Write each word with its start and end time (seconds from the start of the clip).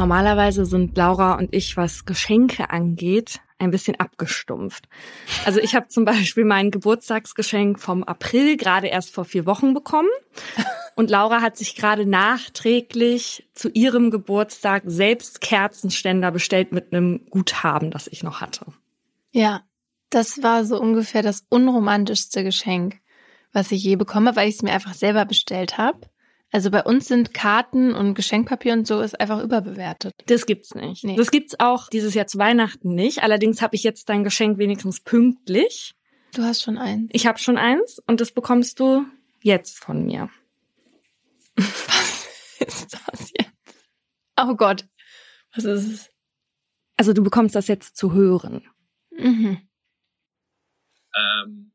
Normalerweise 0.00 0.64
sind 0.64 0.96
Laura 0.96 1.34
und 1.34 1.54
ich, 1.54 1.76
was 1.76 2.06
Geschenke 2.06 2.70
angeht, 2.70 3.40
ein 3.58 3.70
bisschen 3.70 4.00
abgestumpft. 4.00 4.88
Also 5.44 5.60
ich 5.60 5.74
habe 5.74 5.88
zum 5.88 6.06
Beispiel 6.06 6.46
mein 6.46 6.70
Geburtstagsgeschenk 6.70 7.78
vom 7.78 8.02
April 8.02 8.56
gerade 8.56 8.86
erst 8.86 9.12
vor 9.12 9.26
vier 9.26 9.44
Wochen 9.44 9.74
bekommen. 9.74 10.08
Und 10.96 11.10
Laura 11.10 11.42
hat 11.42 11.58
sich 11.58 11.76
gerade 11.76 12.06
nachträglich 12.06 13.46
zu 13.52 13.68
ihrem 13.68 14.10
Geburtstag 14.10 14.84
selbst 14.86 15.42
Kerzenständer 15.42 16.30
bestellt 16.30 16.72
mit 16.72 16.94
einem 16.94 17.26
Guthaben, 17.28 17.90
das 17.90 18.06
ich 18.06 18.22
noch 18.22 18.40
hatte. 18.40 18.64
Ja, 19.32 19.64
das 20.08 20.42
war 20.42 20.64
so 20.64 20.80
ungefähr 20.80 21.22
das 21.22 21.44
unromantischste 21.50 22.42
Geschenk, 22.42 23.00
was 23.52 23.70
ich 23.70 23.84
je 23.84 23.96
bekomme, 23.96 24.34
weil 24.34 24.48
ich 24.48 24.54
es 24.54 24.62
mir 24.62 24.72
einfach 24.72 24.94
selber 24.94 25.26
bestellt 25.26 25.76
habe. 25.76 26.09
Also 26.52 26.70
bei 26.70 26.82
uns 26.82 27.06
sind 27.06 27.32
Karten 27.32 27.94
und 27.94 28.14
Geschenkpapier 28.14 28.72
und 28.72 28.86
so 28.86 29.00
ist 29.00 29.20
einfach 29.20 29.42
überbewertet. 29.42 30.14
Das 30.26 30.46
gibt's 30.46 30.74
nicht. 30.74 31.04
Nee. 31.04 31.16
Das 31.16 31.30
gibt's 31.30 31.58
auch 31.60 31.88
dieses 31.88 32.14
Jahr 32.14 32.26
zu 32.26 32.38
Weihnachten 32.38 32.94
nicht. 32.94 33.22
Allerdings 33.22 33.62
habe 33.62 33.76
ich 33.76 33.84
jetzt 33.84 34.08
dein 34.08 34.24
Geschenk 34.24 34.58
wenigstens 34.58 35.00
pünktlich. 35.00 35.94
Du 36.34 36.42
hast 36.42 36.62
schon 36.62 36.76
eins. 36.76 37.08
Ich 37.12 37.26
habe 37.26 37.38
schon 37.38 37.56
eins 37.56 38.00
und 38.06 38.20
das 38.20 38.32
bekommst 38.32 38.80
du 38.80 39.04
jetzt 39.42 39.78
von 39.78 40.04
mir. 40.04 40.28
Was 41.56 42.26
ist 42.58 42.94
das 42.94 43.32
jetzt? 43.38 43.50
Oh 44.40 44.54
Gott. 44.54 44.86
Was 45.54 45.64
ist 45.64 45.92
es? 45.92 46.10
Also 46.96 47.12
du 47.12 47.22
bekommst 47.22 47.54
das 47.54 47.68
jetzt 47.68 47.96
zu 47.96 48.12
hören. 48.12 48.68
Mhm. 49.10 49.58
Ähm, 51.16 51.72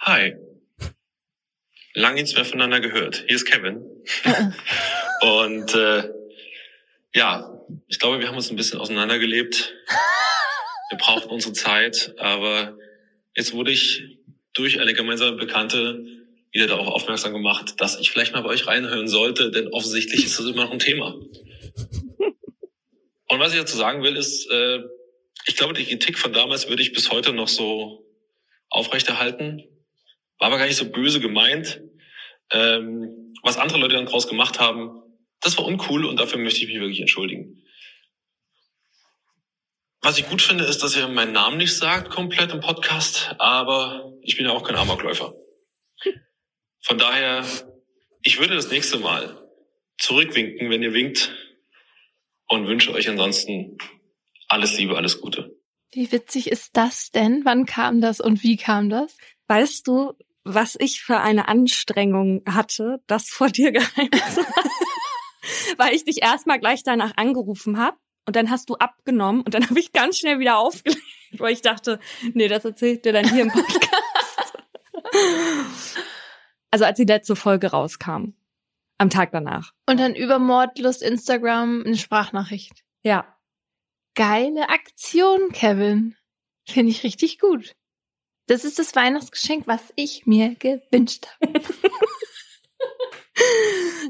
hi. 0.00 0.34
Lang 1.94 2.14
nichts 2.14 2.34
mehr 2.34 2.44
voneinander 2.44 2.80
gehört. 2.80 3.24
Hier 3.26 3.36
ist 3.36 3.44
Kevin. 3.44 3.84
Und 5.20 5.74
äh, 5.74 6.10
ja, 7.14 7.60
ich 7.86 7.98
glaube, 7.98 8.18
wir 8.18 8.28
haben 8.28 8.36
uns 8.36 8.50
ein 8.50 8.56
bisschen 8.56 8.80
auseinandergelebt. 8.80 9.74
Wir 10.90 10.98
brauchten 10.98 11.30
unsere 11.30 11.52
Zeit, 11.52 12.14
aber 12.18 12.76
jetzt 13.36 13.52
wurde 13.52 13.70
ich 13.70 14.18
durch 14.52 14.80
eine 14.80 14.92
gemeinsame 14.92 15.36
Bekannte 15.36 16.04
wieder 16.52 16.66
darauf 16.66 16.88
aufmerksam 16.88 17.32
gemacht, 17.32 17.80
dass 17.80 17.98
ich 17.98 18.10
vielleicht 18.10 18.32
mal 18.32 18.42
bei 18.42 18.50
euch 18.50 18.66
reinhören 18.66 19.08
sollte, 19.08 19.50
denn 19.50 19.68
offensichtlich 19.68 20.24
ist 20.24 20.38
das 20.38 20.46
immer 20.46 20.64
noch 20.64 20.72
ein 20.72 20.78
Thema. 20.78 21.14
Und 23.28 23.40
was 23.40 23.52
ich 23.52 23.58
dazu 23.58 23.76
sagen 23.76 24.02
will, 24.02 24.16
ist, 24.16 24.50
äh, 24.50 24.80
ich 25.46 25.56
glaube, 25.56 25.74
die 25.74 25.84
Kritik 25.84 26.18
von 26.18 26.32
damals 26.32 26.68
würde 26.68 26.82
ich 26.82 26.92
bis 26.92 27.10
heute 27.10 27.32
noch 27.32 27.48
so 27.48 28.04
aufrechterhalten. 28.68 29.64
War 30.38 30.48
aber 30.48 30.58
gar 30.58 30.66
nicht 30.66 30.76
so 30.76 30.90
böse 30.90 31.20
gemeint. 31.20 31.80
Ähm, 32.50 33.32
was 33.42 33.56
andere 33.56 33.78
Leute 33.78 33.94
dann 33.94 34.06
draus 34.06 34.28
gemacht 34.28 34.60
haben, 34.60 35.02
das 35.40 35.56
war 35.58 35.64
uncool 35.64 36.04
und 36.04 36.18
dafür 36.18 36.38
möchte 36.38 36.60
ich 36.60 36.68
mich 36.68 36.80
wirklich 36.80 37.00
entschuldigen. 37.00 37.62
Was 40.00 40.18
ich 40.18 40.28
gut 40.28 40.42
finde, 40.42 40.64
ist, 40.64 40.82
dass 40.82 40.96
ihr 40.96 41.08
meinen 41.08 41.32
Namen 41.32 41.56
nicht 41.56 41.74
sagt 41.74 42.10
komplett 42.10 42.52
im 42.52 42.60
Podcast, 42.60 43.34
aber 43.38 44.12
ich 44.22 44.36
bin 44.36 44.46
ja 44.46 44.52
auch 44.52 44.62
kein 44.62 44.76
Amokläufer. 44.76 45.34
Von 46.82 46.98
daher, 46.98 47.44
ich 48.22 48.38
würde 48.38 48.54
das 48.54 48.70
nächste 48.70 48.98
Mal 48.98 49.48
zurückwinken, 49.98 50.68
wenn 50.68 50.82
ihr 50.82 50.92
winkt 50.92 51.34
und 52.48 52.66
wünsche 52.66 52.92
euch 52.92 53.08
ansonsten 53.08 53.78
alles 54.48 54.76
Liebe, 54.76 54.96
alles 54.96 55.20
Gute. 55.20 55.56
Wie 55.92 56.12
witzig 56.12 56.50
ist 56.50 56.76
das 56.76 57.10
denn? 57.10 57.44
Wann 57.44 57.64
kam 57.66 58.00
das 58.00 58.20
und 58.20 58.42
wie 58.42 58.56
kam 58.56 58.90
das? 58.90 59.16
Weißt 59.46 59.86
du, 59.86 60.12
was 60.44 60.76
ich 60.78 61.00
für 61.00 61.18
eine 61.18 61.48
Anstrengung 61.48 62.42
hatte, 62.46 63.02
das 63.06 63.28
vor 63.28 63.48
dir 63.48 63.72
geheim 63.72 64.10
zu 64.32 64.42
Weil 65.76 65.94
ich 65.94 66.04
dich 66.04 66.22
erstmal 66.22 66.58
gleich 66.58 66.82
danach 66.82 67.16
angerufen 67.16 67.78
habe 67.78 67.96
und 68.26 68.36
dann 68.36 68.50
hast 68.50 68.68
du 68.70 68.74
abgenommen 68.76 69.42
und 69.42 69.54
dann 69.54 69.68
habe 69.68 69.78
ich 69.78 69.92
ganz 69.92 70.18
schnell 70.18 70.38
wieder 70.38 70.58
aufgelegt, 70.58 71.02
weil 71.38 71.52
ich 71.52 71.62
dachte, 71.62 71.98
nee, 72.32 72.48
das 72.48 72.64
erzählt 72.64 73.04
dir 73.04 73.12
dann 73.12 73.28
hier 73.28 73.42
im 73.42 73.50
Podcast. 73.50 74.58
also 76.70 76.84
als 76.84 76.96
die 76.96 77.04
letzte 77.04 77.36
Folge 77.36 77.70
rauskam. 77.70 78.34
Am 78.96 79.10
Tag 79.10 79.32
danach. 79.32 79.72
Und 79.86 79.98
dann 79.98 80.14
über 80.14 80.38
Mordlust 80.38 81.02
Instagram 81.02 81.82
eine 81.84 81.96
Sprachnachricht. 81.96 82.84
Ja. 83.02 83.36
Geile 84.14 84.68
Aktion, 84.68 85.50
Kevin. 85.52 86.16
Finde 86.66 86.92
ich 86.92 87.02
richtig 87.02 87.40
gut. 87.40 87.74
Das 88.46 88.64
ist 88.64 88.78
das 88.78 88.94
Weihnachtsgeschenk, 88.94 89.66
was 89.66 89.80
ich 89.96 90.26
mir 90.26 90.54
gewünscht 90.56 91.26
habe. 91.40 91.60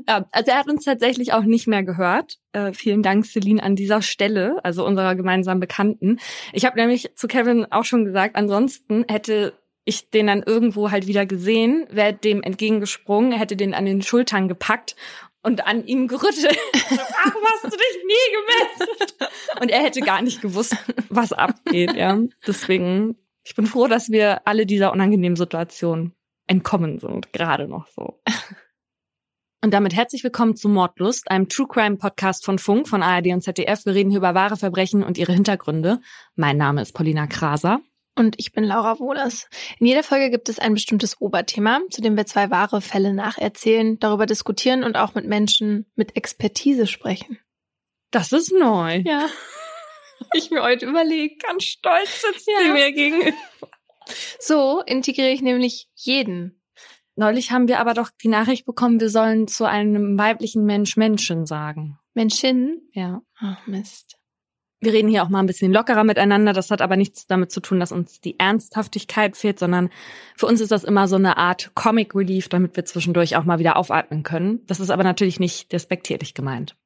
ja, 0.08 0.26
also 0.32 0.50
er 0.50 0.58
hat 0.58 0.68
uns 0.68 0.84
tatsächlich 0.84 1.32
auch 1.32 1.44
nicht 1.44 1.66
mehr 1.66 1.82
gehört. 1.82 2.38
Äh, 2.52 2.72
vielen 2.72 3.02
Dank, 3.02 3.26
Celine, 3.26 3.62
an 3.62 3.76
dieser 3.76 4.02
Stelle, 4.02 4.64
also 4.64 4.84
unserer 4.84 5.14
gemeinsamen 5.14 5.60
Bekannten. 5.60 6.18
Ich 6.52 6.64
habe 6.64 6.78
nämlich 6.78 7.14
zu 7.14 7.28
Kevin 7.28 7.70
auch 7.70 7.84
schon 7.84 8.04
gesagt, 8.04 8.36
ansonsten 8.36 9.04
hätte 9.08 9.54
ich 9.84 10.10
den 10.10 10.26
dann 10.26 10.42
irgendwo 10.42 10.90
halt 10.90 11.06
wieder 11.06 11.26
gesehen, 11.26 11.86
wäre 11.90 12.14
dem 12.14 12.42
entgegengesprungen, 12.42 13.32
hätte 13.32 13.56
den 13.56 13.74
an 13.74 13.84
den 13.84 14.02
Schultern 14.02 14.48
gepackt 14.48 14.96
und 15.42 15.66
an 15.66 15.86
ihm 15.86 16.08
gerüttelt. 16.08 16.58
Ach, 16.74 17.34
hast 17.34 17.64
du 17.64 17.70
dich 17.70 17.98
nie 18.06 18.78
gemeldet? 18.78 19.14
Und 19.60 19.70
er 19.70 19.82
hätte 19.82 20.00
gar 20.00 20.22
nicht 20.22 20.40
gewusst, 20.40 20.76
was 21.10 21.32
abgeht, 21.32 21.94
ja. 21.94 22.18
Deswegen, 22.46 23.16
ich 23.44 23.54
bin 23.54 23.66
froh, 23.66 23.86
dass 23.86 24.10
wir 24.10 24.46
alle 24.46 24.66
dieser 24.66 24.92
unangenehmen 24.92 25.36
Situation 25.36 26.12
entkommen 26.46 26.98
sind, 26.98 27.32
gerade 27.32 27.68
noch 27.68 27.86
so. 27.88 28.20
Und 29.62 29.72
damit 29.72 29.94
herzlich 29.94 30.24
willkommen 30.24 30.56
zu 30.56 30.68
Mordlust, 30.68 31.30
einem 31.30 31.48
True 31.48 31.66
Crime 31.66 31.96
Podcast 31.96 32.44
von 32.44 32.58
Funk, 32.58 32.86
von 32.86 33.02
ARD 33.02 33.28
und 33.28 33.40
ZDF. 33.40 33.86
Wir 33.86 33.94
reden 33.94 34.10
hier 34.10 34.18
über 34.18 34.34
wahre 34.34 34.58
Verbrechen 34.58 35.02
und 35.02 35.16
ihre 35.16 35.32
Hintergründe. 35.32 36.00
Mein 36.36 36.58
Name 36.58 36.82
ist 36.82 36.92
Paulina 36.92 37.26
Kraser. 37.26 37.80
Und 38.14 38.36
ich 38.38 38.52
bin 38.52 38.64
Laura 38.64 38.98
Wohlers. 38.98 39.48
In 39.78 39.86
jeder 39.86 40.02
Folge 40.02 40.30
gibt 40.30 40.50
es 40.50 40.58
ein 40.58 40.74
bestimmtes 40.74 41.18
Oberthema, 41.18 41.80
zu 41.90 42.02
dem 42.02 42.14
wir 42.14 42.26
zwei 42.26 42.50
wahre 42.50 42.82
Fälle 42.82 43.14
nacherzählen, 43.14 43.98
darüber 43.98 44.26
diskutieren 44.26 44.84
und 44.84 44.96
auch 44.96 45.14
mit 45.14 45.26
Menschen 45.26 45.86
mit 45.96 46.14
Expertise 46.14 46.86
sprechen. 46.86 47.38
Das 48.10 48.32
ist 48.32 48.52
neu. 48.52 49.02
Ja. 49.04 49.28
ich 50.34 50.50
mir 50.50 50.62
heute 50.62 50.86
überlegt. 50.86 51.42
Ganz 51.42 51.64
stolz 51.64 52.22
sitzt 52.22 52.48
ja. 52.48 52.64
sie 52.64 52.70
mir 52.70 52.92
gegenüber. 52.92 53.36
So 54.38 54.82
integriere 54.82 55.30
ich 55.30 55.42
nämlich 55.42 55.88
jeden. 55.94 56.60
Neulich 57.16 57.52
haben 57.52 57.68
wir 57.68 57.78
aber 57.78 57.94
doch 57.94 58.10
die 58.22 58.28
Nachricht 58.28 58.66
bekommen, 58.66 59.00
wir 59.00 59.08
sollen 59.08 59.46
zu 59.46 59.64
einem 59.68 60.18
weiblichen 60.18 60.64
Mensch 60.64 60.96
Menschen 60.96 61.46
sagen. 61.46 61.98
Menschen? 62.12 62.88
Ja. 62.92 63.22
Ach, 63.38 63.66
Mist. 63.66 64.18
Wir 64.80 64.92
reden 64.92 65.08
hier 65.08 65.22
auch 65.22 65.30
mal 65.30 65.40
ein 65.40 65.46
bisschen 65.46 65.72
lockerer 65.72 66.04
miteinander. 66.04 66.52
Das 66.52 66.70
hat 66.70 66.82
aber 66.82 66.96
nichts 66.96 67.26
damit 67.26 67.50
zu 67.50 67.60
tun, 67.60 67.80
dass 67.80 67.92
uns 67.92 68.20
die 68.20 68.38
Ernsthaftigkeit 68.38 69.36
fehlt, 69.36 69.58
sondern 69.58 69.88
für 70.36 70.46
uns 70.46 70.60
ist 70.60 70.72
das 70.72 70.84
immer 70.84 71.08
so 71.08 71.16
eine 71.16 71.38
Art 71.38 71.70
Comic 71.74 72.14
Relief, 72.14 72.48
damit 72.48 72.76
wir 72.76 72.84
zwischendurch 72.84 73.36
auch 73.36 73.44
mal 73.44 73.58
wieder 73.58 73.76
aufatmen 73.76 74.24
können. 74.24 74.60
Das 74.66 74.80
ist 74.80 74.90
aber 74.90 75.04
natürlich 75.04 75.40
nicht 75.40 75.72
despektierlich 75.72 76.34
gemeint. 76.34 76.76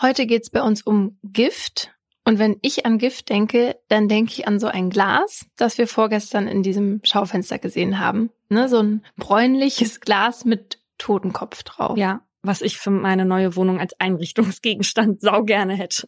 Heute 0.00 0.26
geht's 0.26 0.50
bei 0.50 0.62
uns 0.62 0.82
um 0.82 1.18
Gift. 1.22 1.93
Und 2.24 2.38
wenn 2.38 2.56
ich 2.62 2.86
an 2.86 2.98
Gift 2.98 3.28
denke, 3.28 3.76
dann 3.88 4.08
denke 4.08 4.32
ich 4.32 4.48
an 4.48 4.58
so 4.58 4.66
ein 4.66 4.88
Glas, 4.88 5.46
das 5.56 5.76
wir 5.76 5.86
vorgestern 5.86 6.48
in 6.48 6.62
diesem 6.62 7.00
Schaufenster 7.04 7.58
gesehen 7.58 7.98
haben. 7.98 8.30
Ne, 8.48 8.68
so 8.68 8.78
ein 8.82 9.04
bräunliches 9.16 10.00
Glas 10.00 10.44
mit 10.44 10.78
Totenkopf 10.96 11.62
drauf. 11.64 11.98
Ja, 11.98 12.22
was 12.42 12.62
ich 12.62 12.78
für 12.78 12.90
meine 12.90 13.24
neue 13.24 13.56
Wohnung 13.56 13.80
als 13.80 13.98
Einrichtungsgegenstand 14.00 15.20
sau 15.20 15.42
gerne 15.42 15.74
hätte. 15.74 16.06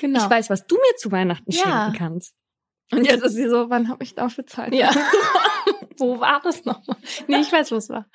Genau. 0.00 0.22
Ich 0.22 0.30
weiß, 0.30 0.50
was 0.50 0.66
du 0.66 0.76
mir 0.76 0.96
zu 0.96 1.10
Weihnachten 1.10 1.50
ja. 1.50 1.60
schenken 1.60 1.98
kannst. 1.98 2.34
Und 2.92 3.06
jetzt 3.06 3.22
ist 3.22 3.34
sie 3.34 3.48
so, 3.48 3.68
wann 3.68 3.88
habe 3.88 4.04
ich 4.04 4.14
dafür 4.14 4.46
Zeit? 4.46 4.72
Ja. 4.72 4.90
wo 5.98 6.20
war 6.20 6.40
das 6.42 6.64
nochmal? 6.64 6.96
Nee, 7.26 7.40
ich 7.40 7.52
weiß, 7.52 7.72
wo 7.72 7.76
es 7.76 7.88
war. 7.88 8.06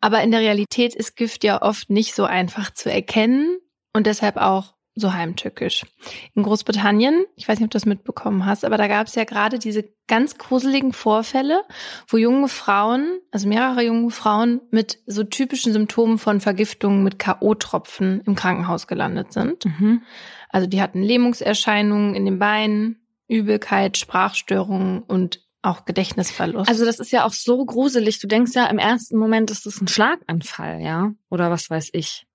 Aber 0.00 0.22
in 0.22 0.30
der 0.30 0.40
Realität 0.40 0.94
ist 0.94 1.16
Gift 1.16 1.44
ja 1.44 1.60
oft 1.62 1.90
nicht 1.90 2.14
so 2.14 2.24
einfach 2.24 2.72
zu 2.72 2.90
erkennen 2.90 3.58
und 3.92 4.06
deshalb 4.06 4.36
auch 4.36 4.74
so 4.94 5.12
heimtückisch. 5.12 5.86
In 6.34 6.42
Großbritannien, 6.42 7.24
ich 7.36 7.48
weiß 7.48 7.58
nicht, 7.58 7.64
ob 7.64 7.70
du 7.70 7.76
das 7.76 7.86
mitbekommen 7.86 8.44
hast, 8.44 8.64
aber 8.64 8.76
da 8.76 8.88
gab 8.88 9.06
es 9.06 9.14
ja 9.14 9.24
gerade 9.24 9.58
diese 9.58 9.84
ganz 10.06 10.36
gruseligen 10.36 10.92
Vorfälle, 10.92 11.62
wo 12.08 12.18
junge 12.18 12.48
Frauen, 12.48 13.20
also 13.30 13.48
mehrere 13.48 13.82
junge 13.82 14.10
Frauen 14.10 14.60
mit 14.70 14.98
so 15.06 15.24
typischen 15.24 15.72
Symptomen 15.72 16.18
von 16.18 16.40
Vergiftungen 16.40 17.02
mit 17.02 17.18
K.O.-Tropfen 17.18 18.20
im 18.26 18.34
Krankenhaus 18.34 18.86
gelandet 18.86 19.32
sind. 19.32 19.64
Mhm. 19.64 20.02
Also 20.50 20.66
die 20.66 20.82
hatten 20.82 21.02
Lähmungserscheinungen 21.02 22.14
in 22.14 22.26
den 22.26 22.38
Beinen, 22.38 23.00
Übelkeit, 23.28 23.96
Sprachstörungen 23.96 25.02
und 25.02 25.40
auch 25.62 25.84
Gedächtnisverlust. 25.84 26.68
Also 26.68 26.84
das 26.84 26.98
ist 26.98 27.12
ja 27.12 27.24
auch 27.24 27.32
so 27.32 27.64
gruselig. 27.64 28.18
Du 28.18 28.26
denkst 28.26 28.52
ja 28.54 28.66
im 28.66 28.78
ersten 28.78 29.16
Moment, 29.16 29.50
ist 29.50 29.64
das 29.64 29.80
ein 29.80 29.88
Schlaganfall, 29.88 30.82
ja? 30.82 31.12
Oder 31.30 31.50
was 31.50 31.70
weiß 31.70 31.90
ich. 31.92 32.26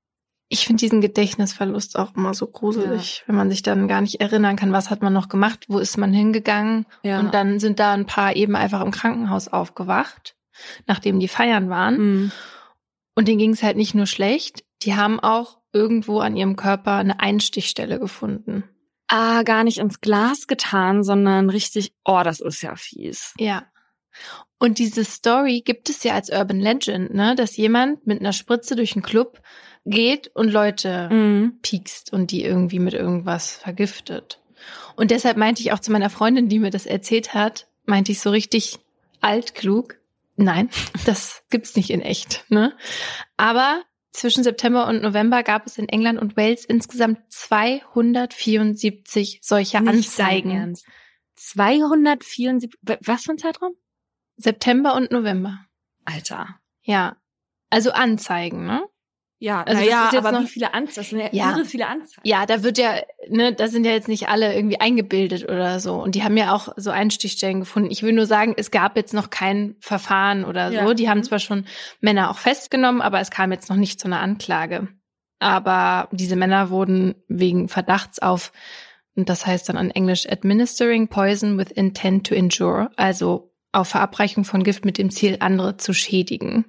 Ich 0.50 0.66
finde 0.66 0.80
diesen 0.80 1.02
Gedächtnisverlust 1.02 2.00
auch 2.00 2.16
immer 2.16 2.34
so 2.34 2.48
gruselig, 2.48 3.20
ja. 3.20 3.24
wenn 3.28 3.36
man 3.36 3.50
sich 3.50 3.64
dann 3.64 3.88
gar 3.88 4.02
nicht 4.02 4.22
erinnern 4.22 4.56
kann, 4.56 4.72
was 4.72 4.90
hat 4.90 5.02
man 5.02 5.12
noch 5.12 5.28
gemacht, 5.28 5.66
wo 5.68 5.78
ist 5.80 5.98
man 5.98 6.14
hingegangen. 6.14 6.86
Ja. 7.04 7.20
Und 7.20 7.34
dann 7.34 7.60
sind 7.60 7.80
da 7.80 7.92
ein 7.92 8.06
paar 8.06 8.36
eben 8.36 8.56
einfach 8.56 8.82
im 8.82 8.92
Krankenhaus 8.92 9.50
aufgewacht, 9.50 10.36
nachdem 10.86 11.20
die 11.20 11.28
feiern 11.28 11.70
waren. 11.70 11.98
Mhm. 11.98 12.32
Und 13.16 13.28
denen 13.28 13.40
ging 13.40 13.52
es 13.52 13.64
halt 13.64 13.78
nicht 13.78 13.94
nur 13.94 14.06
schlecht, 14.06 14.64
die 14.84 14.96
haben 14.96 15.20
auch 15.20 15.58
irgendwo 15.74 16.20
an 16.20 16.38
ihrem 16.38 16.56
Körper 16.56 16.94
eine 16.94 17.20
Einstichstelle 17.20 18.00
gefunden. 18.00 18.64
Ah, 19.08 19.44
gar 19.44 19.64
nicht 19.64 19.78
ins 19.78 20.02
Glas 20.02 20.48
getan, 20.48 21.04
sondern 21.04 21.50
richtig, 21.50 21.94
oh, 22.04 22.22
das 22.24 22.40
ist 22.40 22.62
ja 22.62 22.76
fies. 22.76 23.34
Ja. 23.38 23.66
Und 24.60 24.80
diese 24.80 25.06
Story 25.06 25.62
gibt 25.62 25.90
es 25.90 26.04
ja 26.04 26.14
als 26.14 26.30
Urban 26.30 26.60
Legend, 26.60 27.14
ne, 27.14 27.36
dass 27.36 27.58
jemand 27.58 28.08
mit 28.08 28.20
einer 28.20 28.34
Spritze 28.34 28.76
durch 28.76 28.96
einen 28.96 29.04
Club 29.04 29.42
geht 29.90 30.28
und 30.36 30.50
Leute 30.50 31.10
Mhm. 31.12 31.60
piekst 31.62 32.12
und 32.14 32.32
die 32.32 32.44
irgendwie 32.44 32.80
mit 32.80 32.94
irgendwas 32.94 33.56
vergiftet. 33.56 34.40
Und 34.96 35.12
deshalb 35.12 35.38
meinte 35.38 35.62
ich 35.62 35.72
auch 35.72 35.80
zu 35.80 35.92
meiner 35.92 36.10
Freundin, 36.10 36.50
die 36.50 36.60
mir 36.60 36.72
das 36.72 36.86
erzählt 36.86 37.34
hat, 37.34 37.68
meinte 37.86 38.12
ich 38.12 38.20
so 38.20 38.30
richtig 38.32 38.80
altklug. 39.22 39.96
Nein, 40.36 40.70
das 41.06 41.44
gibt's 41.50 41.76
nicht 41.76 41.90
in 41.90 42.02
echt, 42.02 42.46
ne? 42.50 42.76
Aber 43.38 43.82
zwischen 44.12 44.44
September 44.44 44.88
und 44.88 45.02
November 45.04 45.44
gab 45.44 45.68
es 45.68 45.78
in 45.78 45.88
England 45.90 46.20
und 46.20 46.36
Wales 46.38 46.66
insgesamt 46.66 47.20
274 47.30 49.40
solcher 49.44 49.80
Anzeigen. 49.80 50.52
Ernst. 50.52 50.86
274, 51.36 52.72
w- 52.82 52.98
was 53.02 53.24
für 53.24 53.34
ein 53.34 53.38
Zeitraum? 53.38 53.74
September 54.38 54.96
und 54.96 55.12
November. 55.12 55.60
Alter. 56.06 56.60
Ja. 56.82 57.18
Also 57.70 57.92
Anzeigen, 57.92 58.66
ne? 58.66 58.84
Ja, 59.40 59.62
Also 59.62 59.78
also 59.78 59.82
das 59.82 59.90
ja, 59.92 60.06
ist 60.08 60.14
jetzt 60.14 60.26
aber 60.26 60.32
noch- 60.32 60.44
wie 60.46 60.48
viele 60.52 60.74
Anzeigen? 60.74 60.96
Das 60.96 61.10
sind 61.10 61.20
ja, 61.20 61.30
Ja. 61.32 61.52
irre 61.52 61.66
viele 61.66 61.88
Anzeigen. 61.88 62.22
Ja, 62.24 62.46
da 62.48 62.64
wird 62.64 62.78
ja, 62.80 62.96
ne, 63.30 63.54
da 63.54 63.68
sind 63.68 63.86
ja 63.86 63.92
jetzt 63.92 64.08
nicht 64.08 64.30
alle 64.30 64.56
irgendwie 64.56 64.80
eingebildet 64.80 65.44
oder 65.44 65.80
so. 65.80 65.94
Und 66.02 66.16
die 66.16 66.24
haben 66.24 66.36
ja 66.38 66.54
auch 66.56 66.70
so 66.76 66.90
Einstichstellen 66.90 67.60
gefunden. 67.60 67.92
Ich 67.92 68.02
will 68.02 68.14
nur 68.14 68.26
sagen, 68.26 68.56
es 68.58 68.72
gab 68.72 68.98
jetzt 68.98 69.14
noch 69.14 69.30
kein 69.30 69.76
Verfahren 69.80 70.44
oder 70.44 70.70
so. 70.70 70.76
Ja. 70.76 70.94
Die 70.96 71.08
haben 71.10 71.20
Mhm. 71.20 71.24
zwar 71.24 71.38
schon 71.40 71.66
Männer 72.02 72.32
auch 72.32 72.38
festgenommen, 72.40 73.02
aber 73.02 73.20
es 73.20 73.30
kam 73.30 73.52
jetzt 73.52 73.70
noch 73.70 73.78
nicht 73.78 74.00
zu 74.00 74.08
einer 74.08 74.22
Anklage. 74.22 74.88
Aber 75.40 76.10
diese 76.12 76.36
Männer 76.36 76.72
wurden 76.72 77.14
wegen 77.28 77.70
Verdachts 77.70 78.18
auf, 78.20 78.52
und 79.16 79.30
das 79.30 79.46
heißt 79.46 79.70
dann 79.70 79.78
an 79.78 79.92
Englisch 79.92 80.28
administering 80.28 81.10
poison 81.10 81.60
with 81.60 81.70
intent 81.70 82.26
to 82.26 82.34
injure, 82.34 82.90
also 82.96 83.52
auf 83.72 83.90
Verabreichung 83.90 84.46
von 84.46 84.64
Gift 84.64 84.84
mit 84.84 84.98
dem 84.98 85.12
Ziel, 85.12 85.38
andere 85.42 85.78
zu 85.78 85.94
schädigen. 85.94 86.66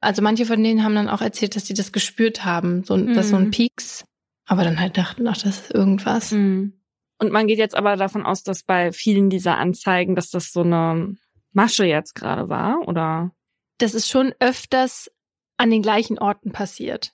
Also 0.00 0.22
manche 0.22 0.46
von 0.46 0.62
denen 0.62 0.82
haben 0.82 0.94
dann 0.94 1.08
auch 1.08 1.20
erzählt, 1.20 1.56
dass 1.56 1.66
sie 1.66 1.74
das 1.74 1.92
gespürt 1.92 2.44
haben, 2.44 2.84
so, 2.84 2.96
dass 2.96 3.28
so 3.28 3.36
ein 3.36 3.46
Mhm. 3.46 3.50
Pieks, 3.50 4.04
aber 4.46 4.64
dann 4.64 4.80
halt 4.80 4.96
dachten, 4.96 5.26
ach, 5.28 5.36
das 5.36 5.60
ist 5.60 5.74
irgendwas. 5.74 6.32
Mhm. 6.32 6.72
Und 7.18 7.32
man 7.32 7.46
geht 7.46 7.58
jetzt 7.58 7.74
aber 7.74 7.96
davon 7.96 8.24
aus, 8.24 8.42
dass 8.42 8.62
bei 8.62 8.92
vielen 8.92 9.28
dieser 9.28 9.58
Anzeigen, 9.58 10.14
dass 10.14 10.30
das 10.30 10.52
so 10.52 10.62
eine 10.62 11.16
Masche 11.52 11.84
jetzt 11.84 12.14
gerade 12.14 12.48
war, 12.48 12.88
oder? 12.88 13.32
Das 13.78 13.94
ist 13.94 14.08
schon 14.08 14.34
öfters 14.40 15.10
an 15.58 15.70
den 15.70 15.82
gleichen 15.82 16.18
Orten 16.18 16.52
passiert, 16.52 17.12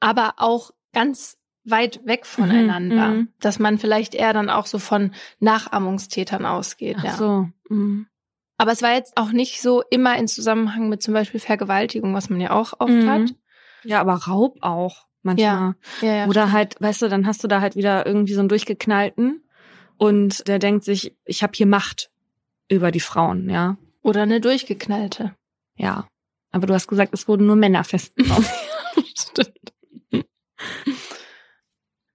aber 0.00 0.34
auch 0.38 0.72
ganz 0.92 1.38
weit 1.62 2.00
weg 2.04 2.26
voneinander, 2.26 3.08
mhm. 3.08 3.28
dass 3.40 3.58
man 3.58 3.78
vielleicht 3.78 4.14
eher 4.14 4.32
dann 4.32 4.50
auch 4.50 4.66
so 4.66 4.78
von 4.78 5.12
Nachahmungstätern 5.38 6.44
ausgeht. 6.44 6.96
Ach 7.00 7.04
ja. 7.04 7.12
so. 7.14 7.48
Mhm. 7.68 8.06
Aber 8.58 8.72
es 8.72 8.82
war 8.82 8.94
jetzt 8.94 9.16
auch 9.16 9.32
nicht 9.32 9.60
so 9.60 9.82
immer 9.90 10.16
in 10.16 10.28
Zusammenhang 10.28 10.88
mit 10.88 11.02
zum 11.02 11.12
Beispiel 11.14 11.40
Vergewaltigung, 11.40 12.14
was 12.14 12.30
man 12.30 12.40
ja 12.40 12.50
auch 12.52 12.74
oft 12.78 12.90
Mhm. 12.92 13.10
hat. 13.10 13.34
Ja, 13.84 14.00
aber 14.00 14.14
Raub 14.14 14.58
auch 14.62 15.06
manchmal. 15.22 15.74
Ja, 16.00 16.08
ja. 16.08 16.26
Oder 16.26 16.52
halt, 16.52 16.74
weißt 16.80 17.02
du, 17.02 17.08
dann 17.08 17.26
hast 17.26 17.44
du 17.44 17.48
da 17.48 17.60
halt 17.60 17.76
wieder 17.76 18.06
irgendwie 18.06 18.32
so 18.34 18.40
einen 18.40 18.48
durchgeknallten 18.48 19.42
und 19.98 20.46
der 20.48 20.58
denkt 20.58 20.84
sich, 20.84 21.14
ich 21.24 21.42
habe 21.42 21.52
hier 21.54 21.66
Macht 21.66 22.10
über 22.68 22.90
die 22.90 23.00
Frauen, 23.00 23.48
ja. 23.50 23.76
Oder 24.02 24.22
eine 24.22 24.40
durchgeknallte. 24.40 25.34
Ja. 25.76 26.06
Aber 26.52 26.66
du 26.66 26.74
hast 26.74 26.86
gesagt, 26.88 27.12
es 27.12 27.28
wurden 27.28 27.46
nur 27.46 27.56
Männer 27.56 27.84
festgenommen. 27.84 28.46
Stimmt. 29.18 29.72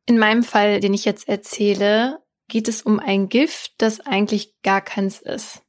In 0.08 0.18
meinem 0.18 0.44
Fall, 0.44 0.80
den 0.80 0.94
ich 0.94 1.06
jetzt 1.06 1.28
erzähle, 1.30 2.20
geht 2.48 2.68
es 2.68 2.82
um 2.82 3.00
ein 3.00 3.30
Gift, 3.30 3.74
das 3.78 4.00
eigentlich 4.02 4.56
gar 4.64 4.82
keins 4.82 5.22
ist. 5.22 5.62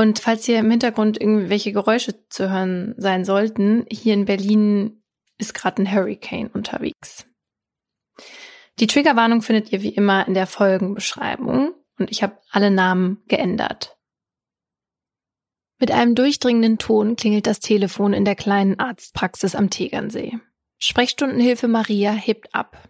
Und 0.00 0.18
falls 0.18 0.46
hier 0.46 0.58
im 0.58 0.70
Hintergrund 0.70 1.20
irgendwelche 1.20 1.72
Geräusche 1.72 2.26
zu 2.30 2.50
hören 2.50 2.94
sein 2.96 3.26
sollten, 3.26 3.84
hier 3.90 4.14
in 4.14 4.24
Berlin 4.24 5.02
ist 5.36 5.52
gerade 5.52 5.82
ein 5.82 5.92
Hurricane 5.92 6.46
unterwegs. 6.46 7.26
Die 8.78 8.86
Triggerwarnung 8.86 9.42
findet 9.42 9.72
ihr 9.72 9.82
wie 9.82 9.90
immer 9.90 10.26
in 10.26 10.32
der 10.32 10.46
Folgenbeschreibung 10.46 11.74
und 11.98 12.10
ich 12.10 12.22
habe 12.22 12.38
alle 12.50 12.70
Namen 12.70 13.22
geändert. 13.28 13.98
Mit 15.78 15.90
einem 15.90 16.14
durchdringenden 16.14 16.78
Ton 16.78 17.16
klingelt 17.16 17.46
das 17.46 17.60
Telefon 17.60 18.14
in 18.14 18.24
der 18.24 18.36
kleinen 18.36 18.78
Arztpraxis 18.78 19.54
am 19.54 19.68
Tegernsee. 19.68 20.38
Sprechstundenhilfe 20.78 21.68
Maria 21.68 22.12
hebt 22.12 22.54
ab. 22.54 22.88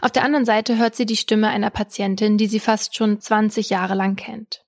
Auf 0.00 0.12
der 0.12 0.22
anderen 0.22 0.44
Seite 0.44 0.78
hört 0.78 0.94
sie 0.94 1.04
die 1.04 1.16
Stimme 1.16 1.48
einer 1.48 1.70
Patientin, 1.70 2.38
die 2.38 2.46
sie 2.46 2.60
fast 2.60 2.94
schon 2.94 3.20
20 3.20 3.70
Jahre 3.70 3.96
lang 3.96 4.14
kennt. 4.14 4.63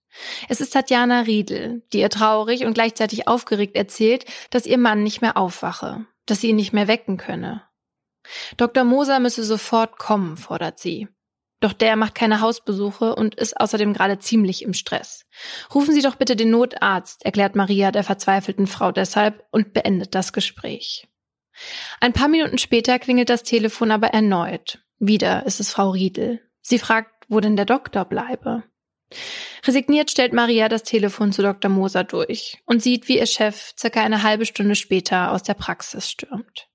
Es 0.48 0.60
ist 0.60 0.70
Tatjana 0.70 1.20
Riedel, 1.20 1.82
die 1.92 2.00
ihr 2.00 2.10
traurig 2.10 2.64
und 2.64 2.74
gleichzeitig 2.74 3.28
aufgeregt 3.28 3.76
erzählt, 3.76 4.24
dass 4.50 4.66
ihr 4.66 4.78
Mann 4.78 5.02
nicht 5.02 5.20
mehr 5.20 5.36
aufwache, 5.36 6.06
dass 6.26 6.40
sie 6.40 6.48
ihn 6.48 6.56
nicht 6.56 6.72
mehr 6.72 6.88
wecken 6.88 7.16
könne. 7.16 7.62
Dr. 8.56 8.84
Moser 8.84 9.20
müsse 9.20 9.44
sofort 9.44 9.98
kommen, 9.98 10.36
fordert 10.36 10.78
sie. 10.78 11.08
Doch 11.60 11.72
der 11.72 11.96
macht 11.96 12.14
keine 12.14 12.40
Hausbesuche 12.40 13.14
und 13.14 13.34
ist 13.34 13.58
außerdem 13.58 13.94
gerade 13.94 14.18
ziemlich 14.18 14.62
im 14.62 14.74
Stress. 14.74 15.24
Rufen 15.74 15.94
Sie 15.94 16.02
doch 16.02 16.16
bitte 16.16 16.36
den 16.36 16.50
Notarzt, 16.50 17.24
erklärt 17.24 17.56
Maria 17.56 17.92
der 17.92 18.04
verzweifelten 18.04 18.66
Frau 18.66 18.92
deshalb 18.92 19.46
und 19.50 19.72
beendet 19.72 20.14
das 20.14 20.32
Gespräch. 20.34 21.08
Ein 22.00 22.12
paar 22.12 22.28
Minuten 22.28 22.58
später 22.58 22.98
klingelt 22.98 23.30
das 23.30 23.42
Telefon 23.42 23.90
aber 23.90 24.08
erneut. 24.08 24.80
Wieder 24.98 25.46
ist 25.46 25.60
es 25.60 25.70
Frau 25.70 25.90
Riedel. 25.90 26.42
Sie 26.60 26.78
fragt, 26.78 27.24
wo 27.28 27.40
denn 27.40 27.56
der 27.56 27.64
Doktor 27.64 28.04
bleibe. 28.04 28.64
Resigniert 29.66 30.10
stellt 30.10 30.32
Maria 30.32 30.68
das 30.68 30.82
Telefon 30.82 31.32
zu 31.32 31.42
Dr. 31.42 31.70
Moser 31.70 32.04
durch 32.04 32.58
und 32.66 32.82
sieht, 32.82 33.08
wie 33.08 33.18
ihr 33.18 33.26
Chef 33.26 33.72
circa 33.78 34.00
eine 34.02 34.22
halbe 34.22 34.46
Stunde 34.46 34.76
später 34.76 35.32
aus 35.32 35.42
der 35.42 35.54
Praxis 35.54 36.08
stürmt. 36.08 36.68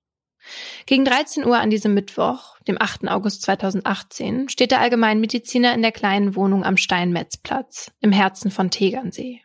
Gegen 0.86 1.06
13 1.06 1.46
Uhr 1.46 1.60
an 1.60 1.70
diesem 1.70 1.94
Mittwoch, 1.94 2.58
dem 2.68 2.78
8. 2.80 3.08
August 3.08 3.44
2018, 3.44 4.50
steht 4.50 4.72
der 4.72 4.82
Allgemeinmediziner 4.82 5.74
in 5.74 5.82
der 5.82 5.92
kleinen 5.92 6.36
Wohnung 6.36 6.66
am 6.66 6.78
Steinmetzplatz, 6.78 7.92
im 8.02 8.12
Herzen 8.12 8.52
von 8.52 8.72
Tegernsee. 8.72 9.42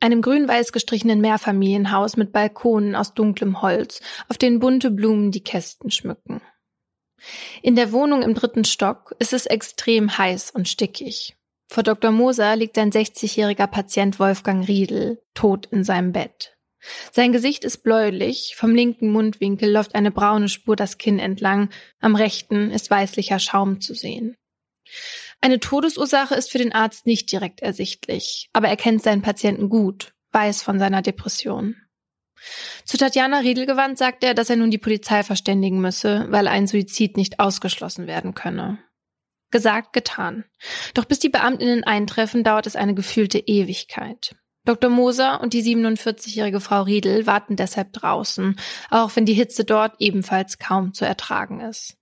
Einem 0.00 0.22
grün-weiß 0.22 0.72
gestrichenen 0.72 1.20
Mehrfamilienhaus 1.20 2.16
mit 2.16 2.32
Balkonen 2.32 2.96
aus 2.96 3.14
dunklem 3.14 3.62
Holz, 3.62 4.00
auf 4.28 4.38
denen 4.38 4.58
bunte 4.58 4.90
Blumen 4.90 5.30
die 5.30 5.44
Kästen 5.44 5.90
schmücken. 5.90 6.40
In 7.62 7.76
der 7.76 7.92
Wohnung 7.92 8.22
im 8.22 8.34
dritten 8.34 8.64
Stock 8.64 9.14
ist 9.20 9.32
es 9.32 9.46
extrem 9.46 10.18
heiß 10.18 10.50
und 10.50 10.68
stickig. 10.68 11.36
Vor 11.72 11.84
Dr. 11.84 12.10
Moser 12.10 12.54
liegt 12.54 12.76
sein 12.76 12.92
60-jähriger 12.92 13.66
Patient 13.66 14.18
Wolfgang 14.18 14.68
Riedel, 14.68 15.22
tot 15.32 15.64
in 15.64 15.84
seinem 15.84 16.12
Bett. 16.12 16.54
Sein 17.12 17.32
Gesicht 17.32 17.64
ist 17.64 17.78
bläulich, 17.78 18.52
vom 18.58 18.74
linken 18.74 19.10
Mundwinkel 19.10 19.72
läuft 19.72 19.94
eine 19.94 20.10
braune 20.10 20.50
Spur 20.50 20.76
das 20.76 20.98
Kinn 20.98 21.18
entlang, 21.18 21.70
am 21.98 22.14
rechten 22.14 22.70
ist 22.70 22.90
weißlicher 22.90 23.38
Schaum 23.38 23.80
zu 23.80 23.94
sehen. 23.94 24.36
Eine 25.40 25.60
Todesursache 25.60 26.34
ist 26.34 26.50
für 26.50 26.58
den 26.58 26.74
Arzt 26.74 27.06
nicht 27.06 27.32
direkt 27.32 27.62
ersichtlich, 27.62 28.50
aber 28.52 28.68
er 28.68 28.76
kennt 28.76 29.02
seinen 29.02 29.22
Patienten 29.22 29.70
gut, 29.70 30.12
weiß 30.32 30.62
von 30.62 30.78
seiner 30.78 31.00
Depression. 31.00 31.76
Zu 32.84 32.98
Tatjana 32.98 33.38
Riedel 33.38 33.64
gewandt 33.64 33.96
sagt 33.96 34.24
er, 34.24 34.34
dass 34.34 34.50
er 34.50 34.56
nun 34.56 34.70
die 34.70 34.76
Polizei 34.76 35.22
verständigen 35.22 35.80
müsse, 35.80 36.26
weil 36.28 36.48
ein 36.48 36.66
Suizid 36.66 37.16
nicht 37.16 37.40
ausgeschlossen 37.40 38.06
werden 38.06 38.34
könne. 38.34 38.78
Gesagt, 39.52 39.92
getan. 39.92 40.44
Doch 40.94 41.04
bis 41.04 41.20
die 41.20 41.28
Beamtinnen 41.28 41.84
eintreffen, 41.84 42.42
dauert 42.42 42.66
es 42.66 42.74
eine 42.74 42.94
gefühlte 42.94 43.38
Ewigkeit. 43.38 44.34
Dr. 44.64 44.90
Moser 44.90 45.40
und 45.40 45.52
die 45.52 45.62
47-jährige 45.62 46.60
Frau 46.60 46.82
Riedel 46.82 47.26
warten 47.26 47.56
deshalb 47.56 47.92
draußen, 47.92 48.56
auch 48.90 49.14
wenn 49.14 49.26
die 49.26 49.34
Hitze 49.34 49.64
dort 49.64 49.96
ebenfalls 49.98 50.58
kaum 50.58 50.94
zu 50.94 51.04
ertragen 51.04 51.60
ist. 51.60 51.96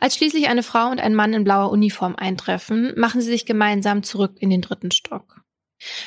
Als 0.00 0.16
schließlich 0.16 0.48
eine 0.48 0.62
Frau 0.62 0.90
und 0.90 1.00
ein 1.00 1.14
Mann 1.14 1.32
in 1.32 1.44
blauer 1.44 1.70
Uniform 1.70 2.16
eintreffen, 2.16 2.92
machen 2.96 3.20
sie 3.20 3.30
sich 3.30 3.46
gemeinsam 3.46 4.02
zurück 4.02 4.36
in 4.40 4.50
den 4.50 4.62
dritten 4.62 4.90
Stock. 4.90 5.42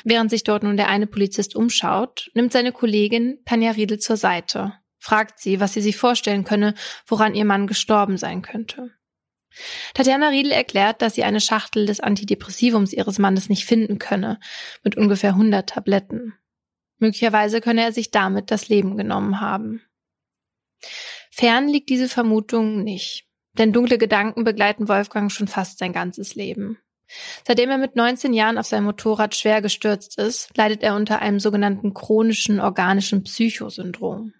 Während 0.04 0.30
sich 0.30 0.44
dort 0.44 0.62
nun 0.62 0.76
der 0.76 0.88
eine 0.88 1.06
Polizist 1.06 1.56
umschaut, 1.56 2.30
nimmt 2.34 2.52
seine 2.52 2.72
Kollegin 2.72 3.38
Tanja 3.44 3.72
Riedel 3.72 3.98
zur 3.98 4.16
Seite, 4.16 4.74
fragt 4.98 5.40
sie, 5.40 5.60
was 5.60 5.72
sie 5.72 5.80
sich 5.80 5.96
vorstellen 5.96 6.44
könne, 6.44 6.74
woran 7.06 7.34
ihr 7.34 7.44
Mann 7.44 7.66
gestorben 7.66 8.18
sein 8.18 8.42
könnte. 8.42 8.92
Tatjana 9.94 10.28
Riedel 10.28 10.52
erklärt, 10.52 11.02
dass 11.02 11.14
sie 11.14 11.24
eine 11.24 11.40
Schachtel 11.40 11.86
des 11.86 12.00
Antidepressivums 12.00 12.92
ihres 12.92 13.18
Mannes 13.18 13.48
nicht 13.48 13.64
finden 13.64 13.98
könne, 13.98 14.40
mit 14.82 14.96
ungefähr 14.96 15.30
100 15.30 15.68
Tabletten. 15.68 16.34
Möglicherweise 16.98 17.60
könne 17.60 17.82
er 17.82 17.92
sich 17.92 18.10
damit 18.10 18.50
das 18.50 18.68
Leben 18.68 18.96
genommen 18.96 19.40
haben. 19.40 19.82
Fern 21.30 21.68
liegt 21.68 21.88
diese 21.88 22.08
Vermutung 22.08 22.82
nicht, 22.82 23.26
denn 23.58 23.72
dunkle 23.72 23.98
Gedanken 23.98 24.44
begleiten 24.44 24.88
Wolfgang 24.88 25.30
schon 25.30 25.48
fast 25.48 25.78
sein 25.78 25.92
ganzes 25.92 26.34
Leben. 26.34 26.78
Seitdem 27.46 27.70
er 27.70 27.78
mit 27.78 27.96
19 27.96 28.32
Jahren 28.32 28.58
auf 28.58 28.66
sein 28.66 28.84
Motorrad 28.84 29.34
schwer 29.34 29.60
gestürzt 29.60 30.18
ist, 30.18 30.56
leidet 30.56 30.82
er 30.82 30.96
unter 30.96 31.20
einem 31.20 31.40
sogenannten 31.40 31.94
chronischen 31.94 32.60
organischen 32.60 33.22
Psychosyndrom. 33.22 34.32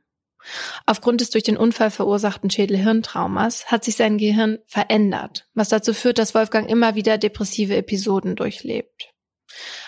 Aufgrund 0.87 1.21
des 1.21 1.31
durch 1.31 1.45
den 1.45 1.57
Unfall 1.57 1.91
verursachten 1.91 2.51
Schädelhirntraumas 2.51 3.67
hat 3.67 3.85
sich 3.85 3.97
sein 3.97 4.19
Gehirn 4.19 4.59
verändert, 4.67 5.49
was 5.55 5.69
dazu 5.69 5.95
führt, 5.95 6.19
dass 6.19 6.35
Wolfgang 6.35 6.69
immer 6.69 6.95
wieder 6.95 7.19
depressive 7.19 7.77
Episoden 7.77 8.37
durchlebt. 8.37 9.11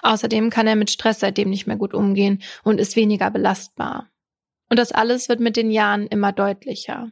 Außerdem 0.03 0.51
kann 0.51 0.67
er 0.67 0.77
mit 0.77 0.91
Stress 0.91 1.21
seitdem 1.21 1.51
nicht 1.51 1.67
mehr 1.67 1.77
gut 1.77 1.95
umgehen 1.95 2.43
und 2.63 2.81
ist 2.81 2.97
weniger 2.97 3.31
belastbar. 3.31 4.11
Und 4.69 4.79
das 4.79 4.93
alles 4.93 5.29
wird 5.29 5.41
mit 5.41 5.57
den 5.57 5.71
Jahren 5.71 6.07
immer 6.07 6.33
deutlicher. 6.33 7.11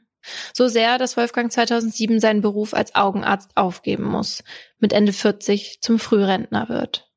So 0.55 0.69
sehr, 0.69 0.99
dass 0.99 1.17
Wolfgang 1.17 1.53
2007 1.53 2.19
seinen 2.19 2.41
Beruf 2.41 2.73
als 2.73 2.95
Augenarzt 2.95 3.57
aufgeben 3.57 4.05
muss, 4.05 4.43
mit 4.79 4.93
Ende 4.93 5.13
40 5.13 5.81
zum 5.83 5.99
Frührentner 5.99 6.69
wird. 6.69 7.11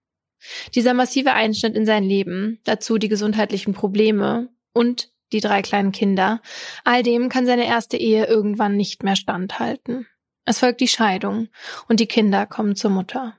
Dieser 0.76 0.94
massive 0.94 1.34
Einschnitt 1.34 1.76
in 1.76 1.86
sein 1.86 2.04
Leben, 2.04 2.60
dazu 2.64 2.98
die 2.98 3.08
gesundheitlichen 3.08 3.74
Probleme 3.74 4.50
und 4.74 5.12
die 5.32 5.40
drei 5.40 5.62
kleinen 5.62 5.92
Kinder, 5.92 6.42
all 6.84 7.04
dem 7.04 7.30
kann 7.30 7.46
seine 7.46 7.68
erste 7.68 7.98
Ehe 7.98 8.26
irgendwann 8.26 8.76
nicht 8.76 9.04
mehr 9.04 9.16
standhalten. 9.16 10.08
Es 10.46 10.60
folgt 10.60 10.80
die 10.80 10.88
Scheidung 10.88 11.50
und 11.88 12.00
die 12.00 12.08
Kinder 12.08 12.46
kommen 12.46 12.76
zur 12.76 12.92
Mutter. 12.92 13.36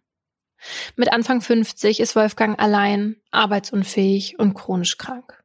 Mit 0.97 1.12
Anfang 1.12 1.40
50 1.40 2.00
ist 2.00 2.16
Wolfgang 2.16 2.59
allein, 2.61 3.16
arbeitsunfähig 3.30 4.38
und 4.38 4.54
chronisch 4.54 4.99
krank. 4.99 5.42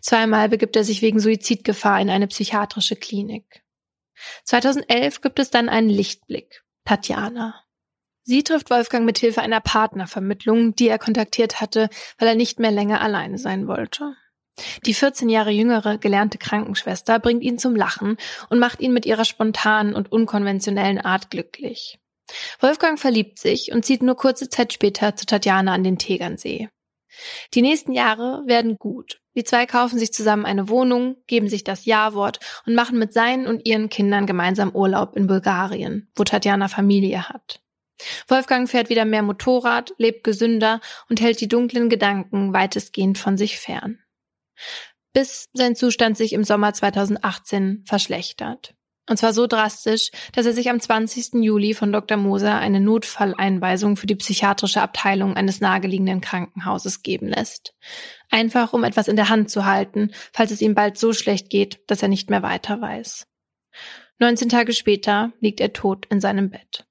Zweimal 0.00 0.48
begibt 0.48 0.76
er 0.76 0.84
sich 0.84 1.02
wegen 1.02 1.20
Suizidgefahr 1.20 2.00
in 2.00 2.10
eine 2.10 2.28
psychiatrische 2.28 2.96
Klinik. 2.96 3.62
2011 4.44 5.20
gibt 5.20 5.38
es 5.38 5.50
dann 5.50 5.68
einen 5.68 5.88
Lichtblick, 5.88 6.62
Tatjana. 6.84 7.62
Sie 8.22 8.44
trifft 8.44 8.70
Wolfgang 8.70 9.04
mit 9.04 9.18
Hilfe 9.18 9.42
einer 9.42 9.60
Partnervermittlung, 9.60 10.76
die 10.76 10.88
er 10.88 10.98
kontaktiert 10.98 11.60
hatte, 11.60 11.88
weil 12.18 12.28
er 12.28 12.34
nicht 12.36 12.60
mehr 12.60 12.70
länger 12.70 13.00
alleine 13.00 13.36
sein 13.36 13.66
wollte. 13.66 14.14
Die 14.84 14.94
14 14.94 15.28
Jahre 15.28 15.50
jüngere 15.50 15.98
gelernte 15.98 16.38
Krankenschwester 16.38 17.18
bringt 17.18 17.42
ihn 17.42 17.58
zum 17.58 17.74
Lachen 17.74 18.16
und 18.50 18.58
macht 18.58 18.80
ihn 18.80 18.92
mit 18.92 19.06
ihrer 19.06 19.24
spontanen 19.24 19.94
und 19.94 20.12
unkonventionellen 20.12 20.98
Art 21.00 21.30
glücklich. 21.30 21.98
Wolfgang 22.60 22.98
verliebt 22.98 23.38
sich 23.38 23.72
und 23.72 23.84
zieht 23.84 24.02
nur 24.02 24.16
kurze 24.16 24.48
Zeit 24.48 24.72
später 24.72 25.16
zu 25.16 25.26
Tatjana 25.26 25.72
an 25.72 25.84
den 25.84 25.98
Tegernsee. 25.98 26.68
Die 27.54 27.62
nächsten 27.62 27.92
Jahre 27.92 28.42
werden 28.46 28.76
gut. 28.78 29.20
Die 29.34 29.44
zwei 29.44 29.66
kaufen 29.66 29.98
sich 29.98 30.12
zusammen 30.12 30.46
eine 30.46 30.68
Wohnung, 30.68 31.16
geben 31.26 31.48
sich 31.48 31.64
das 31.64 31.84
Ja-Wort 31.84 32.40
und 32.66 32.74
machen 32.74 32.98
mit 32.98 33.12
seinen 33.12 33.46
und 33.46 33.66
ihren 33.66 33.88
Kindern 33.88 34.26
gemeinsam 34.26 34.74
Urlaub 34.74 35.16
in 35.16 35.26
Bulgarien, 35.26 36.10
wo 36.16 36.24
Tatjana 36.24 36.68
Familie 36.68 37.28
hat. 37.28 37.60
Wolfgang 38.28 38.68
fährt 38.68 38.88
wieder 38.88 39.04
mehr 39.04 39.22
Motorrad, 39.22 39.94
lebt 39.98 40.24
gesünder 40.24 40.80
und 41.08 41.20
hält 41.20 41.40
die 41.40 41.48
dunklen 41.48 41.88
Gedanken 41.88 42.52
weitestgehend 42.52 43.18
von 43.18 43.36
sich 43.36 43.58
fern. 43.58 44.01
Bis 45.12 45.48
sein 45.52 45.76
Zustand 45.76 46.16
sich 46.16 46.32
im 46.32 46.44
Sommer 46.44 46.72
2018 46.72 47.84
verschlechtert. 47.86 48.74
Und 49.08 49.16
zwar 49.16 49.32
so 49.32 49.46
drastisch, 49.48 50.10
dass 50.32 50.46
er 50.46 50.52
sich 50.52 50.70
am 50.70 50.78
20. 50.78 51.42
Juli 51.42 51.74
von 51.74 51.92
Dr. 51.92 52.16
Moser 52.16 52.58
eine 52.58 52.80
Notfalleinweisung 52.80 53.96
für 53.96 54.06
die 54.06 54.14
psychiatrische 54.14 54.80
Abteilung 54.80 55.34
eines 55.36 55.60
nahegelegenen 55.60 56.20
Krankenhauses 56.20 57.02
geben 57.02 57.26
lässt. 57.28 57.74
Einfach 58.30 58.72
um 58.72 58.84
etwas 58.84 59.08
in 59.08 59.16
der 59.16 59.28
Hand 59.28 59.50
zu 59.50 59.66
halten, 59.66 60.12
falls 60.32 60.52
es 60.52 60.62
ihm 60.62 60.74
bald 60.74 60.98
so 60.98 61.12
schlecht 61.12 61.50
geht, 61.50 61.80
dass 61.88 62.02
er 62.02 62.08
nicht 62.08 62.30
mehr 62.30 62.42
weiter 62.42 62.80
weiß. 62.80 63.26
19 64.18 64.48
Tage 64.48 64.72
später 64.72 65.32
liegt 65.40 65.60
er 65.60 65.72
tot 65.72 66.06
in 66.06 66.20
seinem 66.20 66.50
Bett. 66.50 66.86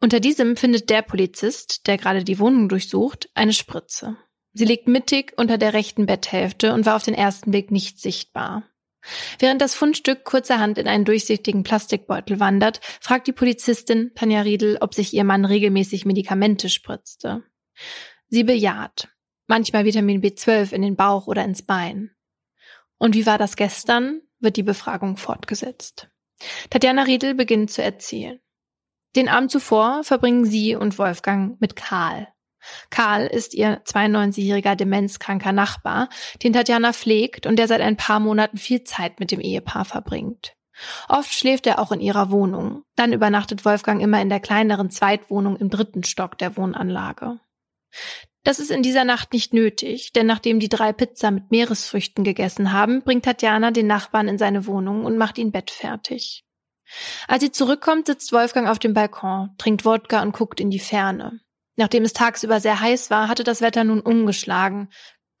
Unter 0.00 0.20
diesem 0.20 0.56
findet 0.56 0.90
der 0.90 1.02
Polizist, 1.02 1.88
der 1.88 1.98
gerade 1.98 2.22
die 2.22 2.38
Wohnung 2.38 2.68
durchsucht, 2.68 3.28
eine 3.34 3.52
Spritze. 3.52 4.16
Sie 4.54 4.64
liegt 4.64 4.86
mittig 4.86 5.32
unter 5.36 5.58
der 5.58 5.74
rechten 5.74 6.06
Betthälfte 6.06 6.72
und 6.72 6.86
war 6.86 6.96
auf 6.96 7.02
den 7.02 7.14
ersten 7.14 7.50
Blick 7.50 7.70
nicht 7.70 8.00
sichtbar. 8.00 8.62
Während 9.38 9.60
das 9.60 9.74
Fundstück 9.74 10.24
kurzerhand 10.24 10.78
in 10.78 10.88
einen 10.88 11.04
durchsichtigen 11.04 11.62
Plastikbeutel 11.62 12.40
wandert, 12.40 12.80
fragt 13.00 13.26
die 13.26 13.32
Polizistin 13.32 14.12
Tanja 14.14 14.40
Riedel, 14.40 14.78
ob 14.80 14.94
sich 14.94 15.12
ihr 15.12 15.24
Mann 15.24 15.44
regelmäßig 15.44 16.06
Medikamente 16.06 16.68
spritzte. 16.68 17.42
Sie 18.28 18.44
bejaht. 18.44 19.08
Manchmal 19.46 19.84
Vitamin 19.84 20.22
B12 20.22 20.72
in 20.72 20.82
den 20.82 20.96
Bauch 20.96 21.26
oder 21.26 21.44
ins 21.44 21.62
Bein. 21.62 22.12
Und 22.96 23.14
wie 23.14 23.26
war 23.26 23.38
das 23.38 23.56
gestern? 23.56 24.22
wird 24.40 24.56
die 24.56 24.62
Befragung 24.62 25.16
fortgesetzt. 25.16 26.08
Tatjana 26.70 27.02
Riedel 27.02 27.34
beginnt 27.34 27.70
zu 27.70 27.82
erzählen. 27.82 28.40
Den 29.16 29.28
Abend 29.28 29.50
zuvor 29.50 30.04
verbringen 30.04 30.44
sie 30.44 30.74
und 30.76 30.98
Wolfgang 30.98 31.60
mit 31.60 31.76
Karl. 31.76 32.28
Karl 32.90 33.26
ist 33.26 33.54
ihr 33.54 33.82
92-jähriger 33.84 34.74
demenzkranker 34.74 35.52
Nachbar, 35.52 36.08
den 36.42 36.52
Tatjana 36.52 36.92
pflegt 36.92 37.46
und 37.46 37.56
der 37.56 37.68
seit 37.68 37.80
ein 37.80 37.96
paar 37.96 38.20
Monaten 38.20 38.56
viel 38.56 38.84
Zeit 38.84 39.20
mit 39.20 39.30
dem 39.30 39.40
Ehepaar 39.40 39.84
verbringt. 39.84 40.54
Oft 41.08 41.32
schläft 41.32 41.66
er 41.66 41.78
auch 41.78 41.92
in 41.92 42.00
ihrer 42.00 42.30
Wohnung. 42.30 42.82
Dann 42.96 43.12
übernachtet 43.12 43.64
Wolfgang 43.64 44.02
immer 44.02 44.20
in 44.20 44.28
der 44.28 44.40
kleineren 44.40 44.90
Zweitwohnung 44.90 45.56
im 45.56 45.70
dritten 45.70 46.04
Stock 46.04 46.36
der 46.38 46.56
Wohnanlage. 46.56 47.38
Das 48.42 48.58
ist 48.58 48.70
in 48.70 48.82
dieser 48.82 49.04
Nacht 49.04 49.32
nicht 49.32 49.54
nötig, 49.54 50.12
denn 50.12 50.26
nachdem 50.26 50.60
die 50.60 50.68
drei 50.68 50.92
Pizza 50.92 51.30
mit 51.30 51.50
Meeresfrüchten 51.50 52.24
gegessen 52.24 52.72
haben, 52.72 53.02
bringt 53.02 53.24
Tatjana 53.24 53.70
den 53.70 53.86
Nachbarn 53.86 54.28
in 54.28 54.36
seine 54.36 54.66
Wohnung 54.66 55.04
und 55.04 55.16
macht 55.16 55.38
ihn 55.38 55.52
bettfertig. 55.52 56.44
Als 57.26 57.42
sie 57.42 57.52
zurückkommt, 57.52 58.06
sitzt 58.06 58.32
Wolfgang 58.32 58.68
auf 58.68 58.78
dem 58.78 58.92
Balkon, 58.92 59.50
trinkt 59.56 59.86
Wodka 59.86 60.20
und 60.22 60.32
guckt 60.32 60.60
in 60.60 60.70
die 60.70 60.78
Ferne. 60.78 61.40
Nachdem 61.76 62.04
es 62.04 62.12
tagsüber 62.12 62.60
sehr 62.60 62.80
heiß 62.80 63.10
war, 63.10 63.28
hatte 63.28 63.44
das 63.44 63.60
Wetter 63.60 63.84
nun 63.84 64.00
umgeschlagen, 64.00 64.88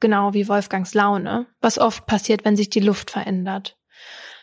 genau 0.00 0.34
wie 0.34 0.48
Wolfgangs 0.48 0.94
Laune, 0.94 1.46
was 1.60 1.78
oft 1.78 2.06
passiert, 2.06 2.44
wenn 2.44 2.56
sich 2.56 2.70
die 2.70 2.80
Luft 2.80 3.10
verändert. 3.10 3.76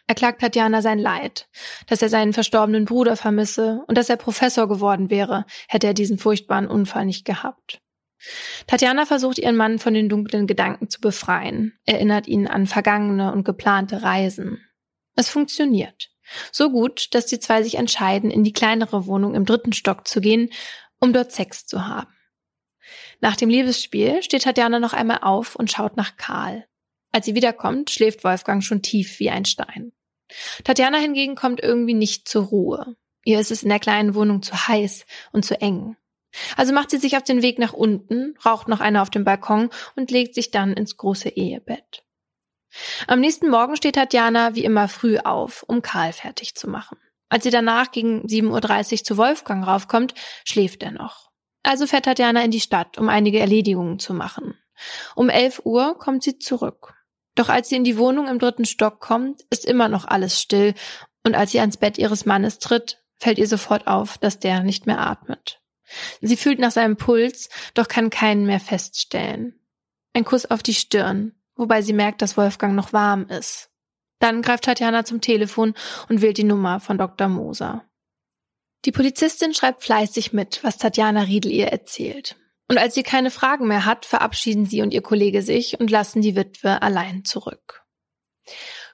Er 0.08 0.16
klagt 0.16 0.42
Tatjana 0.42 0.82
sein 0.82 1.00
Leid, 1.00 1.48
dass 1.88 2.02
er 2.02 2.10
seinen 2.10 2.34
verstorbenen 2.34 2.86
Bruder 2.86 3.16
vermisse 3.16 3.84
und 3.88 3.98
dass 3.98 4.10
er 4.10 4.18
Professor 4.18 4.68
geworden 4.68 5.10
wäre, 5.10 5.46
hätte 5.68 5.88
er 5.88 5.94
diesen 5.94 6.18
furchtbaren 6.18 6.68
Unfall 6.68 7.06
nicht 7.06 7.26
gehabt. 7.26 7.80
Tatjana 8.68 9.06
versucht 9.06 9.40
ihren 9.40 9.56
Mann 9.56 9.80
von 9.80 9.94
den 9.94 10.10
dunklen 10.10 10.48
Gedanken 10.48 10.90
zu 10.90 11.02
befreien, 11.02 11.80
erinnert 11.86 12.28
ihn 12.28 12.48
an 12.48 12.68
vergangene 12.68 13.32
und 13.32 13.44
geplante 13.44 14.04
Reisen. 14.04 14.60
Es 15.16 15.30
funktioniert. 15.30 16.10
So 16.52 16.72
gut, 16.72 17.14
dass 17.14 17.26
die 17.26 17.40
zwei 17.40 17.64
sich 17.64 17.76
entscheiden, 17.76 18.32
in 18.32 18.44
die 18.44 18.54
kleinere 18.54 19.06
Wohnung 19.06 19.36
im 19.36 19.46
dritten 19.46 19.74
Stock 19.74 20.08
zu 20.08 20.22
gehen 20.22 20.50
um 21.02 21.12
dort 21.12 21.32
Sex 21.32 21.66
zu 21.66 21.88
haben. 21.88 22.14
Nach 23.20 23.36
dem 23.36 23.50
Liebesspiel 23.50 24.24
steht 24.24 24.44
Tatjana 24.44 24.80
noch 24.80 24.94
einmal 24.94 25.20
auf 25.22 25.56
und 25.56 25.72
schaut 25.72 25.98
nach 25.98 26.16
Karl. 26.18 26.66
Als 27.12 27.26
sie 27.26 27.36
wiederkommt, 27.36 27.90
schläft 27.90 28.24
Wolfgang 28.24 28.64
schon 28.64 28.82
tief 28.82 29.20
wie 29.20 29.30
ein 29.30 29.46
Stein. 29.46 29.92
Tatjana 30.64 30.98
hingegen 30.98 31.36
kommt 31.36 31.62
irgendwie 31.62 31.94
nicht 31.94 32.28
zur 32.28 32.46
Ruhe. 32.46 32.96
Ihr 33.26 33.40
ist 33.40 33.52
es 33.52 33.64
in 33.64 33.70
der 33.70 33.80
kleinen 33.80 34.16
Wohnung 34.16 34.42
zu 34.42 34.68
heiß 34.68 35.06
und 35.32 35.46
zu 35.46 35.60
eng. 35.60 35.98
Also 36.56 36.74
macht 36.74 36.90
sie 36.90 36.98
sich 36.98 37.18
auf 37.18 37.24
den 37.24 37.42
Weg 37.42 37.60
nach 37.60 37.74
unten, 37.74 38.36
raucht 38.46 38.70
noch 38.70 38.80
eine 38.80 39.02
auf 39.02 39.10
dem 39.10 39.26
Balkon 39.26 39.70
und 39.96 40.12
legt 40.12 40.34
sich 40.34 40.50
dann 40.50 40.74
ins 40.74 40.96
große 40.96 41.30
Ehebett. 41.30 42.04
Am 43.08 43.20
nächsten 43.20 43.50
Morgen 43.50 43.76
steht 43.76 43.96
Tatjana 43.96 44.56
wie 44.56 44.64
immer 44.64 44.88
früh 44.88 45.18
auf, 45.18 45.64
um 45.64 45.82
Karl 45.82 46.14
fertig 46.14 46.56
zu 46.56 46.70
machen. 46.70 46.98
Als 47.32 47.46
sie 47.46 47.50
danach 47.50 47.92
gegen 47.92 48.26
7.30 48.28 48.92
Uhr 48.92 49.04
zu 49.06 49.18
Wolfgang 49.18 49.66
raufkommt, 49.66 50.14
schläft 50.44 50.84
er 50.84 50.92
noch. 50.92 51.32
Also 51.64 51.88
fährt 51.88 52.04
Tatjana 52.04 52.44
in 52.44 52.52
die 52.52 52.60
Stadt, 52.60 52.98
um 52.98 53.08
einige 53.08 53.40
Erledigungen 53.40 54.00
zu 54.00 54.14
machen. 54.14 54.58
Um 55.16 55.30
11 55.30 55.62
Uhr 55.64 55.98
kommt 55.98 56.24
sie 56.24 56.40
zurück. 56.40 56.94
Doch 57.36 57.48
als 57.48 57.70
sie 57.70 57.78
in 57.78 57.86
die 57.86 57.98
Wohnung 57.98 58.28
im 58.28 58.38
dritten 58.38 58.66
Stock 58.66 59.00
kommt, 59.00 59.44
ist 59.50 59.64
immer 59.64 59.88
noch 59.88 60.04
alles 60.04 60.42
still 60.42 60.74
und 61.24 61.34
als 61.34 61.52
sie 61.52 61.62
ans 61.62 61.78
Bett 61.78 61.98
ihres 61.98 62.26
Mannes 62.26 62.60
tritt, 62.60 63.02
fällt 63.18 63.38
ihr 63.38 63.48
sofort 63.48 63.88
auf, 63.88 64.18
dass 64.18 64.40
der 64.40 64.64
nicht 64.64 64.86
mehr 64.86 65.00
atmet. 65.00 65.62
Sie 66.20 66.36
fühlt 66.36 66.60
nach 66.60 66.72
seinem 66.72 66.98
Puls, 66.98 67.48
doch 67.76 67.88
kann 67.88 68.10
keinen 68.10 68.46
mehr 68.46 68.60
feststellen. 68.60 69.58
Ein 70.12 70.26
Kuss 70.26 70.48
auf 70.48 70.64
die 70.64 70.74
Stirn, 70.74 71.34
wobei 71.56 71.82
sie 71.82 71.94
merkt, 71.94 72.22
dass 72.22 72.36
Wolfgang 72.36 72.76
noch 72.76 72.92
warm 72.92 73.28
ist. 73.28 73.71
Dann 74.22 74.44
greift 74.44 74.66
Tatjana 74.66 75.04
zum 75.04 75.20
Telefon 75.20 75.74
und 76.08 76.22
wählt 76.22 76.38
die 76.38 76.44
Nummer 76.44 76.80
von 76.80 76.98
Dr. 76.98 77.28
Moser. 77.28 77.84
Die 78.86 78.92
Polizistin 78.92 79.54
schreibt 79.54 79.84
fleißig 79.84 80.32
mit, 80.32 80.64
was 80.64 80.78
Tatjana 80.78 81.24
Riedel 81.24 81.52
ihr 81.52 81.68
erzählt. 81.68 82.36
Und 82.70 82.78
als 82.78 82.94
sie 82.94 83.04
keine 83.04 83.32
Fragen 83.32 83.68
mehr 83.68 83.84
hat, 83.84 84.06
verabschieden 84.06 84.66
sie 84.68 84.84
und 84.84 84.94
ihr 84.94 85.02
Kollege 85.02 85.42
sich 85.42 85.80
und 85.80 85.90
lassen 85.90 86.22
die 86.22 86.36
Witwe 86.36 86.82
allein 86.84 87.26
zurück. 87.26 87.84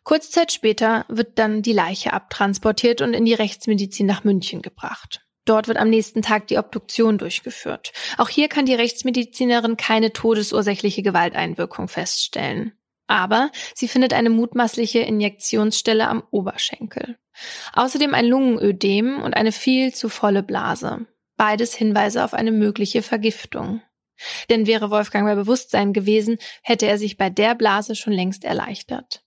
Kurze 0.04 0.32
Zeit 0.32 0.54
später 0.54 1.06
wird 1.10 1.38
dann 1.38 1.62
die 1.62 1.74
Leiche 1.74 2.14
abtransportiert 2.14 3.02
und 3.02 3.14
in 3.14 3.26
die 3.26 3.34
Rechtsmedizin 3.34 4.06
nach 4.06 4.24
München 4.24 4.62
gebracht. 4.62 5.26
Dort 5.44 5.68
wird 5.68 5.78
am 5.78 5.90
nächsten 5.90 6.22
Tag 6.22 6.48
die 6.48 6.58
Obduktion 6.58 7.18
durchgeführt. 7.18 7.92
Auch 8.18 8.30
hier 8.30 8.48
kann 8.48 8.66
die 8.66 8.76
Rechtsmedizinerin 8.76 9.76
keine 9.76 10.14
todesursächliche 10.14 11.04
Gewalteinwirkung 11.04 11.90
feststellen 11.90 12.77
aber 13.08 13.52
sie 13.74 13.88
findet 13.88 14.14
eine 14.14 14.30
mutmaßliche 14.30 15.00
Injektionsstelle 15.00 16.08
am 16.08 16.24
Oberschenkel. 16.32 17.18
Außerdem 17.74 18.14
ein 18.14 18.26
Lungenödem 18.26 19.22
und 19.22 19.36
eine 19.36 19.52
viel 19.52 19.94
zu 19.94 20.10
volle 20.10 20.44
Blase. 20.44 21.06
Beides 21.38 21.76
Hinweise 21.76 22.24
auf 22.24 22.34
eine 22.34 22.52
mögliche 22.52 23.02
Vergiftung. 23.02 23.82
Denn 24.50 24.66
wäre 24.66 24.90
Wolfgang 24.90 25.28
bei 25.28 25.36
Bewusstsein 25.36 25.94
gewesen, 25.94 26.38
hätte 26.64 26.88
er 26.88 26.98
sich 26.98 27.18
bei 27.18 27.30
der 27.30 27.56
Blase 27.56 27.96
schon 27.96 28.14
längst 28.14 28.44
erleichtert. 28.44 29.24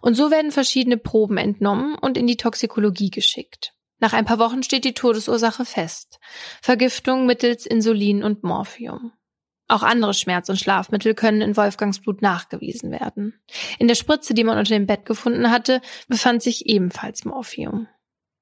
Und 0.00 0.14
so 0.14 0.30
werden 0.30 0.52
verschiedene 0.52 0.96
Proben 0.96 1.36
entnommen 1.36 1.94
und 1.96 2.16
in 2.16 2.26
die 2.26 2.38
Toxikologie 2.38 3.10
geschickt. 3.10 3.74
Nach 3.98 4.14
ein 4.14 4.24
paar 4.24 4.38
Wochen 4.38 4.62
steht 4.62 4.86
die 4.86 4.94
Todesursache 4.94 5.66
fest. 5.66 6.18
Vergiftung 6.62 7.26
mittels 7.26 7.66
Insulin 7.66 8.24
und 8.24 8.42
Morphium. 8.42 9.12
Auch 9.70 9.84
andere 9.84 10.14
Schmerz- 10.14 10.48
und 10.48 10.58
Schlafmittel 10.58 11.14
können 11.14 11.42
in 11.42 11.56
Wolfgangs 11.56 12.00
Blut 12.00 12.22
nachgewiesen 12.22 12.90
werden. 12.90 13.40
In 13.78 13.86
der 13.86 13.94
Spritze, 13.94 14.34
die 14.34 14.42
man 14.42 14.58
unter 14.58 14.74
dem 14.74 14.86
Bett 14.86 15.06
gefunden 15.06 15.48
hatte, 15.52 15.80
befand 16.08 16.42
sich 16.42 16.66
ebenfalls 16.66 17.24
Morphium. 17.24 17.86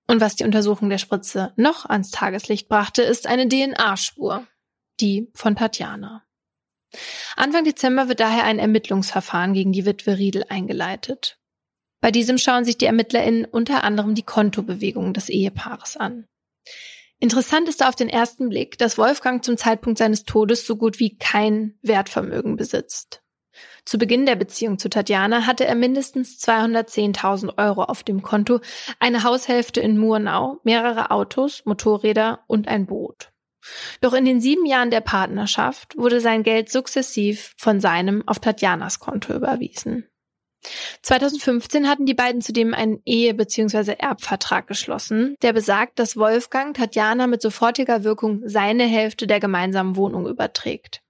Und 0.07 0.23
was 0.23 0.37
die 0.37 0.45
Untersuchung 0.45 0.89
der 0.89 0.97
Spritze 0.97 1.53
noch 1.57 1.85
ans 1.85 2.11
Tageslicht 2.11 2.71
brachte, 2.71 3.03
ist 3.03 3.27
eine 3.27 3.47
DNA-Spur. 3.47 4.47
Die 5.01 5.31
von 5.35 5.55
Tatjana. 5.55 6.25
Anfang 7.37 7.65
Dezember 7.65 8.09
wird 8.09 8.21
daher 8.21 8.45
ein 8.45 8.59
Ermittlungsverfahren 8.59 9.53
gegen 9.53 9.73
die 9.73 9.85
Witwe 9.85 10.17
Riedel 10.17 10.47
eingeleitet. 10.49 11.39
Bei 12.01 12.11
diesem 12.11 12.39
schauen 12.39 12.65
sich 12.65 12.79
die 12.79 12.87
ErmittlerInnen 12.87 13.45
unter 13.45 13.85
anderem 13.85 14.15
die 14.15 14.23
Kontobewegungen 14.23 15.13
des 15.13 15.29
Ehepaares 15.29 15.99
an. 15.99 16.27
Interessant 17.21 17.69
ist 17.69 17.85
auf 17.85 17.97
den 17.97 18.09
ersten 18.09 18.49
Blick, 18.49 18.79
dass 18.79 18.97
Wolfgang 18.97 19.45
zum 19.45 19.57
Zeitpunkt 19.57 19.99
seines 19.99 20.25
Todes 20.25 20.67
so 20.67 20.77
gut 20.77 21.01
wie 21.01 21.17
kein 21.17 21.77
Wertvermögen 21.83 22.57
besitzt. 22.57 23.23
Zu 23.85 23.99
Beginn 23.99 24.25
der 24.25 24.37
Beziehung 24.37 24.79
zu 24.79 24.89
Tatjana 24.89 25.47
hatte 25.47 25.65
er 25.65 25.75
mindestens 25.75 26.39
210.000 26.39 27.59
Euro 27.59 27.85
auf 27.85 28.05
dem 28.05 28.23
Konto, 28.23 28.61
eine 29.01 29.25
Haushälfte 29.25 29.81
in 29.81 29.99
Murnau, 29.99 30.61
mehrere 30.63 31.11
Autos, 31.11 31.65
Motorräder 31.65 32.45
und 32.47 32.69
ein 32.69 32.87
Boot. 32.87 33.33
Doch 34.01 34.15
in 34.15 34.25
den 34.25 34.41
sieben 34.41 34.67
Jahren 34.67 34.91
der 34.91 35.01
Partnerschaft 35.01 35.97
wurde 35.97 36.21
sein 36.21 36.45
Geld 36.45 36.71
sukzessiv 36.71 37.55
von 37.57 37.81
seinem 37.81 38.27
auf 38.29 38.39
Tatjanas 38.39 39.01
Konto 39.01 39.35
überwiesen. 39.35 40.09
2015 41.03 41.89
hatten 41.89 42.07
die 42.07 42.15
beiden 42.15 42.41
zudem 42.41 42.75
einen 42.75 43.01
Ehe- 43.05 43.35
bzw. 43.35 43.95
Erbvertrag 43.99 44.67
geschlossen, 44.67 45.37
der 45.43 45.53
besagt, 45.53 45.99
dass 45.99 46.17
Wolfgang 46.17 46.77
Tatjana 46.77 47.27
mit 47.27 47.43
sofortiger 47.43 48.05
Wirkung 48.05 48.43
seine 48.45 48.85
Hälfte 48.85 49.27
der 49.27 49.41
gemeinsamen 49.41 49.97
Wohnung 49.97 50.27
überträgt. 50.27 51.01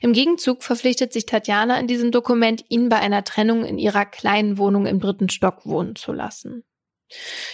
Im 0.00 0.12
Gegenzug 0.12 0.62
verpflichtet 0.62 1.12
sich 1.12 1.26
Tatjana 1.26 1.78
in 1.78 1.86
diesem 1.86 2.10
Dokument, 2.10 2.64
ihn 2.68 2.88
bei 2.88 2.98
einer 2.98 3.24
Trennung 3.24 3.64
in 3.64 3.78
ihrer 3.78 4.04
kleinen 4.04 4.58
Wohnung 4.58 4.86
im 4.86 5.00
dritten 5.00 5.28
Stock 5.28 5.64
wohnen 5.64 5.94
zu 5.94 6.12
lassen. 6.12 6.64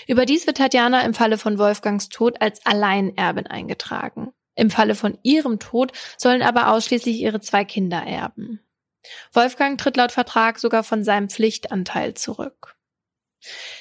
Überdies 0.06 0.46
wird 0.46 0.58
Tatjana 0.58 1.02
im 1.02 1.14
Falle 1.14 1.38
von 1.38 1.58
Wolfgangs 1.58 2.08
Tod 2.08 2.40
als 2.40 2.64
Alleinerbin 2.64 3.46
eingetragen. 3.46 4.32
Im 4.54 4.70
Falle 4.70 4.94
von 4.94 5.18
ihrem 5.22 5.58
Tod 5.58 5.92
sollen 6.16 6.42
aber 6.42 6.72
ausschließlich 6.72 7.20
ihre 7.20 7.40
zwei 7.40 7.64
Kinder 7.64 8.02
erben. 8.02 8.60
Wolfgang 9.32 9.78
tritt 9.78 9.96
laut 9.96 10.12
Vertrag 10.12 10.58
sogar 10.58 10.82
von 10.82 11.04
seinem 11.04 11.28
Pflichtanteil 11.28 12.14
zurück. 12.14 12.76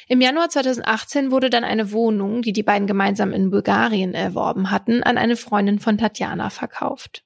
Im 0.08 0.22
Januar 0.22 0.50
2018 0.50 1.32
wurde 1.32 1.50
dann 1.50 1.64
eine 1.64 1.92
Wohnung, 1.92 2.42
die 2.42 2.54
die 2.54 2.64
beiden 2.64 2.88
gemeinsam 2.88 3.34
in 3.34 3.50
Bulgarien 3.50 4.14
erworben 4.14 4.70
hatten, 4.72 5.02
an 5.02 5.18
eine 5.18 5.38
Freundin 5.38 5.80
von 5.80 5.98
Tatjana 5.98 6.50
verkauft. 6.50 7.24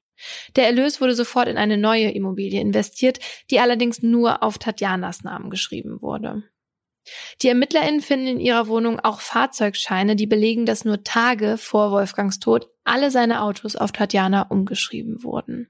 Der 0.55 0.65
Erlös 0.65 1.01
wurde 1.01 1.15
sofort 1.15 1.47
in 1.47 1.57
eine 1.57 1.77
neue 1.77 2.11
Immobilie 2.11 2.59
investiert, 2.59 3.19
die 3.49 3.59
allerdings 3.59 4.01
nur 4.01 4.43
auf 4.43 4.57
Tatjanas 4.57 5.23
Namen 5.23 5.49
geschrieben 5.49 6.01
wurde. 6.01 6.43
Die 7.41 7.47
ErmittlerInnen 7.47 8.01
finden 8.01 8.27
in 8.27 8.39
ihrer 8.39 8.67
Wohnung 8.67 8.99
auch 8.99 9.21
Fahrzeugscheine, 9.21 10.15
die 10.15 10.27
belegen, 10.27 10.65
dass 10.65 10.85
nur 10.85 11.03
Tage 11.03 11.57
vor 11.57 11.91
Wolfgangs 11.91 12.39
Tod 12.39 12.69
alle 12.83 13.09
seine 13.09 13.41
Autos 13.41 13.75
auf 13.75 13.91
Tatjana 13.91 14.43
umgeschrieben 14.43 15.23
wurden. 15.23 15.69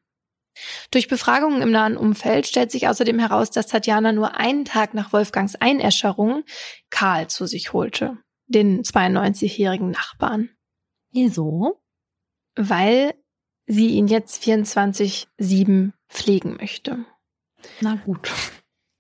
Durch 0.92 1.08
Befragungen 1.08 1.62
im 1.62 1.72
nahen 1.72 1.98
Umfeld 1.98 2.48
stellt 2.48 2.72
sich 2.72 2.88
außerdem 2.88 3.20
heraus, 3.20 3.52
dass 3.52 3.68
Tatjana 3.68 4.12
nur 4.12 4.36
einen 4.36 4.66
Tag 4.66 4.94
nach 4.94 5.14
Wolfgangs 5.14 5.56
Einäscherung 5.56 6.44
Karl 6.90 7.28
zu 7.28 7.46
sich 7.46 7.74
holte, 7.74 8.18
den 8.48 8.84
92-jährigen 8.84 9.92
Nachbarn. 9.92 10.50
Wieso? 11.12 11.82
Weil 12.56 13.14
sie 13.66 13.90
ihn 13.90 14.08
jetzt 14.08 14.44
24-7 14.44 15.92
pflegen 16.08 16.58
möchte. 16.58 17.06
Na 17.82 17.96
gut. 17.96 18.32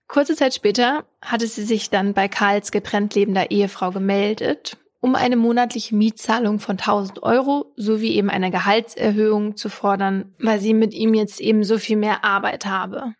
Kurze 0.07 0.35
Zeit 0.35 0.55
später 0.55 1.05
hatte 1.21 1.47
sie 1.47 1.63
sich 1.63 1.89
dann 1.89 2.13
bei 2.13 2.27
Karls 2.27 2.71
getrennt 2.71 3.13
lebender 3.15 3.51
Ehefrau 3.51 3.91
gemeldet, 3.91 4.77
um 5.01 5.15
eine 5.15 5.35
monatliche 5.35 5.95
Mietzahlung 5.95 6.59
von 6.59 6.77
1000 6.77 7.23
Euro 7.23 7.73
sowie 7.75 8.15
eben 8.15 8.29
eine 8.29 8.51
Gehaltserhöhung 8.51 9.55
zu 9.55 9.69
fordern, 9.69 10.35
weil 10.39 10.59
sie 10.59 10.73
mit 10.73 10.93
ihm 10.93 11.13
jetzt 11.13 11.39
eben 11.39 11.63
so 11.63 11.77
viel 11.77 11.97
mehr 11.97 12.23
Arbeit 12.23 12.65
habe. 12.65 13.13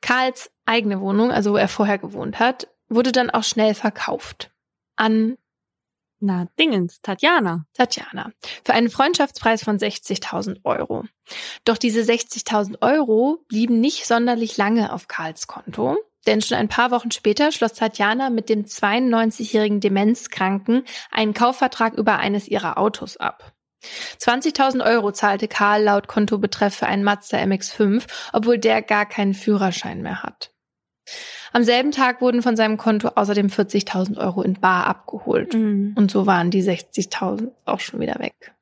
Karls 0.00 0.50
eigene 0.64 1.00
Wohnung, 1.00 1.30
also 1.30 1.52
wo 1.52 1.56
er 1.56 1.68
vorher 1.68 1.98
gewohnt 1.98 2.38
hat, 2.38 2.68
wurde 2.88 3.12
dann 3.12 3.30
auch 3.30 3.44
schnell 3.44 3.74
verkauft 3.74 4.50
an 4.96 5.36
na, 6.24 6.46
Dingens, 6.56 7.00
Tatjana. 7.02 7.66
Tatjana. 7.74 8.30
Für 8.64 8.74
einen 8.74 8.90
Freundschaftspreis 8.90 9.64
von 9.64 9.76
60.000 9.76 10.60
Euro. 10.62 11.04
Doch 11.64 11.76
diese 11.76 12.00
60.000 12.00 12.80
Euro 12.80 13.44
blieben 13.48 13.80
nicht 13.80 14.06
sonderlich 14.06 14.56
lange 14.56 14.92
auf 14.92 15.08
Karls 15.08 15.48
Konto. 15.48 15.98
Denn 16.26 16.40
schon 16.40 16.58
ein 16.58 16.68
paar 16.68 16.90
Wochen 16.90 17.10
später 17.10 17.52
schloss 17.52 17.72
Tatjana 17.72 18.30
mit 18.30 18.48
dem 18.48 18.64
92-jährigen 18.64 19.80
Demenzkranken 19.80 20.84
einen 21.10 21.34
Kaufvertrag 21.34 21.94
über 21.94 22.18
eines 22.18 22.48
ihrer 22.48 22.78
Autos 22.78 23.16
ab. 23.16 23.52
20.000 24.20 24.84
Euro 24.84 25.10
zahlte 25.10 25.48
Karl 25.48 25.82
laut 25.82 26.06
Kontobetreff 26.06 26.74
für 26.74 26.86
einen 26.86 27.02
Mazda 27.02 27.38
MX5, 27.38 28.04
obwohl 28.32 28.58
der 28.58 28.80
gar 28.82 29.06
keinen 29.06 29.34
Führerschein 29.34 30.02
mehr 30.02 30.22
hat. 30.22 30.52
Am 31.52 31.64
selben 31.64 31.90
Tag 31.90 32.20
wurden 32.20 32.42
von 32.42 32.56
seinem 32.56 32.78
Konto 32.78 33.08
außerdem 33.08 33.48
40.000 33.48 34.16
Euro 34.18 34.42
in 34.42 34.54
Bar 34.54 34.86
abgeholt. 34.86 35.54
Mhm. 35.54 35.94
Und 35.96 36.10
so 36.10 36.26
waren 36.26 36.50
die 36.50 36.62
60.000 36.62 37.50
auch 37.64 37.80
schon 37.80 38.00
wieder 38.00 38.18
weg. 38.20 38.54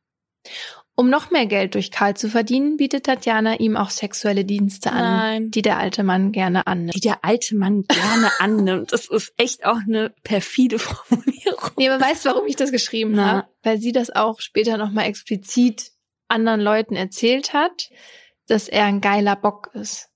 Um 1.01 1.09
noch 1.09 1.31
mehr 1.31 1.47
Geld 1.47 1.77
durch 1.77 1.91
Karl 1.91 2.15
zu 2.15 2.29
verdienen, 2.29 2.77
bietet 2.77 3.07
Tatjana 3.07 3.59
ihm 3.59 3.75
auch 3.75 3.89
sexuelle 3.89 4.45
Dienste 4.45 4.93
an, 4.93 5.03
Nein. 5.03 5.51
die 5.51 5.63
der 5.63 5.79
alte 5.79 6.03
Mann 6.03 6.31
gerne 6.31 6.67
annimmt. 6.67 6.95
Die 6.95 7.01
der 7.01 7.25
alte 7.25 7.57
Mann 7.57 7.85
gerne 7.85 8.31
annimmt. 8.39 8.93
Das 8.93 9.07
ist 9.07 9.33
echt 9.39 9.65
auch 9.65 9.79
eine 9.79 10.11
perfide 10.25 10.79
Formulierung. 10.79 11.71
Nee, 11.79 11.89
aber 11.89 12.05
weißt 12.05 12.27
du, 12.27 12.29
warum 12.29 12.47
ich 12.47 12.57
das 12.57 12.71
geschrieben 12.71 13.13
Na. 13.15 13.27
habe? 13.27 13.49
Weil 13.63 13.79
sie 13.79 13.93
das 13.93 14.11
auch 14.11 14.41
später 14.41 14.77
nochmal 14.77 15.07
explizit 15.07 15.91
anderen 16.29 16.61
Leuten 16.61 16.97
erzählt 16.97 17.55
hat, 17.55 17.89
dass 18.47 18.69
er 18.69 18.85
ein 18.85 19.01
geiler 19.01 19.37
Bock 19.37 19.71
ist. 19.73 20.11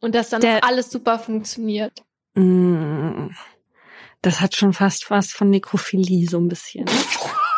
Und 0.00 0.14
dass 0.14 0.30
dann 0.30 0.40
der, 0.40 0.64
alles 0.64 0.90
super 0.90 1.18
funktioniert. 1.18 2.02
Mm. 2.32 3.26
Das 4.22 4.40
hat 4.40 4.56
schon 4.56 4.72
fast 4.72 5.10
was 5.10 5.30
von 5.30 5.50
Nekrophilie, 5.50 6.26
so 6.26 6.38
ein 6.38 6.48
bisschen. 6.48 6.86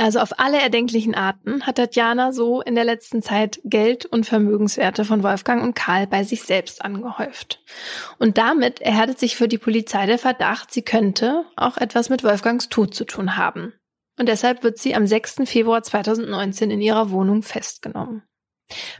Also 0.00 0.20
auf 0.20 0.38
alle 0.38 0.58
erdenklichen 0.58 1.14
Arten 1.14 1.66
hat 1.66 1.76
Tatjana 1.76 2.32
so 2.32 2.62
in 2.62 2.74
der 2.74 2.84
letzten 2.84 3.20
Zeit 3.20 3.60
Geld 3.64 4.06
und 4.06 4.24
Vermögenswerte 4.24 5.04
von 5.04 5.22
Wolfgang 5.22 5.62
und 5.62 5.74
Karl 5.74 6.06
bei 6.06 6.24
sich 6.24 6.42
selbst 6.42 6.82
angehäuft. 6.82 7.62
Und 8.18 8.38
damit 8.38 8.80
erhärtet 8.80 9.18
sich 9.18 9.36
für 9.36 9.46
die 9.46 9.58
Polizei 9.58 10.06
der 10.06 10.18
Verdacht, 10.18 10.72
sie 10.72 10.80
könnte 10.80 11.44
auch 11.54 11.76
etwas 11.76 12.08
mit 12.08 12.24
Wolfgangs 12.24 12.70
Tod 12.70 12.94
zu 12.94 13.04
tun 13.04 13.36
haben. 13.36 13.74
Und 14.18 14.30
deshalb 14.30 14.62
wird 14.62 14.78
sie 14.78 14.94
am 14.94 15.06
6. 15.06 15.42
Februar 15.44 15.82
2019 15.82 16.70
in 16.70 16.80
ihrer 16.80 17.10
Wohnung 17.10 17.42
festgenommen. 17.42 18.22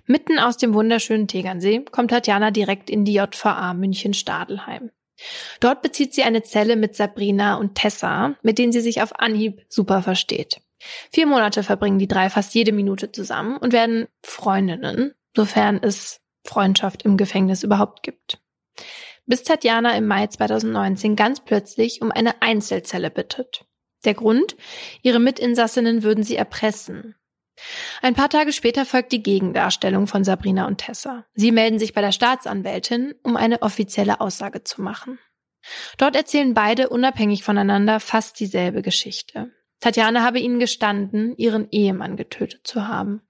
Mitten 0.04 0.38
aus 0.38 0.58
dem 0.58 0.74
wunderschönen 0.74 1.28
Tegernsee 1.28 1.82
kommt 1.90 2.10
Tatjana 2.10 2.50
direkt 2.50 2.90
in 2.90 3.06
die 3.06 3.14
JVA 3.14 3.72
München-Stadelheim. 3.72 4.90
Dort 5.60 5.80
bezieht 5.80 6.12
sie 6.12 6.24
eine 6.24 6.42
Zelle 6.42 6.76
mit 6.76 6.94
Sabrina 6.94 7.54
und 7.56 7.74
Tessa, 7.74 8.34
mit 8.42 8.58
denen 8.58 8.72
sie 8.72 8.80
sich 8.82 9.00
auf 9.00 9.18
Anhieb 9.18 9.62
super 9.70 10.02
versteht. 10.02 10.60
Vier 11.12 11.26
Monate 11.26 11.62
verbringen 11.62 11.98
die 11.98 12.08
drei 12.08 12.30
fast 12.30 12.54
jede 12.54 12.72
Minute 12.72 13.12
zusammen 13.12 13.56
und 13.56 13.72
werden 13.72 14.08
Freundinnen, 14.22 15.14
sofern 15.36 15.80
es 15.82 16.20
Freundschaft 16.44 17.02
im 17.02 17.16
Gefängnis 17.16 17.62
überhaupt 17.62 18.02
gibt. 18.02 18.40
Bis 19.26 19.42
Tatjana 19.42 19.96
im 19.96 20.06
Mai 20.06 20.26
2019 20.26 21.14
ganz 21.16 21.40
plötzlich 21.40 22.02
um 22.02 22.10
eine 22.10 22.42
Einzelzelle 22.42 23.10
bittet. 23.10 23.64
Der 24.04 24.14
Grund? 24.14 24.56
Ihre 25.02 25.20
Mitinsassinnen 25.20 26.02
würden 26.02 26.24
sie 26.24 26.36
erpressen. 26.36 27.14
Ein 28.00 28.14
paar 28.14 28.30
Tage 28.30 28.52
später 28.52 28.86
folgt 28.86 29.12
die 29.12 29.22
Gegendarstellung 29.22 30.06
von 30.06 30.24
Sabrina 30.24 30.66
und 30.66 30.78
Tessa. 30.78 31.26
Sie 31.34 31.52
melden 31.52 31.78
sich 31.78 31.92
bei 31.92 32.00
der 32.00 32.12
Staatsanwältin, 32.12 33.14
um 33.22 33.36
eine 33.36 33.60
offizielle 33.60 34.20
Aussage 34.20 34.64
zu 34.64 34.80
machen. 34.80 35.18
Dort 35.98 36.16
erzählen 36.16 36.54
beide 36.54 36.88
unabhängig 36.88 37.44
voneinander 37.44 38.00
fast 38.00 38.40
dieselbe 38.40 38.80
Geschichte. 38.80 39.50
Tatjana 39.80 40.22
habe 40.22 40.38
ihnen 40.38 40.60
gestanden, 40.60 41.34
ihren 41.36 41.68
Ehemann 41.70 42.16
getötet 42.16 42.66
zu 42.66 42.86
haben. 42.86 43.22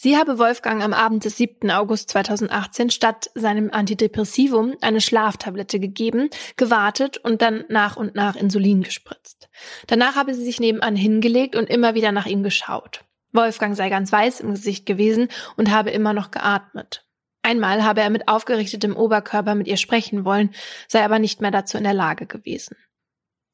Sie 0.00 0.16
habe 0.16 0.38
Wolfgang 0.38 0.82
am 0.84 0.94
Abend 0.94 1.24
des 1.24 1.36
7. 1.38 1.70
August 1.72 2.10
2018 2.10 2.90
statt 2.90 3.30
seinem 3.34 3.70
Antidepressivum 3.72 4.76
eine 4.80 5.00
Schlaftablette 5.00 5.80
gegeben, 5.80 6.30
gewartet 6.56 7.18
und 7.18 7.42
dann 7.42 7.64
nach 7.68 7.96
und 7.96 8.14
nach 8.14 8.36
Insulin 8.36 8.84
gespritzt. 8.84 9.48
Danach 9.88 10.14
habe 10.14 10.34
sie 10.34 10.44
sich 10.44 10.60
nebenan 10.60 10.94
hingelegt 10.94 11.56
und 11.56 11.68
immer 11.68 11.94
wieder 11.94 12.12
nach 12.12 12.26
ihm 12.26 12.44
geschaut. 12.44 13.04
Wolfgang 13.32 13.76
sei 13.76 13.90
ganz 13.90 14.12
weiß 14.12 14.38
im 14.40 14.52
Gesicht 14.52 14.86
gewesen 14.86 15.28
und 15.56 15.72
habe 15.72 15.90
immer 15.90 16.12
noch 16.12 16.30
geatmet. 16.30 17.04
Einmal 17.42 17.82
habe 17.84 18.00
er 18.00 18.10
mit 18.10 18.28
aufgerichtetem 18.28 18.96
Oberkörper 18.96 19.56
mit 19.56 19.66
ihr 19.66 19.76
sprechen 19.76 20.24
wollen, 20.24 20.54
sei 20.86 21.04
aber 21.04 21.18
nicht 21.18 21.40
mehr 21.40 21.50
dazu 21.50 21.76
in 21.76 21.84
der 21.84 21.94
Lage 21.94 22.26
gewesen. 22.26 22.76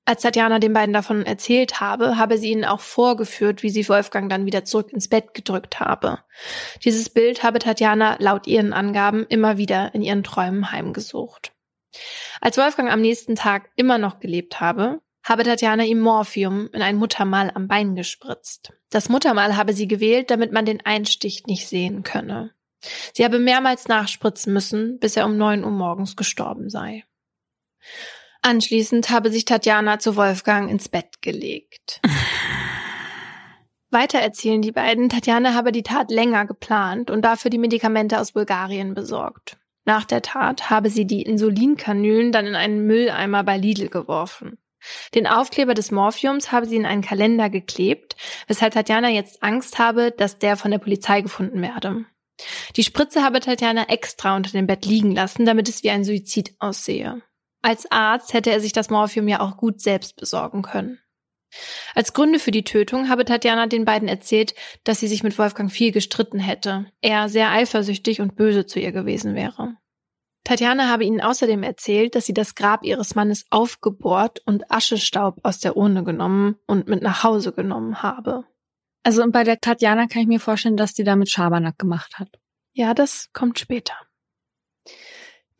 Als 0.06 0.20
Tatjana 0.20 0.58
den 0.58 0.74
beiden 0.74 0.92
davon 0.92 1.24
erzählt 1.24 1.80
habe, 1.80 2.18
habe 2.18 2.36
sie 2.36 2.50
ihnen 2.50 2.66
auch 2.66 2.80
vorgeführt, 2.80 3.62
wie 3.62 3.70
sie 3.70 3.88
Wolfgang 3.88 4.28
dann 4.28 4.44
wieder 4.44 4.64
zurück 4.64 4.92
ins 4.92 5.08
Bett 5.08 5.32
gedrückt 5.32 5.80
habe. 5.80 6.18
Dieses 6.84 7.08
Bild 7.08 7.42
habe 7.42 7.58
Tatjana 7.58 8.16
laut 8.18 8.46
ihren 8.46 8.74
Angaben 8.74 9.24
immer 9.26 9.56
wieder 9.56 9.94
in 9.94 10.02
ihren 10.02 10.22
Träumen 10.22 10.70
heimgesucht. 10.70 11.52
Als 12.40 12.58
Wolfgang 12.58 12.90
am 12.90 13.00
nächsten 13.00 13.34
Tag 13.34 13.70
immer 13.76 13.96
noch 13.96 14.20
gelebt 14.20 14.60
habe, 14.60 15.00
habe 15.22 15.42
Tatjana 15.42 15.84
ihm 15.84 16.00
Morphium 16.00 16.68
in 16.72 16.82
ein 16.82 16.96
Muttermal 16.96 17.50
am 17.54 17.66
Bein 17.66 17.96
gespritzt. 17.96 18.74
Das 18.90 19.08
Muttermal 19.08 19.56
habe 19.56 19.72
sie 19.72 19.88
gewählt, 19.88 20.30
damit 20.30 20.52
man 20.52 20.66
den 20.66 20.84
Einstich 20.84 21.46
nicht 21.46 21.66
sehen 21.66 22.02
könne. 22.02 22.52
Sie 23.14 23.24
habe 23.24 23.38
mehrmals 23.38 23.88
nachspritzen 23.88 24.52
müssen, 24.52 24.98
bis 24.98 25.16
er 25.16 25.24
um 25.24 25.38
neun 25.38 25.64
Uhr 25.64 25.70
morgens 25.70 26.14
gestorben 26.16 26.68
sei. 26.68 27.04
Anschließend 28.46 29.08
habe 29.08 29.30
sich 29.30 29.46
Tatjana 29.46 29.98
zu 29.98 30.16
Wolfgang 30.16 30.70
ins 30.70 30.90
Bett 30.90 31.22
gelegt. 31.22 32.02
Weiter 33.90 34.18
erzählen 34.18 34.60
die 34.60 34.70
beiden, 34.70 35.08
Tatjana 35.08 35.54
habe 35.54 35.72
die 35.72 35.82
Tat 35.82 36.10
länger 36.10 36.44
geplant 36.44 37.10
und 37.10 37.22
dafür 37.22 37.50
die 37.50 37.56
Medikamente 37.56 38.20
aus 38.20 38.32
Bulgarien 38.32 38.92
besorgt. 38.92 39.56
Nach 39.86 40.04
der 40.04 40.20
Tat 40.20 40.68
habe 40.68 40.90
sie 40.90 41.06
die 41.06 41.22
Insulinkanülen 41.22 42.32
dann 42.32 42.46
in 42.46 42.54
einen 42.54 42.86
Mülleimer 42.86 43.44
bei 43.44 43.56
Lidl 43.56 43.88
geworfen. 43.88 44.58
Den 45.14 45.26
Aufkleber 45.26 45.72
des 45.72 45.90
Morphiums 45.90 46.52
habe 46.52 46.66
sie 46.66 46.76
in 46.76 46.84
einen 46.84 47.00
Kalender 47.00 47.48
geklebt, 47.48 48.14
weshalb 48.46 48.74
Tatjana 48.74 49.08
jetzt 49.08 49.42
Angst 49.42 49.78
habe, 49.78 50.10
dass 50.10 50.38
der 50.38 50.58
von 50.58 50.70
der 50.70 50.78
Polizei 50.78 51.22
gefunden 51.22 51.62
werde. 51.62 52.04
Die 52.76 52.84
Spritze 52.84 53.22
habe 53.22 53.40
Tatjana 53.40 53.88
extra 53.88 54.36
unter 54.36 54.50
dem 54.50 54.66
Bett 54.66 54.84
liegen 54.84 55.12
lassen, 55.12 55.46
damit 55.46 55.70
es 55.70 55.82
wie 55.82 55.90
ein 55.90 56.04
Suizid 56.04 56.54
aussehe. 56.58 57.22
Als 57.64 57.90
Arzt 57.90 58.34
hätte 58.34 58.50
er 58.50 58.60
sich 58.60 58.74
das 58.74 58.90
Morphium 58.90 59.26
ja 59.26 59.40
auch 59.40 59.56
gut 59.56 59.80
selbst 59.80 60.16
besorgen 60.16 60.60
können. 60.60 60.98
Als 61.94 62.12
Gründe 62.12 62.38
für 62.38 62.50
die 62.50 62.62
Tötung 62.62 63.08
habe 63.08 63.24
Tatjana 63.24 63.66
den 63.68 63.86
beiden 63.86 64.06
erzählt, 64.06 64.54
dass 64.84 65.00
sie 65.00 65.08
sich 65.08 65.22
mit 65.22 65.38
Wolfgang 65.38 65.72
viel 65.72 65.90
gestritten 65.90 66.38
hätte, 66.38 66.84
er 67.00 67.30
sehr 67.30 67.50
eifersüchtig 67.52 68.20
und 68.20 68.36
böse 68.36 68.66
zu 68.66 68.80
ihr 68.80 68.92
gewesen 68.92 69.34
wäre. 69.34 69.76
Tatjana 70.44 70.90
habe 70.90 71.04
ihnen 71.04 71.22
außerdem 71.22 71.62
erzählt, 71.62 72.14
dass 72.14 72.26
sie 72.26 72.34
das 72.34 72.54
Grab 72.54 72.84
ihres 72.84 73.14
Mannes 73.14 73.46
aufgebohrt 73.48 74.42
und 74.44 74.70
Aschestaub 74.70 75.40
aus 75.42 75.58
der 75.58 75.74
Urne 75.74 76.04
genommen 76.04 76.56
und 76.66 76.86
mit 76.86 77.00
nach 77.00 77.24
Hause 77.24 77.52
genommen 77.52 78.02
habe. 78.02 78.44
Also 79.04 79.22
und 79.22 79.32
bei 79.32 79.42
der 79.42 79.62
Tatjana 79.62 80.06
kann 80.06 80.20
ich 80.20 80.28
mir 80.28 80.40
vorstellen, 80.40 80.76
dass 80.76 80.92
die 80.92 81.04
damit 81.04 81.30
Schabernack 81.30 81.78
gemacht 81.78 82.18
hat. 82.18 82.28
Ja, 82.74 82.92
das 82.92 83.30
kommt 83.32 83.58
später. 83.58 83.94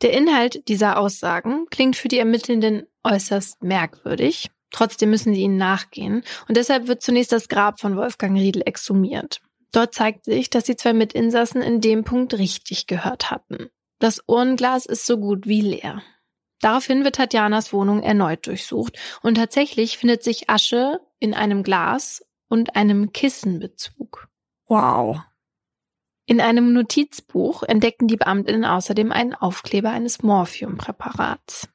Der 0.01 0.13
Inhalt 0.13 0.67
dieser 0.67 0.97
Aussagen 0.97 1.67
klingt 1.69 1.95
für 1.95 2.07
die 2.07 2.19
Ermittelnden 2.19 2.87
äußerst 3.03 3.63
merkwürdig. 3.63 4.49
Trotzdem 4.71 5.09
müssen 5.09 5.33
sie 5.33 5.41
ihnen 5.41 5.57
nachgehen 5.57 6.23
und 6.47 6.57
deshalb 6.57 6.87
wird 6.87 7.01
zunächst 7.01 7.31
das 7.31 7.47
Grab 7.47 7.79
von 7.79 7.95
Wolfgang 7.95 8.37
Riedel 8.37 8.63
exhumiert. 8.65 9.41
Dort 9.71 9.93
zeigt 9.93 10.25
sich, 10.25 10.49
dass 10.49 10.65
die 10.65 10.75
zwei 10.75 10.93
Mitinsassen 10.93 11.61
in 11.61 11.81
dem 11.81 12.03
Punkt 12.03 12.33
richtig 12.37 12.87
gehört 12.87 13.31
hatten. 13.31 13.69
Das 13.99 14.21
Ohrenglas 14.27 14.85
ist 14.85 15.05
so 15.05 15.17
gut 15.17 15.47
wie 15.47 15.61
leer. 15.61 16.01
Daraufhin 16.59 17.03
wird 17.03 17.15
Tatjanas 17.15 17.73
Wohnung 17.73 18.01
erneut 18.01 18.47
durchsucht 18.47 18.97
und 19.21 19.35
tatsächlich 19.35 19.97
findet 19.97 20.23
sich 20.23 20.49
Asche 20.49 20.99
in 21.19 21.33
einem 21.33 21.63
Glas 21.63 22.25
und 22.49 22.75
einem 22.75 23.11
Kissenbezug. 23.13 24.29
Wow. 24.67 25.21
In 26.27 26.41
einem 26.41 26.73
Notizbuch 26.73 27.61
entdeckten 27.63 28.07
die 28.07 28.17
Beamtinnen 28.17 28.65
außerdem 28.65 29.11
einen 29.11 29.35
Aufkleber 29.35 29.91
eines 29.91 30.23
Morphiumpräparats. 30.23 31.69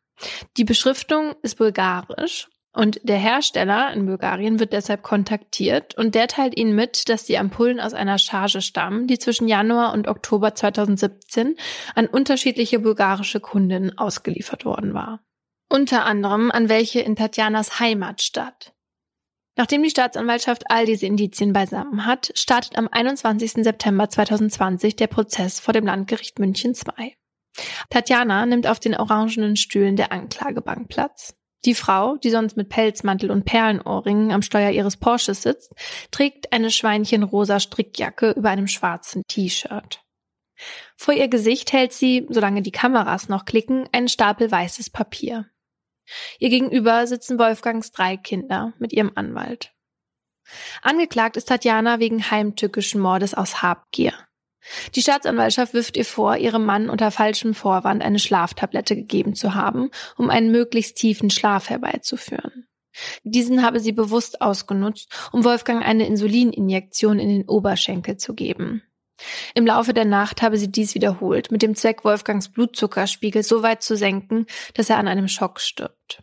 Die 0.57 0.65
Beschriftung 0.65 1.35
ist 1.43 1.57
bulgarisch 1.57 2.49
und 2.73 3.01
der 3.05 3.17
Hersteller 3.17 3.93
in 3.93 4.07
Bulgarien 4.07 4.59
wird 4.59 4.73
deshalb 4.73 5.03
kontaktiert 5.03 5.97
und 5.97 6.15
der 6.15 6.27
teilt 6.27 6.57
ihnen 6.57 6.75
mit, 6.75 7.09
dass 7.09 7.25
die 7.25 7.39
Ampullen 7.39 7.81
aus 7.81 7.95
einer 7.95 8.19
Charge 8.19 8.61
stammen, 8.61 9.07
die 9.07 9.19
zwischen 9.19 9.49
Januar 9.49 9.93
und 9.93 10.09
Oktober 10.09 10.55
2017 10.55 11.57
an 11.95 12.07
unterschiedliche 12.07 12.81
bulgarische 12.81 13.41
Kundinnen 13.41 13.99
ausgeliefert 13.99 14.65
worden 14.65 14.95
war. 14.95 15.21
Unter 15.69 16.05
anderem 16.05 16.51
an 16.51 16.69
welche 16.69 17.01
in 17.01 17.15
Tatjanas 17.15 17.79
Heimatstadt. 17.79 18.73
Nachdem 19.61 19.83
die 19.83 19.91
Staatsanwaltschaft 19.91 20.65
all 20.71 20.87
diese 20.87 21.05
Indizien 21.05 21.53
beisammen 21.53 22.07
hat, 22.07 22.33
startet 22.35 22.79
am 22.79 22.89
21. 22.91 23.63
September 23.63 24.09
2020 24.09 24.97
der 24.97 25.07
Prozess 25.07 25.61
vor 25.61 25.75
dem 25.75 25.85
Landgericht 25.85 26.39
München 26.39 26.73
II. 26.73 27.15
Tatjana 27.91 28.47
nimmt 28.47 28.67
auf 28.67 28.81
den 28.81 28.97
orangenen 28.97 29.57
Stühlen 29.57 29.97
der 29.97 30.13
Anklagebank 30.13 30.89
Platz. 30.89 31.35
Die 31.67 31.75
Frau, 31.75 32.17
die 32.17 32.31
sonst 32.31 32.57
mit 32.57 32.71
Pelzmantel 32.71 33.31
und 33.31 33.45
Perlenohrringen 33.45 34.33
am 34.33 34.41
Steuer 34.41 34.71
ihres 34.71 34.97
Porsches 34.97 35.43
sitzt, 35.43 35.75
trägt 36.11 36.55
eine 36.55 36.71
schweinchenrosa 36.71 37.61
Strickjacke 37.61 38.31
über 38.31 38.49
einem 38.49 38.67
schwarzen 38.67 39.25
T-Shirt. 39.29 40.01
Vor 40.97 41.13
ihr 41.13 41.29
Gesicht 41.29 41.75
hält 41.75 41.93
sie, 41.93 42.27
solange 42.31 42.63
die 42.63 42.73
Kameras 42.73 43.29
noch 43.29 43.45
klicken, 43.45 43.87
einen 43.93 44.09
Stapel 44.09 44.51
weißes 44.51 44.89
Papier. 44.89 45.51
Ihr 46.39 46.51
gegenüber 46.51 47.07
sitzen 47.07 47.39
Wolfgangs 47.39 47.93
drei 47.93 48.17
Kinder 48.17 48.73
mit 48.79 48.93
ihrem 48.93 49.13
Anwalt. 49.15 49.73
Angeklagt 50.83 51.37
ist 51.37 51.49
Tatjana 51.49 52.01
wegen 52.01 52.31
heimtückischen 52.31 53.01
Mordes 53.01 53.35
aus 53.35 53.63
Habgier. 53.63 54.15
Die 54.95 55.03
Staatsanwaltschaft 55.03 55.73
wirft 55.75 55.97
ihr 55.97 56.05
vor, 56.05 56.37
ihrem 56.37 56.65
Mann 56.65 56.91
unter 56.91 57.11
falschem 57.11 57.55
Vorwand 57.55 58.03
eine 58.03 58.19
Schlaftablette 58.19 58.95
gegeben 58.95 59.35
zu 59.35 59.55
haben, 59.55 59.91
um 60.17 60.29
einen 60.31 60.51
möglichst 60.51 60.97
tiefen 60.97 61.31
Schlaf 61.31 61.71
herbeizuführen. 61.71 62.67
Diesen 63.23 63.63
habe 63.63 63.81
sie 63.81 63.93
bewusst 63.93 64.43
ausgenutzt, 64.43 65.11
um 65.33 65.45
Wolfgang 65.45 65.85
eine 65.85 66.07
Insulininjektion 66.07 67.19
in 67.19 67.29
den 67.29 67.49
Oberschenkel 67.49 68.17
zu 68.17 68.35
geben. 68.35 68.83
Im 69.55 69.67
Laufe 69.67 69.95
der 69.95 70.05
Nacht 70.05 70.43
habe 70.43 70.59
sie 70.59 70.71
dies 70.71 70.95
wiederholt, 70.95 71.51
mit 71.51 71.63
dem 71.63 71.75
Zweck, 71.75 72.05
Wolfgangs 72.05 72.49
Blutzuckerspiegel 72.49 73.43
so 73.43 73.63
weit 73.63 73.83
zu 73.83 73.97
senken, 73.97 74.47
dass 74.75 74.91
er 74.91 74.99
an 74.99 75.09
einem 75.09 75.29
Schock 75.29 75.61
stirbt. 75.61 76.23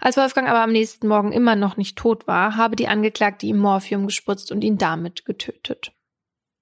Als 0.00 0.16
Wolfgang 0.16 0.48
aber 0.48 0.62
am 0.62 0.72
nächsten 0.72 1.08
Morgen 1.08 1.32
immer 1.32 1.56
noch 1.56 1.76
nicht 1.76 1.96
tot 1.96 2.26
war, 2.26 2.56
habe 2.56 2.76
die 2.76 2.88
Angeklagte 2.88 3.46
ihm 3.46 3.58
Morphium 3.58 4.06
gespritzt 4.06 4.52
und 4.52 4.62
ihn 4.62 4.78
damit 4.78 5.24
getötet. 5.24 5.92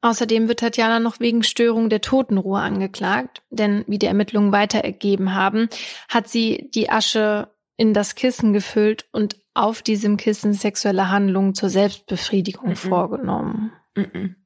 Außerdem 0.01 0.47
wird 0.47 0.61
Tatjana 0.61 1.01
noch 1.01 1.19
wegen 1.19 1.43
Störung 1.43 1.91
der 1.91 2.01
Totenruhe 2.01 2.61
angeklagt, 2.61 3.43
denn 3.51 3.85
wie 3.89 3.99
die 3.99 4.07
Ermittlungen 4.07 4.53
weiter 4.53 4.79
ergeben 4.79 5.35
haben, 5.35 5.69
hat 6.09 6.29
sie 6.29 6.71
die 6.73 6.89
Asche 6.89 7.53
in 7.77 7.95
das 7.95 8.15
Kissen 8.15 8.53
gefüllt 8.53 9.07
und 9.11 9.37
auf 9.55 9.83
diesem 9.83 10.17
Kissen 10.17 10.53
sexuelle 10.53 11.11
Handlungen 11.11 11.55
zur 11.55 11.69
Selbstbefriedigung 11.69 12.71
mhm. 12.71 12.77
vorgenommen. 12.77 13.73
Mhm. 13.97 14.37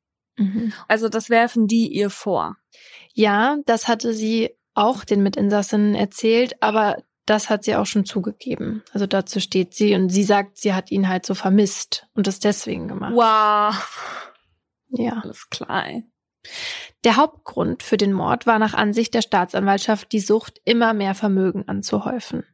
Mhm. 0.42 0.72
Also 0.88 1.08
das 1.08 1.30
werfen 1.30 1.66
die 1.66 1.88
ihr 1.88 2.10
vor. 2.10 2.56
Ja, 3.14 3.58
das 3.66 3.88
hatte 3.88 4.14
sie 4.14 4.50
auch 4.74 5.04
den 5.04 5.22
Mitinsassinnen 5.22 5.94
erzählt, 5.94 6.62
aber 6.62 6.96
das 7.26 7.50
hat 7.50 7.64
sie 7.64 7.76
auch 7.76 7.86
schon 7.86 8.04
zugegeben. 8.04 8.82
Also 8.92 9.06
dazu 9.06 9.40
steht 9.40 9.74
sie 9.74 9.94
und 9.94 10.08
sie 10.08 10.24
sagt, 10.24 10.58
sie 10.58 10.74
hat 10.74 10.90
ihn 10.90 11.08
halt 11.08 11.24
so 11.24 11.34
vermisst 11.34 12.06
und 12.14 12.26
das 12.26 12.40
deswegen 12.40 12.88
gemacht. 12.88 13.12
Wow. 13.14 14.24
Ja. 14.90 15.20
Alles 15.22 15.48
klar. 15.48 15.86
Der 17.04 17.16
Hauptgrund 17.16 17.82
für 17.82 17.96
den 17.96 18.12
Mord 18.12 18.46
war 18.46 18.58
nach 18.58 18.74
Ansicht 18.74 19.14
der 19.14 19.22
Staatsanwaltschaft 19.22 20.12
die 20.12 20.20
Sucht, 20.20 20.60
immer 20.64 20.94
mehr 20.94 21.14
Vermögen 21.14 21.68
anzuhäufen. 21.68 22.44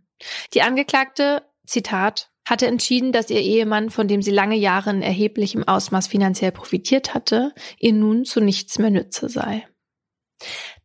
Die 0.54 0.62
Angeklagte, 0.62 1.42
Zitat, 1.66 2.30
hatte 2.48 2.66
entschieden, 2.66 3.12
dass 3.12 3.30
ihr 3.30 3.40
Ehemann, 3.40 3.90
von 3.90 4.08
dem 4.08 4.22
sie 4.22 4.30
lange 4.30 4.56
Jahre 4.56 4.90
in 4.90 5.02
erheblichem 5.02 5.66
Ausmaß 5.66 6.06
finanziell 6.06 6.52
profitiert 6.52 7.14
hatte, 7.14 7.52
ihr 7.78 7.92
nun 7.92 8.24
zu 8.24 8.40
nichts 8.40 8.78
mehr 8.78 8.90
nütze 8.90 9.28
sei. 9.28 9.66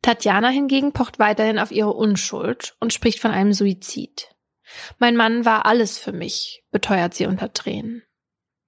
Tatjana 0.02 0.50
hingegen 0.50 0.92
pocht 0.92 1.20
weiterhin 1.20 1.60
auf 1.60 1.72
ihre 1.72 1.94
Unschuld 1.94 2.76
und 2.80 2.92
spricht 2.92 3.20
von 3.20 3.32
einem 3.32 3.54
Suizid. 3.54 4.30
Mein 5.00 5.16
Mann 5.16 5.46
war 5.46 5.66
alles 5.66 5.98
für 5.98 6.12
mich, 6.12 6.64
beteuert 6.72 7.14
sie 7.14 7.28
unter 7.28 7.54
Tränen. 7.54 8.04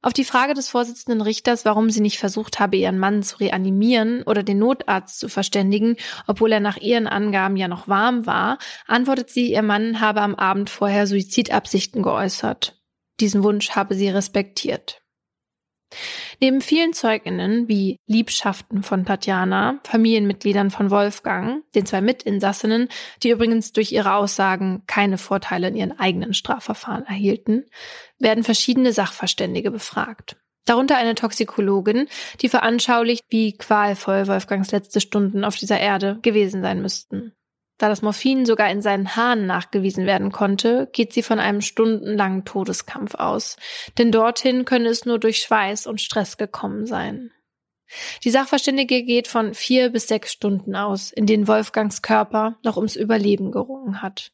Auf 0.02 0.14
die 0.14 0.24
Frage 0.24 0.54
des 0.54 0.70
Vorsitzenden 0.70 1.22
Richters, 1.22 1.66
warum 1.66 1.90
sie 1.90 2.00
nicht 2.00 2.20
versucht 2.20 2.60
habe, 2.60 2.78
ihren 2.78 3.00
Mann 3.00 3.24
zu 3.24 3.38
reanimieren 3.38 4.22
oder 4.22 4.44
den 4.44 4.60
Notarzt 4.60 5.20
zu 5.20 5.30
verständigen, 5.30 5.96
obwohl 6.28 6.52
er 6.52 6.60
nach 6.60 6.78
ihren 6.78 7.08
Angaben 7.08 7.58
ja 7.58 7.68
noch 7.68 7.88
warm 7.88 8.28
war, 8.28 8.60
antwortet 8.86 9.32
sie, 9.32 9.52
ihr 9.52 9.64
Mann 9.64 10.00
habe 10.00 10.22
am 10.22 10.36
Abend 10.36 10.70
vorher 10.70 11.08
Suizidabsichten 11.08 12.04
geäußert. 12.04 12.80
Diesen 13.20 13.44
Wunsch 13.44 13.72
habe 13.72 13.96
sie 13.96 14.10
respektiert. 14.10 15.02
Neben 16.42 16.62
vielen 16.62 16.94
Zeuginnen 16.94 17.68
wie 17.68 17.98
Liebschaften 18.08 18.84
von 18.84 19.06
Tatjana, 19.06 19.80
Familienmitgliedern 19.84 20.72
von 20.72 20.92
Wolfgang, 20.92 21.64
den 21.74 21.86
zwei 21.86 22.02
Mitinsassinnen, 22.02 22.90
die 23.24 23.30
übrigens 23.30 23.72
durch 23.72 23.92
ihre 23.92 24.16
Aussagen 24.16 24.84
keine 24.88 25.18
Vorteile 25.18 25.68
in 25.68 25.76
ihren 25.76 26.00
eigenen 26.00 26.34
Strafverfahren 26.34 27.06
erhielten, 27.06 27.66
werden 28.20 28.44
verschiedene 28.44 28.92
Sachverständige 28.92 29.72
befragt. 29.72 30.38
Darunter 30.66 30.98
eine 30.98 31.16
Toxikologin, 31.16 32.08
die 32.42 32.50
veranschaulicht, 32.50 33.24
wie 33.30 33.56
qualvoll 33.56 34.28
Wolfgangs 34.28 34.72
letzte 34.72 35.00
Stunden 35.00 35.44
auf 35.44 35.56
dieser 35.56 35.80
Erde 35.80 36.20
gewesen 36.24 36.62
sein 36.62 36.82
müssten. 36.82 37.34
Da 37.78 37.90
das 37.90 38.02
Morphin 38.02 38.46
sogar 38.46 38.70
in 38.72 38.82
seinen 38.82 39.16
Haaren 39.16 39.46
nachgewiesen 39.46 40.06
werden 40.06 40.32
konnte, 40.32 40.90
geht 40.94 41.12
sie 41.12 41.24
von 41.24 41.40
einem 41.40 41.62
stundenlangen 41.62 42.46
Todeskampf 42.46 43.16
aus. 43.16 43.58
Denn 43.98 44.12
dorthin 44.12 44.64
könne 44.64 44.90
es 44.90 45.06
nur 45.06 45.20
durch 45.20 45.40
Schweiß 45.40 45.86
und 45.88 46.00
Stress 46.00 46.38
gekommen 46.38 46.86
sein. 46.86 47.32
Die 48.24 48.32
Sachverständige 48.32 49.04
geht 49.04 49.28
von 49.28 49.54
vier 49.54 49.90
bis 49.90 50.08
sechs 50.08 50.32
Stunden 50.32 50.76
aus, 50.76 51.12
in 51.12 51.26
denen 51.26 51.48
Wolfgangs 51.48 52.02
Körper 52.02 52.58
noch 52.64 52.78
ums 52.78 52.96
Überleben 52.96 53.52
gerungen 53.52 54.02
hat. 54.02 54.32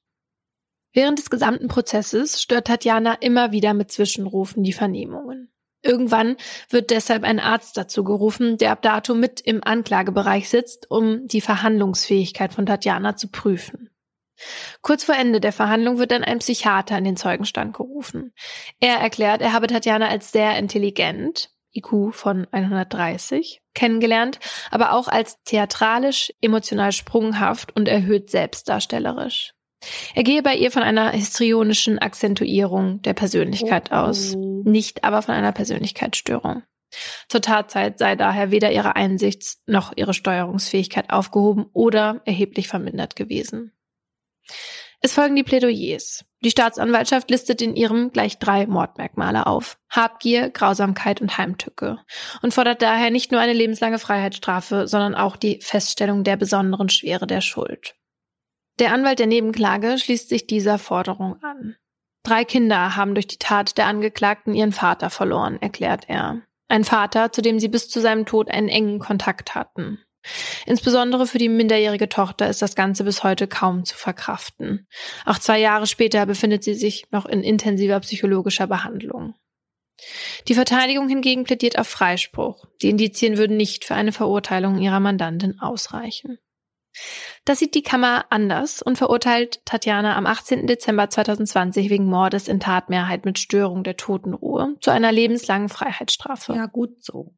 Während 0.93 1.19
des 1.19 1.29
gesamten 1.29 1.67
Prozesses 1.67 2.41
stört 2.41 2.67
Tatjana 2.67 3.13
immer 3.15 3.51
wieder 3.51 3.73
mit 3.73 3.91
Zwischenrufen 3.91 4.63
die 4.63 4.73
Vernehmungen. 4.73 5.50
Irgendwann 5.83 6.37
wird 6.69 6.91
deshalb 6.91 7.23
ein 7.23 7.39
Arzt 7.39 7.75
dazu 7.75 8.03
gerufen, 8.03 8.57
der 8.57 8.71
ab 8.71 8.81
dato 8.81 9.15
mit 9.15 9.41
im 9.41 9.63
Anklagebereich 9.63 10.49
sitzt, 10.49 10.89
um 10.91 11.27
die 11.27 11.41
Verhandlungsfähigkeit 11.41 12.53
von 12.53 12.65
Tatjana 12.65 13.15
zu 13.15 13.29
prüfen. 13.29 13.89
Kurz 14.81 15.03
vor 15.03 15.15
Ende 15.15 15.39
der 15.39 15.53
Verhandlung 15.53 15.97
wird 15.97 16.11
dann 16.11 16.23
ein 16.23 16.39
Psychiater 16.39 16.97
in 16.97 17.03
den 17.03 17.17
Zeugenstand 17.17 17.75
gerufen. 17.75 18.33
Er 18.79 18.95
erklärt, 18.95 19.41
er 19.41 19.53
habe 19.53 19.67
Tatjana 19.67 20.07
als 20.07 20.31
sehr 20.31 20.57
intelligent, 20.57 21.51
IQ 21.73 22.13
von 22.13 22.47
130, 22.51 23.61
kennengelernt, 23.73 24.39
aber 24.71 24.93
auch 24.93 25.07
als 25.07 25.41
theatralisch, 25.43 26.33
emotional 26.41 26.91
sprunghaft 26.91 27.75
und 27.75 27.87
erhöht 27.87 28.29
selbstdarstellerisch. 28.29 29.53
Er 30.13 30.23
gehe 30.23 30.43
bei 30.43 30.55
ihr 30.55 30.71
von 30.71 30.83
einer 30.83 31.11
histrionischen 31.11 31.99
Akzentuierung 31.99 33.01
der 33.01 33.13
Persönlichkeit 33.13 33.89
oh. 33.91 33.95
aus, 33.95 34.35
nicht 34.35 35.03
aber 35.03 35.21
von 35.21 35.33
einer 35.33 35.51
Persönlichkeitsstörung. 35.51 36.63
Zur 37.29 37.41
Tatzeit 37.41 37.97
sei 37.97 38.15
daher 38.15 38.51
weder 38.51 38.71
ihre 38.71 38.95
Einsichts- 38.95 39.61
noch 39.65 39.93
ihre 39.95 40.13
Steuerungsfähigkeit 40.13 41.09
aufgehoben 41.09 41.65
oder 41.73 42.21
erheblich 42.25 42.67
vermindert 42.67 43.15
gewesen. 43.15 43.71
Es 45.03 45.13
folgen 45.13 45.35
die 45.35 45.43
Plädoyers. 45.43 46.25
Die 46.43 46.51
Staatsanwaltschaft 46.51 47.31
listet 47.31 47.61
in 47.61 47.75
ihrem 47.75 48.11
gleich 48.11 48.37
drei 48.37 48.67
Mordmerkmale 48.67 49.47
auf. 49.47 49.79
Habgier, 49.89 50.51
Grausamkeit 50.51 51.21
und 51.21 51.37
Heimtücke. 51.39 51.97
Und 52.43 52.53
fordert 52.53 52.83
daher 52.83 53.09
nicht 53.09 53.31
nur 53.31 53.41
eine 53.41 53.53
lebenslange 53.53 53.97
Freiheitsstrafe, 53.97 54.87
sondern 54.87 55.15
auch 55.15 55.37
die 55.37 55.59
Feststellung 55.61 56.23
der 56.23 56.37
besonderen 56.37 56.89
Schwere 56.89 57.25
der 57.25 57.41
Schuld. 57.41 57.95
Der 58.79 58.93
Anwalt 58.93 59.19
der 59.19 59.27
Nebenklage 59.27 59.97
schließt 59.97 60.29
sich 60.29 60.47
dieser 60.47 60.79
Forderung 60.79 61.41
an. 61.43 61.75
Drei 62.23 62.45
Kinder 62.45 62.95
haben 62.95 63.15
durch 63.15 63.27
die 63.27 63.39
Tat 63.39 63.77
der 63.77 63.87
Angeklagten 63.87 64.53
ihren 64.53 64.71
Vater 64.71 65.09
verloren, 65.09 65.61
erklärt 65.61 66.05
er. 66.07 66.41
Ein 66.67 66.83
Vater, 66.83 67.31
zu 67.31 67.41
dem 67.41 67.59
sie 67.59 67.67
bis 67.67 67.89
zu 67.89 67.99
seinem 67.99 68.25
Tod 68.25 68.49
einen 68.49 68.69
engen 68.69 68.99
Kontakt 68.99 69.55
hatten. 69.55 69.99
Insbesondere 70.65 71.25
für 71.25 71.39
die 71.39 71.49
minderjährige 71.49 72.07
Tochter 72.07 72.47
ist 72.47 72.61
das 72.61 72.75
Ganze 72.75 73.03
bis 73.03 73.23
heute 73.23 73.47
kaum 73.47 73.85
zu 73.85 73.95
verkraften. 73.95 74.87
Auch 75.25 75.39
zwei 75.39 75.59
Jahre 75.59 75.87
später 75.87 76.25
befindet 76.25 76.63
sie 76.63 76.75
sich 76.75 77.05
noch 77.11 77.25
in 77.25 77.43
intensiver 77.43 77.99
psychologischer 78.01 78.67
Behandlung. 78.67 79.33
Die 80.47 80.55
Verteidigung 80.55 81.09
hingegen 81.09 81.43
plädiert 81.43 81.77
auf 81.77 81.87
Freispruch. 81.87 82.65
Die 82.81 82.89
Indizien 82.89 83.37
würden 83.37 83.57
nicht 83.57 83.85
für 83.85 83.95
eine 83.95 84.11
Verurteilung 84.11 84.79
ihrer 84.79 84.99
Mandantin 84.99 85.59
ausreichen. 85.59 86.39
Das 87.45 87.59
sieht 87.59 87.75
die 87.75 87.83
Kammer 87.83 88.25
anders 88.29 88.81
und 88.81 88.97
verurteilt 88.97 89.61
Tatjana 89.65 90.15
am 90.15 90.25
18. 90.25 90.67
Dezember 90.67 91.09
2020 91.09 91.89
wegen 91.89 92.05
Mordes 92.05 92.47
in 92.47 92.59
Tatmehrheit 92.59 93.25
mit 93.25 93.39
Störung 93.39 93.83
der 93.83 93.97
Totenruhe 93.97 94.75
zu 94.81 94.91
einer 94.91 95.11
lebenslangen 95.11 95.69
Freiheitsstrafe. 95.69 96.53
Ja, 96.53 96.67
gut 96.67 97.03
so. 97.03 97.33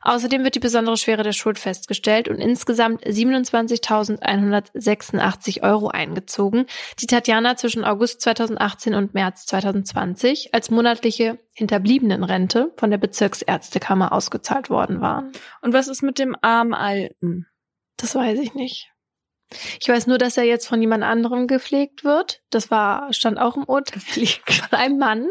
Außerdem 0.00 0.44
wird 0.44 0.54
die 0.54 0.60
besondere 0.60 0.96
Schwere 0.96 1.22
der 1.22 1.32
Schuld 1.32 1.58
festgestellt 1.58 2.26
und 2.28 2.38
insgesamt 2.38 3.04
27.186 3.04 5.62
Euro 5.62 5.88
eingezogen, 5.88 6.64
die 7.00 7.06
Tatjana 7.06 7.56
zwischen 7.56 7.84
August 7.84 8.22
2018 8.22 8.94
und 8.94 9.12
März 9.14 9.46
2020 9.46 10.54
als 10.54 10.70
monatliche 10.70 11.38
Hinterbliebenenrente 11.52 12.72
von 12.76 12.90
der 12.90 12.98
Bezirksärztekammer 12.98 14.12
ausgezahlt 14.12 14.70
worden 14.70 15.00
waren. 15.00 15.32
Und 15.60 15.74
was 15.74 15.88
ist 15.88 16.02
mit 16.02 16.18
dem 16.18 16.36
armen 16.40 16.74
Alten? 16.74 17.46
Das 18.02 18.16
weiß 18.16 18.40
ich 18.40 18.54
nicht. 18.54 18.90
Ich 19.80 19.88
weiß 19.88 20.08
nur, 20.08 20.18
dass 20.18 20.36
er 20.36 20.44
jetzt 20.44 20.66
von 20.66 20.80
jemand 20.80 21.04
anderem 21.04 21.46
gepflegt 21.46 22.04
wird. 22.04 22.42
Das 22.50 22.70
war, 22.70 23.12
stand 23.12 23.38
auch 23.38 23.56
im 23.56 23.64
Urteil 23.64 24.00
von 24.46 24.78
einem 24.78 24.98
Mann. 24.98 25.28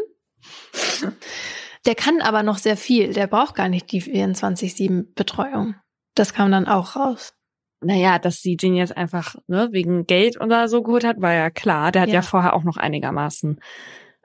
Der 1.84 1.94
kann 1.94 2.22
aber 2.22 2.42
noch 2.42 2.58
sehr 2.58 2.78
viel. 2.78 3.12
Der 3.12 3.26
braucht 3.26 3.54
gar 3.54 3.68
nicht 3.68 3.92
die 3.92 4.02
24-7 4.02 5.14
Betreuung. 5.14 5.74
Das 6.14 6.32
kam 6.32 6.50
dann 6.50 6.66
auch 6.66 6.96
raus. 6.96 7.34
Naja, 7.80 8.18
dass 8.18 8.40
sie 8.40 8.56
den 8.56 8.74
jetzt 8.74 8.96
einfach 8.96 9.34
ne, 9.48 9.68
wegen 9.72 10.06
Geld 10.06 10.40
oder 10.40 10.68
so 10.68 10.82
geholt 10.82 11.04
hat, 11.04 11.20
war 11.20 11.34
ja 11.34 11.50
klar. 11.50 11.92
Der 11.92 12.02
hat 12.02 12.08
ja. 12.08 12.16
ja 12.16 12.22
vorher 12.22 12.54
auch 12.54 12.62
noch 12.62 12.78
einigermaßen 12.78 13.60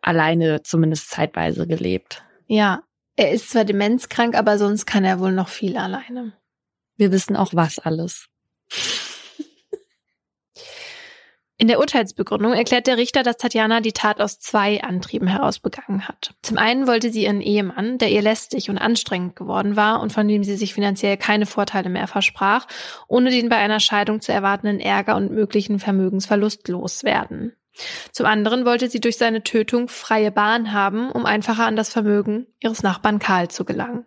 alleine, 0.02 0.62
zumindest 0.64 1.10
zeitweise 1.10 1.68
gelebt. 1.68 2.24
Ja, 2.46 2.84
er 3.18 3.32
ist 3.32 3.50
zwar 3.50 3.66
demenzkrank, 3.66 4.36
aber 4.36 4.58
sonst 4.58 4.86
kann 4.86 5.04
er 5.04 5.20
wohl 5.20 5.34
noch 5.34 5.50
viel 5.50 5.76
alleine. 5.76 6.34
Wir 6.98 7.12
wissen 7.12 7.36
auch 7.36 7.54
was 7.54 7.80
alles. 7.80 8.30
In 11.60 11.68
der 11.68 11.80
Urteilsbegründung 11.80 12.54
erklärt 12.54 12.86
der 12.86 12.98
Richter, 12.98 13.24
dass 13.24 13.38
Tatjana 13.38 13.82
die 13.82 13.92
Tat 13.92 14.22
aus 14.22 14.40
zwei 14.40 14.84
Antrieben 14.84 15.28
heraus 15.28 15.58
begangen 15.58 16.08
hat. 16.08 16.36
Zum 16.44 16.60
einen 16.60 16.86
wollte 16.86 17.10
sie 17.10 17.24
ihren 17.24 17.42
Ehemann, 17.42 17.98
der 17.98 18.12
ihr 18.12 18.22
lästig 18.22 18.70
und 18.70 18.78
anstrengend 18.78 19.36
geworden 19.36 19.76
war 19.76 20.02
und 20.02 20.14
von 20.14 20.28
dem 20.28 20.44
sie 20.44 20.56
sich 20.56 20.76
finanziell 20.76 21.18
keine 21.18 21.48
Vorteile 21.48 21.90
mehr 21.90 22.06
versprach, 22.06 22.68
ohne 23.08 23.32
den 23.32 23.50
bei 23.50 23.58
einer 23.58 23.80
Scheidung 23.80 24.22
zu 24.22 24.32
erwartenden 24.32 24.80
Ärger 24.80 25.16
und 25.16 25.32
möglichen 25.32 25.80
Vermögensverlust 25.80 26.68
loswerden. 26.68 27.54
Zum 28.12 28.28
anderen 28.28 28.66
wollte 28.66 28.88
sie 28.88 29.00
durch 29.00 29.18
seine 29.18 29.42
Tötung 29.42 29.88
freie 29.88 30.32
Bahn 30.32 30.74
haben, 30.74 31.12
um 31.12 31.26
einfacher 31.26 31.66
an 31.66 31.76
das 31.76 31.90
Vermögen 31.90 32.46
ihres 32.60 32.84
Nachbarn 32.84 33.18
Karl 33.18 33.48
zu 33.48 33.66
gelangen. 33.66 34.06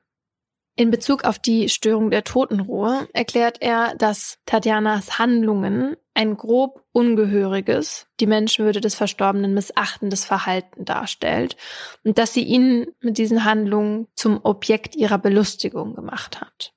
In 0.77 0.91
Bezug 0.91 1.25
auf 1.25 1.39
die 1.39 1.69
Störung 1.69 2.11
der 2.11 2.25
Totenruhe 2.25 3.09
erklärt 3.13 3.59
er, 3.61 3.95
dass 3.97 4.39
Tatjanas 4.47 5.19
Handlungen 5.19 5.97
ein 6.15 6.37
grob 6.37 6.85
ungehöriges, 6.93 8.07
die 8.19 8.27
Menschenwürde 8.27 8.81
des 8.81 8.95
Verstorbenen 8.95 9.55
missachtendes 9.55 10.25
Verhalten 10.25 10.85
darstellt 10.85 11.57
und 12.05 12.19
dass 12.19 12.33
sie 12.33 12.45
ihn 12.45 12.87
mit 13.01 13.19
diesen 13.19 13.45
Handlungen 13.45 14.07
zum 14.15 14.41
Objekt 14.43 14.97
ihrer 14.97 15.19
Belustigung 15.19 15.95
gemacht 15.95 16.41
hat. 16.41 16.73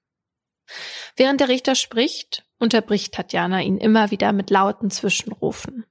Während 1.16 1.40
der 1.40 1.50
Richter 1.50 1.76
spricht, 1.76 2.46
unterbricht 2.60 3.14
Tatjana 3.14 3.62
ihn 3.62 3.78
immer 3.78 4.12
wieder 4.12 4.32
mit 4.34 4.50
lauten 4.50 4.90
Zwischenrufen. 4.90 5.86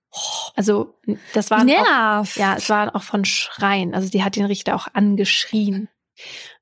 Also 0.54 0.98
das 1.32 1.50
war 1.50 1.64
ja, 1.66 2.22
es 2.56 2.68
war 2.68 2.94
auch 2.94 3.02
von 3.02 3.24
Schreien. 3.24 3.94
Also 3.94 4.10
die 4.10 4.22
hat 4.22 4.36
den 4.36 4.44
Richter 4.46 4.74
auch 4.74 4.88
angeschrien. 4.92 5.88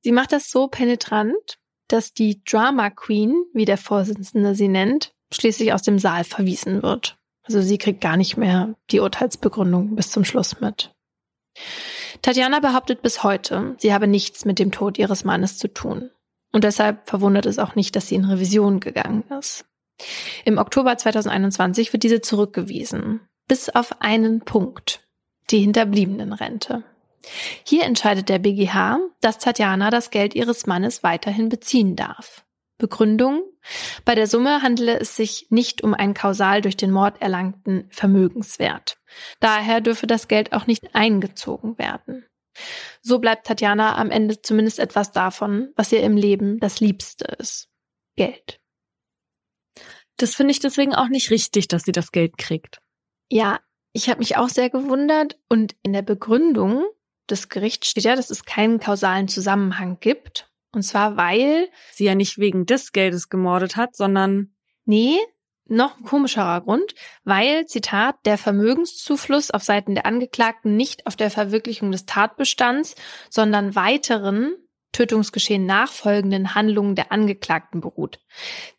Sie 0.00 0.12
macht 0.12 0.32
das 0.32 0.50
so 0.50 0.68
penetrant, 0.68 1.58
dass 1.88 2.14
die 2.14 2.42
Drama 2.44 2.90
Queen, 2.90 3.44
wie 3.52 3.64
der 3.64 3.78
Vorsitzende 3.78 4.54
sie 4.54 4.68
nennt, 4.68 5.12
schließlich 5.32 5.72
aus 5.72 5.82
dem 5.82 5.98
Saal 5.98 6.24
verwiesen 6.24 6.82
wird. 6.82 7.18
Also 7.42 7.60
sie 7.60 7.78
kriegt 7.78 8.00
gar 8.00 8.16
nicht 8.16 8.36
mehr 8.36 8.74
die 8.90 9.00
Urteilsbegründung 9.00 9.96
bis 9.96 10.10
zum 10.10 10.24
Schluss 10.24 10.60
mit. 10.60 10.94
Tatjana 12.22 12.60
behauptet 12.60 13.02
bis 13.02 13.22
heute, 13.22 13.74
sie 13.78 13.92
habe 13.92 14.06
nichts 14.06 14.44
mit 14.44 14.58
dem 14.58 14.70
Tod 14.70 14.98
ihres 14.98 15.24
Mannes 15.24 15.58
zu 15.58 15.68
tun. 15.68 16.10
Und 16.52 16.64
deshalb 16.64 17.08
verwundert 17.08 17.46
es 17.46 17.58
auch 17.58 17.74
nicht, 17.74 17.94
dass 17.96 18.08
sie 18.08 18.16
in 18.16 18.24
Revision 18.24 18.80
gegangen 18.80 19.24
ist. 19.38 19.64
Im 20.44 20.58
Oktober 20.58 20.96
2021 20.96 21.92
wird 21.92 22.02
diese 22.02 22.20
zurückgewiesen. 22.20 23.20
Bis 23.46 23.68
auf 23.68 24.00
einen 24.00 24.40
Punkt. 24.40 25.06
Die 25.50 25.60
Hinterbliebenenrente. 25.60 26.84
Hier 27.64 27.84
entscheidet 27.84 28.28
der 28.28 28.38
BGH, 28.38 28.98
dass 29.20 29.38
Tatjana 29.38 29.90
das 29.90 30.10
Geld 30.10 30.34
ihres 30.34 30.66
Mannes 30.66 31.02
weiterhin 31.02 31.48
beziehen 31.48 31.96
darf. 31.96 32.44
Begründung? 32.78 33.42
Bei 34.04 34.14
der 34.14 34.26
Summe 34.26 34.62
handele 34.62 34.98
es 34.98 35.14
sich 35.14 35.46
nicht 35.50 35.82
um 35.82 35.94
einen 35.94 36.14
kausal 36.14 36.62
durch 36.62 36.76
den 36.76 36.90
Mord 36.90 37.20
erlangten 37.20 37.88
Vermögenswert. 37.90 38.98
Daher 39.38 39.80
dürfe 39.80 40.06
das 40.06 40.28
Geld 40.28 40.52
auch 40.52 40.66
nicht 40.66 40.94
eingezogen 40.94 41.78
werden. 41.78 42.26
So 43.02 43.18
bleibt 43.18 43.46
Tatjana 43.46 43.96
am 43.96 44.10
Ende 44.10 44.42
zumindest 44.42 44.78
etwas 44.78 45.12
davon, 45.12 45.72
was 45.76 45.92
ihr 45.92 46.02
im 46.02 46.16
Leben 46.16 46.58
das 46.58 46.80
Liebste 46.80 47.24
ist. 47.38 47.68
Geld. 48.16 48.60
Das 50.16 50.34
finde 50.34 50.52
ich 50.52 50.60
deswegen 50.60 50.94
auch 50.94 51.08
nicht 51.08 51.30
richtig, 51.30 51.68
dass 51.68 51.84
sie 51.84 51.92
das 51.92 52.12
Geld 52.12 52.36
kriegt. 52.38 52.80
Ja, 53.30 53.60
ich 53.92 54.08
habe 54.08 54.18
mich 54.18 54.36
auch 54.36 54.48
sehr 54.48 54.70
gewundert 54.70 55.38
und 55.48 55.76
in 55.82 55.92
der 55.92 56.02
Begründung 56.02 56.84
des 57.30 57.48
Gerichts 57.48 57.88
steht 57.88 58.04
ja, 58.04 58.16
dass 58.16 58.30
es 58.30 58.44
keinen 58.44 58.80
kausalen 58.80 59.28
Zusammenhang 59.28 59.98
gibt. 60.00 60.50
Und 60.72 60.82
zwar, 60.82 61.16
weil 61.16 61.68
sie 61.92 62.04
ja 62.04 62.14
nicht 62.14 62.38
wegen 62.38 62.66
des 62.66 62.92
Geldes 62.92 63.28
gemordet 63.28 63.76
hat, 63.76 63.96
sondern 63.96 64.54
nee, 64.84 65.18
noch 65.66 65.96
ein 65.96 66.04
komischerer 66.04 66.60
Grund, 66.62 66.94
weil, 67.24 67.66
Zitat, 67.66 68.16
der 68.24 68.38
Vermögenszufluss 68.38 69.50
auf 69.50 69.62
Seiten 69.62 69.94
der 69.94 70.04
Angeklagten 70.04 70.76
nicht 70.76 71.06
auf 71.06 71.16
der 71.16 71.30
Verwirklichung 71.30 71.92
des 71.92 72.06
Tatbestands, 72.06 72.96
sondern 73.30 73.76
weiteren 73.76 74.54
Tötungsgeschehen 74.92 75.66
nachfolgenden 75.66 76.54
Handlungen 76.54 76.96
der 76.96 77.12
Angeklagten 77.12 77.80
beruht. 77.80 78.18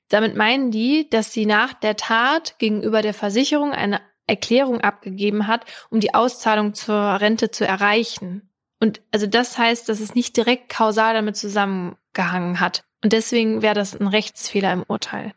Damit 0.09 0.35
meinen 0.35 0.71
die, 0.71 1.09
dass 1.09 1.31
sie 1.31 1.45
nach 1.45 1.73
der 1.73 1.95
Tat 1.95 2.59
gegenüber 2.59 3.01
der 3.01 3.13
Versicherung 3.13 3.71
eine 3.71 4.01
Erklärung 4.31 4.81
abgegeben 4.81 5.45
hat, 5.45 5.65
um 5.89 5.99
die 5.99 6.13
Auszahlung 6.15 6.73
zur 6.73 6.95
Rente 6.95 7.51
zu 7.51 7.67
erreichen. 7.67 8.49
Und 8.79 9.01
also 9.11 9.27
das 9.27 9.57
heißt, 9.57 9.87
dass 9.87 9.99
es 9.99 10.15
nicht 10.15 10.35
direkt 10.35 10.69
kausal 10.69 11.13
damit 11.13 11.37
zusammengehangen 11.37 12.59
hat. 12.59 12.83
Und 13.03 13.13
deswegen 13.13 13.61
wäre 13.61 13.75
das 13.75 13.95
ein 13.95 14.07
Rechtsfehler 14.07 14.73
im 14.73 14.83
Urteil. 14.87 15.33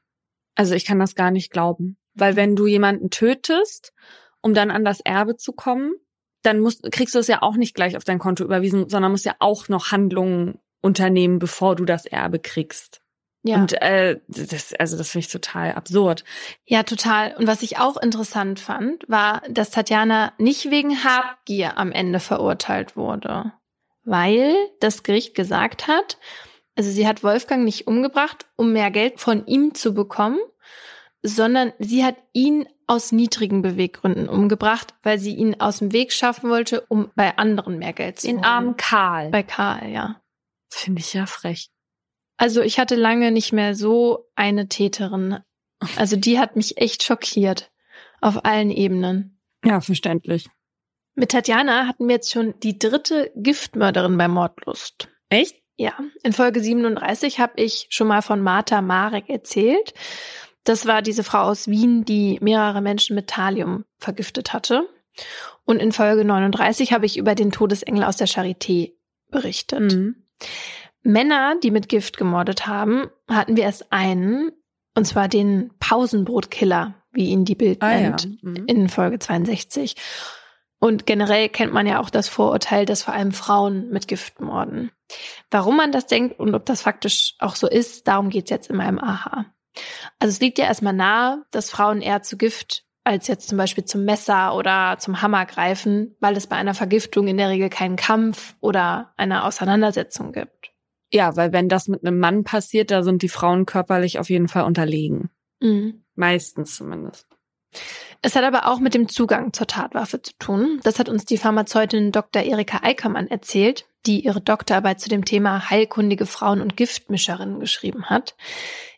Also 0.54 0.74
ich 0.74 0.86
kann 0.86 0.98
das 0.98 1.14
gar 1.14 1.30
nicht 1.30 1.50
glauben. 1.50 1.98
Weil 2.14 2.36
wenn 2.36 2.56
du 2.56 2.66
jemanden 2.66 3.10
tötest, 3.10 3.92
um 4.40 4.54
dann 4.54 4.70
an 4.70 4.84
das 4.84 5.00
Erbe 5.00 5.36
zu 5.36 5.52
kommen, 5.52 5.92
dann 6.42 6.60
musst, 6.60 6.90
kriegst 6.92 7.14
du 7.14 7.18
es 7.18 7.26
ja 7.26 7.42
auch 7.42 7.56
nicht 7.56 7.74
gleich 7.74 7.96
auf 7.96 8.04
dein 8.04 8.18
Konto 8.18 8.44
überwiesen, 8.44 8.88
sondern 8.88 9.10
musst 9.10 9.24
ja 9.24 9.34
auch 9.40 9.68
noch 9.68 9.90
Handlungen 9.90 10.58
unternehmen, 10.80 11.38
bevor 11.38 11.74
du 11.74 11.84
das 11.84 12.06
Erbe 12.06 12.38
kriegst. 12.38 13.00
Ja. 13.46 13.56
Und 13.56 13.80
äh, 13.82 14.20
das, 14.26 14.72
also 14.72 14.96
das 14.96 15.10
finde 15.10 15.26
ich 15.26 15.32
total 15.32 15.72
absurd. 15.72 16.24
Ja, 16.64 16.82
total. 16.82 17.36
Und 17.36 17.46
was 17.46 17.62
ich 17.62 17.78
auch 17.78 17.98
interessant 17.98 18.58
fand, 18.58 19.04
war, 19.06 19.42
dass 19.50 19.70
Tatjana 19.70 20.32
nicht 20.38 20.70
wegen 20.70 21.04
Habgier 21.04 21.76
am 21.76 21.92
Ende 21.92 22.20
verurteilt 22.20 22.96
wurde, 22.96 23.52
weil 24.02 24.54
das 24.80 25.02
Gericht 25.02 25.34
gesagt 25.34 25.88
hat, 25.88 26.16
also 26.74 26.90
sie 26.90 27.06
hat 27.06 27.22
Wolfgang 27.22 27.64
nicht 27.64 27.86
umgebracht, 27.86 28.46
um 28.56 28.72
mehr 28.72 28.90
Geld 28.90 29.20
von 29.20 29.46
ihm 29.46 29.74
zu 29.74 29.92
bekommen, 29.92 30.38
sondern 31.22 31.74
sie 31.78 32.02
hat 32.02 32.16
ihn 32.32 32.66
aus 32.86 33.12
niedrigen 33.12 33.60
Beweggründen 33.60 34.26
umgebracht, 34.26 34.94
weil 35.02 35.18
sie 35.18 35.34
ihn 35.34 35.60
aus 35.60 35.80
dem 35.80 35.92
Weg 35.92 36.14
schaffen 36.14 36.48
wollte, 36.48 36.80
um 36.88 37.10
bei 37.14 37.36
anderen 37.36 37.78
mehr 37.78 37.92
Geld 37.92 38.20
zu 38.20 38.26
holen. 38.26 38.38
Den 38.38 38.44
armen 38.44 38.76
Karl. 38.78 39.28
Bei 39.28 39.42
Karl, 39.42 39.90
ja. 39.90 40.20
Finde 40.70 41.00
ich 41.00 41.12
ja 41.12 41.26
frech. 41.26 41.70
Also 42.36 42.62
ich 42.62 42.78
hatte 42.78 42.96
lange 42.96 43.30
nicht 43.30 43.52
mehr 43.52 43.74
so 43.74 44.30
eine 44.34 44.68
Täterin. 44.68 45.38
Also 45.96 46.16
die 46.16 46.38
hat 46.38 46.56
mich 46.56 46.78
echt 46.78 47.02
schockiert. 47.02 47.70
Auf 48.20 48.44
allen 48.44 48.70
Ebenen. 48.70 49.40
Ja, 49.64 49.80
verständlich. 49.80 50.48
Mit 51.14 51.30
Tatjana 51.30 51.86
hatten 51.86 52.08
wir 52.08 52.16
jetzt 52.16 52.32
schon 52.32 52.54
die 52.60 52.78
dritte 52.78 53.30
Giftmörderin 53.36 54.16
bei 54.16 54.28
Mordlust. 54.28 55.08
Echt? 55.28 55.56
Ja. 55.76 55.92
In 56.22 56.32
Folge 56.32 56.60
37 56.60 57.38
habe 57.38 57.54
ich 57.56 57.86
schon 57.90 58.08
mal 58.08 58.22
von 58.22 58.40
Martha 58.40 58.80
Marek 58.80 59.28
erzählt. 59.28 59.94
Das 60.64 60.86
war 60.86 61.02
diese 61.02 61.24
Frau 61.24 61.42
aus 61.42 61.68
Wien, 61.68 62.04
die 62.04 62.38
mehrere 62.40 62.80
Menschen 62.80 63.14
mit 63.14 63.28
Thalium 63.28 63.84
vergiftet 63.98 64.52
hatte. 64.52 64.88
Und 65.64 65.80
in 65.80 65.92
Folge 65.92 66.24
39 66.24 66.92
habe 66.92 67.06
ich 67.06 67.16
über 67.16 67.34
den 67.34 67.52
Todesengel 67.52 68.04
aus 68.04 68.16
der 68.16 68.28
Charité 68.28 68.94
berichtet. 69.30 69.92
Mhm. 69.92 70.26
Männer, 71.04 71.56
die 71.62 71.70
mit 71.70 71.88
Gift 71.88 72.16
gemordet 72.16 72.66
haben, 72.66 73.08
hatten 73.28 73.56
wir 73.56 73.64
erst 73.64 73.92
einen, 73.92 74.50
und 74.96 75.06
zwar 75.06 75.28
den 75.28 75.70
Pausenbrotkiller, 75.78 76.94
wie 77.12 77.28
ihn 77.28 77.44
die 77.44 77.54
Bild 77.54 77.82
ah, 77.82 77.94
nennt, 77.94 78.24
ja. 78.24 78.30
mhm. 78.42 78.64
in 78.66 78.88
Folge 78.88 79.18
62. 79.18 79.96
Und 80.80 81.06
generell 81.06 81.48
kennt 81.48 81.72
man 81.72 81.86
ja 81.86 82.00
auch 82.00 82.10
das 82.10 82.28
Vorurteil, 82.28 82.84
dass 82.84 83.02
vor 83.02 83.14
allem 83.14 83.32
Frauen 83.32 83.90
mit 83.90 84.08
Gift 84.08 84.40
morden. 84.40 84.90
Warum 85.50 85.76
man 85.76 85.92
das 85.92 86.06
denkt 86.06 86.38
und 86.38 86.54
ob 86.54 86.66
das 86.66 86.82
faktisch 86.82 87.36
auch 87.38 87.54
so 87.54 87.68
ist, 87.68 88.08
darum 88.08 88.30
geht's 88.30 88.50
jetzt 88.50 88.70
in 88.70 88.76
meinem 88.76 88.98
Aha. 88.98 89.46
Also 90.18 90.32
es 90.32 90.40
liegt 90.40 90.58
ja 90.58 90.66
erstmal 90.66 90.92
nahe, 90.92 91.44
dass 91.50 91.70
Frauen 91.70 92.00
eher 92.00 92.22
zu 92.22 92.36
Gift 92.36 92.84
als 93.04 93.28
jetzt 93.28 93.48
zum 93.48 93.58
Beispiel 93.58 93.84
zum 93.84 94.04
Messer 94.04 94.54
oder 94.54 94.96
zum 94.98 95.20
Hammer 95.20 95.44
greifen, 95.44 96.16
weil 96.20 96.36
es 96.36 96.46
bei 96.46 96.56
einer 96.56 96.74
Vergiftung 96.74 97.28
in 97.28 97.36
der 97.36 97.50
Regel 97.50 97.68
keinen 97.68 97.96
Kampf 97.96 98.56
oder 98.60 99.12
eine 99.16 99.44
Auseinandersetzung 99.44 100.32
gibt. 100.32 100.73
Ja, 101.12 101.36
weil 101.36 101.52
wenn 101.52 101.68
das 101.68 101.88
mit 101.88 102.04
einem 102.04 102.18
Mann 102.18 102.44
passiert, 102.44 102.90
da 102.90 103.02
sind 103.02 103.22
die 103.22 103.28
Frauen 103.28 103.66
körperlich 103.66 104.18
auf 104.18 104.30
jeden 104.30 104.48
Fall 104.48 104.64
unterlegen. 104.64 105.30
Mhm. 105.60 106.04
Meistens 106.14 106.76
zumindest. 106.76 107.26
Es 108.22 108.36
hat 108.36 108.44
aber 108.44 108.66
auch 108.68 108.78
mit 108.78 108.94
dem 108.94 109.08
Zugang 109.08 109.52
zur 109.52 109.66
Tatwaffe 109.66 110.22
zu 110.22 110.32
tun. 110.38 110.80
Das 110.82 110.98
hat 110.98 111.08
uns 111.08 111.24
die 111.24 111.38
Pharmazeutin 111.38 112.12
Dr. 112.12 112.42
Erika 112.42 112.80
Eickermann 112.82 113.26
erzählt, 113.26 113.86
die 114.06 114.24
ihre 114.24 114.40
Doktorarbeit 114.40 115.00
zu 115.00 115.08
dem 115.08 115.24
Thema 115.24 115.70
heilkundige 115.70 116.26
Frauen 116.26 116.60
und 116.60 116.76
Giftmischerinnen 116.76 117.60
geschrieben 117.60 118.06
hat. 118.06 118.36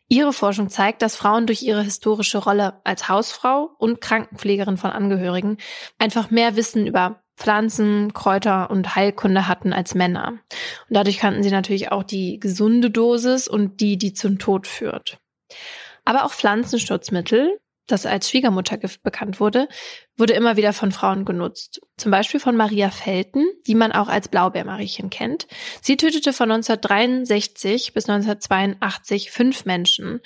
Ihre 0.08 0.32
Forschung 0.32 0.68
zeigt, 0.68 1.02
dass 1.02 1.16
Frauen 1.16 1.46
durch 1.46 1.62
ihre 1.62 1.82
historische 1.82 2.38
Rolle 2.38 2.80
als 2.84 3.08
Hausfrau 3.08 3.70
und 3.78 4.00
Krankenpflegerin 4.00 4.76
von 4.76 4.90
Angehörigen 4.90 5.58
einfach 5.98 6.30
mehr 6.30 6.54
Wissen 6.54 6.86
über 6.86 7.24
Pflanzen, 7.36 8.12
Kräuter 8.14 8.70
und 8.70 8.96
Heilkunde 8.96 9.46
hatten 9.46 9.72
als 9.72 9.94
Männer. 9.94 10.38
Und 10.88 10.96
dadurch 10.96 11.18
kannten 11.18 11.42
sie 11.42 11.50
natürlich 11.50 11.92
auch 11.92 12.02
die 12.02 12.40
gesunde 12.40 12.90
Dosis 12.90 13.46
und 13.46 13.80
die, 13.80 13.98
die 13.98 14.14
zum 14.14 14.38
Tod 14.38 14.66
führt. 14.66 15.18
Aber 16.04 16.24
auch 16.24 16.32
Pflanzenschutzmittel, 16.32 17.58
das 17.86 18.06
als 18.06 18.30
Schwiegermuttergift 18.30 19.02
bekannt 19.02 19.38
wurde, 19.38 19.68
wurde 20.16 20.32
immer 20.32 20.56
wieder 20.56 20.72
von 20.72 20.90
Frauen 20.90 21.24
genutzt. 21.24 21.80
Zum 21.96 22.10
Beispiel 22.10 22.40
von 22.40 22.56
Maria 22.56 22.90
Felten, 22.90 23.46
die 23.66 23.74
man 23.74 23.92
auch 23.92 24.08
als 24.08 24.28
Blaubeermariechen 24.28 25.10
kennt. 25.10 25.46
Sie 25.82 25.96
tötete 25.96 26.32
von 26.32 26.50
1963 26.50 27.92
bis 27.92 28.08
1982 28.08 29.30
fünf 29.30 29.66
Menschen, 29.66 30.20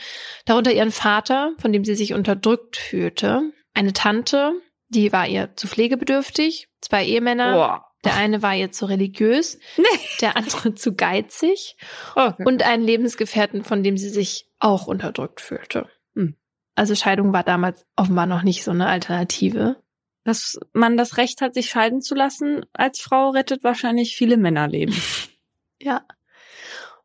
darunter 0.47 0.73
ihren 0.73 0.93
Vater, 0.93 1.53
von 1.59 1.73
dem 1.73 1.85
sie 1.85 1.97
sich 1.97 2.15
unterdrückt 2.15 2.77
fühlte, 2.77 3.53
eine 3.75 3.93
Tante, 3.93 4.53
die 4.89 5.13
war 5.13 5.29
ihr 5.29 5.55
zu 5.57 5.69
pflegebedürftig, 5.69 6.70
zwei 6.81 7.05
Ehemänner. 7.05 7.53
Boah. 7.55 7.87
Der 8.05 8.17
eine 8.17 8.43
war 8.43 8.57
ihr 8.57 8.73
zu 8.73 8.87
religiös, 8.87 9.59
nee. 9.77 9.85
der 10.23 10.37
andere 10.37 10.75
zu 10.75 10.95
geizig 10.95 11.77
okay. 12.15 12.43
und 12.47 12.63
einen 12.63 12.83
Lebensgefährten, 12.83 13.63
von 13.63 13.83
dem 13.83 13.99
sie 13.99 14.09
sich 14.09 14.49
auch 14.59 14.87
unterdrückt 14.87 15.41
fühlte. 15.41 15.87
Hm. 16.15 16.35
Also 16.75 16.95
Scheidung 16.95 17.33
war 17.35 17.43
damals 17.43 17.85
offenbar 17.97 18.27
noch 18.27 18.43
nicht 18.43 18.65
so 18.65 18.71
eine 18.71 18.87
Alternative. 18.87 19.77
Dass 20.25 20.59
man 20.73 20.97
das 20.97 21.17
Recht 21.17 21.41
hat, 21.41 21.55
sich 21.55 21.69
scheiden 21.69 22.01
zu 22.01 22.15
lassen 22.15 22.65
als 22.73 23.01
Frau, 23.01 23.31
rettet 23.31 23.65
wahrscheinlich 23.65 24.17
viele 24.17 24.37
Männerleben. 24.37 24.95
ja. 25.81 26.03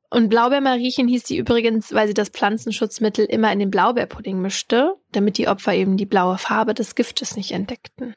Und 0.09 0.29
Blaubeermariechen 0.29 1.07
hieß 1.07 1.25
sie 1.25 1.37
übrigens, 1.37 1.93
weil 1.93 2.07
sie 2.07 2.13
das 2.13 2.29
Pflanzenschutzmittel 2.29 3.25
immer 3.25 3.51
in 3.51 3.59
den 3.59 3.71
Blaubeerpudding 3.71 4.39
mischte, 4.41 4.95
damit 5.11 5.37
die 5.37 5.47
Opfer 5.47 5.73
eben 5.73 5.97
die 5.97 6.05
blaue 6.05 6.37
Farbe 6.37 6.73
des 6.73 6.95
Giftes 6.95 7.35
nicht 7.35 7.51
entdeckten. 7.51 8.13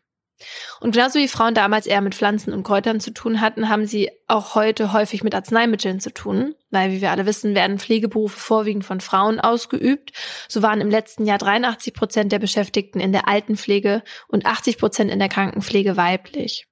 Und 0.81 0.93
genauso 0.93 1.19
wie 1.19 1.29
Frauen 1.29 1.55
damals 1.55 1.87
eher 1.87 2.01
mit 2.01 2.15
Pflanzen 2.15 2.53
und 2.53 2.63
Kräutern 2.63 3.01
zu 3.01 3.13
tun 3.13 3.41
hatten, 3.41 3.69
haben 3.69 3.87
sie 3.87 4.11
auch 4.29 4.55
heute 4.55 4.93
häufig 4.93 5.25
mit 5.25 5.35
Arzneimitteln 5.35 6.01
zu 6.01 6.13
tun, 6.13 6.55
weil, 6.71 6.93
wie 6.93 7.01
wir 7.01 7.11
alle 7.11 7.27
wissen, 7.27 7.55
werden 7.55 7.79
Pflegeberufe 7.79 8.39
vorwiegend 8.39 8.85
von 8.85 9.01
Frauen 9.01 9.41
ausgeübt. 9.41 10.13
So 10.49 10.63
waren 10.63 10.81
im 10.81 10.91
letzten 10.91 11.27
Jahr 11.27 11.39
83 11.39 11.93
Prozent 11.95 12.33
der 12.33 12.39
Beschäftigten 12.39 13.01
in 13.01 13.13
der 13.13 13.27
Altenpflege 13.27 14.03
und 14.29 14.47
80 14.47 14.79
Prozent 14.79 15.11
in 15.11 15.19
der 15.19 15.29
Krankenpflege 15.29 15.97
weiblich. 15.97 16.67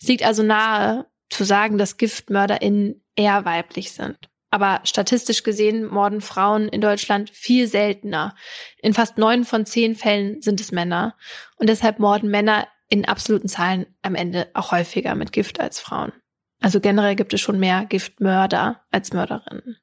Es 0.00 0.06
liegt 0.06 0.24
also 0.24 0.42
nahe, 0.42 1.06
zu 1.30 1.44
sagen, 1.44 1.78
dass 1.78 1.96
GiftmörderInnen 1.96 3.04
eher 3.14 3.44
weiblich 3.44 3.92
sind. 3.92 4.18
Aber 4.50 4.80
statistisch 4.82 5.44
gesehen 5.44 5.86
morden 5.86 6.20
Frauen 6.20 6.68
in 6.68 6.80
Deutschland 6.80 7.30
viel 7.30 7.68
seltener. 7.68 8.34
In 8.82 8.94
fast 8.94 9.16
neun 9.16 9.44
von 9.44 9.64
zehn 9.64 9.94
Fällen 9.94 10.42
sind 10.42 10.60
es 10.60 10.72
Männer. 10.72 11.16
Und 11.56 11.68
deshalb 11.68 12.00
morden 12.00 12.30
Männer 12.30 12.66
in 12.90 13.06
absoluten 13.06 13.48
Zahlen 13.48 13.86
am 14.02 14.14
Ende 14.14 14.50
auch 14.52 14.72
häufiger 14.72 15.14
mit 15.14 15.32
Gift 15.32 15.60
als 15.60 15.80
Frauen. 15.80 16.12
Also 16.60 16.80
generell 16.80 17.16
gibt 17.16 17.32
es 17.32 17.40
schon 17.40 17.58
mehr 17.58 17.86
Giftmörder 17.86 18.82
als 18.90 19.14
Mörderinnen. 19.14 19.78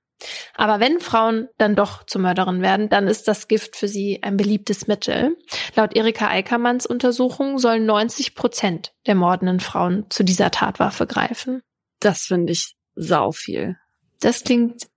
Aber 0.56 0.80
wenn 0.80 1.00
Frauen 1.00 1.48
dann 1.58 1.76
doch 1.76 2.04
zu 2.04 2.20
Mörderinnen 2.20 2.62
werden, 2.62 2.90
dann 2.90 3.08
ist 3.08 3.28
das 3.28 3.48
Gift 3.48 3.76
für 3.76 3.88
sie 3.88 4.24
ein 4.24 4.38
beliebtes 4.38 4.88
Mittel. 4.88 5.38
Laut 5.76 5.96
Erika 5.96 6.28
Eickermanns 6.28 6.86
Untersuchung 6.86 7.60
sollen 7.60 7.86
90 7.86 8.36
Prozent 8.36 8.94
der 9.06 9.16
mordenden 9.16 9.60
Frauen 9.60 10.06
zu 10.10 10.24
dieser 10.24 10.52
Tatwaffe 10.52 11.06
greifen. 11.06 11.62
Das 12.00 12.26
finde 12.26 12.54
ich 12.54 12.76
sau 12.96 13.32
viel. 13.32 13.78
Das 14.20 14.44
klingt 14.44 14.88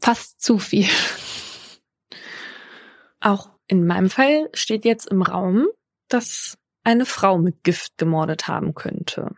fast 0.00 0.40
zu 0.40 0.58
viel. 0.58 0.88
Auch 3.20 3.50
in 3.66 3.86
meinem 3.86 4.10
Fall 4.10 4.48
steht 4.52 4.84
jetzt 4.84 5.06
im 5.06 5.22
Raum, 5.22 5.66
dass 6.08 6.58
eine 6.84 7.06
Frau 7.06 7.38
mit 7.38 7.62
Gift 7.64 7.98
gemordet 7.98 8.48
haben 8.48 8.74
könnte. 8.74 9.34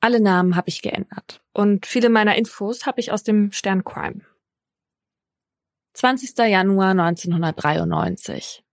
Alle 0.00 0.20
Namen 0.20 0.56
habe 0.56 0.68
ich 0.68 0.82
geändert 0.82 1.42
und 1.52 1.86
viele 1.86 2.08
meiner 2.08 2.36
Infos 2.36 2.86
habe 2.86 3.00
ich 3.00 3.12
aus 3.12 3.22
dem 3.22 3.52
Stern 3.52 3.84
Crime. 3.84 4.22
20. 5.94 6.38
Januar 6.38 6.90
1993. 6.90 8.64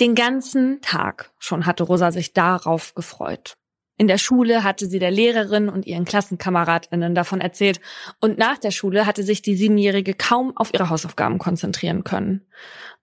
Den 0.00 0.14
ganzen 0.14 0.80
Tag 0.80 1.32
schon 1.38 1.66
hatte 1.66 1.82
Rosa 1.82 2.12
sich 2.12 2.32
darauf 2.32 2.94
gefreut. 2.94 3.56
In 3.98 4.06
der 4.06 4.18
Schule 4.18 4.62
hatte 4.62 4.86
sie 4.86 5.00
der 5.00 5.10
Lehrerin 5.10 5.68
und 5.68 5.84
ihren 5.84 6.04
Klassenkameradinnen 6.04 7.16
davon 7.16 7.40
erzählt 7.40 7.80
und 8.20 8.38
nach 8.38 8.56
der 8.56 8.70
Schule 8.70 9.06
hatte 9.06 9.24
sich 9.24 9.42
die 9.42 9.56
Siebenjährige 9.56 10.14
kaum 10.14 10.56
auf 10.56 10.72
ihre 10.72 10.88
Hausaufgaben 10.88 11.38
konzentrieren 11.38 12.04
können. 12.04 12.46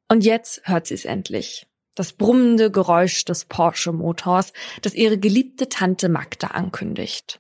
Und 0.08 0.24
jetzt 0.24 0.62
hört 0.64 0.88
sie 0.88 0.94
es 0.94 1.04
endlich. 1.04 1.68
Das 1.96 2.14
brummende 2.14 2.72
Geräusch 2.72 3.24
des 3.26 3.46
Porsche-Motors, 3.46 4.52
das 4.82 4.94
ihre 4.94 5.18
geliebte 5.18 5.70
Tante 5.70 6.10
Magda 6.10 6.48
ankündigt. 6.48 7.40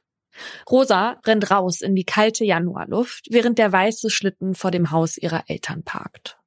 Rosa 0.69 1.19
rennt 1.25 1.51
raus 1.51 1.81
in 1.81 1.95
die 1.95 2.03
kalte 2.03 2.45
Januarluft, 2.45 3.27
während 3.29 3.57
der 3.57 3.71
weiße 3.71 4.09
Schlitten 4.09 4.55
vor 4.55 4.71
dem 4.71 4.91
Haus 4.91 5.17
ihrer 5.17 5.43
Eltern 5.47 5.83
parkt. 5.83 6.37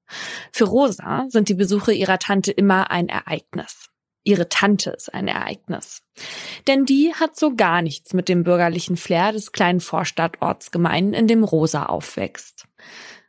Für 0.53 0.65
Rosa 0.65 1.27
sind 1.29 1.49
die 1.49 1.55
Besuche 1.55 1.93
ihrer 1.93 2.19
Tante 2.19 2.51
immer 2.51 2.91
ein 2.91 3.09
Ereignis. 3.09 3.89
Ihre 4.25 4.49
Tante 4.49 4.91
ist 4.91 5.15
ein 5.15 5.29
Ereignis. 5.29 6.03
Denn 6.67 6.85
die 6.85 7.15
hat 7.15 7.37
so 7.37 7.55
gar 7.55 7.83
nichts 7.83 8.13
mit 8.13 8.29
dem 8.29 8.43
bürgerlichen 8.43 8.97
Flair 8.97 9.33
des 9.33 9.53
kleinen 9.53 9.81
Vorstadtorts 9.81 10.71
gemein, 10.71 11.15
in 11.15 11.27
dem 11.27 11.45
Rosa 11.45 11.87
aufwächst. 11.87 12.67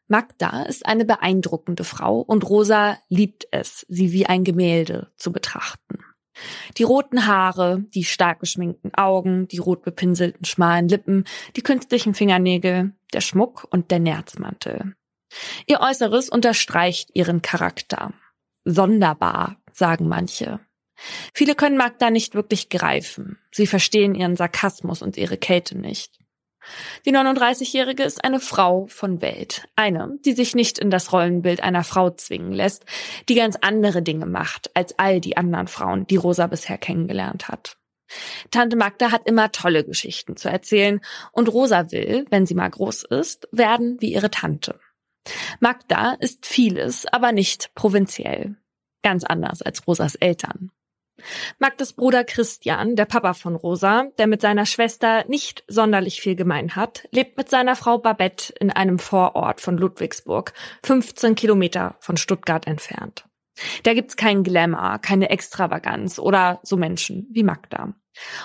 Magda 0.09 0.63
ist 0.63 0.85
eine 0.87 1.05
beeindruckende 1.05 1.83
Frau 1.83 2.19
und 2.19 2.49
Rosa 2.49 2.97
liebt 3.09 3.47
es, 3.51 3.85
sie 3.89 4.11
wie 4.11 4.25
ein 4.25 4.43
Gemälde 4.43 5.11
zu 5.17 5.31
betrachten. 5.31 5.99
Die 6.77 6.83
roten 6.83 7.27
Haare, 7.27 7.83
die 7.93 8.03
stark 8.03 8.39
geschminkten 8.39 8.93
Augen, 8.95 9.47
die 9.47 9.59
rot 9.59 9.83
bepinselten 9.83 10.45
schmalen 10.45 10.89
Lippen, 10.89 11.25
die 11.55 11.61
künstlichen 11.61 12.15
Fingernägel, 12.15 12.93
der 13.13 13.21
Schmuck 13.21 13.67
und 13.69 13.91
der 13.91 13.99
Nerzmantel. 13.99 14.95
Ihr 15.67 15.79
Äußeres 15.81 16.29
unterstreicht 16.29 17.11
ihren 17.13 17.43
Charakter. 17.43 18.13
Sonderbar, 18.65 19.57
sagen 19.71 20.07
manche. 20.07 20.59
Viele 21.33 21.55
können 21.55 21.77
Magda 21.77 22.09
nicht 22.09 22.33
wirklich 22.33 22.69
greifen. 22.69 23.37
Sie 23.51 23.67
verstehen 23.67 24.15
ihren 24.15 24.35
Sarkasmus 24.35 25.01
und 25.01 25.17
ihre 25.17 25.37
Kälte 25.37 25.77
nicht. 25.77 26.18
Die 27.05 27.11
39-Jährige 27.11 28.03
ist 28.03 28.23
eine 28.23 28.39
Frau 28.39 28.87
von 28.87 29.21
Welt. 29.21 29.67
Eine, 29.75 30.17
die 30.25 30.33
sich 30.33 30.55
nicht 30.55 30.77
in 30.77 30.89
das 30.89 31.13
Rollenbild 31.13 31.61
einer 31.61 31.83
Frau 31.83 32.09
zwingen 32.09 32.51
lässt, 32.51 32.85
die 33.27 33.35
ganz 33.35 33.57
andere 33.61 34.01
Dinge 34.01 34.25
macht 34.25 34.75
als 34.75 34.97
all 34.99 35.19
die 35.21 35.37
anderen 35.37 35.67
Frauen, 35.67 36.05
die 36.07 36.17
Rosa 36.17 36.47
bisher 36.47 36.77
kennengelernt 36.77 37.47
hat. 37.47 37.77
Tante 38.51 38.75
Magda 38.75 39.11
hat 39.11 39.27
immer 39.27 39.51
tolle 39.51 39.83
Geschichten 39.83 40.35
zu 40.35 40.49
erzählen 40.49 40.99
und 41.31 41.47
Rosa 41.47 41.91
will, 41.91 42.25
wenn 42.29 42.45
sie 42.45 42.55
mal 42.55 42.69
groß 42.69 43.03
ist, 43.03 43.47
werden 43.51 43.97
wie 43.99 44.13
ihre 44.13 44.31
Tante. 44.31 44.79
Magda 45.59 46.13
ist 46.13 46.45
vieles, 46.45 47.05
aber 47.05 47.31
nicht 47.31 47.71
provinziell. 47.75 48.55
Ganz 49.03 49.23
anders 49.23 49.61
als 49.61 49.85
Rosas 49.87 50.15
Eltern. 50.15 50.71
Magdes 51.57 51.93
Bruder 51.93 52.23
Christian, 52.23 52.95
der 52.95 53.05
Papa 53.05 53.33
von 53.33 53.55
Rosa, 53.55 54.07
der 54.17 54.27
mit 54.27 54.41
seiner 54.41 54.65
Schwester 54.65 55.25
nicht 55.27 55.63
sonderlich 55.67 56.21
viel 56.21 56.35
gemein 56.35 56.75
hat, 56.75 57.07
lebt 57.11 57.37
mit 57.37 57.49
seiner 57.49 57.75
Frau 57.75 57.97
Babette 57.97 58.53
in 58.59 58.71
einem 58.71 58.99
Vorort 58.99 59.61
von 59.61 59.77
Ludwigsburg, 59.77 60.53
15 60.83 61.35
Kilometer 61.35 61.95
von 61.99 62.17
Stuttgart 62.17 62.67
entfernt. 62.67 63.25
Da 63.83 63.93
gibt's 63.93 64.15
keinen 64.15 64.43
Glamour, 64.43 64.99
keine 64.99 65.29
Extravaganz 65.29 66.19
oder 66.19 66.59
so 66.63 66.77
Menschen 66.77 67.27
wie 67.31 67.43
Magda. 67.43 67.93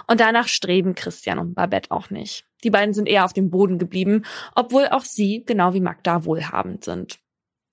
Und 0.07 0.21
danach 0.21 0.49
streben 0.49 0.95
Christian 0.95 1.39
und 1.39 1.55
Babette 1.55 1.91
auch 1.91 2.11
nicht. 2.11 2.45
Die 2.63 2.71
beiden 2.71 2.95
sind 2.95 3.09
eher 3.09 3.25
auf 3.25 3.33
dem 3.33 3.51
Boden 3.51 3.79
geblieben, 3.79 4.25
obwohl 4.55 4.89
auch 4.89 5.05
sie, 5.05 5.45
genau 5.47 5.75
wie 5.75 5.81
Magda, 5.81 6.25
wohlhabend 6.25 6.85
sind. 6.85 7.19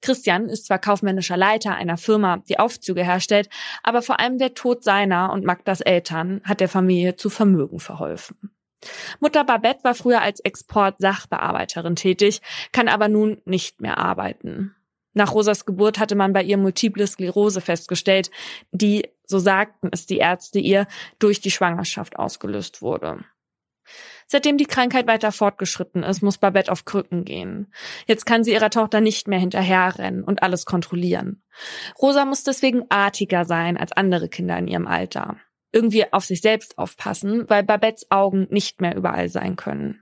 Christian 0.02 0.50
ist 0.50 0.66
zwar 0.66 0.80
kaufmännischer 0.80 1.38
Leiter 1.38 1.76
einer 1.76 1.98
Firma, 1.98 2.38
die 2.50 2.60
Aufzüge 2.60 3.04
herstellt, 3.04 3.50
aber 3.84 4.02
vor 4.02 4.20
allem 4.20 4.38
der 4.38 4.54
Tod 4.54 4.84
seiner 4.84 5.32
und 5.32 5.46
Magdas 5.46 5.82
Eltern 5.82 6.42
hat 6.44 6.60
der 6.60 6.70
Familie 6.70 7.16
zu 7.16 7.30
Vermögen 7.30 7.80
verholfen. 7.80 8.52
Mutter 9.20 9.44
Babette 9.44 9.84
war 9.84 9.94
früher 9.94 10.22
als 10.22 10.40
Export-Sachbearbeiterin 10.40 11.96
tätig, 11.96 12.42
kann 12.72 12.88
aber 12.88 13.08
nun 13.08 13.42
nicht 13.46 13.80
mehr 13.80 14.00
arbeiten. 14.00 14.76
Nach 15.14 15.34
Rosas 15.34 15.66
Geburt 15.66 16.00
hatte 16.00 16.16
man 16.16 16.34
bei 16.34 16.42
ihr 16.42 16.58
multiple 16.58 17.06
Sklerose 17.06 17.62
festgestellt, 17.62 18.32
die, 18.72 19.10
so 19.26 19.40
sagten 19.40 19.90
es 19.92 20.06
die 20.06 20.18
Ärzte 20.18 20.60
ihr, 20.60 20.88
durch 21.20 21.42
die 21.42 21.52
Schwangerschaft 21.52 22.18
ausgelöst 22.18 22.82
wurde. 22.82 23.24
Seitdem 24.32 24.58
die 24.58 24.66
Krankheit 24.66 25.08
weiter 25.08 25.34
fortgeschritten 25.34 26.04
ist, 26.04 26.22
muss 26.24 26.38
Babette 26.38 26.72
auf 26.72 26.86
Krücken 26.86 27.26
gehen. 27.26 27.68
Jetzt 28.08 28.26
kann 28.26 28.46
sie 28.46 28.54
ihrer 28.54 28.70
Tochter 28.70 29.02
nicht 29.02 29.28
mehr 29.28 29.40
hinterherrennen 29.40 30.24
und 30.24 30.42
alles 30.42 30.64
kontrollieren. 30.64 31.44
Rosa 32.02 32.24
muss 32.24 32.46
deswegen 32.46 32.84
artiger 32.88 33.44
sein 33.44 33.76
als 33.76 33.92
andere 33.92 34.30
Kinder 34.30 34.58
in 34.58 34.70
ihrem 34.70 34.88
Alter. 34.88 35.36
Irgendwie 35.74 36.14
auf 36.14 36.24
sich 36.24 36.40
selbst 36.40 36.78
aufpassen, 36.78 37.44
weil 37.50 37.64
Babettes 37.64 38.10
Augen 38.10 38.48
nicht 38.50 38.80
mehr 38.80 38.96
überall 38.96 39.28
sein 39.28 39.58
können. 39.58 40.02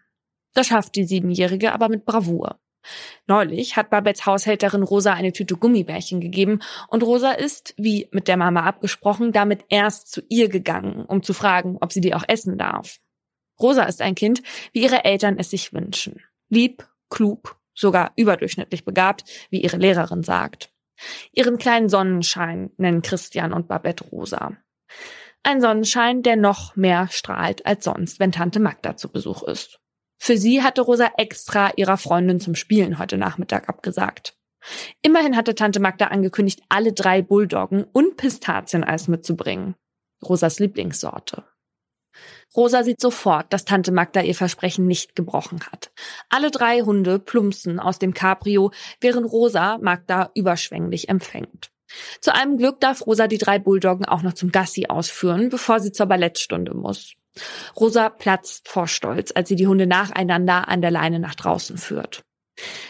Das 0.53 0.67
schafft 0.67 0.95
die 0.95 1.05
Siebenjährige 1.05 1.73
aber 1.73 1.89
mit 1.89 2.05
Bravour. 2.05 2.59
Neulich 3.25 3.77
hat 3.77 3.89
Babettes 3.89 4.27
Haushälterin 4.27 4.83
Rosa 4.83 5.13
eine 5.13 5.33
Tüte 5.33 5.57
Gummibärchen 5.57 6.21
gegeben 6.21 6.59
und 6.87 7.01
Rosa 7.01 7.31
ist, 7.31 7.73
wie 7.77 8.07
mit 8.11 8.27
der 8.27 8.37
Mama 8.37 8.61
abgesprochen, 8.61 9.31
damit 9.31 9.65
erst 9.69 10.11
zu 10.11 10.21
ihr 10.29 10.49
gegangen, 10.49 11.03
um 11.05 11.23
zu 11.23 11.33
fragen, 11.33 11.79
ob 11.81 11.91
sie 11.91 12.01
die 12.01 12.13
auch 12.13 12.25
essen 12.27 12.59
darf. 12.59 12.99
Rosa 13.61 13.83
ist 13.83 14.01
ein 14.01 14.15
Kind, 14.15 14.41
wie 14.71 14.83
ihre 14.83 15.05
Eltern 15.05 15.37
es 15.37 15.49
sich 15.49 15.73
wünschen. 15.73 16.21
Lieb, 16.49 16.87
klug, 17.09 17.57
sogar 17.73 18.11
überdurchschnittlich 18.15 18.85
begabt, 18.85 19.23
wie 19.49 19.61
ihre 19.61 19.77
Lehrerin 19.77 20.23
sagt. 20.23 20.71
Ihren 21.31 21.57
kleinen 21.57 21.89
Sonnenschein 21.89 22.71
nennen 22.77 23.01
Christian 23.01 23.53
und 23.53 23.67
Babette 23.67 24.03
Rosa. 24.05 24.57
Ein 25.43 25.61
Sonnenschein, 25.61 26.21
der 26.21 26.35
noch 26.35 26.75
mehr 26.75 27.07
strahlt 27.09 27.65
als 27.65 27.85
sonst, 27.85 28.19
wenn 28.19 28.31
Tante 28.31 28.59
Magda 28.59 28.97
zu 28.97 29.09
Besuch 29.09 29.43
ist. 29.43 29.79
Für 30.17 30.37
sie 30.37 30.61
hatte 30.61 30.81
Rosa 30.81 31.11
extra 31.17 31.71
ihrer 31.77 31.97
Freundin 31.97 32.41
zum 32.41 32.55
Spielen 32.55 32.99
heute 32.99 33.17
Nachmittag 33.17 33.69
abgesagt. 33.69 34.35
Immerhin 35.01 35.37
hatte 35.37 35.55
Tante 35.55 35.79
Magda 35.79 36.07
angekündigt, 36.07 36.61
alle 36.67 36.91
drei 36.91 37.21
Bulldoggen 37.21 37.85
und 37.85 38.17
Pistazieneis 38.17 39.07
mitzubringen. 39.07 39.75
Rosas 40.21 40.59
Lieblingssorte. 40.59 41.45
Rosa 42.55 42.83
sieht 42.83 42.99
sofort, 42.99 43.53
dass 43.53 43.65
Tante 43.65 43.91
Magda 43.91 44.21
ihr 44.21 44.35
Versprechen 44.35 44.87
nicht 44.87 45.15
gebrochen 45.15 45.59
hat. 45.71 45.91
Alle 46.29 46.51
drei 46.51 46.81
Hunde 46.81 47.19
plumpsen 47.19 47.79
aus 47.79 47.99
dem 47.99 48.13
Cabrio, 48.13 48.71
während 48.99 49.31
Rosa 49.31 49.77
Magda 49.79 50.31
überschwänglich 50.33 51.09
empfängt. 51.09 51.71
Zu 52.21 52.33
einem 52.33 52.57
Glück 52.57 52.79
darf 52.79 53.05
Rosa 53.05 53.27
die 53.27 53.37
drei 53.37 53.59
Bulldoggen 53.59 54.05
auch 54.05 54.21
noch 54.21 54.33
zum 54.33 54.51
Gassi 54.51 54.87
ausführen, 54.87 55.49
bevor 55.49 55.79
sie 55.79 55.91
zur 55.91 56.05
Ballettstunde 56.05 56.73
muss. 56.75 57.13
Rosa 57.75 58.09
platzt 58.09 58.67
vor 58.67 58.87
Stolz, 58.87 59.31
als 59.33 59.49
sie 59.49 59.55
die 59.55 59.67
Hunde 59.67 59.87
nacheinander 59.87 60.67
an 60.67 60.81
der 60.81 60.91
Leine 60.91 61.19
nach 61.19 61.35
draußen 61.35 61.77
führt. 61.77 62.23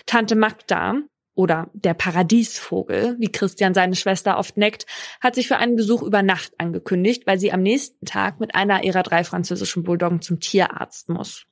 Tante 0.05 0.36
Magda, 0.36 0.95
oder 1.39 1.69
der 1.71 1.93
Paradiesvogel, 1.93 3.15
wie 3.17 3.31
Christian 3.31 3.73
seine 3.73 3.95
Schwester 3.95 4.37
oft 4.37 4.57
neckt, 4.57 4.85
hat 5.21 5.35
sich 5.35 5.47
für 5.47 5.55
einen 5.55 5.77
Besuch 5.77 6.01
über 6.01 6.21
Nacht 6.21 6.51
angekündigt, 6.57 7.25
weil 7.27 7.39
sie 7.39 7.53
am 7.53 7.61
nächsten 7.61 8.05
Tag 8.05 8.41
mit 8.41 8.55
einer 8.55 8.83
ihrer 8.83 9.03
drei 9.03 9.23
französischen 9.23 9.83
Bulldoggen 9.83 10.21
zum 10.21 10.41
Tierarzt 10.41 11.07
muss. 11.07 11.45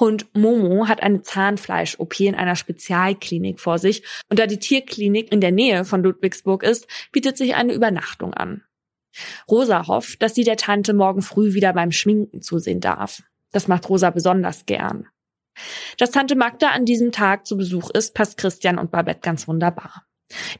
Hund 0.00 0.26
Momo 0.34 0.88
hat 0.88 1.04
eine 1.04 1.22
Zahnfleisch-OP 1.22 2.18
in 2.18 2.34
einer 2.34 2.56
Spezialklinik 2.56 3.60
vor 3.60 3.78
sich 3.78 4.02
und 4.28 4.40
da 4.40 4.48
die 4.48 4.58
Tierklinik 4.58 5.30
in 5.30 5.40
der 5.40 5.52
Nähe 5.52 5.84
von 5.84 6.02
Ludwigsburg 6.02 6.64
ist, 6.64 6.88
bietet 7.12 7.36
sich 7.36 7.54
eine 7.54 7.74
Übernachtung 7.74 8.34
an. 8.34 8.64
Rosa 9.48 9.86
hofft, 9.86 10.20
dass 10.20 10.34
sie 10.34 10.42
der 10.42 10.56
Tante 10.56 10.94
morgen 10.94 11.22
früh 11.22 11.54
wieder 11.54 11.72
beim 11.74 11.92
Schminken 11.92 12.42
zusehen 12.42 12.80
darf. 12.80 13.22
Das 13.52 13.68
macht 13.68 13.88
Rosa 13.88 14.10
besonders 14.10 14.66
gern. 14.66 15.06
Dass 15.96 16.10
Tante 16.10 16.36
Magda 16.36 16.70
an 16.70 16.84
diesem 16.84 17.12
Tag 17.12 17.46
zu 17.46 17.56
Besuch 17.56 17.90
ist, 17.90 18.14
passt 18.14 18.36
Christian 18.38 18.78
und 18.78 18.90
Babette 18.90 19.20
ganz 19.20 19.48
wunderbar. 19.48 20.04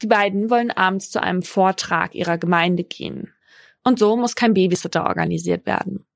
Die 0.03 0.07
beiden 0.07 0.51
wollen 0.51 0.71
abends 0.71 1.11
zu 1.11 1.23
einem 1.23 1.43
Vortrag 1.43 2.15
ihrer 2.15 2.39
Gemeinde 2.39 2.85
gehen. 2.85 3.35
Und 3.85 3.99
so 3.99 4.17
muss 4.17 4.35
kein 4.35 4.55
Babysitter 4.55 5.07
organisiert 5.07 5.67
werden. 5.67 6.07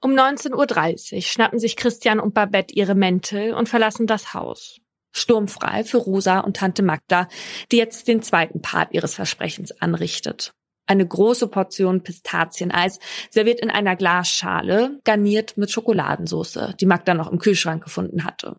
Um 0.00 0.12
19.30 0.12 1.14
Uhr 1.14 1.22
schnappen 1.22 1.58
sich 1.58 1.76
Christian 1.76 2.20
und 2.20 2.34
Babette 2.34 2.74
ihre 2.74 2.94
Mäntel 2.94 3.54
und 3.54 3.68
verlassen 3.68 4.06
das 4.06 4.34
Haus. 4.34 4.80
Sturmfrei 5.12 5.84
für 5.84 5.96
Rosa 5.96 6.40
und 6.40 6.58
Tante 6.58 6.82
Magda, 6.82 7.28
die 7.72 7.78
jetzt 7.78 8.06
den 8.06 8.22
zweiten 8.22 8.60
Part 8.60 8.92
ihres 8.92 9.14
Versprechens 9.14 9.72
anrichtet. 9.80 10.52
Eine 10.86 11.06
große 11.06 11.48
Portion 11.48 12.02
Pistazieneis, 12.02 13.00
serviert 13.30 13.60
in 13.60 13.70
einer 13.70 13.96
Glasschale, 13.96 15.00
garniert 15.04 15.56
mit 15.56 15.70
Schokoladensauce, 15.70 16.74
die 16.80 16.86
Magda 16.86 17.14
noch 17.14 17.30
im 17.30 17.38
Kühlschrank 17.38 17.82
gefunden 17.82 18.24
hatte. 18.24 18.56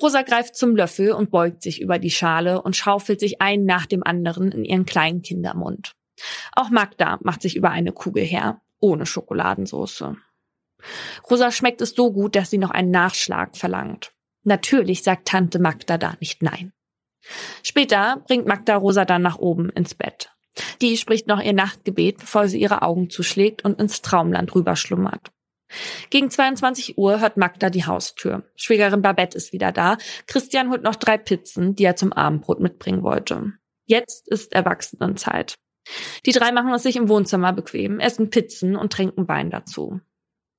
Rosa 0.00 0.22
greift 0.22 0.56
zum 0.56 0.76
Löffel 0.76 1.12
und 1.12 1.30
beugt 1.30 1.62
sich 1.62 1.80
über 1.80 1.98
die 1.98 2.10
Schale 2.10 2.62
und 2.62 2.76
schaufelt 2.76 3.20
sich 3.20 3.40
einen 3.40 3.66
nach 3.66 3.86
dem 3.86 4.02
anderen 4.02 4.52
in 4.52 4.64
ihren 4.64 4.86
kleinen 4.86 5.22
Kindermund. 5.22 5.94
Auch 6.52 6.70
Magda 6.70 7.18
macht 7.22 7.42
sich 7.42 7.56
über 7.56 7.70
eine 7.70 7.92
Kugel 7.92 8.24
her, 8.24 8.60
ohne 8.80 9.06
Schokoladensauce. 9.06 10.04
Rosa 11.30 11.52
schmeckt 11.52 11.80
es 11.80 11.90
so 11.90 12.12
gut, 12.12 12.34
dass 12.34 12.50
sie 12.50 12.58
noch 12.58 12.70
einen 12.70 12.90
Nachschlag 12.90 13.56
verlangt. 13.56 14.12
Natürlich 14.44 15.02
sagt 15.02 15.28
Tante 15.28 15.58
Magda 15.58 15.98
da 15.98 16.14
nicht 16.20 16.42
nein. 16.42 16.72
Später 17.62 18.22
bringt 18.26 18.46
Magda 18.46 18.76
Rosa 18.76 19.04
dann 19.04 19.22
nach 19.22 19.38
oben 19.38 19.70
ins 19.70 19.94
Bett. 19.94 20.32
Die 20.80 20.96
spricht 20.96 21.26
noch 21.26 21.40
ihr 21.40 21.52
Nachtgebet, 21.52 22.18
bevor 22.18 22.48
sie 22.48 22.60
ihre 22.60 22.82
Augen 22.82 23.08
zuschlägt 23.10 23.64
und 23.64 23.80
ins 23.80 24.02
Traumland 24.02 24.54
rüberschlummert. 24.54 25.30
Gegen 26.10 26.30
22 26.30 26.98
Uhr 26.98 27.20
hört 27.20 27.38
Magda 27.38 27.70
die 27.70 27.86
Haustür. 27.86 28.44
Schwägerin 28.56 29.00
Babette 29.00 29.38
ist 29.38 29.52
wieder 29.54 29.72
da. 29.72 29.96
Christian 30.26 30.70
holt 30.70 30.82
noch 30.82 30.96
drei 30.96 31.16
Pizzen, 31.16 31.74
die 31.74 31.84
er 31.84 31.96
zum 31.96 32.12
Abendbrot 32.12 32.60
mitbringen 32.60 33.02
wollte. 33.02 33.54
Jetzt 33.86 34.28
ist 34.28 34.52
Erwachsenenzeit. 34.52 35.54
Die 36.26 36.32
drei 36.32 36.52
machen 36.52 36.72
es 36.74 36.82
sich 36.82 36.96
im 36.96 37.08
Wohnzimmer 37.08 37.52
bequem, 37.52 37.98
essen 38.00 38.30
Pizzen 38.30 38.76
und 38.76 38.92
trinken 38.92 39.26
Wein 39.28 39.50
dazu. 39.50 40.00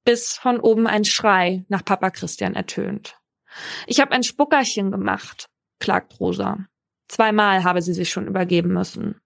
bis 0.05 0.33
von 0.33 0.59
oben 0.59 0.87
ein 0.87 1.05
Schrei 1.05 1.65
nach 1.69 1.85
Papa 1.85 2.09
Christian 2.09 2.55
ertönt. 2.55 3.17
Ich 3.87 3.99
habe 3.99 4.11
ein 4.11 4.23
Spuckerchen 4.23 4.91
gemacht, 4.91 5.49
klagt 5.79 6.19
Rosa. 6.19 6.65
Zweimal 7.07 7.63
habe 7.63 7.81
sie 7.81 7.93
sich 7.93 8.09
schon 8.09 8.27
übergeben 8.27 8.73
müssen. 8.73 9.21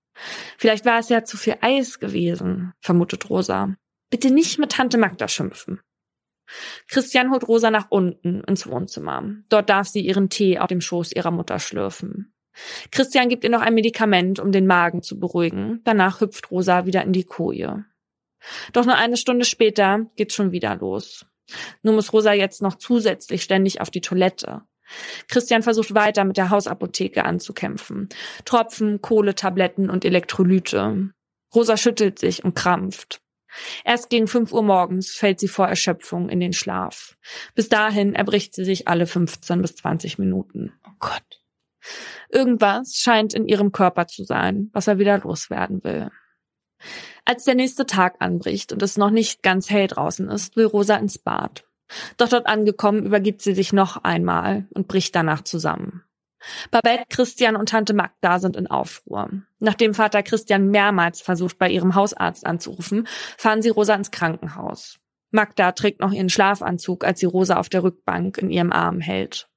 Vielleicht 0.57 0.85
war 0.85 0.99
es 0.99 1.09
ja 1.09 1.23
zu 1.23 1.37
viel 1.37 1.57
Eis 1.61 1.99
gewesen, 1.99 2.73
vermutet 2.81 3.29
Rosa. 3.29 3.75
Bitte 4.09 4.31
nicht 4.31 4.57
mit 4.59 4.71
Tante 4.71 4.97
Magda 4.97 5.27
schimpfen. 5.27 5.81
Christian 6.87 7.31
holt 7.31 7.47
Rosa 7.47 7.71
nach 7.71 7.87
unten 7.89 8.41
ins 8.45 8.67
Wohnzimmer. 8.67 9.23
Dort 9.49 9.69
darf 9.69 9.87
sie 9.87 10.01
ihren 10.01 10.29
Tee 10.29 10.59
auf 10.59 10.67
dem 10.67 10.81
Schoß 10.81 11.11
ihrer 11.11 11.31
Mutter 11.31 11.59
schlürfen. 11.59 12.33
Christian 12.91 13.29
gibt 13.29 13.43
ihr 13.43 13.49
noch 13.49 13.61
ein 13.61 13.73
Medikament, 13.73 14.39
um 14.39 14.51
den 14.51 14.65
Magen 14.65 15.03
zu 15.03 15.19
beruhigen. 15.19 15.81
Danach 15.83 16.21
hüpft 16.21 16.49
Rosa 16.51 16.85
wieder 16.85 17.03
in 17.03 17.13
die 17.13 17.25
Koje. 17.25 17.85
Doch 18.73 18.85
nur 18.85 18.95
eine 18.95 19.17
Stunde 19.17 19.45
später 19.45 20.07
geht's 20.15 20.35
schon 20.35 20.51
wieder 20.51 20.75
los. 20.75 21.25
Nur 21.81 21.93
muss 21.93 22.13
Rosa 22.13 22.33
jetzt 22.33 22.61
noch 22.61 22.75
zusätzlich 22.75 23.43
ständig 23.43 23.81
auf 23.81 23.89
die 23.89 24.01
Toilette. 24.01 24.63
Christian 25.27 25.63
versucht 25.63 25.93
weiter 25.93 26.23
mit 26.23 26.37
der 26.37 26.49
Hausapotheke 26.49 27.25
anzukämpfen. 27.25 28.09
Tropfen, 28.45 29.01
Kohletabletten 29.01 29.89
und 29.89 30.05
Elektrolyte. 30.05 31.11
Rosa 31.53 31.77
schüttelt 31.77 32.19
sich 32.19 32.43
und 32.43 32.55
krampft. 32.55 33.21
Erst 33.83 34.09
gegen 34.09 34.27
fünf 34.27 34.51
Uhr 34.51 34.63
morgens 34.63 35.11
fällt 35.11 35.39
sie 35.39 35.47
vor 35.47 35.67
Erschöpfung 35.67 36.29
in 36.29 36.39
den 36.39 36.53
Schlaf. 36.53 37.17
Bis 37.55 37.69
dahin 37.69 38.13
erbricht 38.13 38.53
sie 38.53 38.65
sich 38.65 38.87
alle 38.87 39.07
15 39.07 39.61
bis 39.61 39.75
20 39.75 40.19
Minuten. 40.19 40.73
Oh 40.85 40.93
Gott. 40.99 41.41
Irgendwas 42.29 42.95
scheint 42.95 43.33
in 43.33 43.47
ihrem 43.47 43.71
Körper 43.71 44.07
zu 44.07 44.23
sein, 44.23 44.69
was 44.73 44.87
er 44.87 44.99
wieder 44.99 45.17
loswerden 45.19 45.83
will. 45.83 46.11
Als 47.25 47.45
der 47.45 47.55
nächste 47.55 47.85
Tag 47.85 48.17
anbricht 48.19 48.71
und 48.71 48.81
es 48.81 48.97
noch 48.97 49.09
nicht 49.09 49.41
ganz 49.41 49.69
hell 49.69 49.87
draußen 49.87 50.29
ist, 50.29 50.55
will 50.55 50.65
Rosa 50.65 50.95
ins 50.95 51.17
Bad. 51.17 51.66
Doch 52.17 52.29
dort 52.29 52.47
angekommen 52.47 53.05
übergibt 53.05 53.41
sie 53.41 53.53
sich 53.53 53.73
noch 53.73 54.03
einmal 54.03 54.67
und 54.73 54.87
bricht 54.87 55.15
danach 55.15 55.43
zusammen. 55.43 56.03
Babette, 56.71 57.03
Christian 57.09 57.55
und 57.55 57.69
Tante 57.69 57.93
Magda 57.93 58.39
sind 58.39 58.55
in 58.55 58.67
Aufruhr. 58.67 59.29
Nachdem 59.59 59.93
Vater 59.93 60.23
Christian 60.23 60.67
mehrmals 60.69 61.21
versucht, 61.21 61.57
bei 61.57 61.69
ihrem 61.69 61.95
Hausarzt 61.95 62.45
anzurufen, 62.45 63.07
fahren 63.37 63.61
sie 63.61 63.69
Rosa 63.69 63.95
ins 63.95 64.11
Krankenhaus. 64.11 64.99
Magda 65.31 65.71
trägt 65.71 65.99
noch 65.99 66.11
ihren 66.11 66.29
Schlafanzug, 66.29 67.03
als 67.03 67.19
sie 67.19 67.25
Rosa 67.25 67.57
auf 67.57 67.69
der 67.69 67.83
Rückbank 67.83 68.37
in 68.37 68.49
ihrem 68.49 68.71
Arm 68.71 68.99
hält. 68.99 69.49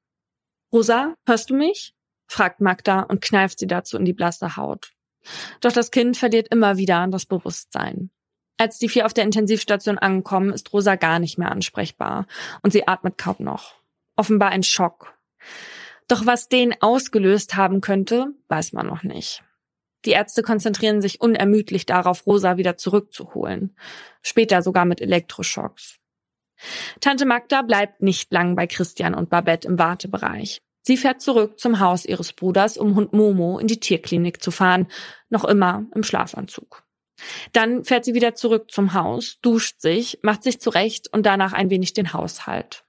Rosa, 0.73 1.15
hörst 1.27 1.51
du 1.51 1.55
mich? 1.55 1.95
fragt 2.27 2.61
Magda 2.61 3.01
und 3.01 3.21
kneift 3.21 3.59
sie 3.59 3.67
dazu 3.67 3.97
in 3.97 4.05
die 4.05 4.13
blasse 4.13 4.57
Haut. 4.57 4.93
Doch 5.61 5.73
das 5.73 5.91
Kind 5.91 6.17
verliert 6.17 6.49
immer 6.49 6.77
wieder 6.77 7.07
das 7.09 7.27
Bewusstsein. 7.27 8.11
Als 8.61 8.79
die 8.79 8.91
vier 8.91 9.07
auf 9.07 9.15
der 9.15 9.25
Intensivstation 9.25 9.97
ankommen, 9.97 10.53
ist 10.53 10.71
Rosa 10.75 10.97
gar 10.97 11.19
nicht 11.19 11.39
mehr 11.39 11.51
ansprechbar 11.51 12.27
und 12.61 12.75
sie 12.75 12.87
atmet 12.87 13.17
kaum 13.17 13.37
noch. 13.39 13.77
Offenbar 14.17 14.51
ein 14.51 14.63
Schock. 14.63 15.15
Doch 16.09 16.27
was 16.27 16.51
den 16.51 16.75
ausgelöst 16.83 17.57
haben 17.57 17.81
könnte, 17.81 18.35
weiß 18.49 18.75
man 18.75 18.87
noch 18.87 19.03
nicht. 19.03 19.43
Die 20.05 20.11
Ärzte 20.11 20.43
konzentrieren 20.43 21.01
sich 21.01 21.23
unermüdlich 21.23 21.87
darauf, 21.87 22.27
Rosa 22.27 22.59
wieder 22.59 22.77
zurückzuholen. 22.77 23.75
Später 24.21 24.61
sogar 24.61 24.85
mit 24.85 25.01
Elektroschocks. 25.01 25.97
Tante 27.01 27.25
Magda 27.25 27.63
bleibt 27.63 28.03
nicht 28.03 28.31
lang 28.31 28.57
bei 28.57 28.67
Christian 28.67 29.15
und 29.15 29.31
Babette 29.31 29.67
im 29.69 29.79
Wartebereich. 29.79 30.61
Sie 30.83 30.99
fährt 30.99 31.23
zurück 31.23 31.59
zum 31.59 31.81
Haus 31.81 32.05
ihres 32.05 32.35
Bruders, 32.35 32.77
um 32.77 32.95
Hund 32.95 33.15
Momo 33.15 33.59
in 33.59 33.69
die 33.69 33.81
Tierklinik 33.81 34.43
zu 34.43 34.51
fahren, 34.51 34.87
noch 35.31 35.47
immer 35.47 35.87
im 35.95 36.03
Schlafanzug. 36.03 36.85
Dann 37.53 37.85
fährt 37.85 38.05
sie 38.05 38.15
wieder 38.15 38.35
zurück 38.35 38.71
zum 38.71 38.95
Haus, 38.95 39.39
duscht 39.43 39.81
sich, 39.81 40.19
macht 40.23 40.43
sich 40.43 40.61
zurecht 40.61 41.09
und 41.13 41.27
danach 41.27 41.53
ein 41.53 41.71
wenig 41.71 41.93
den 41.93 42.13
Haushalt. 42.13 42.85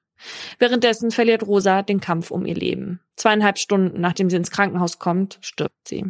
Währenddessen 0.59 1.11
verliert 1.11 1.43
Rosa 1.47 1.81
den 1.81 1.99
Kampf 1.99 2.31
um 2.31 2.45
ihr 2.45 2.55
Leben. 2.55 2.99
Zweieinhalb 3.15 3.57
Stunden 3.57 4.01
nachdem 4.01 4.29
sie 4.29 4.37
ins 4.37 4.51
Krankenhaus 4.51 4.99
kommt, 4.99 5.39
stirbt 5.41 5.87
sie. 5.87 6.05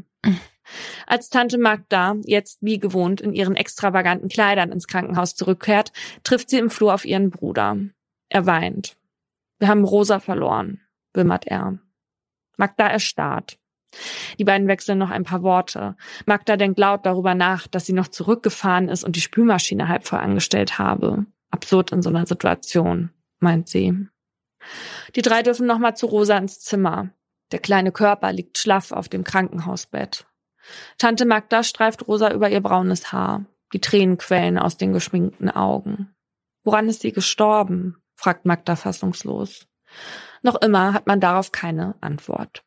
Als 1.07 1.29
Tante 1.29 1.57
Magda 1.57 2.15
jetzt 2.25 2.59
wie 2.61 2.79
gewohnt 2.79 3.21
in 3.21 3.33
ihren 3.33 3.55
extravaganten 3.55 4.29
Kleidern 4.29 4.71
ins 4.71 4.87
Krankenhaus 4.87 5.35
zurückkehrt, 5.35 5.91
trifft 6.23 6.49
sie 6.49 6.59
im 6.59 6.69
Flur 6.69 6.93
auf 6.93 7.05
ihren 7.05 7.29
Bruder. 7.29 7.77
Er 8.29 8.45
weint. 8.45 8.95
Wir 9.59 9.67
haben 9.67 9.83
Rosa 9.83 10.19
verloren 10.19 10.81
wimmert 11.13 11.47
er. 11.47 11.79
Magda 12.57 12.87
erstarrt. 12.87 13.57
Die 14.39 14.43
beiden 14.43 14.67
wechseln 14.67 14.97
noch 14.97 15.09
ein 15.09 15.23
paar 15.23 15.43
Worte. 15.43 15.95
Magda 16.25 16.57
denkt 16.57 16.79
laut 16.79 17.05
darüber 17.05 17.35
nach, 17.35 17.67
dass 17.67 17.85
sie 17.85 17.93
noch 17.93 18.07
zurückgefahren 18.07 18.89
ist 18.89 19.03
und 19.03 19.15
die 19.15 19.21
Spülmaschine 19.21 19.87
halb 19.87 20.07
voll 20.07 20.19
angestellt 20.19 20.79
habe. 20.79 21.25
Absurd 21.49 21.91
in 21.91 22.01
so 22.01 22.09
einer 22.09 22.25
Situation, 22.25 23.11
meint 23.39 23.67
sie. 23.67 24.07
Die 25.15 25.21
drei 25.21 25.43
dürfen 25.43 25.67
nochmal 25.67 25.95
zu 25.95 26.05
Rosa 26.05 26.37
ins 26.37 26.59
Zimmer. 26.59 27.09
Der 27.51 27.59
kleine 27.59 27.91
Körper 27.91 28.31
liegt 28.31 28.57
schlaff 28.57 28.91
auf 28.91 29.09
dem 29.09 29.23
Krankenhausbett. 29.23 30.25
Tante 30.97 31.25
Magda 31.25 31.63
streift 31.63 32.07
Rosa 32.07 32.31
über 32.31 32.49
ihr 32.49 32.61
braunes 32.61 33.11
Haar. 33.11 33.45
Die 33.73 33.81
Tränen 33.81 34.17
quellen 34.17 34.57
aus 34.57 34.77
den 34.77 34.93
geschminkten 34.93 35.49
Augen. 35.49 36.13
Woran 36.63 36.89
ist 36.89 37.01
sie 37.01 37.11
gestorben? 37.11 37.97
fragt 38.15 38.45
Magda 38.45 38.75
fassungslos. 38.75 39.67
Noch 40.43 40.61
immer 40.61 40.93
hat 40.93 41.07
man 41.07 41.19
darauf 41.19 41.51
keine 41.51 41.95
Antwort. 42.01 42.63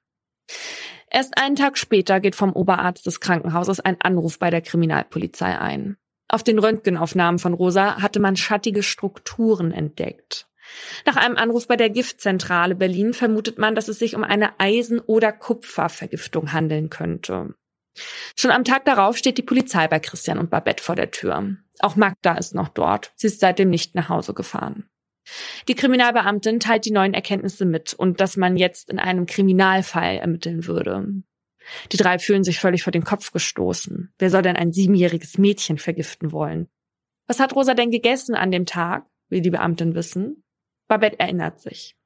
Erst 1.15 1.39
einen 1.39 1.55
Tag 1.55 1.79
später 1.79 2.19
geht 2.19 2.35
vom 2.35 2.53
Oberarzt 2.53 3.07
des 3.07 3.21
Krankenhauses 3.21 3.79
ein 3.79 4.01
Anruf 4.01 4.41
bei 4.41 4.51
der 4.51 4.63
Kriminalpolizei 4.63 5.57
ein. 5.57 5.97
Auf 6.27 6.43
den 6.43 6.59
Röntgenaufnahmen 6.59 7.39
von 7.39 7.55
Rosa 7.55 8.03
hatte 8.03 8.19
man 8.19 8.35
schattige 8.35 8.83
Strukturen 8.83 9.71
entdeckt. 9.71 10.49
Nach 11.07 11.15
einem 11.15 11.37
Anruf 11.37 11.69
bei 11.69 11.77
der 11.77 11.89
Giftzentrale 11.89 12.75
Berlin 12.75 13.15
vermutet 13.15 13.59
man, 13.59 13.77
dass 13.77 13.87
es 13.87 14.01
sich 14.01 14.17
um 14.17 14.25
eine 14.25 14.59
Eisen- 14.59 14.99
oder 14.99 15.31
Kupfervergiftung 15.31 16.53
handeln 16.53 16.91
könnte. 16.91 17.55
Schon 18.37 18.51
am 18.51 18.65
Tag 18.65 18.85
darauf 18.85 19.17
steht 19.17 19.39
die 19.39 19.43
Polizei 19.43 19.87
bei 19.87 20.01
Christian 20.01 20.41
und 20.41 20.51
Babette 20.51 20.83
vor 20.83 20.97
der 20.97 21.13
Tür. 21.13 21.57
Auch 21.79 21.95
Magda 21.95 22.35
ist 22.35 22.57
noch 22.57 22.71
dort. 22.71 23.13
Sie 23.15 23.29
ist 23.29 23.39
seitdem 23.39 23.71
nicht 23.71 23.95
nach 23.95 24.09
Hause 24.09 24.35
gefahren. 24.35 24.89
Die 25.69 25.75
Kriminalbeamtin 25.75 26.61
teilt 26.61 26.85
die 26.85 26.91
neuen 26.91 27.15
Erkenntnisse 27.15 27.65
mit 27.65 27.95
und 27.95 28.21
dass 28.21 28.37
man 28.37 28.57
jetzt 28.57 28.91
in 28.91 28.99
einem 28.99 29.27
Kriminalfall 29.27 30.17
ermitteln 30.19 30.67
würde. 30.67 31.23
Die 31.93 31.97
drei 31.97 32.19
fühlen 32.19 32.45
sich 32.45 32.61
völlig 32.61 32.83
vor 32.83 32.93
den 32.93 33.05
Kopf 33.05 33.33
gestoßen. 33.33 34.13
Wer 34.19 34.31
soll 34.31 34.43
denn 34.43 34.57
ein 34.57 34.73
siebenjähriges 34.73 35.39
Mädchen 35.39 35.79
vergiften 35.79 36.33
wollen? 36.33 36.69
Was 37.27 37.41
hat 37.41 37.55
Rosa 37.55 37.75
denn 37.75 37.91
gegessen 37.91 38.35
an 38.35 38.51
dem 38.51 38.67
Tag? 38.67 39.07
will 39.31 39.41
die 39.41 39.51
Beamtin 39.51 39.95
wissen. 39.95 40.45
Babette 40.87 41.19
erinnert 41.19 41.61
sich. 41.61 41.97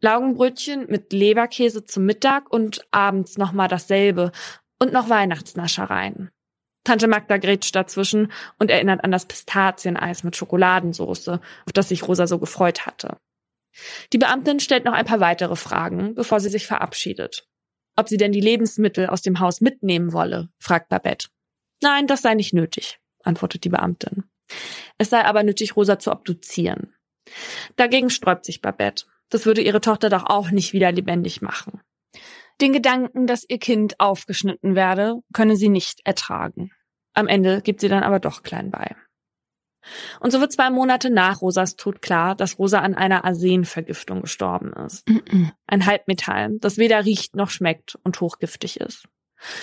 Laugenbrötchen 0.00 0.86
mit 0.88 1.12
Leberkäse 1.12 1.84
zum 1.84 2.04
Mittag 2.04 2.52
und 2.52 2.84
abends 2.90 3.38
nochmal 3.38 3.68
dasselbe 3.68 4.32
und 4.80 4.92
noch 4.92 5.08
Weihnachtsnaschereien. 5.08 6.30
Tante 6.84 7.08
Magda 7.08 7.36
grätscht 7.36 7.74
dazwischen 7.76 8.32
und 8.58 8.70
erinnert 8.70 9.04
an 9.04 9.10
das 9.10 9.26
Pistazieneis 9.26 10.24
mit 10.24 10.36
Schokoladensauce, 10.36 11.28
auf 11.28 11.72
das 11.74 11.88
sich 11.88 12.06
Rosa 12.08 12.26
so 12.26 12.38
gefreut 12.38 12.86
hatte. 12.86 13.18
Die 14.12 14.18
Beamtin 14.18 14.60
stellt 14.60 14.84
noch 14.84 14.94
ein 14.94 15.04
paar 15.04 15.20
weitere 15.20 15.56
Fragen, 15.56 16.14
bevor 16.14 16.40
sie 16.40 16.48
sich 16.48 16.66
verabschiedet. 16.66 17.46
Ob 17.96 18.08
sie 18.08 18.16
denn 18.16 18.32
die 18.32 18.40
Lebensmittel 18.40 19.06
aus 19.06 19.22
dem 19.22 19.40
Haus 19.40 19.60
mitnehmen 19.60 20.12
wolle, 20.12 20.48
fragt 20.58 20.88
Babette. 20.88 21.28
Nein, 21.82 22.06
das 22.06 22.22
sei 22.22 22.34
nicht 22.34 22.54
nötig, 22.54 22.98
antwortet 23.22 23.64
die 23.64 23.68
Beamtin. 23.68 24.24
Es 24.98 25.10
sei 25.10 25.24
aber 25.24 25.42
nötig, 25.42 25.76
Rosa 25.76 25.98
zu 25.98 26.10
obduzieren. 26.10 26.94
Dagegen 27.76 28.10
sträubt 28.10 28.44
sich 28.44 28.60
Babette. 28.60 29.04
Das 29.28 29.46
würde 29.46 29.62
ihre 29.62 29.80
Tochter 29.80 30.08
doch 30.08 30.24
auch 30.24 30.50
nicht 30.50 30.72
wieder 30.72 30.90
lebendig 30.90 31.40
machen. 31.40 31.80
Den 32.60 32.72
Gedanken, 32.72 33.26
dass 33.26 33.46
ihr 33.48 33.58
Kind 33.58 33.98
aufgeschnitten 33.98 34.74
werde, 34.74 35.16
könne 35.32 35.56
sie 35.56 35.68
nicht 35.68 36.00
ertragen. 36.04 36.70
Am 37.14 37.26
Ende 37.26 37.62
gibt 37.62 37.80
sie 37.80 37.88
dann 37.88 38.02
aber 38.02 38.20
doch 38.20 38.42
klein 38.42 38.70
bei. 38.70 38.94
Und 40.20 40.30
so 40.30 40.40
wird 40.40 40.52
zwei 40.52 40.68
Monate 40.68 41.10
nach 41.10 41.40
Rosas 41.40 41.76
Tod 41.76 42.02
klar, 42.02 42.34
dass 42.34 42.58
Rosa 42.58 42.80
an 42.80 42.94
einer 42.94 43.24
Arsenvergiftung 43.24 44.20
gestorben 44.22 44.72
ist. 44.74 45.08
Ein 45.66 45.86
Halbmetall, 45.86 46.58
das 46.60 46.76
weder 46.76 47.04
riecht 47.04 47.34
noch 47.34 47.50
schmeckt 47.50 47.98
und 48.04 48.20
hochgiftig 48.20 48.78
ist. 48.78 49.06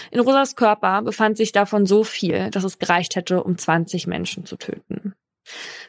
In 0.09 0.19
Rosas 0.19 0.55
Körper 0.55 1.03
befand 1.03 1.37
sich 1.37 1.51
davon 1.51 1.85
so 1.85 2.03
viel, 2.03 2.49
dass 2.49 2.63
es 2.63 2.79
gereicht 2.79 3.15
hätte, 3.15 3.43
um 3.43 3.57
20 3.57 4.07
Menschen 4.07 4.45
zu 4.45 4.57
töten. 4.57 5.13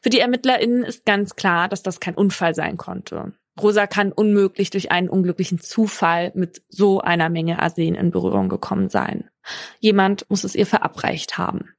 Für 0.03 0.11
die 0.11 0.21
ErmittlerInnen 0.21 0.85
ist 0.85 1.07
ganz 1.07 1.35
klar, 1.35 1.69
dass 1.69 1.83
das 1.83 1.99
kein 1.99 2.15
Unfall 2.15 2.55
sein 2.55 2.77
konnte. 2.77 3.33
Rosa 3.61 3.87
kann 3.87 4.13
unmöglich 4.13 4.71
durch 4.71 4.91
einen 4.91 5.09
unglücklichen 5.09 5.59
Zufall 5.61 6.33
mit 6.35 6.63
so 6.69 7.01
einer 7.01 7.29
Menge 7.29 7.61
Arsen 7.61 7.95
in 7.95 8.11
Berührung 8.11 8.49
gekommen 8.49 8.89
sein. 8.89 9.29
Jemand 9.81 10.29
muss 10.29 10.45
es 10.45 10.55
ihr 10.55 10.67
verabreicht 10.67 11.39
haben. 11.39 11.71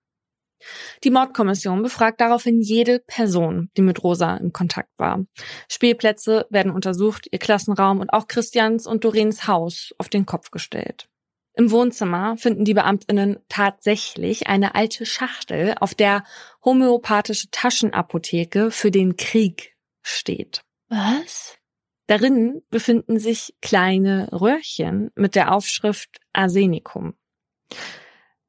Die 1.03 1.11
Mordkommission 1.11 1.81
befragt 1.81 2.19
daraufhin 2.19 2.61
jede 2.61 2.99
Person, 2.99 3.69
die 3.77 3.81
mit 3.81 4.03
Rosa 4.03 4.35
in 4.37 4.51
Kontakt 4.51 4.91
war. 4.97 5.23
Spielplätze 5.69 6.47
werden 6.49 6.71
untersucht, 6.71 7.27
ihr 7.31 7.39
Klassenraum 7.39 7.99
und 7.99 8.11
auch 8.11 8.27
Christians 8.27 8.85
und 8.85 9.05
Doreens 9.05 9.47
Haus 9.47 9.93
auf 9.97 10.09
den 10.09 10.25
Kopf 10.25 10.51
gestellt. 10.51 11.07
Im 11.53 11.71
Wohnzimmer 11.71 12.37
finden 12.37 12.63
die 12.63 12.73
Beamtinnen 12.73 13.39
tatsächlich 13.49 14.47
eine 14.47 14.75
alte 14.75 15.05
Schachtel, 15.05 15.75
auf 15.79 15.93
der 15.93 16.23
homöopathische 16.63 17.49
Taschenapotheke 17.51 18.71
für 18.71 18.91
den 18.91 19.17
Krieg 19.17 19.75
steht. 20.01 20.61
Was? 20.87 21.58
Darin 22.09 22.63
befinden 22.71 23.19
sich 23.19 23.53
kleine 23.61 24.29
Röhrchen 24.31 25.11
mit 25.13 25.35
der 25.35 25.53
Aufschrift 25.53 26.19
Arsenicum. 26.33 27.13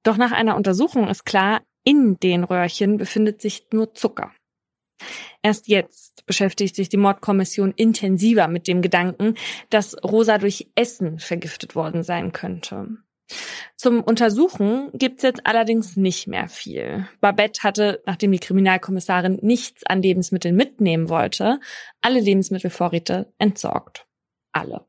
Doch 0.02 0.16
nach 0.16 0.32
einer 0.32 0.56
Untersuchung 0.56 1.08
ist 1.08 1.26
klar, 1.26 1.60
in 1.84 2.18
den 2.20 2.44
Röhrchen 2.44 2.96
befindet 2.96 3.42
sich 3.42 3.66
nur 3.70 3.92
Zucker. 3.92 4.32
Erst 5.42 5.68
jetzt 5.68 6.24
beschäftigt 6.24 6.74
sich 6.74 6.88
die 6.88 6.96
Mordkommission 6.96 7.74
intensiver 7.76 8.48
mit 8.48 8.66
dem 8.66 8.80
Gedanken, 8.80 9.34
dass 9.68 9.94
Rosa 10.02 10.38
durch 10.38 10.70
Essen 10.74 11.18
vergiftet 11.18 11.74
worden 11.74 12.02
sein 12.02 12.32
könnte. 12.32 12.88
Zum 13.76 14.02
Untersuchen 14.02 14.90
gibt's 14.92 15.22
jetzt 15.22 15.46
allerdings 15.46 15.96
nicht 15.96 16.26
mehr 16.26 16.48
viel. 16.48 17.08
Babette 17.20 17.62
hatte, 17.62 18.02
nachdem 18.06 18.32
die 18.32 18.38
Kriminalkommissarin 18.38 19.38
nichts 19.42 19.84
an 19.86 20.02
Lebensmitteln 20.02 20.54
mitnehmen 20.54 21.08
wollte, 21.08 21.60
alle 22.00 22.20
Lebensmittelvorräte 22.20 23.32
entsorgt. 23.38 24.06
Alle. 24.52 24.86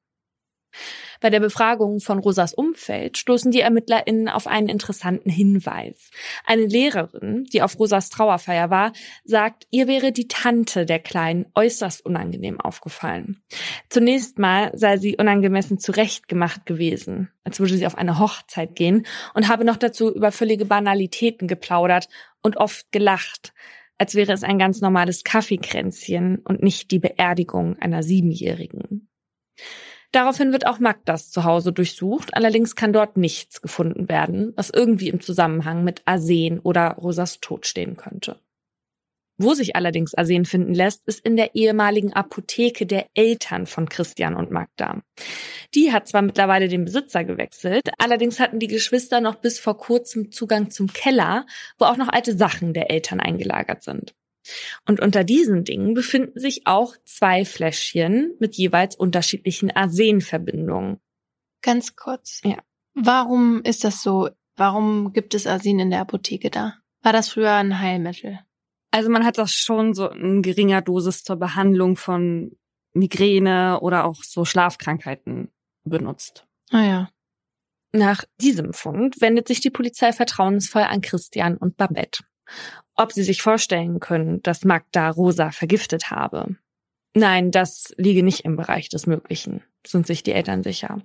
Bei 1.21 1.29
der 1.29 1.39
Befragung 1.39 1.99
von 1.99 2.17
Rosas 2.17 2.53
Umfeld 2.53 3.17
stoßen 3.17 3.51
die 3.51 3.61
ErmittlerInnen 3.61 4.27
auf 4.27 4.47
einen 4.47 4.67
interessanten 4.67 5.29
Hinweis. 5.29 6.09
Eine 6.45 6.65
Lehrerin, 6.65 7.45
die 7.53 7.61
auf 7.61 7.79
Rosas 7.79 8.09
Trauerfeier 8.09 8.71
war, 8.71 8.91
sagt, 9.23 9.67
ihr 9.69 9.87
wäre 9.87 10.11
die 10.11 10.27
Tante 10.27 10.87
der 10.87 10.97
Kleinen 10.99 11.45
äußerst 11.53 12.03
unangenehm 12.03 12.59
aufgefallen. 12.59 13.43
Zunächst 13.87 14.39
mal 14.39 14.71
sei 14.73 14.97
sie 14.97 15.15
unangemessen 15.15 15.77
zurechtgemacht 15.77 16.65
gewesen, 16.65 17.29
als 17.43 17.59
würde 17.59 17.77
sie 17.77 17.85
auf 17.85 17.97
eine 17.97 18.17
Hochzeit 18.17 18.75
gehen 18.75 19.05
und 19.35 19.47
habe 19.47 19.63
noch 19.63 19.77
dazu 19.77 20.11
über 20.13 20.31
völlige 20.31 20.65
Banalitäten 20.65 21.47
geplaudert 21.47 22.09
und 22.41 22.57
oft 22.57 22.91
gelacht 22.91 23.53
als 24.01 24.15
wäre 24.15 24.33
es 24.33 24.41
ein 24.41 24.57
ganz 24.57 24.81
normales 24.81 25.23
Kaffeekränzchen 25.23 26.39
und 26.39 26.63
nicht 26.63 26.89
die 26.89 26.97
Beerdigung 26.97 27.77
einer 27.77 28.01
Siebenjährigen. 28.01 29.07
Daraufhin 30.11 30.51
wird 30.51 30.67
auch 30.67 30.79
Magdas 30.79 31.31
Zuhause 31.31 31.71
durchsucht, 31.71 32.33
allerdings 32.33 32.75
kann 32.75 32.91
dort 32.91 33.15
nichts 33.15 33.61
gefunden 33.61 34.09
werden, 34.09 34.51
was 34.57 34.69
irgendwie 34.69 35.07
im 35.07 35.21
Zusammenhang 35.21 35.83
mit 35.83 36.01
Arsen 36.05 36.59
oder 36.59 36.95
Rosas 36.95 37.39
Tod 37.39 37.65
stehen 37.65 37.95
könnte. 37.95 38.37
Wo 39.37 39.53
sich 39.53 39.75
allerdings 39.75 40.13
Arsen 40.13 40.45
finden 40.45 40.75
lässt, 40.75 41.07
ist 41.07 41.25
in 41.25 41.35
der 41.35 41.55
ehemaligen 41.55 42.13
Apotheke 42.13 42.85
der 42.85 43.07
Eltern 43.15 43.65
von 43.65 43.89
Christian 43.89 44.35
und 44.35 44.51
Magda. 44.51 45.01
Die 45.73 45.91
hat 45.91 46.07
zwar 46.07 46.21
mittlerweile 46.21 46.67
den 46.67 46.85
Besitzer 46.85 47.23
gewechselt, 47.23 47.89
allerdings 47.97 48.39
hatten 48.39 48.59
die 48.59 48.67
Geschwister 48.67 49.21
noch 49.21 49.35
bis 49.35 49.59
vor 49.59 49.77
kurzem 49.77 50.31
Zugang 50.31 50.69
zum 50.69 50.93
Keller, 50.93 51.45
wo 51.79 51.85
auch 51.85 51.97
noch 51.97 52.09
alte 52.09 52.35
Sachen 52.35 52.73
der 52.73 52.91
Eltern 52.91 53.19
eingelagert 53.19 53.81
sind. 53.81 54.13
Und 54.87 54.99
unter 54.99 55.23
diesen 55.23 55.63
Dingen 55.63 55.93
befinden 55.93 56.39
sich 56.39 56.65
auch 56.65 56.95
zwei 57.05 57.45
Fläschchen 57.45 58.35
mit 58.39 58.55
jeweils 58.55 58.95
unterschiedlichen 58.95 59.71
Arsenverbindungen. 59.71 60.99
Ganz 61.61 61.95
kurz. 61.95 62.41
Ja. 62.43 62.57
Warum 62.93 63.61
ist 63.63 63.83
das 63.83 64.01
so? 64.01 64.29
Warum 64.55 65.13
gibt 65.13 65.33
es 65.33 65.47
Arsen 65.47 65.79
in 65.79 65.91
der 65.91 66.01
Apotheke 66.01 66.49
da? 66.49 66.75
War 67.01 67.13
das 67.13 67.29
früher 67.29 67.53
ein 67.53 67.79
Heilmittel? 67.79 68.39
Also 68.91 69.09
man 69.09 69.25
hat 69.25 69.37
das 69.37 69.53
schon 69.53 69.93
so 69.93 70.09
in 70.09 70.41
geringer 70.41 70.81
Dosis 70.81 71.23
zur 71.23 71.37
Behandlung 71.37 71.95
von 71.95 72.57
Migräne 72.93 73.79
oder 73.81 74.05
auch 74.05 74.21
so 74.21 74.43
Schlafkrankheiten 74.43 75.49
benutzt. 75.83 76.45
Ah 76.71 76.83
ja. 76.83 77.09
Nach 77.93 78.23
diesem 78.39 78.73
Fund 78.73 79.21
wendet 79.21 79.47
sich 79.47 79.61
die 79.61 79.69
Polizei 79.69 80.11
vertrauensvoll 80.13 80.83
an 80.83 81.01
Christian 81.01 81.57
und 81.57 81.77
Babette 81.77 82.23
ob 82.95 83.11
sie 83.11 83.23
sich 83.23 83.41
vorstellen 83.41 83.99
können, 83.99 84.41
dass 84.43 84.65
Magda 84.65 85.09
Rosa 85.09 85.51
vergiftet 85.51 86.11
habe. 86.11 86.55
Nein, 87.13 87.51
das 87.51 87.93
liege 87.97 88.23
nicht 88.23 88.45
im 88.45 88.55
Bereich 88.55 88.87
des 88.89 89.05
Möglichen, 89.05 89.63
sind 89.85 90.07
sich 90.07 90.23
die 90.23 90.31
Eltern 90.31 90.63
sicher. 90.63 91.01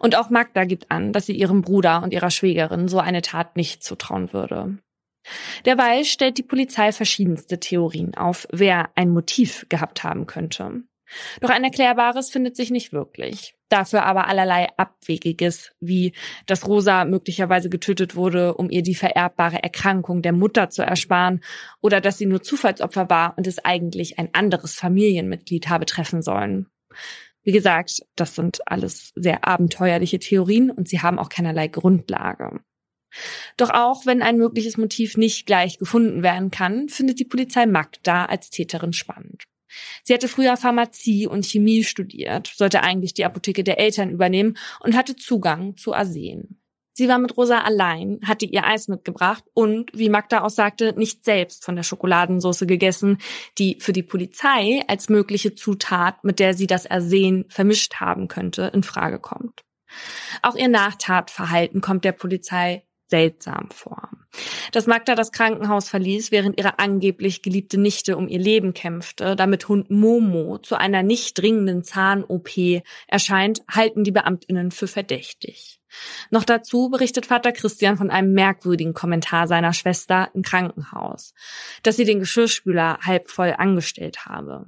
Und 0.00 0.16
auch 0.16 0.30
Magda 0.30 0.64
gibt 0.64 0.90
an, 0.90 1.12
dass 1.12 1.26
sie 1.26 1.36
ihrem 1.36 1.62
Bruder 1.62 2.02
und 2.02 2.12
ihrer 2.12 2.30
Schwägerin 2.30 2.88
so 2.88 2.98
eine 2.98 3.22
Tat 3.22 3.56
nicht 3.56 3.82
zutrauen 3.84 4.32
würde. 4.32 4.78
Derweil 5.64 6.04
stellt 6.04 6.38
die 6.38 6.42
Polizei 6.42 6.92
verschiedenste 6.92 7.58
Theorien 7.58 8.14
auf, 8.14 8.46
wer 8.52 8.90
ein 8.94 9.10
Motiv 9.10 9.66
gehabt 9.68 10.04
haben 10.04 10.26
könnte. 10.26 10.82
Doch 11.40 11.50
ein 11.50 11.64
erklärbares 11.64 12.30
findet 12.30 12.56
sich 12.56 12.70
nicht 12.70 12.92
wirklich. 12.92 13.55
Dafür 13.68 14.04
aber 14.04 14.28
allerlei 14.28 14.68
Abwegiges, 14.76 15.72
wie 15.80 16.12
dass 16.46 16.68
Rosa 16.68 17.04
möglicherweise 17.04 17.68
getötet 17.68 18.14
wurde, 18.14 18.54
um 18.54 18.70
ihr 18.70 18.82
die 18.82 18.94
vererbbare 18.94 19.62
Erkrankung 19.62 20.22
der 20.22 20.32
Mutter 20.32 20.70
zu 20.70 20.82
ersparen, 20.82 21.40
oder 21.80 22.00
dass 22.00 22.18
sie 22.18 22.26
nur 22.26 22.42
Zufallsopfer 22.42 23.10
war 23.10 23.36
und 23.36 23.46
es 23.46 23.64
eigentlich 23.64 24.18
ein 24.18 24.28
anderes 24.34 24.74
Familienmitglied 24.74 25.68
habe 25.68 25.86
treffen 25.86 26.22
sollen. 26.22 26.66
Wie 27.42 27.52
gesagt, 27.52 28.02
das 28.16 28.34
sind 28.34 28.60
alles 28.66 29.12
sehr 29.14 29.46
abenteuerliche 29.46 30.18
Theorien 30.18 30.70
und 30.70 30.88
sie 30.88 31.00
haben 31.00 31.18
auch 31.18 31.28
keinerlei 31.28 31.68
Grundlage. 31.68 32.60
Doch 33.56 33.70
auch 33.70 34.04
wenn 34.04 34.22
ein 34.22 34.36
mögliches 34.36 34.76
Motiv 34.76 35.16
nicht 35.16 35.46
gleich 35.46 35.78
gefunden 35.78 36.22
werden 36.22 36.50
kann, 36.50 36.88
findet 36.88 37.18
die 37.18 37.24
Polizei 37.24 37.66
Magda 37.66 38.26
als 38.26 38.50
Täterin 38.50 38.92
spannend. 38.92 39.44
Sie 40.02 40.14
hatte 40.14 40.28
früher 40.28 40.56
Pharmazie 40.56 41.26
und 41.26 41.44
Chemie 41.44 41.84
studiert, 41.84 42.52
sollte 42.54 42.82
eigentlich 42.82 43.14
die 43.14 43.24
Apotheke 43.24 43.64
der 43.64 43.78
Eltern 43.78 44.10
übernehmen 44.10 44.56
und 44.80 44.96
hatte 44.96 45.16
Zugang 45.16 45.76
zu 45.76 45.94
Arsen. 45.94 46.60
Sie 46.98 47.08
war 47.08 47.18
mit 47.18 47.36
Rosa 47.36 47.58
allein, 47.58 48.20
hatte 48.24 48.46
ihr 48.46 48.64
Eis 48.64 48.88
mitgebracht 48.88 49.44
und, 49.52 49.90
wie 49.92 50.08
Magda 50.08 50.42
auch 50.42 50.50
sagte, 50.50 50.94
nicht 50.96 51.26
selbst 51.26 51.62
von 51.62 51.76
der 51.76 51.82
Schokoladensauce 51.82 52.60
gegessen, 52.60 53.18
die 53.58 53.76
für 53.80 53.92
die 53.92 54.02
Polizei 54.02 54.82
als 54.88 55.10
mögliche 55.10 55.54
Zutat, 55.54 56.24
mit 56.24 56.38
der 56.38 56.54
sie 56.54 56.66
das 56.66 56.86
Arsen 56.86 57.44
vermischt 57.50 57.96
haben 57.96 58.28
könnte, 58.28 58.70
in 58.72 58.82
Frage 58.82 59.18
kommt. 59.18 59.62
Auch 60.40 60.56
ihr 60.56 60.68
Nachtatverhalten 60.68 61.82
kommt 61.82 62.06
der 62.06 62.12
Polizei 62.12 62.85
seltsam 63.08 63.68
vor. 63.70 64.10
Dass 64.72 64.86
Magda 64.86 65.14
das 65.14 65.32
Krankenhaus 65.32 65.88
verließ, 65.88 66.30
während 66.30 66.58
ihre 66.58 66.78
angeblich 66.78 67.42
geliebte 67.42 67.78
Nichte 67.78 68.16
um 68.16 68.28
ihr 68.28 68.38
Leben 68.38 68.74
kämpfte, 68.74 69.36
damit 69.36 69.68
Hund 69.68 69.90
Momo 69.90 70.58
zu 70.58 70.76
einer 70.76 71.02
nicht 71.02 71.38
dringenden 71.38 71.82
Zahn-OP 71.82 72.82
erscheint, 73.06 73.62
halten 73.70 74.04
die 74.04 74.12
Beamtinnen 74.12 74.70
für 74.70 74.88
verdächtig. 74.88 75.80
Noch 76.30 76.44
dazu 76.44 76.90
berichtet 76.90 77.26
Vater 77.26 77.52
Christian 77.52 77.96
von 77.96 78.10
einem 78.10 78.32
merkwürdigen 78.32 78.92
Kommentar 78.92 79.48
seiner 79.48 79.72
Schwester 79.72 80.30
im 80.34 80.42
Krankenhaus, 80.42 81.32
dass 81.82 81.96
sie 81.96 82.04
den 82.04 82.20
Geschirrspüler 82.20 82.98
halb 83.02 83.30
voll 83.30 83.54
angestellt 83.56 84.26
habe. 84.26 84.66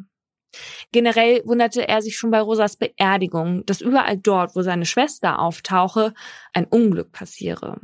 Generell 0.93 1.43
wunderte 1.45 1.87
er 1.89 2.03
sich 2.03 2.17
schon 2.17 2.31
bei 2.31 2.41
Rosas 2.41 2.77
Beerdigung, 2.77 3.65
dass 3.67 3.81
überall 3.81 4.17
dort, 4.17 4.57
wo 4.57 4.63
seine 4.63 4.87
Schwester 4.87 5.39
auftauche, 5.39 6.15
ein 6.53 6.65
Unglück 6.65 7.13
passiere. 7.13 7.81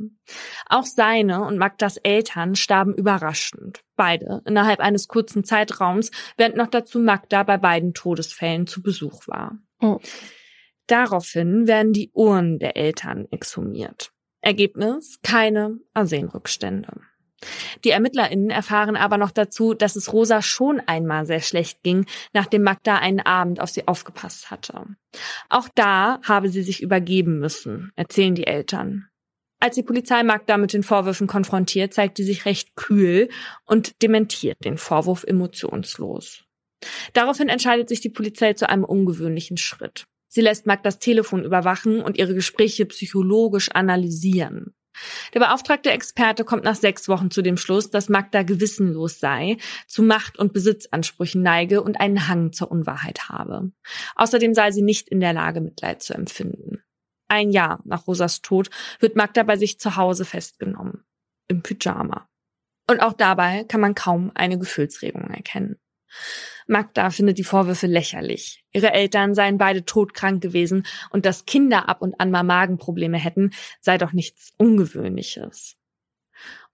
Auch 0.67 0.85
seine 0.85 1.45
und 1.45 1.57
Magdas 1.57 1.97
Eltern 1.97 2.55
starben 2.55 2.93
überraschend. 2.93 3.83
Beide 3.95 4.41
innerhalb 4.45 4.79
eines 4.79 5.07
kurzen 5.07 5.43
Zeitraums, 5.43 6.11
während 6.37 6.55
noch 6.55 6.67
dazu 6.67 6.99
Magda 6.99 7.43
bei 7.43 7.57
beiden 7.57 7.93
Todesfällen 7.93 8.67
zu 8.67 8.81
Besuch 8.81 9.27
war. 9.27 9.57
Oh. 9.79 9.99
Daraufhin 10.87 11.67
werden 11.67 11.93
die 11.93 12.11
Uhren 12.13 12.59
der 12.59 12.77
Eltern 12.77 13.27
exhumiert. 13.31 14.11
Ergebnis? 14.41 15.19
Keine 15.23 15.79
Arsenrückstände. 15.93 17.01
Die 17.83 17.91
ErmittlerInnen 17.91 18.49
erfahren 18.49 18.95
aber 18.95 19.17
noch 19.17 19.31
dazu, 19.31 19.73
dass 19.73 19.95
es 19.95 20.11
Rosa 20.13 20.41
schon 20.41 20.79
einmal 20.79 21.25
sehr 21.25 21.41
schlecht 21.41 21.83
ging, 21.83 22.05
nachdem 22.33 22.63
Magda 22.63 22.97
einen 22.97 23.19
Abend 23.19 23.59
auf 23.59 23.69
sie 23.69 23.87
aufgepasst 23.87 24.51
hatte. 24.51 24.85
Auch 25.49 25.69
da 25.75 26.19
habe 26.23 26.49
sie 26.49 26.63
sich 26.63 26.81
übergeben 26.81 27.39
müssen, 27.39 27.91
erzählen 27.95 28.35
die 28.35 28.47
Eltern. 28.47 29.07
Als 29.59 29.75
die 29.75 29.83
Polizei 29.83 30.21
Magda 30.21 30.57
mit 30.57 30.73
den 30.73 30.83
Vorwürfen 30.83 31.27
konfrontiert, 31.27 31.93
zeigt 31.93 32.17
sie 32.17 32.23
sich 32.23 32.45
recht 32.45 32.75
kühl 32.75 33.29
und 33.65 34.01
dementiert 34.01 34.63
den 34.63 34.77
Vorwurf 34.77 35.23
emotionslos. 35.23 36.43
Daraufhin 37.13 37.49
entscheidet 37.49 37.89
sich 37.89 38.01
die 38.01 38.09
Polizei 38.09 38.53
zu 38.53 38.69
einem 38.69 38.83
ungewöhnlichen 38.83 39.57
Schritt. 39.57 40.05
Sie 40.27 40.41
lässt 40.41 40.65
Magdas 40.65 40.99
Telefon 40.99 41.43
überwachen 41.43 42.01
und 42.01 42.17
ihre 42.17 42.35
Gespräche 42.35 42.85
psychologisch 42.85 43.71
analysieren. 43.71 44.74
Der 45.33 45.39
beauftragte 45.39 45.91
Experte 45.91 46.43
kommt 46.43 46.63
nach 46.63 46.75
sechs 46.75 47.07
Wochen 47.07 47.31
zu 47.31 47.41
dem 47.41 47.57
Schluss, 47.57 47.89
dass 47.89 48.09
Magda 48.09 48.43
gewissenlos 48.43 49.19
sei, 49.19 49.57
zu 49.87 50.03
Macht- 50.03 50.37
und 50.37 50.53
Besitzansprüchen 50.53 51.41
neige 51.41 51.81
und 51.81 51.99
einen 51.99 52.27
Hang 52.27 52.51
zur 52.51 52.71
Unwahrheit 52.71 53.29
habe. 53.29 53.71
Außerdem 54.15 54.53
sei 54.53 54.71
sie 54.71 54.81
nicht 54.81 55.09
in 55.09 55.19
der 55.19 55.33
Lage, 55.33 55.61
Mitleid 55.61 56.01
zu 56.01 56.13
empfinden. 56.13 56.81
Ein 57.27 57.51
Jahr 57.51 57.81
nach 57.85 58.07
Rosas 58.07 58.41
Tod 58.41 58.69
wird 58.99 59.15
Magda 59.15 59.43
bei 59.43 59.57
sich 59.57 59.79
zu 59.79 59.95
Hause 59.95 60.25
festgenommen. 60.25 61.03
Im 61.47 61.61
Pyjama. 61.61 62.27
Und 62.87 63.01
auch 63.01 63.13
dabei 63.13 63.63
kann 63.63 63.81
man 63.81 63.95
kaum 63.95 64.31
eine 64.35 64.59
Gefühlsregung 64.59 65.29
erkennen. 65.31 65.79
Magda 66.67 67.09
findet 67.11 67.37
die 67.37 67.43
Vorwürfe 67.43 67.87
lächerlich. 67.87 68.63
Ihre 68.71 68.91
Eltern 68.91 69.35
seien 69.35 69.57
beide 69.57 69.85
todkrank 69.85 70.41
gewesen 70.41 70.85
und 71.11 71.25
dass 71.25 71.45
Kinder 71.45 71.87
ab 71.89 72.01
und 72.01 72.19
an 72.19 72.31
mal 72.31 72.43
Magenprobleme 72.43 73.17
hätten, 73.17 73.51
sei 73.81 73.97
doch 73.97 74.13
nichts 74.13 74.53
Ungewöhnliches. 74.57 75.75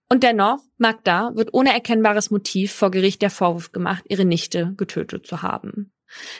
Und 0.08 0.22
dennoch, 0.22 0.58
Magda 0.76 1.32
wird 1.36 1.54
ohne 1.54 1.72
erkennbares 1.72 2.30
Motiv 2.30 2.72
vor 2.72 2.90
Gericht 2.90 3.22
der 3.22 3.30
Vorwurf 3.30 3.72
gemacht, 3.72 4.04
ihre 4.08 4.24
Nichte 4.24 4.74
getötet 4.76 5.26
zu 5.26 5.42
haben. 5.42 5.92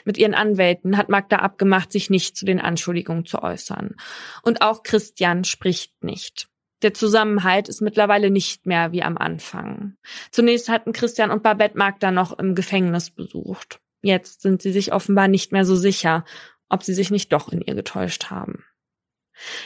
Mit 0.05 0.17
ihren 0.19 0.35
Anwälten 0.35 0.97
hat 0.97 1.09
Magda 1.09 1.37
abgemacht, 1.37 1.91
sich 1.91 2.09
nicht 2.09 2.37
zu 2.37 2.45
den 2.45 2.59
Anschuldigungen 2.59 3.25
zu 3.25 3.41
äußern. 3.41 3.95
Und 4.43 4.61
auch 4.61 4.83
Christian 4.83 5.43
spricht 5.43 6.03
nicht. 6.03 6.49
Der 6.83 6.93
Zusammenhalt 6.93 7.69
ist 7.69 7.81
mittlerweile 7.81 8.29
nicht 8.29 8.65
mehr 8.65 8.91
wie 8.91 9.03
am 9.03 9.17
Anfang. 9.17 9.95
Zunächst 10.31 10.67
hatten 10.67 10.91
Christian 10.91 11.31
und 11.31 11.41
Babette 11.41 11.77
Magda 11.77 12.11
noch 12.11 12.37
im 12.37 12.55
Gefängnis 12.55 13.09
besucht. 13.09 13.79
Jetzt 14.01 14.41
sind 14.41 14.61
sie 14.61 14.73
sich 14.73 14.91
offenbar 14.91 15.29
nicht 15.29 15.53
mehr 15.53 15.63
so 15.63 15.75
sicher, 15.75 16.25
ob 16.67 16.83
sie 16.83 16.93
sich 16.93 17.09
nicht 17.09 17.31
doch 17.31 17.49
in 17.49 17.61
ihr 17.61 17.73
getäuscht 17.73 18.29
haben. 18.29 18.65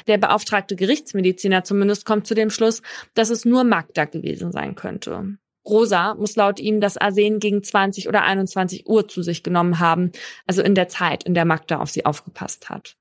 Der 0.06 0.20
beauftragte 0.20 0.76
Gerichtsmediziner 0.76 1.64
zumindest 1.64 2.06
kommt 2.06 2.28
zu 2.28 2.36
dem 2.36 2.52
Schluss, 2.52 2.84
dass 3.16 3.32
es 3.32 3.46
nur 3.46 3.64
Magda 3.64 4.06
gewesen 4.06 4.52
sein 4.52 4.76
könnte. 4.76 5.38
Rosa 5.68 6.14
muss 6.16 6.36
laut 6.36 6.60
ihm 6.60 6.80
das 6.80 6.98
Arsen 6.98 7.40
gegen 7.40 7.64
20 7.64 8.08
oder 8.08 8.24
21 8.24 8.88
Uhr 8.88 9.08
zu 9.08 9.24
sich 9.24 9.44
genommen 9.44 9.80
haben, 9.80 10.12
also 10.46 10.62
in 10.62 10.76
der 10.76 10.88
Zeit, 10.88 11.24
in 11.24 11.34
der 11.34 11.46
Magda 11.46 11.80
auf 11.80 11.90
sie 11.90 12.06
aufgepasst 12.06 12.70
hat. 12.70 12.96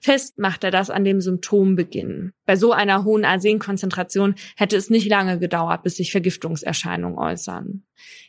Fest 0.00 0.38
macht 0.38 0.64
er 0.64 0.70
das 0.70 0.90
an 0.90 1.04
dem 1.04 1.20
Symptombeginn. 1.20 2.32
Bei 2.46 2.56
so 2.56 2.72
einer 2.72 3.04
hohen 3.04 3.24
Arsenkonzentration 3.24 4.34
hätte 4.56 4.76
es 4.76 4.90
nicht 4.90 5.08
lange 5.08 5.38
gedauert, 5.38 5.82
bis 5.82 5.96
sich 5.96 6.12
Vergiftungserscheinungen 6.12 7.18
äußern. 7.18 7.84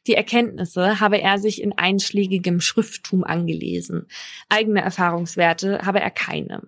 Die 0.08 0.16
Erkenntnisse 0.16 1.00
habe 1.00 1.22
er 1.22 1.38
sich 1.38 1.62
in 1.62 1.78
einschlägigem 1.78 2.60
Schrifttum 2.62 3.24
angelesen. 3.24 4.08
Eigene 4.50 4.82
Erfahrungswerte 4.82 5.80
habe 5.86 6.00
er 6.00 6.12
keine. 6.12 6.68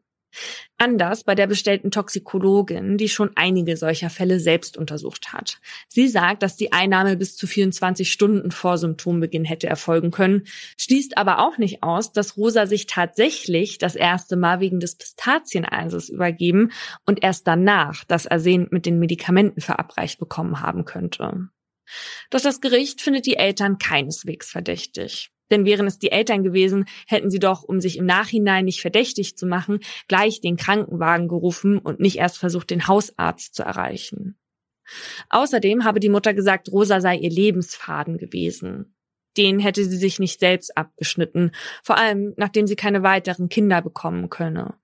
Anders 0.77 1.23
bei 1.23 1.36
der 1.36 1.47
bestellten 1.47 1.91
Toxikologin, 1.91 2.97
die 2.97 3.09
schon 3.09 3.32
einige 3.36 3.77
solcher 3.77 4.09
Fälle 4.09 4.39
selbst 4.39 4.77
untersucht 4.77 5.32
hat. 5.34 5.59
Sie 5.88 6.07
sagt, 6.07 6.41
dass 6.41 6.55
die 6.55 6.71
Einnahme 6.73 7.17
bis 7.17 7.36
zu 7.36 7.45
24 7.45 8.11
Stunden 8.11 8.51
vor 8.51 8.77
Symptombeginn 8.77 9.45
hätte 9.45 9.67
erfolgen 9.67 10.11
können, 10.11 10.43
schließt 10.77 11.17
aber 11.17 11.39
auch 11.39 11.57
nicht 11.57 11.84
aus, 11.84 12.13
dass 12.13 12.38
Rosa 12.38 12.65
sich 12.65 12.88
tatsächlich 12.88 13.77
das 13.77 13.95
erste 13.95 14.38
Mal 14.38 14.59
wegen 14.59 14.79
des 14.79 14.95
Pistazieneises 14.95 16.09
übergeben 16.09 16.71
und 17.05 17.23
erst 17.23 17.47
danach 17.47 18.03
das 18.05 18.25
Arsen 18.27 18.67
mit 18.71 18.86
den 18.86 18.99
Medikamenten 18.99 19.61
verabreicht 19.61 20.19
bekommen 20.19 20.61
haben 20.61 20.86
könnte. 20.86 21.49
Doch 22.29 22.41
das 22.41 22.61
Gericht 22.61 23.01
findet 23.01 23.25
die 23.25 23.38
Eltern 23.38 23.77
keineswegs 23.77 24.49
verdächtig. 24.49 25.32
Denn 25.51 25.65
wären 25.65 25.85
es 25.85 25.99
die 25.99 26.11
Eltern 26.11 26.43
gewesen, 26.43 26.85
hätten 27.07 27.29
sie 27.29 27.39
doch, 27.39 27.63
um 27.63 27.81
sich 27.81 27.97
im 27.97 28.05
Nachhinein 28.05 28.65
nicht 28.65 28.81
verdächtig 28.81 29.37
zu 29.37 29.45
machen, 29.45 29.79
gleich 30.07 30.41
den 30.41 30.57
Krankenwagen 30.57 31.27
gerufen 31.27 31.77
und 31.77 31.99
nicht 31.99 32.17
erst 32.17 32.39
versucht, 32.39 32.71
den 32.71 32.87
Hausarzt 32.87 33.53
zu 33.53 33.63
erreichen. 33.63 34.37
Außerdem 35.29 35.83
habe 35.83 35.99
die 35.99 36.09
Mutter 36.09 36.33
gesagt, 36.33 36.71
Rosa 36.71 37.01
sei 37.01 37.17
ihr 37.17 37.29
Lebensfaden 37.29 38.17
gewesen. 38.17 38.95
Den 39.37 39.59
hätte 39.59 39.85
sie 39.85 39.97
sich 39.97 40.19
nicht 40.19 40.39
selbst 40.39 40.75
abgeschnitten, 40.75 41.51
vor 41.83 41.97
allem 41.97 42.33
nachdem 42.35 42.67
sie 42.67 42.75
keine 42.75 43.03
weiteren 43.03 43.47
Kinder 43.47 43.81
bekommen 43.81 44.29
könne. 44.29 44.75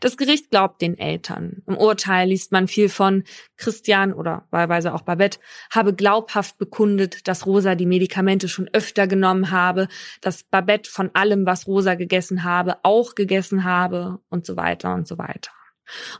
Das 0.00 0.16
Gericht 0.16 0.50
glaubt 0.50 0.80
den 0.80 0.98
Eltern. 0.98 1.62
Im 1.66 1.76
Urteil 1.76 2.28
liest 2.28 2.52
man 2.52 2.68
viel 2.68 2.88
von 2.88 3.24
Christian 3.56 4.12
oder 4.12 4.46
wahlweise 4.50 4.94
auch 4.94 5.02
Babette 5.02 5.38
habe 5.70 5.94
glaubhaft 5.94 6.58
bekundet, 6.58 7.28
dass 7.28 7.46
Rosa 7.46 7.74
die 7.74 7.86
Medikamente 7.86 8.48
schon 8.48 8.70
öfter 8.72 9.06
genommen 9.06 9.50
habe, 9.50 9.88
dass 10.20 10.44
Babette 10.44 10.90
von 10.90 11.10
allem, 11.14 11.46
was 11.46 11.66
Rosa 11.66 11.94
gegessen 11.94 12.44
habe, 12.44 12.76
auch 12.82 13.14
gegessen 13.14 13.64
habe 13.64 14.20
und 14.28 14.46
so 14.46 14.56
weiter 14.56 14.94
und 14.94 15.06
so 15.06 15.18
weiter. 15.18 15.50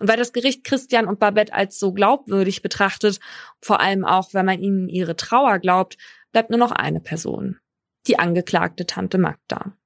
Und 0.01 0.09
weil 0.09 0.17
das 0.17 0.33
Gericht 0.33 0.65
Christian 0.65 1.07
und 1.07 1.21
Babette 1.21 1.53
als 1.53 1.79
so 1.79 1.93
glaubwürdig 1.93 2.63
betrachtet, 2.63 3.21
vor 3.61 3.81
allem 3.81 4.05
auch, 4.05 4.35
wenn 4.35 4.47
man 4.47 4.59
ihnen 4.59 4.89
ihre 4.89 5.17
Trauer 5.17 5.59
glaubt, 5.59 5.97
bleibt 6.33 6.51
nur 6.51 6.59
noch 6.59 6.73
eine 6.73 7.01
Person. 7.01 7.59
Die 8.07 8.19
angeklagte 8.19 8.87
Tante 8.87 9.19
Magda 9.19 9.77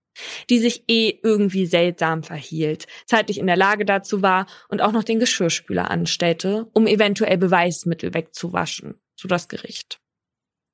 die 0.51 0.59
sich 0.59 0.85
eh 0.89 1.19
irgendwie 1.23 1.67
seltsam 1.67 2.23
verhielt, 2.23 2.87
zeitlich 3.07 3.39
in 3.39 3.47
der 3.47 3.57
Lage 3.57 3.85
dazu 3.85 4.23
war 4.23 4.47
und 4.69 4.83
auch 4.83 4.93
noch 4.93 5.05
den 5.05 5.21
Geschirrspüler 5.21 5.91
anstellte, 5.91 6.69
um 6.73 6.87
eventuell 6.87 7.39
Beweismittel 7.39 8.15
wegzuwaschen, 8.15 8.95
so 9.17 9.29
das 9.29 9.49
Gericht. 9.49 10.01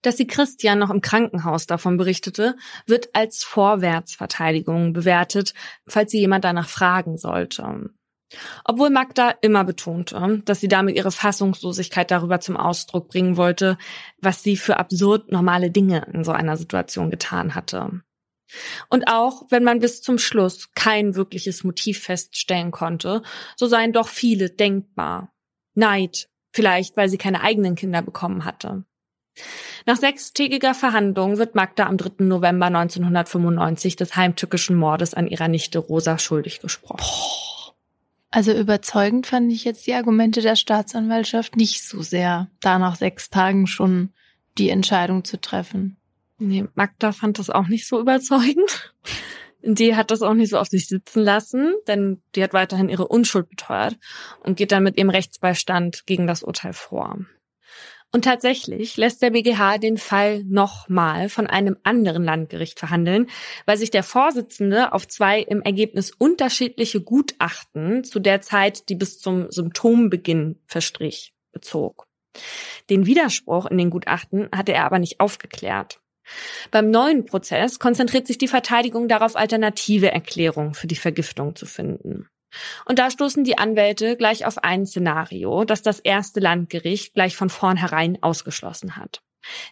Dass 0.03 0.17
sie 0.17 0.27
Christian 0.27 0.79
noch 0.79 0.91
im 0.91 1.03
Krankenhaus 1.03 1.67
davon 1.67 1.99
berichtete, 1.99 2.57
wird 2.87 3.11
als 3.15 3.45
Vorwärtsverteidigung 3.45 4.95
bewertet, 4.95 5.53
falls 5.87 6.11
sie 6.11 6.21
jemand 6.21 6.45
danach 6.45 6.69
fragen 6.69 7.19
sollte. 7.19 7.91
Obwohl 8.65 8.91
Magda 8.91 9.35
immer 9.43 9.65
betonte, 9.65 10.41
dass 10.45 10.61
sie 10.61 10.69
damit 10.69 10.97
ihre 10.97 11.11
Fassungslosigkeit 11.11 12.11
darüber 12.11 12.41
zum 12.41 12.57
Ausdruck 12.57 13.09
bringen 13.09 13.37
wollte, 13.37 13.77
was 14.19 14.43
sie 14.43 14.57
für 14.57 14.79
absurd 14.79 15.33
normale 15.33 15.71
Dinge 15.71 16.07
in 16.13 16.25
so 16.25 16.31
einer 16.31 16.57
Situation 16.57 17.11
getan 17.11 17.55
hatte. 17.55 18.03
Und 18.89 19.09
auch 19.09 19.45
wenn 19.51 19.65
man 19.65 19.81
bis 19.81 20.03
zum 20.03 20.19
Schluss 20.19 20.73
kein 20.75 21.15
wirkliches 21.15 21.65
Motiv 21.65 22.03
feststellen 22.03 22.71
konnte, 22.71 23.23
so 23.57 23.67
seien 23.67 23.93
doch 23.93 24.09
viele 24.09 24.51
denkbar. 24.51 25.33
Neid, 25.75 26.29
vielleicht 26.53 26.97
weil 26.97 27.09
sie 27.09 27.19
keine 27.19 27.43
eigenen 27.43 27.75
Kinder 27.75 28.03
bekommen 28.03 28.45
hatte. 28.45 28.85
Nach 29.87 29.97
sechstägiger 29.97 30.75
Verhandlung 30.75 31.39
wird 31.39 31.55
Magda 31.55 31.87
am 31.87 31.97
3. 31.97 32.25
November 32.25 32.67
1995 32.67 33.97
des 33.97 34.17
heimtückischen 34.17 34.77
Mordes 34.77 35.15
an 35.15 35.27
ihrer 35.27 35.49
Nichte 35.49 35.79
Rosa 35.79 36.19
schuldig 36.19 36.61
gesprochen. 36.61 37.05
Also 38.31 38.53
überzeugend 38.53 39.27
fand 39.27 39.51
ich 39.53 39.65
jetzt 39.65 39.87
die 39.87 39.95
Argumente 39.95 40.41
der 40.41 40.55
Staatsanwaltschaft 40.55 41.57
nicht 41.57 41.83
so 41.83 42.03
sehr, 42.03 42.49
da 42.61 42.79
nach 42.79 42.97
sechs 42.97 43.31
Tagen 43.31 43.67
schon 43.67 44.11
die 44.59 44.71
Entscheidung 44.71 45.25
zu 45.25 45.41
treffen. 45.41 45.97
Nee, 46.41 46.65
Magda 46.75 47.13
fand 47.13 47.39
das 47.39 47.51
auch 47.51 47.69
nicht 47.69 47.87
so 47.87 48.01
überzeugend. 48.01 48.95
Die 49.63 49.95
hat 49.95 50.11
das 50.11 50.23
auch 50.23 50.33
nicht 50.33 50.49
so 50.49 50.59
auf 50.59 50.69
sich 50.69 50.89
sitzen 50.89 51.21
lassen, 51.21 51.75
denn 51.87 52.23
die 52.35 52.43
hat 52.43 52.55
weiterhin 52.55 52.89
ihre 52.89 53.07
Unschuld 53.07 53.51
beteuert 53.51 53.99
und 54.43 54.57
geht 54.57 54.73
dann 54.73 54.83
mit 54.83 54.97
ihrem 54.97 55.11
Rechtsbeistand 55.11 56.07
gegen 56.07 56.27
das 56.27 56.43
Urteil 56.43 56.73
vor. 56.73 57.19
Und 58.11 58.25
tatsächlich 58.25 58.97
lässt 58.97 59.21
der 59.21 59.31
BGH 59.31 59.77
den 59.77 59.99
Fall 59.99 60.43
nochmal 60.45 61.29
von 61.29 61.47
einem 61.47 61.77
anderen 61.85 62.25
Landgericht 62.25 62.79
verhandeln, 62.79 63.27
weil 63.67 63.77
sich 63.77 63.91
der 63.91 64.03
Vorsitzende 64.03 64.93
auf 64.95 65.07
zwei 65.07 65.41
im 65.41 65.61
Ergebnis 65.61 66.11
unterschiedliche 66.11 67.03
Gutachten 67.03 68.03
zu 68.03 68.19
der 68.19 68.41
Zeit, 68.41 68.89
die 68.89 68.97
bis 68.97 69.19
zum 69.19 69.51
Symptombeginn 69.51 70.59
verstrich, 70.67 71.35
bezog. 71.53 72.07
Den 72.89 73.05
Widerspruch 73.05 73.67
in 73.67 73.77
den 73.77 73.91
Gutachten 73.91 74.49
hatte 74.53 74.73
er 74.73 74.87
aber 74.87 74.99
nicht 74.99 75.21
aufgeklärt. 75.21 76.01
Beim 76.71 76.91
neuen 76.91 77.27
Prozess 77.27 77.79
konzentriert 77.79 78.27
sich 78.27 78.39
die 78.39 78.49
Verteidigung 78.49 79.09
darauf, 79.09 79.37
alternative 79.37 80.11
Erklärungen 80.11 80.75
für 80.75 80.87
die 80.87 80.97
Vergiftung 80.97 81.57
zu 81.57 81.67
finden. 81.67 82.29
Und 82.85 82.99
da 82.99 83.11
stoßen 83.11 83.45
die 83.45 83.59
Anwälte 83.59 84.17
gleich 84.17 84.45
auf 84.45 84.59
ein 84.59 84.87
Szenario, 84.87 85.65
das 85.65 85.83
das 85.83 86.01
erste 86.01 86.41
Landgericht 86.41 87.15
gleich 87.15 87.37
von 87.37 87.49
vornherein 87.49 88.19
ausgeschlossen 88.23 88.97
hat. 88.97 89.23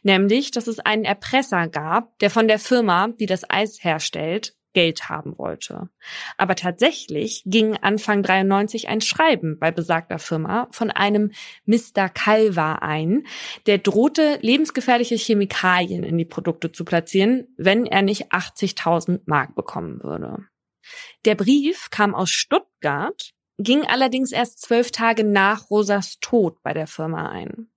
Nämlich, 0.03 0.51
dass 0.51 0.67
es 0.67 0.79
einen 0.79 1.05
Erpresser 1.05 1.69
gab, 1.69 2.19
der 2.21 2.31
von 2.31 2.49
der 2.49 2.59
Firma, 2.59 3.09
die 3.09 3.27
das 3.27 3.49
Eis 3.49 3.83
herstellt, 3.83 4.55
Geld 4.79 5.09
haben 5.09 5.37
wollte. 5.39 5.89
Aber 6.37 6.55
tatsächlich 6.55 7.43
ging 7.45 7.77
Anfang 7.79 8.23
93 8.23 8.89
ein 8.89 9.01
Schreiben 9.01 9.59
bei 9.59 9.73
besagter 9.73 10.21
Firma 10.21 10.69
von 10.71 10.93
einem 10.93 11.33
Mr. 11.67 12.09
Calva 12.09 12.75
ein, 12.75 13.27
der 13.67 13.79
drohte, 13.79 14.39
lebensgefährliche 14.41 15.17
Chemikalien 15.17 16.05
in 16.05 16.17
die 16.17 16.25
Produkte 16.25 16.71
zu 16.71 16.85
platzieren, 16.85 17.49
wenn 17.57 17.87
er 17.87 18.03
nicht 18.03 18.31
80.000 18.31 19.23
Mark 19.27 19.57
bekommen 19.57 20.01
würde. 20.05 20.45
Der 21.25 21.35
Brief 21.35 21.89
kam 21.91 22.15
aus 22.15 22.31
Stuttgart, 22.31 23.33
ging 23.59 23.85
allerdings 23.85 24.31
erst 24.31 24.61
zwölf 24.61 24.93
Tage 24.93 25.25
nach 25.25 25.71
Rosas 25.71 26.19
Tod 26.21 26.63
bei 26.63 26.73
der 26.73 26.87
Firma 26.87 27.31
ein. 27.31 27.69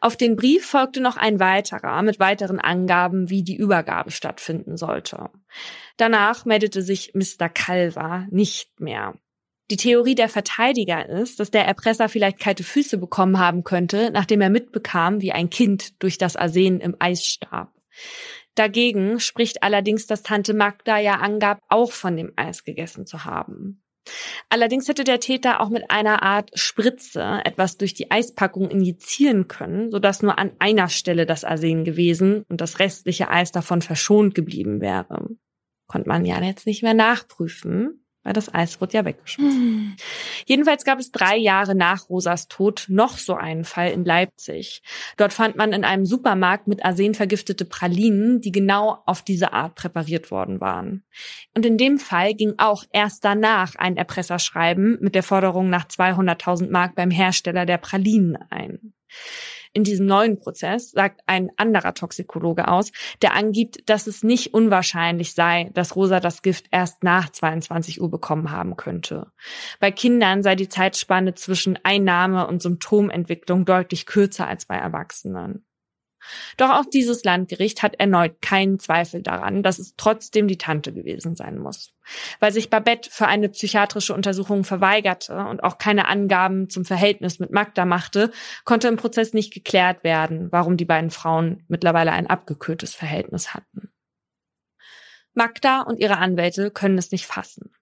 Auf 0.00 0.16
den 0.16 0.36
Brief 0.36 0.66
folgte 0.66 1.00
noch 1.00 1.16
ein 1.16 1.40
weiterer 1.40 2.02
mit 2.02 2.18
weiteren 2.18 2.60
Angaben, 2.60 3.30
wie 3.30 3.42
die 3.42 3.56
Übergabe 3.56 4.10
stattfinden 4.10 4.76
sollte. 4.76 5.30
Danach 5.96 6.44
meldete 6.44 6.82
sich 6.82 7.12
Mr. 7.14 7.48
Calva 7.48 8.26
nicht 8.30 8.80
mehr. 8.80 9.14
Die 9.70 9.76
Theorie 9.76 10.14
der 10.14 10.28
Verteidiger 10.28 11.08
ist, 11.08 11.40
dass 11.40 11.50
der 11.50 11.66
Erpresser 11.66 12.08
vielleicht 12.08 12.38
kalte 12.38 12.64
Füße 12.64 12.98
bekommen 12.98 13.38
haben 13.38 13.64
könnte, 13.64 14.10
nachdem 14.12 14.40
er 14.40 14.50
mitbekam, 14.50 15.22
wie 15.22 15.32
ein 15.32 15.50
Kind 15.50 16.02
durch 16.02 16.18
das 16.18 16.36
Arsen 16.36 16.80
im 16.80 16.96
Eis 16.98 17.24
starb. 17.24 17.72
Dagegen 18.54 19.18
spricht 19.18 19.62
allerdings, 19.62 20.06
dass 20.06 20.22
Tante 20.22 20.52
Magda 20.52 20.98
ja 20.98 21.14
angab, 21.14 21.58
auch 21.68 21.92
von 21.92 22.16
dem 22.16 22.32
Eis 22.36 22.64
gegessen 22.64 23.06
zu 23.06 23.24
haben. 23.24 23.81
Allerdings 24.48 24.88
hätte 24.88 25.04
der 25.04 25.20
Täter 25.20 25.60
auch 25.60 25.68
mit 25.68 25.90
einer 25.90 26.22
Art 26.22 26.50
Spritze 26.54 27.40
etwas 27.44 27.76
durch 27.76 27.94
die 27.94 28.10
Eispackung 28.10 28.70
injizieren 28.70 29.48
können, 29.48 29.90
sodass 29.90 30.22
nur 30.22 30.38
an 30.38 30.52
einer 30.58 30.88
Stelle 30.88 31.26
das 31.26 31.44
Arsen 31.44 31.84
gewesen 31.84 32.44
und 32.48 32.60
das 32.60 32.78
restliche 32.78 33.30
Eis 33.30 33.52
davon 33.52 33.82
verschont 33.82 34.34
geblieben 34.34 34.80
wäre. 34.80 35.28
Konnte 35.86 36.08
man 36.08 36.24
ja 36.24 36.42
jetzt 36.42 36.66
nicht 36.66 36.82
mehr 36.82 36.94
nachprüfen 36.94 38.01
weil 38.22 38.32
das 38.32 38.52
Eis 38.54 38.80
wurde 38.80 38.94
ja 38.94 39.04
weggeschmissen. 39.04 39.60
Hm. 39.60 39.96
Jedenfalls 40.46 40.84
gab 40.84 40.98
es 40.98 41.10
drei 41.10 41.36
Jahre 41.36 41.74
nach 41.74 42.08
Rosas 42.08 42.48
Tod 42.48 42.86
noch 42.88 43.18
so 43.18 43.34
einen 43.34 43.64
Fall 43.64 43.90
in 43.90 44.04
Leipzig. 44.04 44.82
Dort 45.16 45.32
fand 45.32 45.56
man 45.56 45.72
in 45.72 45.84
einem 45.84 46.06
Supermarkt 46.06 46.68
mit 46.68 46.84
Arsen 46.84 47.14
vergiftete 47.14 47.64
Pralinen, 47.64 48.40
die 48.40 48.52
genau 48.52 49.02
auf 49.06 49.22
diese 49.22 49.52
Art 49.52 49.74
präpariert 49.74 50.30
worden 50.30 50.60
waren. 50.60 51.04
Und 51.54 51.66
in 51.66 51.76
dem 51.76 51.98
Fall 51.98 52.34
ging 52.34 52.54
auch 52.58 52.84
erst 52.92 53.24
danach 53.24 53.74
ein 53.76 53.96
Erpresserschreiben 53.96 54.98
mit 55.00 55.14
der 55.14 55.22
Forderung 55.22 55.68
nach 55.70 55.86
200.000 55.86 56.70
Mark 56.70 56.94
beim 56.94 57.10
Hersteller 57.10 57.66
der 57.66 57.78
Pralinen 57.78 58.38
ein. 58.50 58.94
In 59.74 59.84
diesem 59.84 60.06
neuen 60.06 60.38
Prozess 60.38 60.90
sagt 60.90 61.22
ein 61.26 61.50
anderer 61.56 61.94
Toxikologe 61.94 62.68
aus, 62.68 62.92
der 63.22 63.34
angibt, 63.34 63.88
dass 63.88 64.06
es 64.06 64.22
nicht 64.22 64.52
unwahrscheinlich 64.52 65.32
sei, 65.34 65.70
dass 65.72 65.96
Rosa 65.96 66.20
das 66.20 66.42
Gift 66.42 66.66
erst 66.70 67.02
nach 67.02 67.30
22 67.30 68.00
Uhr 68.00 68.10
bekommen 68.10 68.50
haben 68.50 68.76
könnte. 68.76 69.32
Bei 69.80 69.90
Kindern 69.90 70.42
sei 70.42 70.56
die 70.56 70.68
Zeitspanne 70.68 71.34
zwischen 71.34 71.78
Einnahme 71.84 72.46
und 72.46 72.60
Symptomentwicklung 72.60 73.64
deutlich 73.64 74.04
kürzer 74.04 74.46
als 74.46 74.66
bei 74.66 74.76
Erwachsenen. 74.76 75.64
Doch 76.56 76.70
auch 76.70 76.84
dieses 76.84 77.24
Landgericht 77.24 77.82
hat 77.82 77.98
erneut 77.98 78.40
keinen 78.40 78.78
Zweifel 78.78 79.22
daran, 79.22 79.62
dass 79.62 79.78
es 79.78 79.94
trotzdem 79.96 80.48
die 80.48 80.58
Tante 80.58 80.92
gewesen 80.92 81.36
sein 81.36 81.58
muss. 81.58 81.92
Weil 82.40 82.52
sich 82.52 82.70
Babette 82.70 83.10
für 83.10 83.26
eine 83.26 83.48
psychiatrische 83.48 84.14
Untersuchung 84.14 84.64
verweigerte 84.64 85.36
und 85.46 85.62
auch 85.62 85.78
keine 85.78 86.08
Angaben 86.08 86.68
zum 86.68 86.84
Verhältnis 86.84 87.38
mit 87.38 87.52
Magda 87.52 87.84
machte, 87.84 88.30
konnte 88.64 88.88
im 88.88 88.96
Prozess 88.96 89.32
nicht 89.32 89.52
geklärt 89.52 90.04
werden, 90.04 90.50
warum 90.50 90.76
die 90.76 90.84
beiden 90.84 91.10
Frauen 91.10 91.64
mittlerweile 91.68 92.12
ein 92.12 92.26
abgekühltes 92.26 92.94
Verhältnis 92.94 93.54
hatten. 93.54 93.90
Magda 95.34 95.80
und 95.82 95.98
ihre 95.98 96.18
Anwälte 96.18 96.70
können 96.70 96.98
es 96.98 97.10
nicht 97.10 97.26
fassen. 97.26 97.72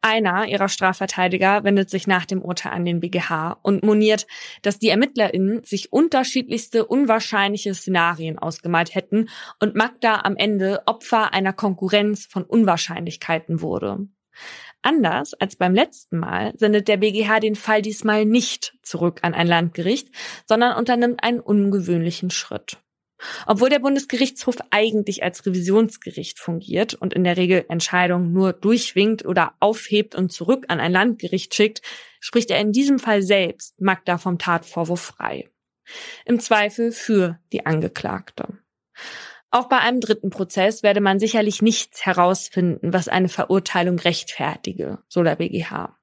Einer 0.00 0.46
ihrer 0.46 0.68
Strafverteidiger 0.68 1.64
wendet 1.64 1.90
sich 1.90 2.06
nach 2.06 2.24
dem 2.26 2.42
Urteil 2.42 2.72
an 2.72 2.84
den 2.84 3.00
BGH 3.00 3.58
und 3.62 3.84
moniert, 3.84 4.26
dass 4.62 4.78
die 4.78 4.88
ErmittlerInnen 4.88 5.64
sich 5.64 5.92
unterschiedlichste 5.92 6.86
unwahrscheinliche 6.86 7.74
Szenarien 7.74 8.38
ausgemalt 8.38 8.94
hätten 8.94 9.28
und 9.60 9.74
Magda 9.74 10.20
am 10.22 10.36
Ende 10.36 10.82
Opfer 10.86 11.32
einer 11.32 11.52
Konkurrenz 11.52 12.26
von 12.26 12.44
Unwahrscheinlichkeiten 12.44 13.60
wurde. 13.60 14.08
Anders 14.82 15.34
als 15.34 15.56
beim 15.56 15.74
letzten 15.74 16.18
Mal 16.18 16.52
sendet 16.56 16.88
der 16.88 16.98
BGH 16.98 17.40
den 17.40 17.56
Fall 17.56 17.82
diesmal 17.82 18.24
nicht 18.24 18.76
zurück 18.82 19.20
an 19.22 19.34
ein 19.34 19.46
Landgericht, 19.46 20.14
sondern 20.46 20.76
unternimmt 20.76 21.24
einen 21.24 21.40
ungewöhnlichen 21.40 22.30
Schritt. 22.30 22.78
Obwohl 23.46 23.70
der 23.70 23.78
Bundesgerichtshof 23.78 24.56
eigentlich 24.70 25.22
als 25.22 25.46
Revisionsgericht 25.46 26.38
fungiert 26.38 26.94
und 26.94 27.14
in 27.14 27.24
der 27.24 27.36
Regel 27.36 27.64
Entscheidungen 27.68 28.32
nur 28.32 28.52
durchwinkt 28.52 29.24
oder 29.24 29.54
aufhebt 29.60 30.14
und 30.14 30.32
zurück 30.32 30.66
an 30.68 30.80
ein 30.80 30.92
Landgericht 30.92 31.54
schickt, 31.54 31.82
spricht 32.20 32.50
er 32.50 32.60
in 32.60 32.72
diesem 32.72 32.98
Fall 32.98 33.22
selbst 33.22 33.80
Magda 33.80 34.18
vom 34.18 34.38
Tatvorwurf 34.38 35.00
frei. 35.00 35.48
Im 36.24 36.40
Zweifel 36.40 36.92
für 36.92 37.38
die 37.52 37.64
Angeklagte. 37.64 38.58
Auch 39.50 39.68
bei 39.68 39.78
einem 39.78 40.00
dritten 40.00 40.30
Prozess 40.30 40.82
werde 40.82 41.00
man 41.00 41.18
sicherlich 41.18 41.62
nichts 41.62 42.04
herausfinden, 42.04 42.92
was 42.92 43.08
eine 43.08 43.28
Verurteilung 43.28 43.98
rechtfertige, 43.98 44.98
so 45.08 45.22
der 45.22 45.36
BGH. 45.36 45.96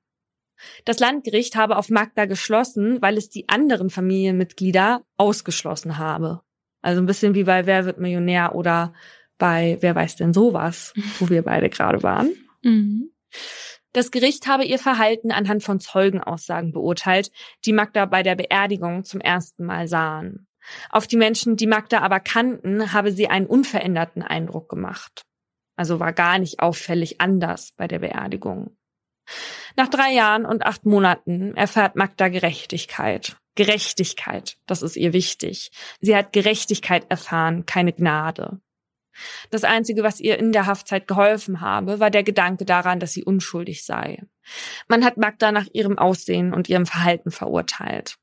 Das 0.86 0.99
Landgericht 0.99 1.55
habe 1.55 1.78
auf 1.78 1.89
Magda 1.89 2.26
geschlossen, 2.26 3.01
weil 3.01 3.18
es 3.18 3.30
die 3.30 3.49
anderen 3.49 3.89
Familienmitglieder 3.89 5.03
ausgeschlossen 5.18 5.97
habe. 5.97 6.41
Also 6.84 7.01
ein 7.01 7.07
bisschen 7.07 7.34
wie 7.34 7.45
bei 7.45 7.65
Wer 7.65 7.86
wird 7.86 7.97
Millionär 7.97 8.53
oder 8.53 8.93
bei 9.39 9.77
Wer 9.81 9.95
weiß 9.95 10.17
denn 10.17 10.34
sowas, 10.34 10.93
wo 11.19 11.29
wir 11.29 11.41
beide 11.41 11.69
gerade 11.69 12.03
waren. 12.03 12.29
Mhm. 12.61 13.09
Das 13.93 14.11
Gericht 14.11 14.47
habe 14.47 14.65
ihr 14.65 14.79
Verhalten 14.79 15.31
anhand 15.31 15.63
von 15.63 15.79
Zeugenaussagen 15.79 16.71
beurteilt, 16.71 17.31
die 17.65 17.73
Magda 17.73 18.05
bei 18.05 18.23
der 18.23 18.36
Beerdigung 18.36 19.03
zum 19.03 19.21
ersten 19.21 19.65
Mal 19.65 19.88
sahen. 19.88 20.47
Auf 20.89 21.07
die 21.07 21.17
Menschen, 21.17 21.57
die 21.57 21.67
Magda 21.67 21.99
aber 21.99 22.19
kannten, 22.19 22.93
habe 22.93 23.11
sie 23.11 23.27
einen 23.27 23.45
unveränderten 23.45 24.23
Eindruck 24.23 24.69
gemacht. 24.69 25.23
Also 25.75 25.99
war 25.99 26.13
gar 26.13 26.39
nicht 26.39 26.59
auffällig 26.59 27.21
anders 27.21 27.73
bei 27.75 27.88
der 27.88 27.99
Beerdigung. 27.99 28.77
Nach 29.76 29.88
drei 29.88 30.11
Jahren 30.11 30.45
und 30.45 30.65
acht 30.65 30.86
Monaten 30.86 31.55
erfährt 31.55 31.95
Magda 31.95 32.28
Gerechtigkeit. 32.28 33.38
Gerechtigkeit, 33.55 34.57
das 34.65 34.82
ist 34.82 34.95
ihr 34.95 35.13
wichtig. 35.13 35.71
Sie 36.01 36.15
hat 36.15 36.34
Gerechtigkeit 36.34 37.09
erfahren, 37.09 37.65
keine 37.65 37.93
Gnade. 37.93 38.59
Das 39.51 39.63
Einzige, 39.63 40.01
was 40.01 40.19
ihr 40.19 40.39
in 40.39 40.51
der 40.51 40.65
Haftzeit 40.65 41.07
geholfen 41.07 41.61
habe, 41.61 41.99
war 41.99 42.09
der 42.09 42.24
Gedanke 42.24 42.65
daran, 42.65 42.99
dass 42.99 43.13
sie 43.13 43.24
unschuldig 43.24 43.86
sei. 43.86 44.24
Man 44.88 45.05
hat 45.05 45.17
Magda 45.17 45.51
nach 45.51 45.67
ihrem 45.71 45.99
Aussehen 45.99 46.51
und 46.51 46.67
ihrem 46.67 46.88
Verhalten 46.88 47.30
verurteilt. 47.30 48.17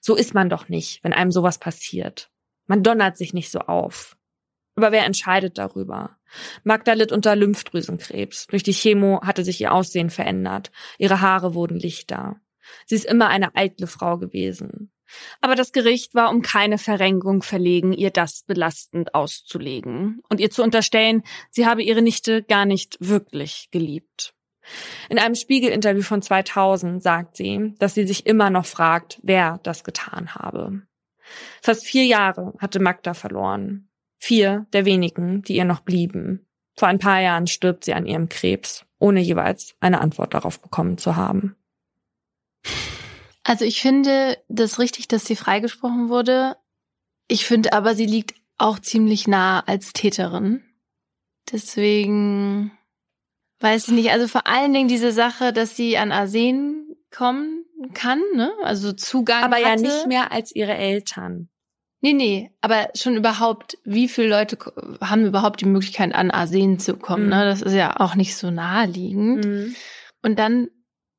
So 0.00 0.14
ist 0.14 0.34
man 0.34 0.50
doch 0.50 0.68
nicht, 0.68 1.02
wenn 1.02 1.14
einem 1.14 1.32
sowas 1.32 1.58
passiert. 1.58 2.30
Man 2.66 2.82
donnert 2.82 3.16
sich 3.16 3.32
nicht 3.32 3.50
so 3.50 3.60
auf. 3.60 4.16
Aber 4.76 4.92
wer 4.92 5.06
entscheidet 5.06 5.56
darüber? 5.56 6.17
Magda 6.64 6.92
litt 6.92 7.12
unter 7.12 7.36
Lymphdrüsenkrebs. 7.36 8.46
Durch 8.48 8.62
die 8.62 8.72
Chemo 8.72 9.20
hatte 9.22 9.44
sich 9.44 9.60
ihr 9.60 9.72
Aussehen 9.72 10.10
verändert. 10.10 10.70
Ihre 10.98 11.20
Haare 11.20 11.54
wurden 11.54 11.78
lichter. 11.78 12.40
Sie 12.86 12.94
ist 12.94 13.06
immer 13.06 13.28
eine 13.28 13.54
eitle 13.56 13.86
Frau 13.86 14.18
gewesen. 14.18 14.92
Aber 15.40 15.54
das 15.54 15.72
Gericht 15.72 16.14
war 16.14 16.30
um 16.30 16.42
keine 16.42 16.78
Verrenkung 16.78 17.42
verlegen, 17.42 17.92
ihr 17.92 18.10
das 18.10 18.42
belastend 18.42 19.14
auszulegen 19.14 20.20
und 20.28 20.40
ihr 20.40 20.50
zu 20.50 20.62
unterstellen, 20.62 21.22
sie 21.50 21.66
habe 21.66 21.82
ihre 21.82 22.02
Nichte 22.02 22.42
gar 22.42 22.66
nicht 22.66 22.98
wirklich 23.00 23.68
geliebt. 23.70 24.34
In 25.08 25.18
einem 25.18 25.34
Spiegel-Interview 25.34 26.02
von 26.02 26.20
2000 26.20 27.02
sagt 27.02 27.36
sie, 27.36 27.74
dass 27.78 27.94
sie 27.94 28.06
sich 28.06 28.26
immer 28.26 28.50
noch 28.50 28.66
fragt, 28.66 29.18
wer 29.22 29.60
das 29.62 29.82
getan 29.82 30.34
habe. 30.34 30.82
Fast 31.62 31.86
vier 31.86 32.04
Jahre 32.04 32.54
hatte 32.58 32.80
Magda 32.80 33.14
verloren. 33.14 33.87
Vier 34.18 34.66
der 34.72 34.84
wenigen, 34.84 35.42
die 35.42 35.56
ihr 35.56 35.64
noch 35.64 35.80
blieben. 35.80 36.46
Vor 36.76 36.88
ein 36.88 36.98
paar 36.98 37.20
Jahren 37.20 37.46
stirbt 37.46 37.84
sie 37.84 37.94
an 37.94 38.06
ihrem 38.06 38.28
Krebs, 38.28 38.84
ohne 38.98 39.20
jeweils 39.20 39.74
eine 39.80 40.00
Antwort 40.00 40.34
darauf 40.34 40.60
bekommen 40.60 40.98
zu 40.98 41.16
haben. 41.16 41.56
Also 43.44 43.64
ich 43.64 43.80
finde 43.80 44.36
das 44.48 44.78
richtig, 44.78 45.08
dass 45.08 45.24
sie 45.24 45.36
freigesprochen 45.36 46.08
wurde. 46.08 46.56
Ich 47.28 47.46
finde 47.46 47.72
aber, 47.72 47.94
sie 47.94 48.06
liegt 48.06 48.34
auch 48.58 48.78
ziemlich 48.78 49.26
nah 49.26 49.60
als 49.60 49.92
Täterin. 49.92 50.62
Deswegen 51.50 52.72
weiß 53.60 53.88
ich 53.88 53.94
nicht. 53.94 54.10
Also 54.10 54.28
vor 54.28 54.46
allen 54.46 54.72
Dingen 54.72 54.88
diese 54.88 55.12
Sache, 55.12 55.52
dass 55.52 55.76
sie 55.76 55.96
an 55.96 56.12
Arsen 56.12 56.96
kommen 57.10 57.64
kann, 57.94 58.22
ne? 58.34 58.52
Also 58.62 58.92
Zugang. 58.92 59.42
Aber 59.44 59.56
hatte. 59.56 59.66
ja 59.66 59.76
nicht 59.76 60.06
mehr 60.06 60.32
als 60.32 60.54
ihre 60.54 60.74
Eltern. 60.74 61.48
Nee, 62.00 62.12
nee, 62.12 62.52
aber 62.60 62.90
schon 62.94 63.16
überhaupt, 63.16 63.76
wie 63.84 64.08
viele 64.08 64.28
Leute 64.28 64.56
haben 65.00 65.26
überhaupt 65.26 65.60
die 65.60 65.66
Möglichkeit, 65.66 66.14
an 66.14 66.30
Arsen 66.30 66.78
zu 66.78 66.96
kommen, 66.96 67.24
mhm. 67.24 67.30
ne? 67.30 67.44
Das 67.44 67.60
ist 67.62 67.74
ja 67.74 67.98
auch 67.98 68.14
nicht 68.14 68.36
so 68.36 68.50
naheliegend. 68.50 69.44
Mhm. 69.44 69.76
Und 70.22 70.38
dann 70.38 70.68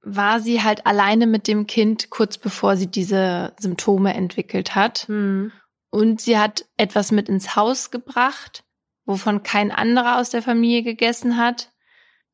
war 0.02 0.40
sie 0.40 0.64
halt 0.64 0.86
alleine 0.86 1.28
mit 1.28 1.48
dem 1.48 1.68
Kind 1.68 2.10
kurz 2.10 2.38
bevor 2.38 2.78
sie 2.78 2.88
diese 2.88 3.54
Symptome 3.60 4.14
entwickelt 4.14 4.76
hat. 4.76 5.08
Mhm. 5.10 5.52
Und 5.92 6.22
sie 6.22 6.38
hat 6.38 6.66
etwas 6.78 7.12
mit 7.12 7.28
ins 7.28 7.56
Haus 7.56 7.92
gebracht, 7.92 8.64
wovon 9.06 9.44
kein 9.44 9.72
anderer 9.72 10.20
aus 10.20 10.30
der 10.30 10.42
Familie 10.42 10.84
gegessen 10.84 11.38
hat 11.38 11.72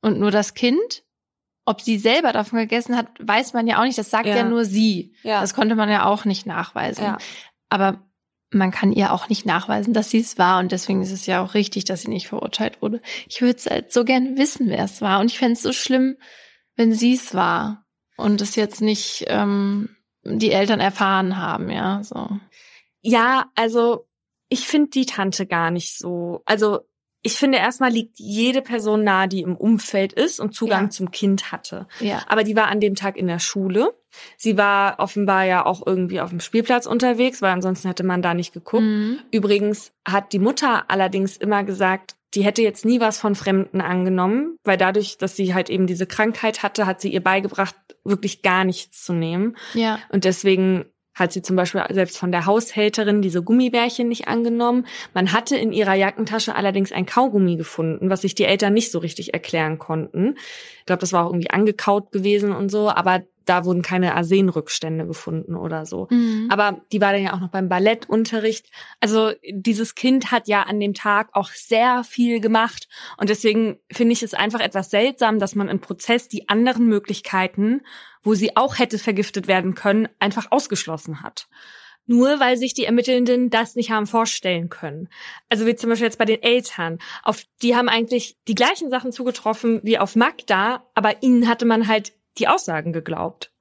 und 0.01 0.19
nur 0.19 0.31
das 0.31 0.53
Kind. 0.53 1.03
Ob 1.67 1.81
sie 1.81 1.97
selber 1.97 2.31
davon 2.31 2.59
gegessen 2.59 2.95
hat, 2.95 3.07
weiß 3.19 3.53
man 3.53 3.65
ja 3.65 3.79
auch 3.79 3.85
nicht. 3.85 3.97
Das 3.97 4.11
sagt 4.11 4.27
ja, 4.27 4.35
ja 4.35 4.43
nur 4.43 4.65
sie. 4.65 5.15
Ja. 5.23 5.41
Das 5.41 5.55
konnte 5.55 5.75
man 5.75 5.89
ja 5.89 6.05
auch 6.05 6.25
nicht 6.25 6.45
nachweisen. 6.45 7.03
Ja. 7.03 7.17
Aber 7.69 8.04
man 8.55 8.71
kann 8.71 8.91
ihr 8.91 9.13
auch 9.13 9.29
nicht 9.29 9.45
nachweisen, 9.45 9.93
dass 9.93 10.09
sie 10.09 10.19
es 10.19 10.37
war. 10.37 10.59
Und 10.59 10.71
deswegen 10.71 11.01
ist 11.01 11.11
es 11.11 11.25
ja 11.25 11.43
auch 11.43 11.53
richtig, 11.53 11.85
dass 11.85 12.01
sie 12.01 12.09
nicht 12.09 12.27
verurteilt 12.27 12.81
wurde. 12.81 13.01
Ich 13.27 13.41
würde 13.41 13.61
halt 13.69 13.91
so 13.93 14.05
gern 14.05 14.37
wissen, 14.37 14.69
wer 14.69 14.85
es 14.85 15.01
war. 15.01 15.19
Und 15.19 15.31
ich 15.31 15.37
fände 15.37 15.53
es 15.53 15.61
so 15.61 15.73
schlimm, 15.73 16.17
wenn 16.75 16.93
sie 16.93 17.13
es 17.13 17.33
war 17.33 17.85
und 18.17 18.41
es 18.41 18.55
jetzt 18.55 18.81
nicht 18.81 19.25
ähm, 19.27 19.95
die 20.23 20.51
Eltern 20.51 20.79
erfahren 20.79 21.37
haben, 21.37 21.69
ja, 21.69 22.03
so. 22.03 22.29
Ja, 23.01 23.45
also 23.55 24.07
ich 24.49 24.67
finde 24.67 24.89
die 24.89 25.05
Tante 25.05 25.45
gar 25.45 25.69
nicht 25.69 25.97
so. 25.97 26.41
Also 26.45 26.79
ich 27.25 27.37
finde 27.37 27.57
erstmal 27.57 27.89
liegt 27.89 28.19
jede 28.19 28.61
Person 28.61 29.03
nahe, 29.03 29.27
die 29.27 29.41
im 29.41 29.55
Umfeld 29.55 30.13
ist 30.13 30.39
und 30.39 30.53
Zugang 30.53 30.83
ja. 30.83 30.89
zum 30.91 31.09
Kind 31.09 31.51
hatte. 31.51 31.87
Ja. 31.99 32.21
Aber 32.27 32.43
die 32.43 32.55
war 32.55 32.67
an 32.67 32.79
dem 32.79 32.93
Tag 32.93 33.17
in 33.17 33.25
der 33.25 33.39
Schule. 33.39 33.95
Sie 34.37 34.59
war 34.59 34.99
offenbar 34.99 35.43
ja 35.43 35.65
auch 35.65 35.85
irgendwie 35.87 36.21
auf 36.21 36.29
dem 36.29 36.39
Spielplatz 36.39 36.85
unterwegs, 36.85 37.41
weil 37.41 37.51
ansonsten 37.51 37.87
hätte 37.87 38.03
man 38.03 38.21
da 38.21 38.35
nicht 38.35 38.53
geguckt. 38.53 38.83
Mhm. 38.83 39.21
Übrigens 39.31 39.91
hat 40.07 40.33
die 40.33 40.39
Mutter 40.39 40.85
allerdings 40.87 41.35
immer 41.35 41.63
gesagt, 41.63 42.15
die 42.35 42.43
hätte 42.43 42.61
jetzt 42.61 42.85
nie 42.85 42.99
was 42.99 43.17
von 43.17 43.33
Fremden 43.33 43.81
angenommen, 43.81 44.59
weil 44.63 44.77
dadurch, 44.77 45.17
dass 45.17 45.35
sie 45.35 45.55
halt 45.55 45.71
eben 45.71 45.87
diese 45.87 46.05
Krankheit 46.05 46.61
hatte, 46.61 46.85
hat 46.85 47.01
sie 47.01 47.11
ihr 47.11 47.23
beigebracht, 47.23 47.75
wirklich 48.03 48.43
gar 48.43 48.65
nichts 48.65 49.03
zu 49.03 49.13
nehmen. 49.13 49.57
Ja. 49.73 49.97
Und 50.09 50.25
deswegen 50.25 50.85
hat 51.15 51.31
sie 51.31 51.41
zum 51.41 51.55
Beispiel 51.55 51.83
selbst 51.91 52.17
von 52.17 52.31
der 52.31 52.45
Haushälterin 52.45 53.21
diese 53.21 53.41
Gummibärchen 53.41 54.07
nicht 54.07 54.27
angenommen. 54.27 54.85
Man 55.13 55.31
hatte 55.31 55.55
in 55.55 55.71
ihrer 55.71 55.95
Jackentasche 55.95 56.55
allerdings 56.55 56.91
ein 56.91 57.05
Kaugummi 57.05 57.55
gefunden, 57.55 58.09
was 58.09 58.21
sich 58.21 58.35
die 58.35 58.43
Eltern 58.43 58.73
nicht 58.73 58.91
so 58.91 58.99
richtig 58.99 59.33
erklären 59.33 59.79
konnten. 59.79 60.35
Ich 60.79 60.85
glaube, 60.85 60.99
das 60.99 61.13
war 61.13 61.25
auch 61.25 61.29
irgendwie 61.29 61.49
angekaut 61.49 62.11
gewesen 62.11 62.51
und 62.51 62.69
so, 62.69 62.89
aber 62.89 63.23
da 63.45 63.65
wurden 63.65 63.81
keine 63.81 64.15
Arsenrückstände 64.15 65.07
gefunden 65.07 65.55
oder 65.55 65.85
so. 65.85 66.07
Mhm. 66.09 66.47
Aber 66.51 66.81
die 66.91 67.01
war 67.01 67.13
dann 67.13 67.23
ja 67.23 67.33
auch 67.33 67.39
noch 67.39 67.49
beim 67.49 67.69
Ballettunterricht. 67.69 68.69
Also 68.99 69.31
dieses 69.49 69.95
Kind 69.95 70.31
hat 70.31 70.47
ja 70.47 70.63
an 70.63 70.79
dem 70.79 70.93
Tag 70.93 71.29
auch 71.33 71.49
sehr 71.49 72.03
viel 72.03 72.39
gemacht. 72.39 72.87
Und 73.17 73.29
deswegen 73.29 73.79
finde 73.91 74.13
ich 74.13 74.23
es 74.23 74.33
einfach 74.33 74.59
etwas 74.59 74.89
seltsam, 74.89 75.39
dass 75.39 75.55
man 75.55 75.69
im 75.69 75.79
Prozess 75.79 76.27
die 76.27 76.49
anderen 76.49 76.87
Möglichkeiten, 76.87 77.81
wo 78.23 78.33
sie 78.33 78.57
auch 78.57 78.79
hätte 78.79 78.97
vergiftet 78.97 79.47
werden 79.47 79.75
können, 79.75 80.07
einfach 80.19 80.51
ausgeschlossen 80.51 81.21
hat. 81.21 81.47
Nur 82.07 82.39
weil 82.39 82.57
sich 82.57 82.73
die 82.73 82.85
Ermittelnden 82.85 83.49
das 83.49 83.75
nicht 83.75 83.89
haben 83.89 84.05
vorstellen 84.05 84.69
können. 84.69 85.09
Also 85.49 85.65
wie 85.65 85.75
zum 85.75 85.89
Beispiel 85.89 86.05
jetzt 86.05 86.19
bei 86.19 86.25
den 86.25 86.43
Eltern. 86.43 86.99
Auf 87.23 87.43
die 87.63 87.75
haben 87.75 87.89
eigentlich 87.89 88.37
die 88.47 88.53
gleichen 88.53 88.89
Sachen 88.89 89.11
zugetroffen 89.11 89.79
wie 89.83 89.97
auf 89.97 90.15
Magda, 90.15 90.85
aber 90.93 91.23
ihnen 91.23 91.47
hatte 91.47 91.65
man 91.65 91.87
halt 91.87 92.13
die 92.37 92.47
Aussagen 92.47 92.93
geglaubt. 92.93 93.51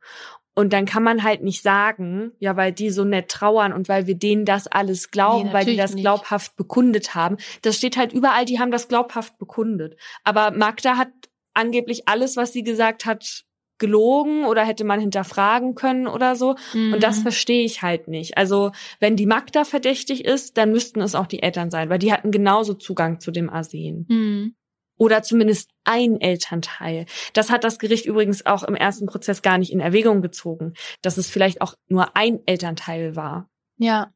Und 0.57 0.73
dann 0.73 0.85
kann 0.87 1.03
man 1.03 1.25
halt 1.25 1.43
nicht 1.43 1.63
sagen, 1.63 2.31
ja, 2.39 2.57
weil 2.57 2.71
die 2.73 2.91
so 2.91 3.03
nett 3.05 3.29
trauern 3.29 3.73
und 3.73 3.89
weil 3.89 4.07
wir 4.07 4.15
denen 4.15 4.45
das 4.45 4.69
alles 4.69 5.11
glauben, 5.11 5.49
Nee, 5.49 5.53
weil 5.53 5.65
die 5.65 5.77
das 5.77 5.95
nicht. 5.95 6.03
glaubhaft 6.05 6.55
bekundet 6.57 7.17
haben. 7.17 7.39
Das 7.63 7.77
steht 7.77 7.97
halt 7.97 8.13
überall, 8.13 8.45
die 8.45 8.61
haben 8.61 8.71
das 8.71 8.87
glaubhaft 8.87 9.37
bekundet. 9.39 9.97
Aber 10.23 10.53
Magda 10.53 10.97
hat 10.97 11.09
angeblich 11.55 12.09
alles, 12.09 12.37
was 12.37 12.53
sie 12.53 12.63
gesagt 12.63 13.05
hat, 13.05 13.45
gelogen 13.79 14.45
oder 14.45 14.65
hätte 14.65 14.85
man 14.85 15.01
hinterfragen 15.01 15.75
können 15.75 16.07
oder 16.07 16.37
so. 16.37 16.55
Und 16.73 17.01
das 17.03 17.19
Mhm. 17.19 17.23
verstehe 17.23 17.65
ich 17.65 17.83
halt 17.83 18.07
nicht. 18.07 18.39
Also, 18.39 18.71
wenn 19.01 19.17
die 19.17 19.27
Magda 19.27 19.65
verdächtig 19.65 20.25
ist, 20.25 20.57
dann 20.57 20.71
müssten 20.71 21.01
es 21.01 21.17
auch 21.17 21.27
die 21.27 21.43
Eltern 21.43 21.71
sein, 21.71 21.91
weil 21.91 21.99
die 21.99 22.13
hatten 22.13 22.31
genauso 22.31 22.75
Zugang 22.75 23.19
zu 23.19 23.33
dem 23.33 23.51
Arsen. 23.51 24.07
Mhm. 24.09 24.55
Oder 24.97 25.23
zumindest 25.23 25.71
ein 25.85 26.21
Elternteil. 26.21 27.07
Das 27.33 27.51
hat 27.51 27.65
das 27.65 27.79
Gericht 27.79 28.07
übrigens 28.07 28.47
auch 28.47 28.63
im 28.63 28.75
ersten 28.75 29.07
Prozess 29.07 29.43
gar 29.43 29.59
nicht 29.59 29.73
in 29.73 29.81
Erwägung 29.81 30.23
gezogen, 30.23 30.75
dass 31.03 31.17
es 31.17 31.29
vielleicht 31.29 31.61
auch 31.61 31.75
nur 31.89 32.17
ein 32.17 32.41
Elternteil 32.47 33.17
war. 33.17 33.49
Ja. 33.77 34.13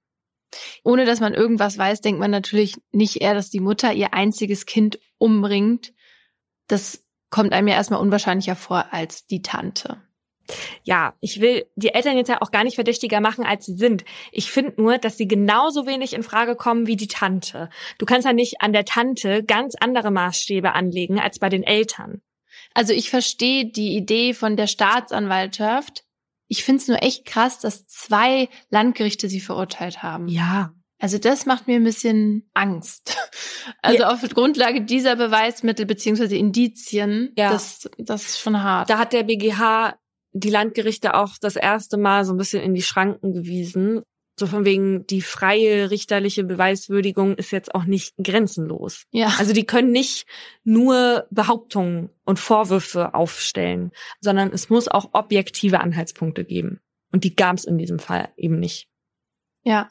Ohne 0.84 1.04
dass 1.04 1.20
man 1.20 1.34
irgendwas 1.34 1.76
weiß, 1.76 2.00
denkt 2.00 2.20
man 2.20 2.30
natürlich 2.30 2.76
nicht 2.92 3.20
eher, 3.20 3.34
dass 3.34 3.50
die 3.50 3.60
Mutter 3.60 3.92
ihr 3.92 4.14
einziges 4.14 4.66
Kind 4.66 4.98
umbringt. 5.18 5.92
Das 6.68 7.04
kommt 7.30 7.52
einem 7.52 7.68
ja 7.68 7.74
erstmal 7.74 8.00
unwahrscheinlicher 8.00 8.56
vor 8.56 8.92
als 8.92 9.26
die 9.26 9.42
Tante. 9.42 10.00
Ja, 10.84 11.14
ich 11.20 11.40
will 11.40 11.66
die 11.76 11.88
Eltern 11.94 12.16
jetzt 12.16 12.28
ja 12.28 12.40
auch 12.40 12.50
gar 12.50 12.64
nicht 12.64 12.76
verdächtiger 12.76 13.20
machen, 13.20 13.44
als 13.44 13.66
sie 13.66 13.76
sind. 13.76 14.04
Ich 14.32 14.50
finde 14.50 14.80
nur, 14.80 14.98
dass 14.98 15.16
sie 15.16 15.28
genauso 15.28 15.86
wenig 15.86 16.14
in 16.14 16.22
Frage 16.22 16.56
kommen 16.56 16.86
wie 16.86 16.96
die 16.96 17.08
Tante. 17.08 17.68
Du 17.98 18.06
kannst 18.06 18.26
ja 18.26 18.32
nicht 18.32 18.60
an 18.60 18.72
der 18.72 18.84
Tante 18.84 19.44
ganz 19.44 19.74
andere 19.78 20.10
Maßstäbe 20.10 20.72
anlegen 20.72 21.18
als 21.20 21.38
bei 21.38 21.48
den 21.48 21.62
Eltern. 21.62 22.22
Also 22.74 22.92
ich 22.92 23.10
verstehe 23.10 23.66
die 23.66 23.96
Idee 23.96 24.34
von 24.34 24.56
der 24.56 24.66
Staatsanwaltschaft. 24.66 26.04
Ich 26.48 26.64
finde 26.64 26.80
es 26.82 26.88
nur 26.88 27.02
echt 27.02 27.24
krass, 27.26 27.58
dass 27.60 27.86
zwei 27.86 28.48
Landgerichte 28.70 29.28
sie 29.28 29.40
verurteilt 29.40 30.02
haben. 30.02 30.28
Ja. 30.28 30.72
Also 31.00 31.18
das 31.18 31.46
macht 31.46 31.68
mir 31.68 31.76
ein 31.76 31.84
bisschen 31.84 32.50
Angst. 32.54 33.16
Also 33.82 34.04
auf 34.04 34.22
Grundlage 34.30 34.80
dieser 34.80 35.14
Beweismittel 35.14 35.84
beziehungsweise 35.84 36.36
Indizien, 36.36 37.32
Ja. 37.36 37.52
das, 37.52 37.88
das 37.98 38.24
ist 38.24 38.40
schon 38.40 38.62
hart. 38.62 38.88
Da 38.88 38.98
hat 38.98 39.12
der 39.12 39.24
BGH 39.24 39.94
die 40.32 40.50
Landgerichte 40.50 41.14
auch 41.14 41.36
das 41.40 41.56
erste 41.56 41.96
Mal 41.96 42.24
so 42.24 42.32
ein 42.32 42.38
bisschen 42.38 42.62
in 42.62 42.74
die 42.74 42.82
Schranken 42.82 43.32
gewiesen. 43.32 44.02
So 44.38 44.46
von 44.46 44.64
wegen, 44.64 45.04
die 45.06 45.20
freie 45.20 45.90
richterliche 45.90 46.44
Beweiswürdigung 46.44 47.34
ist 47.34 47.50
jetzt 47.50 47.74
auch 47.74 47.84
nicht 47.84 48.14
grenzenlos. 48.22 49.02
ja. 49.10 49.34
Also 49.36 49.52
die 49.52 49.66
können 49.66 49.90
nicht 49.90 50.26
nur 50.62 51.26
Behauptungen 51.30 52.10
und 52.24 52.38
Vorwürfe 52.38 53.14
aufstellen, 53.14 53.90
sondern 54.20 54.52
es 54.52 54.70
muss 54.70 54.86
auch 54.86 55.10
objektive 55.12 55.80
Anhaltspunkte 55.80 56.44
geben. 56.44 56.80
Und 57.10 57.24
die 57.24 57.34
gab 57.34 57.56
es 57.56 57.64
in 57.64 57.78
diesem 57.78 57.98
Fall 57.98 58.28
eben 58.36 58.60
nicht. 58.60 58.88
Ja. 59.64 59.90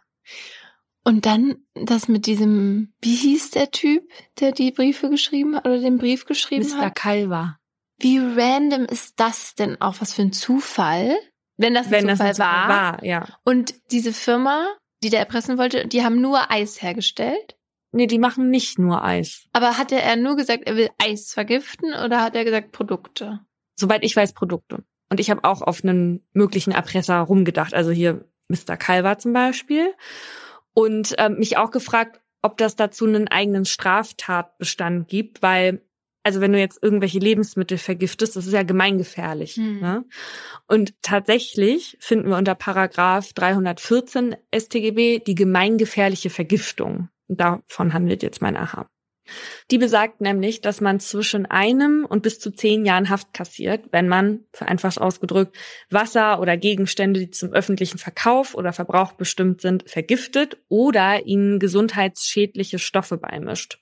Und 1.03 1.25
dann 1.25 1.57
das 1.73 2.07
mit 2.07 2.25
diesem, 2.25 2.93
wie 3.01 3.15
hieß 3.15 3.51
der 3.51 3.71
Typ, 3.71 4.09
der 4.39 4.51
die 4.51 4.71
Briefe 4.71 5.09
geschrieben 5.09 5.55
hat 5.55 5.65
oder 5.65 5.79
den 5.79 5.97
Brief 5.97 6.25
geschrieben 6.25 6.67
Mr. 6.67 6.77
hat? 6.77 6.95
Kalver. 6.95 7.57
Wie 7.99 8.19
random 8.19 8.85
ist 8.85 9.19
das 9.19 9.55
denn 9.55 9.81
auch? 9.81 9.95
Was 9.99 10.13
für 10.13 10.21
ein 10.21 10.33
Zufall? 10.33 11.15
Wenn 11.57 11.73
das 11.73 11.87
ein 11.87 11.91
Wenn 11.91 12.07
das 12.07 12.17
Zufall 12.17 12.29
ein 12.29 12.35
Zufall 12.35 12.69
war. 12.69 13.03
ja. 13.03 13.27
Und 13.43 13.73
diese 13.91 14.13
Firma, 14.13 14.67
die 15.03 15.09
der 15.09 15.19
erpressen 15.19 15.57
wollte, 15.57 15.87
die 15.87 16.03
haben 16.03 16.21
nur 16.21 16.51
Eis 16.51 16.81
hergestellt. 16.81 17.57
Nee, 17.91 18.07
die 18.07 18.19
machen 18.19 18.49
nicht 18.49 18.77
nur 18.77 19.03
Eis. 19.03 19.47
Aber 19.53 19.77
hatte 19.77 19.99
er 19.99 20.15
nur 20.17 20.35
gesagt, 20.35 20.67
er 20.67 20.75
will 20.75 20.89
Eis 20.99 21.33
vergiften 21.33 21.93
oder 21.93 22.21
hat 22.21 22.35
er 22.35 22.45
gesagt 22.45 22.71
Produkte? 22.71 23.39
Soweit 23.75 24.03
ich 24.03 24.15
weiß, 24.15 24.33
Produkte. 24.33 24.83
Und 25.09 25.19
ich 25.19 25.29
habe 25.29 25.43
auch 25.45 25.61
auf 25.61 25.83
einen 25.83 26.25
möglichen 26.33 26.71
Erpresser 26.71 27.19
rumgedacht. 27.19 27.73
Also 27.73 27.91
hier 27.91 28.25
Mr. 28.49 28.77
Kalver 28.77 29.17
zum 29.17 29.33
Beispiel. 29.33 29.93
Und 30.73 31.15
ähm, 31.17 31.37
mich 31.37 31.57
auch 31.57 31.71
gefragt, 31.71 32.19
ob 32.41 32.57
das 32.57 32.75
dazu 32.75 33.05
einen 33.05 33.27
eigenen 33.27 33.65
Straftatbestand 33.65 35.07
gibt, 35.07 35.41
weil, 35.41 35.81
also 36.27 36.41
wenn 36.41 36.51
du 36.51 36.59
jetzt 36.59 36.83
irgendwelche 36.83 37.19
Lebensmittel 37.19 37.77
vergiftest, 37.77 38.35
das 38.35 38.47
ist 38.47 38.51
ja 38.51 38.63
gemeingefährlich. 38.63 39.53
Hm. 39.53 39.79
Ne? 39.79 40.03
Und 40.67 40.93
tatsächlich 41.01 41.95
finden 42.01 42.27
wir 42.27 42.35
unter 42.35 42.53
Paragraph 42.53 43.31
314 43.31 44.35
StGB 44.53 45.19
die 45.19 45.35
gemeingefährliche 45.35 46.29
Vergiftung. 46.29 47.07
Und 47.29 47.39
davon 47.39 47.93
handelt 47.93 48.23
jetzt 48.23 48.41
mein 48.41 48.57
Aha. 48.57 48.89
Die 49.71 49.77
besagt 49.77 50.19
nämlich, 50.19 50.59
dass 50.59 50.81
man 50.81 50.99
zwischen 50.99 51.45
einem 51.45 52.03
und 52.03 52.23
bis 52.23 52.41
zu 52.41 52.51
zehn 52.51 52.83
Jahren 52.85 53.09
Haft 53.09 53.33
kassiert, 53.33 53.85
wenn 53.91 54.09
man, 54.09 54.41
vereinfacht 54.51 54.99
ausgedrückt, 54.99 55.55
Wasser 55.89 56.41
oder 56.41 56.57
Gegenstände, 56.57 57.21
die 57.21 57.31
zum 57.31 57.53
öffentlichen 57.53 57.99
Verkauf 57.99 58.53
oder 58.53 58.73
Verbrauch 58.73 59.13
bestimmt 59.13 59.61
sind, 59.61 59.89
vergiftet 59.89 60.57
oder 60.67 61.25
ihnen 61.25 61.59
gesundheitsschädliche 61.59 62.79
Stoffe 62.79 63.15
beimischt 63.15 63.79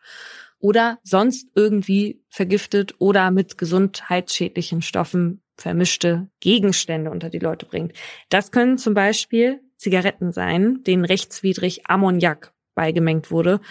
oder 0.60 1.00
sonst 1.04 1.48
irgendwie 1.56 2.24
vergiftet 2.30 2.96
oder 3.00 3.32
mit 3.32 3.58
gesundheitsschädlichen 3.58 4.82
Stoffen 4.82 5.42
vermischte 5.58 6.30
Gegenstände 6.40 7.12
unter 7.12 7.30
die 7.30 7.40
Leute 7.40 7.66
bringt. 7.66 7.94
Das 8.30 8.52
können 8.52 8.78
zum 8.78 8.94
Beispiel 8.94 9.62
Zigaretten 9.78 10.32
sein, 10.32 10.84
denen 10.84 11.06
rechtswidrig 11.06 11.88
Ammoniak 11.88 12.54
beigemengt 12.76 13.32
wurde 13.32 13.62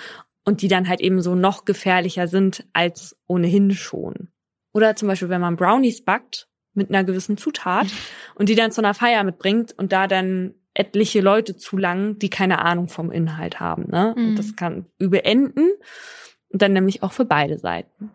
und 0.45 0.63
die 0.63 0.69
dann 0.69 0.89
halt 0.89 1.01
eben 1.01 1.23
so 1.23 1.35
noch 1.35 1.65
gefährlicher 1.65 2.29
sind 2.29 2.67
als 2.73 3.17
ohnehin 3.27 3.73
schon. 3.73 4.29
Oder 4.73 4.97
zum 4.97 5.09
Beispiel, 5.09 5.29
wenn 5.29 5.41
man 5.41 5.57
Brownies 5.57 6.05
backt 6.05 6.49
mit 6.75 6.91
einer 6.91 7.05
gewissen 7.05 7.37
Zutat 7.37 7.87
und 8.35 8.49
die 8.49 8.55
dann 8.55 8.73
zu 8.73 8.81
einer 8.81 8.95
Feier 8.95 9.25
mitbringt 9.25 9.75
und 9.77 9.93
da 9.93 10.07
dann 10.07 10.55
etliche 10.75 11.21
Leute 11.21 11.57
zulangen, 11.57 12.19
die 12.19 12.31
keine 12.31 12.61
Ahnung 12.61 12.89
vom 12.89 13.13
Inhalt 13.13 13.61
haben. 13.61 13.87
Ne? 13.91 14.15
Mhm. 14.17 14.29
Und 14.29 14.37
das 14.37 14.57
kann 14.57 14.87
übel 14.99 15.21
enden 15.23 15.71
und 16.55 16.63
dann 16.63 16.73
nämlich 16.73 17.03
auch 17.03 17.13
für 17.13 17.25
beide 17.25 17.59
Seiten. 17.59 18.13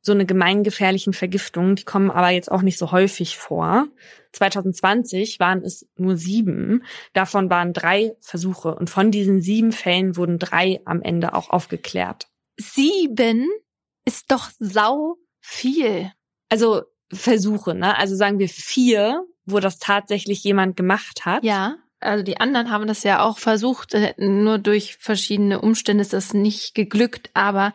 So 0.00 0.10
eine 0.10 0.26
gemeingefährlichen 0.26 1.12
Vergiftungen, 1.12 1.76
die 1.76 1.84
kommen 1.84 2.10
aber 2.10 2.30
jetzt 2.30 2.50
auch 2.50 2.62
nicht 2.62 2.76
so 2.76 2.90
häufig 2.90 3.36
vor. 3.36 3.86
2020 4.32 5.38
waren 5.38 5.62
es 5.62 5.86
nur 5.96 6.16
sieben. 6.16 6.82
Davon 7.12 7.50
waren 7.50 7.72
drei 7.72 8.16
Versuche. 8.20 8.74
Und 8.74 8.90
von 8.90 9.12
diesen 9.12 9.40
sieben 9.40 9.70
Fällen 9.70 10.16
wurden 10.16 10.40
drei 10.40 10.80
am 10.86 11.02
Ende 11.02 11.34
auch 11.34 11.50
aufgeklärt. 11.50 12.26
Sieben 12.56 13.48
ist 14.04 14.32
doch 14.32 14.50
sau 14.58 15.16
viel. 15.40 16.10
Also 16.48 16.82
Versuche, 17.12 17.74
ne? 17.74 17.96
Also 17.96 18.16
sagen 18.16 18.40
wir 18.40 18.48
vier, 18.48 19.24
wo 19.44 19.60
das 19.60 19.78
tatsächlich 19.78 20.42
jemand 20.42 20.76
gemacht 20.76 21.26
hat. 21.26 21.44
Ja. 21.44 21.76
Also 22.00 22.22
die 22.22 22.38
anderen 22.38 22.70
haben 22.70 22.86
das 22.86 23.02
ja 23.02 23.24
auch 23.24 23.38
versucht, 23.38 23.94
äh, 23.94 24.14
nur 24.18 24.58
durch 24.58 24.96
verschiedene 24.96 25.60
Umstände 25.60 26.02
ist 26.02 26.12
das 26.12 26.32
nicht 26.32 26.74
geglückt, 26.74 27.30
aber 27.34 27.72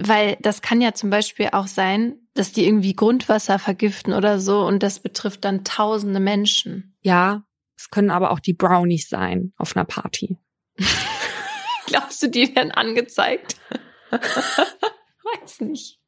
weil 0.00 0.36
das 0.40 0.62
kann 0.62 0.80
ja 0.80 0.92
zum 0.92 1.10
Beispiel 1.10 1.50
auch 1.52 1.66
sein, 1.66 2.16
dass 2.34 2.52
die 2.52 2.66
irgendwie 2.66 2.94
Grundwasser 2.94 3.58
vergiften 3.58 4.12
oder 4.12 4.38
so 4.40 4.64
und 4.64 4.82
das 4.82 5.00
betrifft 5.00 5.44
dann 5.44 5.64
tausende 5.64 6.20
Menschen. 6.20 6.96
Ja, 7.00 7.44
es 7.76 7.90
können 7.90 8.10
aber 8.10 8.30
auch 8.30 8.40
die 8.40 8.54
Brownies 8.54 9.08
sein 9.08 9.52
auf 9.56 9.76
einer 9.76 9.84
Party. 9.84 10.36
Glaubst 11.86 12.22
du, 12.22 12.28
die 12.28 12.54
werden 12.54 12.70
angezeigt? 12.70 13.56
Weiß 14.10 15.60
nicht. 15.60 15.98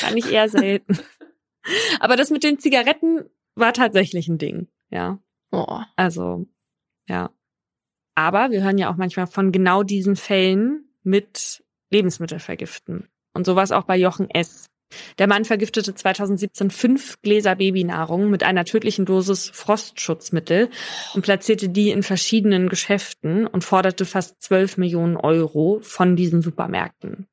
Kann 0.00 0.16
ich 0.16 0.30
eher 0.30 0.48
selten. 0.48 0.98
Aber 1.98 2.16
das 2.16 2.30
mit 2.30 2.42
den 2.42 2.58
Zigaretten 2.58 3.24
war 3.54 3.72
tatsächlich 3.72 4.28
ein 4.28 4.38
Ding, 4.38 4.68
ja. 4.90 5.18
Oh. 5.52 5.80
Also, 5.96 6.46
ja. 7.10 7.30
Aber 8.14 8.50
wir 8.50 8.62
hören 8.62 8.78
ja 8.78 8.90
auch 8.90 8.96
manchmal 8.96 9.26
von 9.26 9.52
genau 9.52 9.82
diesen 9.82 10.16
Fällen 10.16 10.84
mit 11.02 11.64
Lebensmittelvergiften. 11.90 13.08
Und 13.34 13.46
so 13.46 13.56
war 13.56 13.62
es 13.62 13.72
auch 13.72 13.84
bei 13.84 13.96
Jochen 13.96 14.30
S. 14.30 14.70
Der 15.18 15.28
Mann 15.28 15.44
vergiftete 15.44 15.94
2017 15.94 16.70
fünf 16.70 17.22
Gläser 17.22 17.54
Babynahrung 17.54 18.28
mit 18.28 18.42
einer 18.42 18.64
tödlichen 18.64 19.04
Dosis 19.04 19.48
Frostschutzmittel 19.50 20.68
und 21.14 21.22
platzierte 21.22 21.68
die 21.68 21.90
in 21.90 22.02
verschiedenen 22.02 22.68
Geschäften 22.68 23.46
und 23.46 23.62
forderte 23.62 24.04
fast 24.04 24.42
12 24.42 24.78
Millionen 24.78 25.16
Euro 25.16 25.78
von 25.82 26.16
diesen 26.16 26.42
Supermärkten. 26.42 27.28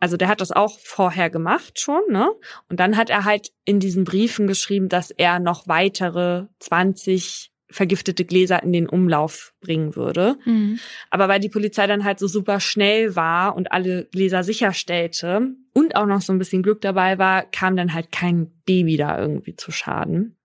Also 0.00 0.16
der 0.16 0.26
hat 0.26 0.40
das 0.40 0.50
auch 0.50 0.78
vorher 0.80 1.30
gemacht 1.30 1.78
schon, 1.78 2.02
ne? 2.08 2.28
Und 2.68 2.80
dann 2.80 2.96
hat 2.96 3.08
er 3.08 3.24
halt 3.24 3.52
in 3.64 3.78
diesen 3.78 4.02
Briefen 4.02 4.48
geschrieben, 4.48 4.88
dass 4.88 5.12
er 5.12 5.38
noch 5.38 5.68
weitere 5.68 6.46
20 6.58 7.52
vergiftete 7.70 8.24
Gläser 8.24 8.62
in 8.62 8.72
den 8.72 8.88
Umlauf 8.88 9.52
bringen 9.60 9.96
würde. 9.96 10.38
Mhm. 10.44 10.78
Aber 11.10 11.28
weil 11.28 11.40
die 11.40 11.48
Polizei 11.48 11.86
dann 11.86 12.04
halt 12.04 12.18
so 12.18 12.28
super 12.28 12.60
schnell 12.60 13.16
war 13.16 13.56
und 13.56 13.72
alle 13.72 14.04
Gläser 14.06 14.44
sicherstellte 14.44 15.54
und 15.72 15.96
auch 15.96 16.06
noch 16.06 16.20
so 16.20 16.32
ein 16.32 16.38
bisschen 16.38 16.62
Glück 16.62 16.80
dabei 16.80 17.18
war, 17.18 17.42
kam 17.42 17.76
dann 17.76 17.92
halt 17.92 18.12
kein 18.12 18.52
Baby 18.64 18.96
da 18.96 19.18
irgendwie 19.20 19.56
zu 19.56 19.72
Schaden. 19.72 20.36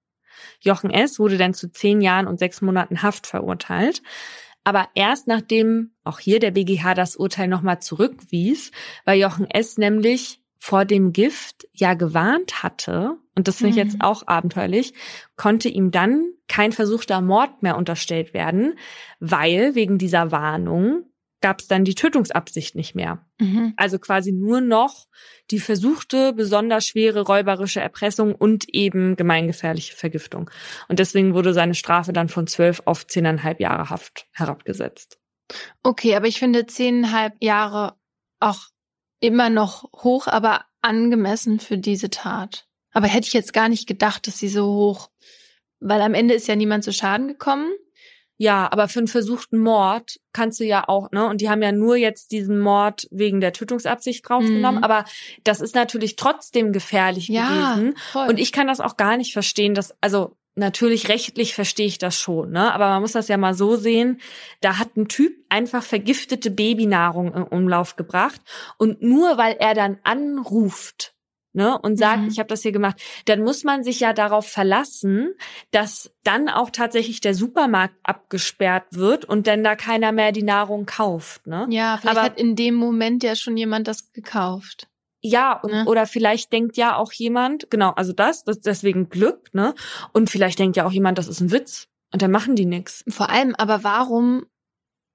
Jochen 0.60 0.90
S. 0.90 1.20
wurde 1.20 1.38
dann 1.38 1.54
zu 1.54 1.72
zehn 1.72 2.02
Jahren 2.02 2.28
und 2.28 2.40
sechs 2.40 2.62
Monaten 2.62 3.04
Haft 3.04 3.28
verurteilt. 3.28 4.02
Aber 4.64 4.90
erst 4.94 5.28
nachdem 5.28 5.92
auch 6.04 6.20
hier 6.20 6.40
der 6.40 6.52
BGH 6.52 6.94
das 6.94 7.16
Urteil 7.16 7.48
nochmal 7.48 7.82
zurückwies, 7.82 8.72
weil 9.06 9.20
Jochen 9.20 9.50
S. 9.50 9.78
nämlich 9.78 10.41
vor 10.64 10.86
dem 10.86 11.12
Gift 11.12 11.68
ja 11.74 11.96
gewarnt 11.96 12.62
hatte, 12.62 13.18
und 13.36 13.48
das 13.48 13.58
finde 13.58 13.72
ich 13.72 13.76
jetzt 13.78 13.96
mhm. 13.96 14.02
auch 14.02 14.28
abenteuerlich, 14.28 14.94
konnte 15.36 15.70
ihm 15.70 15.90
dann 15.90 16.34
kein 16.48 16.72
versuchter 16.72 17.20
Mord 17.20 17.64
mehr 17.64 17.78
unterstellt 17.78 18.36
werden, 18.36 18.76
weil 19.20 19.74
wegen 19.74 19.98
dieser 19.98 20.32
Warnung 20.32 21.08
gab 21.42 21.62
es 21.62 21.68
dann 21.68 21.84
die 21.84 21.96
Tötungsabsicht 21.96 22.76
nicht 22.76 22.94
mehr. 22.94 23.26
Mhm. 23.40 23.74
Also 23.76 23.98
quasi 23.98 24.32
nur 24.32 24.62
noch 24.62 25.08
die 25.50 25.58
versuchte, 25.58 26.32
besonders 26.34 26.86
schwere 26.86 27.22
räuberische 27.22 27.82
Erpressung 27.82 28.36
und 28.36 28.70
eben 28.70 29.16
gemeingefährliche 29.16 29.96
Vergiftung. 29.96 30.52
Und 30.88 31.00
deswegen 31.00 31.34
wurde 31.34 31.56
seine 31.56 31.74
Strafe 31.74 32.14
dann 32.14 32.30
von 32.30 32.46
zwölf 32.46 32.84
auf 32.86 33.08
zehneinhalb 33.08 33.60
Jahre 33.60 33.90
Haft 33.90 34.28
herabgesetzt. 34.32 35.18
Okay, 35.82 36.16
aber 36.16 36.28
ich 36.28 36.38
finde 36.38 36.68
zehneinhalb 36.68 37.34
Jahre 37.42 37.96
auch 38.40 38.68
immer 39.22 39.50
noch 39.50 39.90
hoch, 39.94 40.28
aber 40.28 40.66
angemessen 40.82 41.60
für 41.60 41.78
diese 41.78 42.10
Tat. 42.10 42.68
Aber 42.92 43.08
hätte 43.08 43.28
ich 43.28 43.34
jetzt 43.34 43.54
gar 43.54 43.70
nicht 43.70 43.88
gedacht, 43.88 44.28
dass 44.28 44.38
sie 44.38 44.50
so 44.50 44.66
hoch, 44.66 45.10
weil 45.80 46.02
am 46.02 46.14
Ende 46.14 46.34
ist 46.34 46.48
ja 46.48 46.56
niemand 46.58 46.84
zu 46.84 46.92
Schaden 46.92 47.30
gekommen. 47.30 47.72
Ja, 48.38 48.72
aber 48.72 48.88
für 48.88 49.00
einen 49.00 49.08
versuchten 49.08 49.60
Mord 49.60 50.20
kannst 50.34 50.60
du 50.60 50.66
ja 50.66 50.90
auch, 50.90 51.12
ne? 51.12 51.28
Und 51.28 51.42
die 51.42 51.50
haben 51.50 51.62
ja 51.62 51.72
nur 51.72 51.96
jetzt 51.96 52.32
diesen 52.32 52.60
Mord 52.60 53.08
wegen 53.12 53.40
der 53.40 53.54
Tötungsabsicht 53.54 54.28
draufgenommen. 54.28 54.80
Mhm. 54.80 54.84
Aber 54.84 55.06
das 55.44 55.62
ist 55.62 55.76
natürlich 55.76 56.16
trotzdem 56.16 56.74
gefährlich 56.74 57.28
ja, 57.28 57.76
gewesen. 57.76 57.96
Voll. 58.12 58.28
Und 58.30 58.40
ich 58.40 58.52
kann 58.52 58.66
das 58.66 58.80
auch 58.80 58.98
gar 58.98 59.16
nicht 59.16 59.34
verstehen, 59.34 59.76
dass, 59.76 59.96
also 60.02 60.38
natürlich 60.56 61.10
rechtlich 61.10 61.54
verstehe 61.54 61.88
ich 61.88 61.98
das 61.98 62.18
schon, 62.18 62.52
ne? 62.52 62.74
Aber 62.74 62.90
man 62.90 63.02
muss 63.02 63.14
das 63.14 63.28
ja 63.28 63.38
mal 63.38 63.54
so 63.54 63.76
sehen. 63.76 64.20
Da 64.60 64.78
hat 64.78 64.96
ein 64.98 65.08
Typ 65.08 65.34
einfach 65.50 65.84
vergiftete 65.84 66.52
Babynahrung 66.52 67.34
im 67.34 67.44
Umlauf 67.44 67.96
gebracht 67.96 68.42
und 68.78 69.02
nur 69.02 69.38
weil 69.38 69.56
er 69.60 69.74
dann 69.74 70.00
anruft, 70.04 71.14
ne, 71.54 71.78
und 71.80 71.98
sagt, 71.98 72.22
mhm. 72.22 72.28
ich 72.30 72.40
habe 72.40 72.48
das 72.48 72.62
hier 72.62 72.72
gemacht, 72.72 73.02
dann 73.26 73.42
muss 73.42 73.64
man 73.64 73.84
sich 73.84 74.00
ja 74.00 74.14
darauf 74.14 74.48
verlassen, 74.48 75.34
dass 75.72 76.12
dann 76.24 76.50
auch 76.50 76.70
tatsächlich 76.70 77.22
der 77.22 77.34
Supermarkt 77.34 77.96
abgesperrt 78.04 78.86
wird 78.92 79.26
und 79.26 79.48
dann 79.48 79.64
da 79.64 79.76
keiner 79.76 80.12
mehr 80.12 80.32
die 80.32 80.44
Nahrung 80.44 80.86
kauft, 80.86 81.48
ne? 81.48 81.68
Ja, 81.70 81.98
vielleicht 81.98 82.18
Aber, 82.18 82.26
hat 82.26 82.40
in 82.40 82.56
dem 82.56 82.76
Moment 82.76 83.24
ja 83.24 83.36
schon 83.36 83.58
jemand 83.58 83.88
das 83.88 84.12
gekauft. 84.14 84.88
Ja, 85.22 85.54
und, 85.54 85.72
ne? 85.72 85.86
oder 85.86 86.08
vielleicht 86.08 86.52
denkt 86.52 86.78
ja 86.78 86.96
auch 86.96 87.12
jemand, 87.14 87.70
genau, 87.70 87.92
also 87.92 88.12
das, 88.12 88.44
das 88.44 88.60
deswegen 88.60 89.10
Glück, 89.10 89.54
ne? 89.54 89.76
Und 90.14 90.30
vielleicht 90.30 90.58
denkt 90.58 90.78
ja 90.78 90.86
auch 90.86 90.92
jemand, 90.92 91.18
das 91.18 91.28
ist 91.28 91.42
ein 91.42 91.52
Witz. 91.52 91.88
Und 92.12 92.22
dann 92.22 92.32
machen 92.32 92.56
die 92.56 92.66
nix. 92.66 93.04
Vor 93.08 93.30
allem, 93.30 93.56
aber 93.56 93.84
warum? 93.84 94.46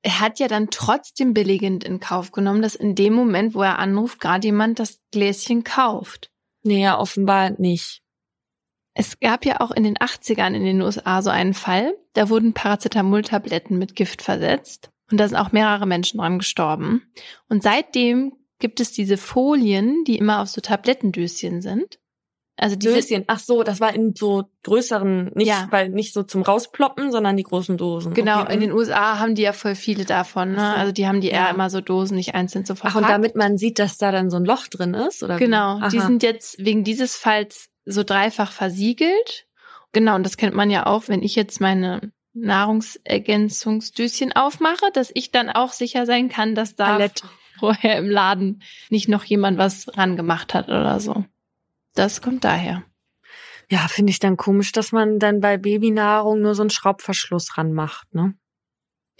Er 0.02 0.20
hat 0.20 0.38
ja 0.38 0.46
dann 0.46 0.70
trotzdem 0.70 1.34
billigend 1.34 1.82
in 1.82 1.98
Kauf 1.98 2.30
genommen, 2.30 2.62
dass 2.62 2.76
in 2.76 2.94
dem 2.94 3.12
Moment, 3.12 3.54
wo 3.54 3.62
er 3.62 3.78
anruft, 3.78 4.20
gerade 4.20 4.46
jemand 4.46 4.78
das 4.78 5.00
Gläschen 5.10 5.64
kauft. 5.64 6.30
Nee, 6.62 6.82
ja, 6.82 6.98
offenbar 6.98 7.50
nicht. 7.58 8.02
Es 8.94 9.18
gab 9.20 9.44
ja 9.44 9.60
auch 9.60 9.72
in 9.72 9.82
den 9.84 9.96
80ern 9.96 10.54
in 10.54 10.64
den 10.64 10.80
USA 10.80 11.20
so 11.20 11.30
einen 11.30 11.54
Fall, 11.54 11.94
da 12.14 12.30
wurden 12.30 12.54
Paracetamol-Tabletten 12.54 13.76
mit 13.76 13.94
Gift 13.94 14.22
versetzt. 14.22 14.90
Und 15.10 15.18
da 15.18 15.28
sind 15.28 15.36
auch 15.36 15.52
mehrere 15.52 15.86
Menschen 15.86 16.18
dran 16.18 16.38
gestorben. 16.38 17.02
Und 17.48 17.62
seitdem 17.62 18.32
gibt 18.58 18.80
es 18.80 18.92
diese 18.92 19.16
Folien, 19.16 20.04
die 20.04 20.18
immer 20.18 20.40
auf 20.40 20.48
so 20.48 20.60
Tablettendöschen 20.60 21.62
sind. 21.62 21.98
Also 22.58 22.74
die 22.74 22.86
Döschen. 22.86 23.24
Ach 23.26 23.38
so, 23.38 23.62
das 23.62 23.80
war 23.80 23.94
in 23.94 24.14
so 24.14 24.44
größeren, 24.62 25.32
nicht 25.34 25.48
ja. 25.48 25.68
weil 25.70 25.90
nicht 25.90 26.14
so 26.14 26.22
zum 26.22 26.40
rausploppen, 26.40 27.12
sondern 27.12 27.36
die 27.36 27.42
großen 27.42 27.76
Dosen. 27.76 28.14
Genau, 28.14 28.40
okay. 28.42 28.54
in 28.54 28.60
den 28.60 28.72
USA 28.72 29.18
haben 29.18 29.34
die 29.34 29.42
ja 29.42 29.52
voll 29.52 29.74
viele 29.74 30.06
davon. 30.06 30.52
Ne? 30.52 30.74
Also 30.74 30.90
die 30.90 31.06
haben 31.06 31.20
die 31.20 31.28
eher 31.28 31.42
ja. 31.42 31.50
immer 31.50 31.68
so 31.68 31.82
Dosen, 31.82 32.16
nicht 32.16 32.34
einzeln 32.34 32.64
zu 32.64 32.74
verpackt. 32.74 32.96
Ach 32.96 33.02
und 33.02 33.10
damit 33.10 33.36
man 33.36 33.58
sieht, 33.58 33.78
dass 33.78 33.98
da 33.98 34.10
dann 34.10 34.30
so 34.30 34.38
ein 34.38 34.46
Loch 34.46 34.68
drin 34.68 34.94
ist, 34.94 35.22
oder? 35.22 35.36
Genau, 35.36 35.86
die 35.90 36.00
sind 36.00 36.22
jetzt 36.22 36.64
wegen 36.64 36.82
dieses 36.82 37.14
Falls 37.14 37.68
so 37.84 38.04
dreifach 38.04 38.52
versiegelt. 38.52 39.46
Genau, 39.92 40.14
und 40.14 40.22
das 40.22 40.38
kennt 40.38 40.54
man 40.54 40.70
ja 40.70 40.86
auch, 40.86 41.08
wenn 41.08 41.22
ich 41.22 41.36
jetzt 41.36 41.60
meine 41.60 42.10
Nahrungsergänzungsdöschen 42.32 44.32
aufmache, 44.32 44.90
dass 44.94 45.10
ich 45.12 45.30
dann 45.30 45.50
auch 45.50 45.72
sicher 45.72 46.06
sein 46.06 46.30
kann, 46.30 46.54
dass 46.54 46.74
da 46.74 46.86
Palette 46.86 47.24
vorher 47.58 47.98
im 47.98 48.08
Laden 48.08 48.62
nicht 48.90 49.08
noch 49.08 49.24
jemand 49.24 49.58
was 49.58 49.96
rangemacht 49.96 50.54
hat 50.54 50.68
oder 50.68 51.00
so. 51.00 51.24
Das 51.94 52.20
kommt 52.22 52.44
daher. 52.44 52.84
Ja, 53.70 53.88
finde 53.88 54.10
ich 54.10 54.18
dann 54.20 54.36
komisch, 54.36 54.72
dass 54.72 54.92
man 54.92 55.18
dann 55.18 55.40
bei 55.40 55.56
Babynahrung 55.56 56.40
nur 56.40 56.54
so 56.54 56.62
einen 56.62 56.70
Schraubverschluss 56.70 57.58
ranmacht, 57.58 58.14
ne? 58.14 58.34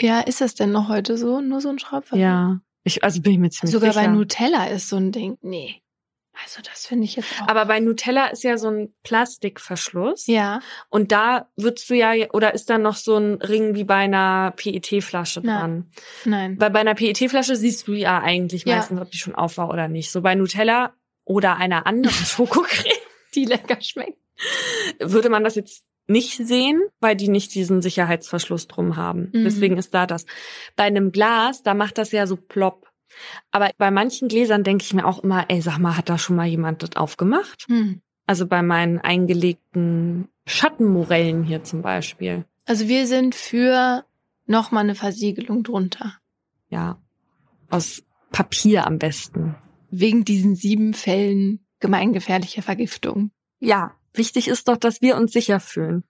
Ja, 0.00 0.20
ist 0.20 0.40
das 0.40 0.54
denn 0.54 0.72
noch 0.72 0.88
heute 0.88 1.16
so? 1.16 1.40
Nur 1.40 1.60
so 1.60 1.70
ein 1.70 1.78
Schraubverschluss? 1.78 2.20
Ja. 2.20 2.60
Ich, 2.84 3.02
also 3.02 3.20
bin 3.20 3.32
ich 3.32 3.38
mir 3.38 3.50
ziemlich 3.50 3.72
Sogar 3.72 3.92
sicher. 3.92 4.06
bei 4.06 4.12
Nutella 4.12 4.66
ist 4.66 4.88
so 4.88 4.96
ein 4.96 5.10
Ding. 5.10 5.38
Nee. 5.40 5.82
Also 6.42 6.60
das 6.62 6.86
finde 6.86 7.04
ich 7.04 7.16
jetzt 7.16 7.32
auch. 7.40 7.48
Aber 7.48 7.64
bei 7.64 7.80
Nutella 7.80 8.26
ist 8.26 8.44
ja 8.44 8.58
so 8.58 8.68
ein 8.68 8.94
Plastikverschluss. 9.02 10.26
Ja. 10.26 10.60
Und 10.90 11.12
da 11.12 11.48
würdest 11.56 11.88
du 11.88 11.94
ja, 11.94 12.12
oder 12.32 12.54
ist 12.54 12.68
da 12.68 12.78
noch 12.78 12.96
so 12.96 13.16
ein 13.16 13.34
Ring 13.36 13.74
wie 13.74 13.84
bei 13.84 13.96
einer 13.96 14.52
PET-Flasche 14.56 15.40
dran? 15.40 15.90
Nein. 16.24 16.60
Weil 16.60 16.70
bei 16.70 16.80
einer 16.80 16.94
PET-Flasche 16.94 17.56
siehst 17.56 17.88
du 17.88 17.94
ja 17.94 18.20
eigentlich 18.20 18.64
ja. 18.64 18.76
meistens, 18.76 19.00
ob 19.00 19.10
die 19.10 19.18
schon 19.18 19.34
auf 19.34 19.56
war 19.56 19.70
oder 19.70 19.88
nicht. 19.88 20.10
So 20.10 20.20
bei 20.20 20.34
Nutella 20.34 20.92
oder 21.24 21.56
einer 21.56 21.86
anderen 21.86 22.14
Schokocreme, 22.26 22.92
die 23.34 23.44
lecker 23.46 23.80
schmeckt, 23.80 24.18
würde 25.00 25.30
man 25.30 25.44
das 25.44 25.54
jetzt 25.54 25.84
nicht 26.08 26.36
sehen, 26.36 26.82
weil 27.00 27.16
die 27.16 27.28
nicht 27.28 27.54
diesen 27.54 27.82
Sicherheitsverschluss 27.82 28.68
drum 28.68 28.96
haben. 28.96 29.30
Mhm. 29.32 29.44
Deswegen 29.44 29.76
ist 29.76 29.92
da 29.92 30.06
das. 30.06 30.24
Bei 30.76 30.84
einem 30.84 31.12
Glas, 31.12 31.62
da 31.62 31.74
macht 31.74 31.98
das 31.98 32.12
ja 32.12 32.26
so 32.26 32.36
plopp. 32.36 32.85
Aber 33.50 33.70
bei 33.78 33.90
manchen 33.90 34.28
Gläsern 34.28 34.64
denke 34.64 34.84
ich 34.84 34.94
mir 34.94 35.06
auch 35.06 35.22
immer, 35.22 35.46
ey, 35.48 35.60
sag 35.60 35.78
mal, 35.78 35.96
hat 35.96 36.08
da 36.08 36.18
schon 36.18 36.36
mal 36.36 36.46
jemand 36.46 36.82
das 36.82 36.96
aufgemacht? 36.96 37.66
Hm. 37.68 38.00
Also 38.26 38.46
bei 38.46 38.62
meinen 38.62 38.98
eingelegten 38.98 40.28
Schattenmorellen 40.46 41.44
hier 41.44 41.64
zum 41.64 41.82
Beispiel. 41.82 42.44
Also 42.64 42.88
wir 42.88 43.06
sind 43.06 43.34
für 43.34 44.04
nochmal 44.46 44.84
eine 44.84 44.94
Versiegelung 44.94 45.62
drunter. 45.62 46.14
Ja. 46.68 47.00
Aus 47.70 48.02
Papier 48.32 48.86
am 48.86 48.98
besten. 48.98 49.56
Wegen 49.90 50.24
diesen 50.24 50.56
sieben 50.56 50.94
Fällen 50.94 51.64
gemeingefährlicher 51.80 52.62
Vergiftung. 52.62 53.30
Ja. 53.60 53.94
Wichtig 54.12 54.48
ist 54.48 54.68
doch, 54.68 54.76
dass 54.76 55.02
wir 55.02 55.16
uns 55.16 55.32
sicher 55.32 55.60
fühlen. 55.60 56.02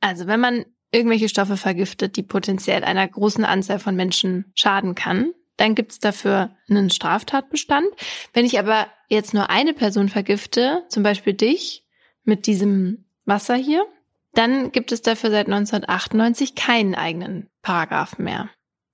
Also 0.00 0.26
wenn 0.26 0.40
man 0.40 0.64
irgendwelche 0.90 1.28
Stoffe 1.28 1.56
vergiftet, 1.56 2.16
die 2.16 2.22
potenziell 2.22 2.84
einer 2.84 3.06
großen 3.06 3.44
Anzahl 3.44 3.78
von 3.78 3.94
Menschen 3.94 4.50
schaden 4.54 4.94
kann, 4.94 5.32
dann 5.58 5.74
gibt's 5.74 5.98
dafür 5.98 6.56
einen 6.70 6.88
Straftatbestand. 6.88 7.86
Wenn 8.32 8.46
ich 8.46 8.58
aber 8.58 8.86
jetzt 9.08 9.34
nur 9.34 9.50
eine 9.50 9.74
Person 9.74 10.08
vergifte, 10.08 10.84
zum 10.88 11.02
Beispiel 11.02 11.34
dich, 11.34 11.84
mit 12.24 12.46
diesem 12.46 13.04
Wasser 13.24 13.56
hier, 13.56 13.84
dann 14.34 14.72
gibt 14.72 14.92
es 14.92 15.02
dafür 15.02 15.30
seit 15.30 15.46
1998 15.46 16.54
keinen 16.54 16.94
eigenen 16.94 17.50
Paragraphen 17.62 18.24
mehr. 18.24 18.50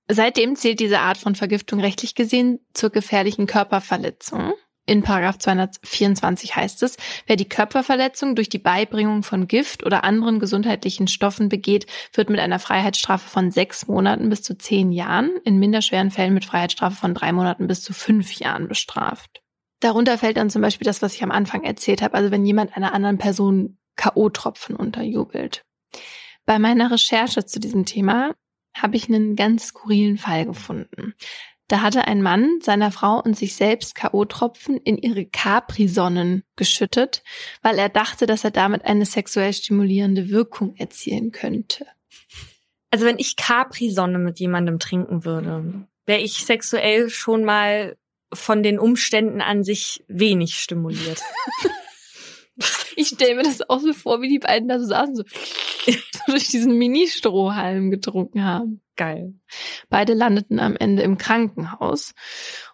Seitdem 0.07 0.55
zählt 0.55 0.79
diese 0.79 0.99
Art 0.99 1.17
von 1.17 1.35
Vergiftung 1.35 1.79
rechtlich 1.79 2.15
gesehen 2.15 2.59
zur 2.73 2.89
gefährlichen 2.89 3.47
Körperverletzung. 3.47 4.53
In 4.87 5.01
Paragraph 5.01 5.39
224 5.39 6.55
heißt 6.55 6.83
es, 6.83 6.97
wer 7.25 7.35
die 7.35 7.49
Körperverletzung 7.49 8.35
durch 8.35 8.49
die 8.49 8.59
Beibringung 8.59 9.23
von 9.23 9.47
Gift 9.47 9.83
oder 9.83 10.03
anderen 10.03 10.39
gesundheitlichen 10.39 11.07
Stoffen 11.07 11.49
begeht, 11.49 11.87
wird 12.13 12.29
mit 12.29 12.39
einer 12.39 12.59
Freiheitsstrafe 12.59 13.27
von 13.27 13.49
sechs 13.49 13.87
Monaten 13.87 14.29
bis 14.29 14.43
zu 14.43 14.55
zehn 14.55 14.91
Jahren, 14.91 15.31
in 15.43 15.57
minderschweren 15.57 16.11
Fällen 16.11 16.35
mit 16.35 16.45
Freiheitsstrafe 16.45 16.95
von 16.95 17.15
drei 17.15 17.31
Monaten 17.31 17.65
bis 17.65 17.81
zu 17.81 17.93
fünf 17.93 18.33
Jahren 18.33 18.67
bestraft. 18.67 19.41
Darunter 19.79 20.19
fällt 20.19 20.37
dann 20.37 20.51
zum 20.51 20.61
Beispiel 20.61 20.85
das, 20.85 21.01
was 21.01 21.15
ich 21.15 21.23
am 21.23 21.31
Anfang 21.31 21.63
erzählt 21.63 22.03
habe, 22.03 22.13
also 22.13 22.29
wenn 22.29 22.45
jemand 22.45 22.77
einer 22.77 22.93
anderen 22.93 23.17
Person 23.17 23.77
K.O.-Tropfen 23.95 24.75
unterjubelt. 24.75 25.65
Bei 26.45 26.59
meiner 26.59 26.91
Recherche 26.91 27.45
zu 27.45 27.59
diesem 27.59 27.85
Thema 27.85 28.35
habe 28.75 28.97
ich 28.97 29.07
einen 29.07 29.35
ganz 29.35 29.67
skurrilen 29.67 30.17
Fall 30.17 30.45
gefunden. 30.45 31.15
Da 31.67 31.81
hatte 31.81 32.07
ein 32.07 32.21
Mann 32.21 32.59
seiner 32.61 32.91
Frau 32.91 33.19
und 33.19 33.35
sich 33.35 33.55
selbst 33.55 33.95
K.O.-Tropfen 33.95 34.79
in 34.83 34.97
ihre 34.97 35.25
Capri-Sonnen 35.25 36.43
geschüttet, 36.55 37.23
weil 37.63 37.79
er 37.79 37.89
dachte, 37.89 38.27
dass 38.27 38.43
er 38.43 38.51
damit 38.51 38.85
eine 38.85 39.05
sexuell 39.05 39.51
stimulierende 39.51 40.29
Wirkung 40.29 40.75
erzielen 40.75 41.31
könnte. 41.31 41.87
Also 42.91 43.05
wenn 43.05 43.17
ich 43.17 43.35
Capri-Sonne 43.35 44.19
mit 44.19 44.39
jemandem 44.39 44.77
trinken 44.77 45.25
würde, 45.25 45.87
wäre 46.05 46.21
ich 46.21 46.45
sexuell 46.45 47.09
schon 47.09 47.43
mal 47.43 47.97
von 48.31 48.61
den 48.61 48.77
Umständen 48.77 49.41
an 49.41 49.63
sich 49.63 50.03
wenig 50.07 50.55
stimuliert. 50.55 51.21
Ich 52.97 53.09
stelle 53.09 53.35
mir 53.35 53.43
das 53.43 53.69
auch 53.69 53.81
so 53.81 53.91
vor, 53.91 54.21
wie 54.21 54.29
die 54.29 54.39
beiden 54.39 54.69
da 54.69 54.79
so 54.79 54.85
saßen, 54.85 55.15
so, 55.15 55.23
so 55.85 56.19
durch 56.27 56.47
diesen 56.47 56.77
Mini-Strohhalm 56.77 57.91
getrunken 57.91 58.45
haben. 58.45 58.81
Geil. 58.95 59.33
Beide 59.89 60.13
landeten 60.13 60.61
am 60.61 60.77
Ende 60.77 61.03
im 61.03 61.17
Krankenhaus 61.17 62.13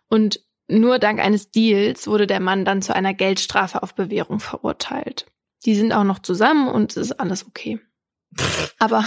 und 0.09 0.41
nur 0.67 0.99
dank 0.99 1.19
eines 1.19 1.51
Deals 1.51 2.07
wurde 2.07 2.27
der 2.27 2.39
Mann 2.39 2.63
dann 2.65 2.81
zu 2.81 2.95
einer 2.95 3.13
Geldstrafe 3.13 3.83
auf 3.83 3.95
Bewährung 3.95 4.39
verurteilt. 4.39 5.25
Die 5.65 5.75
sind 5.75 5.91
auch 5.91 6.03
noch 6.03 6.19
zusammen 6.19 6.69
und 6.69 6.91
es 6.91 6.97
ist 6.97 7.19
alles 7.19 7.45
okay. 7.45 7.79
Aber 8.79 9.03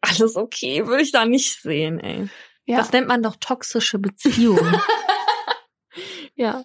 alles 0.00 0.36
okay, 0.36 0.86
würde 0.86 1.02
ich 1.02 1.12
da 1.12 1.26
nicht 1.26 1.60
sehen, 1.60 2.00
ey. 2.00 2.28
ja, 2.64 2.78
Das 2.78 2.92
nennt 2.92 3.08
man 3.08 3.22
doch 3.22 3.36
toxische 3.36 3.98
Beziehungen. 3.98 4.76
ja. 6.34 6.64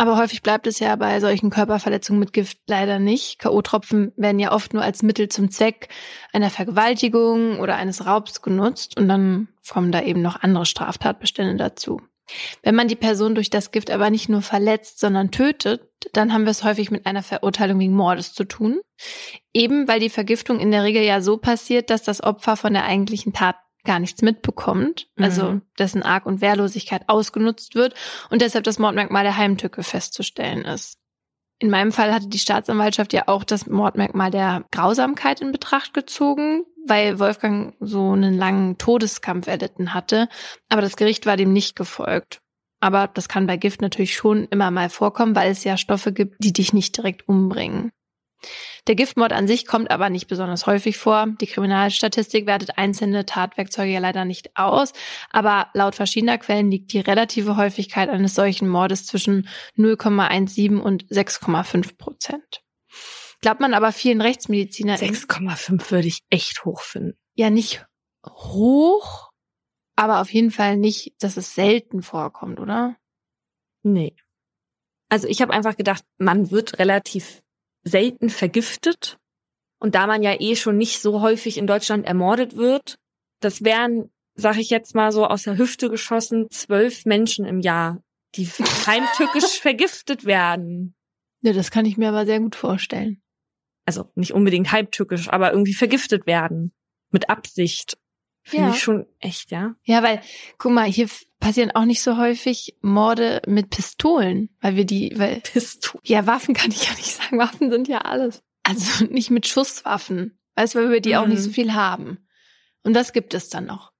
Aber 0.00 0.16
häufig 0.16 0.40
bleibt 0.40 0.66
es 0.66 0.78
ja 0.78 0.96
bei 0.96 1.20
solchen 1.20 1.50
Körperverletzungen 1.50 2.20
mit 2.20 2.32
Gift 2.32 2.56
leider 2.66 2.98
nicht. 2.98 3.38
K.O.-Tropfen 3.38 4.12
werden 4.16 4.38
ja 4.38 4.50
oft 4.50 4.72
nur 4.72 4.82
als 4.82 5.02
Mittel 5.02 5.28
zum 5.28 5.50
Zweck 5.50 5.90
einer 6.32 6.48
Vergewaltigung 6.48 7.60
oder 7.60 7.76
eines 7.76 8.06
Raubs 8.06 8.40
genutzt 8.40 8.96
und 8.96 9.08
dann 9.08 9.48
kommen 9.68 9.92
da 9.92 10.00
eben 10.00 10.22
noch 10.22 10.40
andere 10.42 10.64
Straftatbestände 10.64 11.56
dazu. 11.56 12.00
Wenn 12.62 12.76
man 12.76 12.88
die 12.88 12.96
Person 12.96 13.34
durch 13.34 13.50
das 13.50 13.72
Gift 13.72 13.90
aber 13.90 14.08
nicht 14.08 14.30
nur 14.30 14.40
verletzt, 14.40 15.00
sondern 15.00 15.32
tötet, 15.32 15.82
dann 16.14 16.32
haben 16.32 16.44
wir 16.44 16.52
es 16.52 16.64
häufig 16.64 16.90
mit 16.90 17.04
einer 17.04 17.22
Verurteilung 17.22 17.78
wegen 17.78 17.92
Mordes 17.92 18.32
zu 18.32 18.44
tun. 18.44 18.80
Eben 19.52 19.86
weil 19.86 20.00
die 20.00 20.08
Vergiftung 20.08 20.60
in 20.60 20.70
der 20.70 20.82
Regel 20.82 21.02
ja 21.02 21.20
so 21.20 21.36
passiert, 21.36 21.90
dass 21.90 22.02
das 22.02 22.22
Opfer 22.22 22.56
von 22.56 22.72
der 22.72 22.86
eigentlichen 22.86 23.34
Tat 23.34 23.56
gar 23.84 23.98
nichts 23.98 24.22
mitbekommt, 24.22 25.08
also 25.18 25.52
Mhm. 25.52 25.62
dessen 25.78 26.02
Arg- 26.02 26.26
und 26.26 26.40
Wehrlosigkeit 26.40 27.08
ausgenutzt 27.08 27.74
wird 27.74 27.94
und 28.30 28.42
deshalb 28.42 28.64
das 28.64 28.78
Mordmerkmal 28.78 29.24
der 29.24 29.36
Heimtücke 29.36 29.82
festzustellen 29.82 30.64
ist. 30.64 30.98
In 31.58 31.70
meinem 31.70 31.92
Fall 31.92 32.12
hatte 32.14 32.28
die 32.28 32.38
Staatsanwaltschaft 32.38 33.12
ja 33.12 33.24
auch 33.26 33.44
das 33.44 33.66
Mordmerkmal 33.66 34.30
der 34.30 34.64
Grausamkeit 34.72 35.40
in 35.42 35.52
Betracht 35.52 35.92
gezogen, 35.92 36.64
weil 36.86 37.18
Wolfgang 37.18 37.74
so 37.80 38.12
einen 38.12 38.36
langen 38.36 38.78
Todeskampf 38.78 39.46
erlitten 39.46 39.92
hatte, 39.92 40.28
aber 40.70 40.80
das 40.80 40.96
Gericht 40.96 41.26
war 41.26 41.36
dem 41.36 41.52
nicht 41.52 41.76
gefolgt. 41.76 42.40
Aber 42.82 43.08
das 43.08 43.28
kann 43.28 43.46
bei 43.46 43.58
Gift 43.58 43.82
natürlich 43.82 44.14
schon 44.16 44.46
immer 44.48 44.70
mal 44.70 44.88
vorkommen, 44.88 45.36
weil 45.36 45.50
es 45.50 45.64
ja 45.64 45.76
Stoffe 45.76 46.14
gibt, 46.14 46.36
die 46.42 46.54
dich 46.54 46.72
nicht 46.72 46.96
direkt 46.96 47.28
umbringen. 47.28 47.90
Der 48.86 48.94
Giftmord 48.94 49.32
an 49.32 49.46
sich 49.46 49.66
kommt 49.66 49.90
aber 49.90 50.10
nicht 50.10 50.26
besonders 50.26 50.66
häufig 50.66 50.96
vor. 50.96 51.26
Die 51.40 51.46
Kriminalstatistik 51.46 52.46
wertet 52.46 52.78
einzelne 52.78 53.26
Tatwerkzeuge 53.26 53.92
ja 53.92 54.00
leider 54.00 54.24
nicht 54.24 54.56
aus, 54.56 54.92
aber 55.30 55.68
laut 55.74 55.94
verschiedener 55.94 56.38
Quellen 56.38 56.70
liegt 56.70 56.92
die 56.92 57.00
relative 57.00 57.56
Häufigkeit 57.56 58.08
eines 58.08 58.34
solchen 58.34 58.68
Mordes 58.68 59.06
zwischen 59.06 59.48
0,17 59.76 60.78
und 60.78 61.04
6,5 61.06 61.96
Prozent. 61.96 62.62
Glaubt 63.40 63.60
man 63.60 63.74
aber 63.74 63.92
vielen 63.92 64.20
RechtsmedizinerInnen 64.20 65.14
6,5 65.14 65.90
würde 65.90 66.08
ich 66.08 66.20
echt 66.30 66.64
hoch 66.64 66.80
finden. 66.80 67.18
ja 67.34 67.50
nicht 67.50 67.86
hoch, 68.26 69.30
aber 69.96 70.20
auf 70.20 70.32
jeden 70.32 70.50
Fall 70.50 70.76
nicht, 70.76 71.14
dass 71.22 71.36
es 71.36 71.54
selten 71.54 72.02
vorkommt, 72.02 72.60
oder? 72.60 72.96
Nee. 73.82 74.14
Also 75.08 75.26
ich 75.26 75.42
habe 75.42 75.52
einfach 75.52 75.76
gedacht, 75.76 76.04
man 76.18 76.50
wird 76.50 76.78
relativ 76.78 77.42
selten 77.82 78.30
vergiftet. 78.30 79.18
Und 79.78 79.94
da 79.94 80.06
man 80.06 80.22
ja 80.22 80.38
eh 80.38 80.56
schon 80.56 80.76
nicht 80.76 81.00
so 81.00 81.22
häufig 81.22 81.56
in 81.56 81.66
Deutschland 81.66 82.06
ermordet 82.06 82.56
wird, 82.56 82.98
das 83.40 83.64
wären, 83.64 84.10
sag 84.34 84.58
ich 84.58 84.70
jetzt 84.70 84.94
mal 84.94 85.12
so 85.12 85.26
aus 85.26 85.44
der 85.44 85.56
Hüfte 85.56 85.88
geschossen, 85.88 86.50
zwölf 86.50 87.06
Menschen 87.06 87.46
im 87.46 87.60
Jahr, 87.60 88.02
die 88.34 88.46
heimtückisch 88.86 89.60
vergiftet 89.60 90.24
werden. 90.24 90.94
Ja, 91.42 91.52
das 91.52 91.70
kann 91.70 91.86
ich 91.86 91.96
mir 91.96 92.10
aber 92.10 92.26
sehr 92.26 92.40
gut 92.40 92.54
vorstellen. 92.54 93.22
Also 93.86 94.10
nicht 94.14 94.34
unbedingt 94.34 94.70
heimtückisch, 94.70 95.28
aber 95.30 95.52
irgendwie 95.52 95.74
vergiftet 95.74 96.26
werden. 96.26 96.72
Mit 97.10 97.30
Absicht. 97.30 97.96
Finde 98.42 98.68
Ja. 98.68 98.74
ich 98.74 98.80
schon 98.82 99.06
echt, 99.18 99.50
ja. 99.50 99.74
Ja, 99.84 100.02
weil, 100.02 100.20
guck 100.58 100.72
mal, 100.72 100.86
hier 100.90 101.08
passieren 101.38 101.70
auch 101.72 101.84
nicht 101.84 102.02
so 102.02 102.16
häufig 102.16 102.76
Morde 102.80 103.42
mit 103.46 103.70
Pistolen, 103.70 104.48
weil 104.60 104.76
wir 104.76 104.84
die, 104.86 105.12
weil, 105.16 105.42
du. 105.54 105.98
ja, 106.04 106.26
Waffen 106.26 106.54
kann 106.54 106.70
ich 106.70 106.86
ja 106.88 106.94
nicht 106.94 107.14
sagen, 107.14 107.38
Waffen 107.38 107.70
sind 107.70 107.86
ja 107.88 107.98
alles. 107.98 108.42
Also 108.62 109.04
nicht 109.10 109.30
mit 109.30 109.46
Schusswaffen, 109.46 110.38
weißt 110.56 110.74
du, 110.74 110.78
weil 110.80 110.90
wir 110.90 111.00
die 111.00 111.16
auch 111.16 111.24
Mhm. 111.26 111.30
nicht 111.32 111.42
so 111.42 111.50
viel 111.50 111.74
haben. 111.74 112.26
Und 112.82 112.94
das 112.94 113.12
gibt 113.12 113.34
es 113.34 113.48
dann 113.50 113.66
noch. 113.66 113.92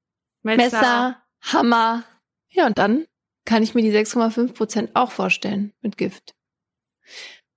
Messer, 0.42 1.22
Hammer. 1.42 2.04
Ja, 2.48 2.66
und 2.66 2.78
dann 2.78 3.06
kann 3.44 3.62
ich 3.62 3.74
mir 3.74 3.82
die 3.82 3.92
6,5 3.92 4.54
Prozent 4.54 4.96
auch 4.96 5.10
vorstellen 5.12 5.72
mit 5.82 5.96
Gift. 5.98 6.34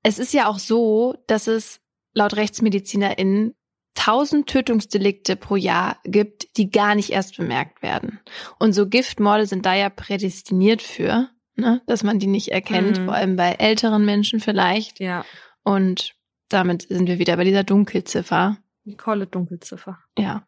Es 0.04 0.20
ist 0.20 0.34
ja 0.34 0.48
auch 0.48 0.60
so, 0.60 1.16
dass 1.28 1.48
es 1.48 1.80
laut 2.14 2.36
RechtsmedizinerInnen 2.36 3.56
1000 3.96 4.48
Tötungsdelikte 4.48 5.36
pro 5.36 5.56
Jahr 5.56 5.98
gibt, 6.04 6.58
die 6.58 6.70
gar 6.72 6.96
nicht 6.96 7.12
erst 7.12 7.38
bemerkt 7.38 7.82
werden. 7.82 8.20
Und 8.60 8.74
so 8.74 8.88
Giftmorde 8.88 9.46
sind 9.46 9.66
da 9.66 9.74
ja 9.76 9.90
prädestiniert 9.90 10.82
für, 10.82 11.30
ne, 11.56 11.82
dass 11.86 12.04
man 12.04 12.20
die 12.20 12.28
nicht 12.28 12.50
erkennt, 12.50 13.00
Mhm. 13.00 13.06
vor 13.06 13.14
allem 13.14 13.36
bei 13.36 13.52
älteren 13.54 14.04
Menschen 14.06 14.40
vielleicht. 14.40 15.00
Ja. 15.00 15.26
Und 15.64 16.14
damit 16.50 16.88
sind 16.90 17.08
wir 17.08 17.20
wieder 17.20 17.38
bei 17.38 17.44
dieser 17.44 17.64
Dunkelziffer. 17.64 18.58
Nicole 18.86 19.28
Dunkelziffer. 19.28 20.00
Ja. 20.18 20.46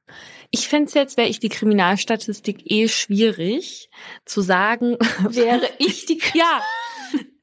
Ich 0.52 0.68
fände 0.68 0.92
jetzt, 0.94 1.16
wäre 1.16 1.30
ich 1.30 1.40
die 1.40 1.48
Kriminalstatistik 1.50 2.70
eh 2.70 2.90
schwierig 2.90 3.90
zu 4.26 4.42
sagen, 4.42 4.98
Wäre 5.30 5.70
ich 5.80 6.06
die 6.06 6.20
ja. 6.34 6.62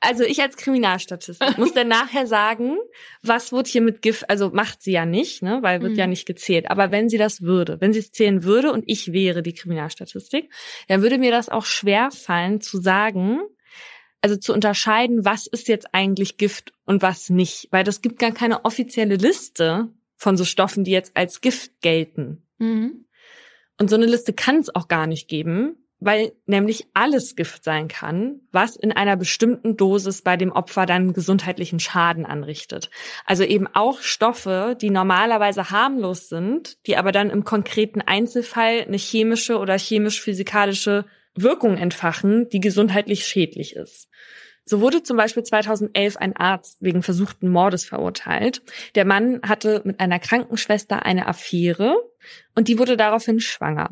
Also 0.04 0.24
ich 0.24 0.42
als 0.42 0.56
Kriminalstatistik 0.56 1.58
muss 1.58 1.74
dann 1.74 1.86
nachher 1.86 2.26
sagen, 2.26 2.76
was 3.22 3.52
wird 3.52 3.68
hier 3.68 3.82
mit 3.82 4.02
Gift, 4.02 4.28
also 4.28 4.50
macht 4.50 4.82
sie 4.82 4.90
ja 4.90 5.06
nicht, 5.06 5.42
ne, 5.42 5.60
weil 5.62 5.80
wird 5.80 5.92
Mhm. 5.92 5.98
ja 5.98 6.06
nicht 6.08 6.26
gezählt. 6.26 6.68
Aber 6.70 6.90
wenn 6.90 7.08
sie 7.08 7.18
das 7.18 7.42
würde, 7.42 7.80
wenn 7.80 7.92
sie 7.92 8.00
es 8.00 8.10
zählen 8.10 8.42
würde 8.42 8.72
und 8.72 8.82
ich 8.88 9.12
wäre 9.12 9.44
die 9.44 9.54
Kriminalstatistik, 9.54 10.50
dann 10.88 11.02
würde 11.02 11.18
mir 11.18 11.30
das 11.30 11.48
auch 11.48 11.64
schwer 11.64 12.10
fallen 12.10 12.60
zu 12.60 12.80
sagen, 12.80 13.38
also 14.22 14.36
zu 14.36 14.52
unterscheiden, 14.52 15.24
was 15.24 15.46
ist 15.46 15.68
jetzt 15.68 15.94
eigentlich 15.94 16.36
Gift 16.36 16.72
und 16.84 17.00
was 17.02 17.30
nicht, 17.30 17.68
weil 17.70 17.84
das 17.84 18.02
gibt 18.02 18.18
gar 18.18 18.32
keine 18.32 18.64
offizielle 18.64 19.14
Liste 19.16 19.88
von 20.16 20.36
so 20.36 20.44
Stoffen, 20.44 20.82
die 20.82 20.90
jetzt 20.90 21.16
als 21.16 21.40
Gift 21.40 21.80
gelten. 21.80 22.42
Mhm. 22.58 23.04
Und 23.78 23.88
so 23.88 23.96
eine 23.96 24.06
Liste 24.06 24.32
kann 24.32 24.56
es 24.56 24.74
auch 24.74 24.88
gar 24.88 25.06
nicht 25.06 25.28
geben, 25.28 25.76
weil 26.04 26.32
nämlich 26.46 26.86
alles 26.94 27.36
Gift 27.36 27.64
sein 27.64 27.88
kann, 27.88 28.40
was 28.50 28.76
in 28.76 28.92
einer 28.92 29.16
bestimmten 29.16 29.76
Dosis 29.76 30.22
bei 30.22 30.36
dem 30.36 30.50
Opfer 30.50 30.84
dann 30.84 31.12
gesundheitlichen 31.12 31.80
Schaden 31.80 32.26
anrichtet. 32.26 32.90
Also 33.24 33.44
eben 33.44 33.68
auch 33.68 34.00
Stoffe, 34.00 34.76
die 34.80 34.90
normalerweise 34.90 35.70
harmlos 35.70 36.28
sind, 36.28 36.78
die 36.86 36.96
aber 36.96 37.12
dann 37.12 37.30
im 37.30 37.44
konkreten 37.44 38.00
Einzelfall 38.00 38.82
eine 38.86 38.96
chemische 38.96 39.58
oder 39.58 39.78
chemisch-physikalische 39.78 41.04
Wirkung 41.34 41.76
entfachen, 41.76 42.48
die 42.48 42.60
gesundheitlich 42.60 43.24
schädlich 43.26 43.76
ist. 43.76 44.08
So 44.64 44.80
wurde 44.80 45.02
zum 45.02 45.16
Beispiel 45.16 45.42
2011 45.42 46.16
ein 46.16 46.36
Arzt 46.36 46.78
wegen 46.80 47.02
versuchten 47.02 47.48
Mordes 47.48 47.84
verurteilt. 47.84 48.62
Der 48.94 49.04
Mann 49.04 49.40
hatte 49.42 49.82
mit 49.84 49.98
einer 49.98 50.18
Krankenschwester 50.18 51.04
eine 51.04 51.26
Affäre 51.26 51.96
und 52.54 52.68
die 52.68 52.78
wurde 52.78 52.96
daraufhin 52.96 53.40
schwanger. 53.40 53.90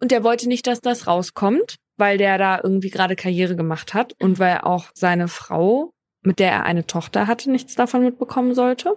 Und 0.00 0.10
der 0.10 0.24
wollte 0.24 0.48
nicht, 0.48 0.66
dass 0.66 0.80
das 0.80 1.06
rauskommt, 1.06 1.76
weil 1.96 2.18
der 2.18 2.38
da 2.38 2.60
irgendwie 2.62 2.90
gerade 2.90 3.16
Karriere 3.16 3.56
gemacht 3.56 3.94
hat 3.94 4.14
und 4.20 4.38
weil 4.38 4.58
auch 4.58 4.86
seine 4.94 5.28
Frau, 5.28 5.92
mit 6.22 6.38
der 6.38 6.50
er 6.50 6.64
eine 6.64 6.86
Tochter 6.86 7.26
hatte, 7.26 7.50
nichts 7.50 7.74
davon 7.74 8.02
mitbekommen 8.02 8.54
sollte. 8.54 8.96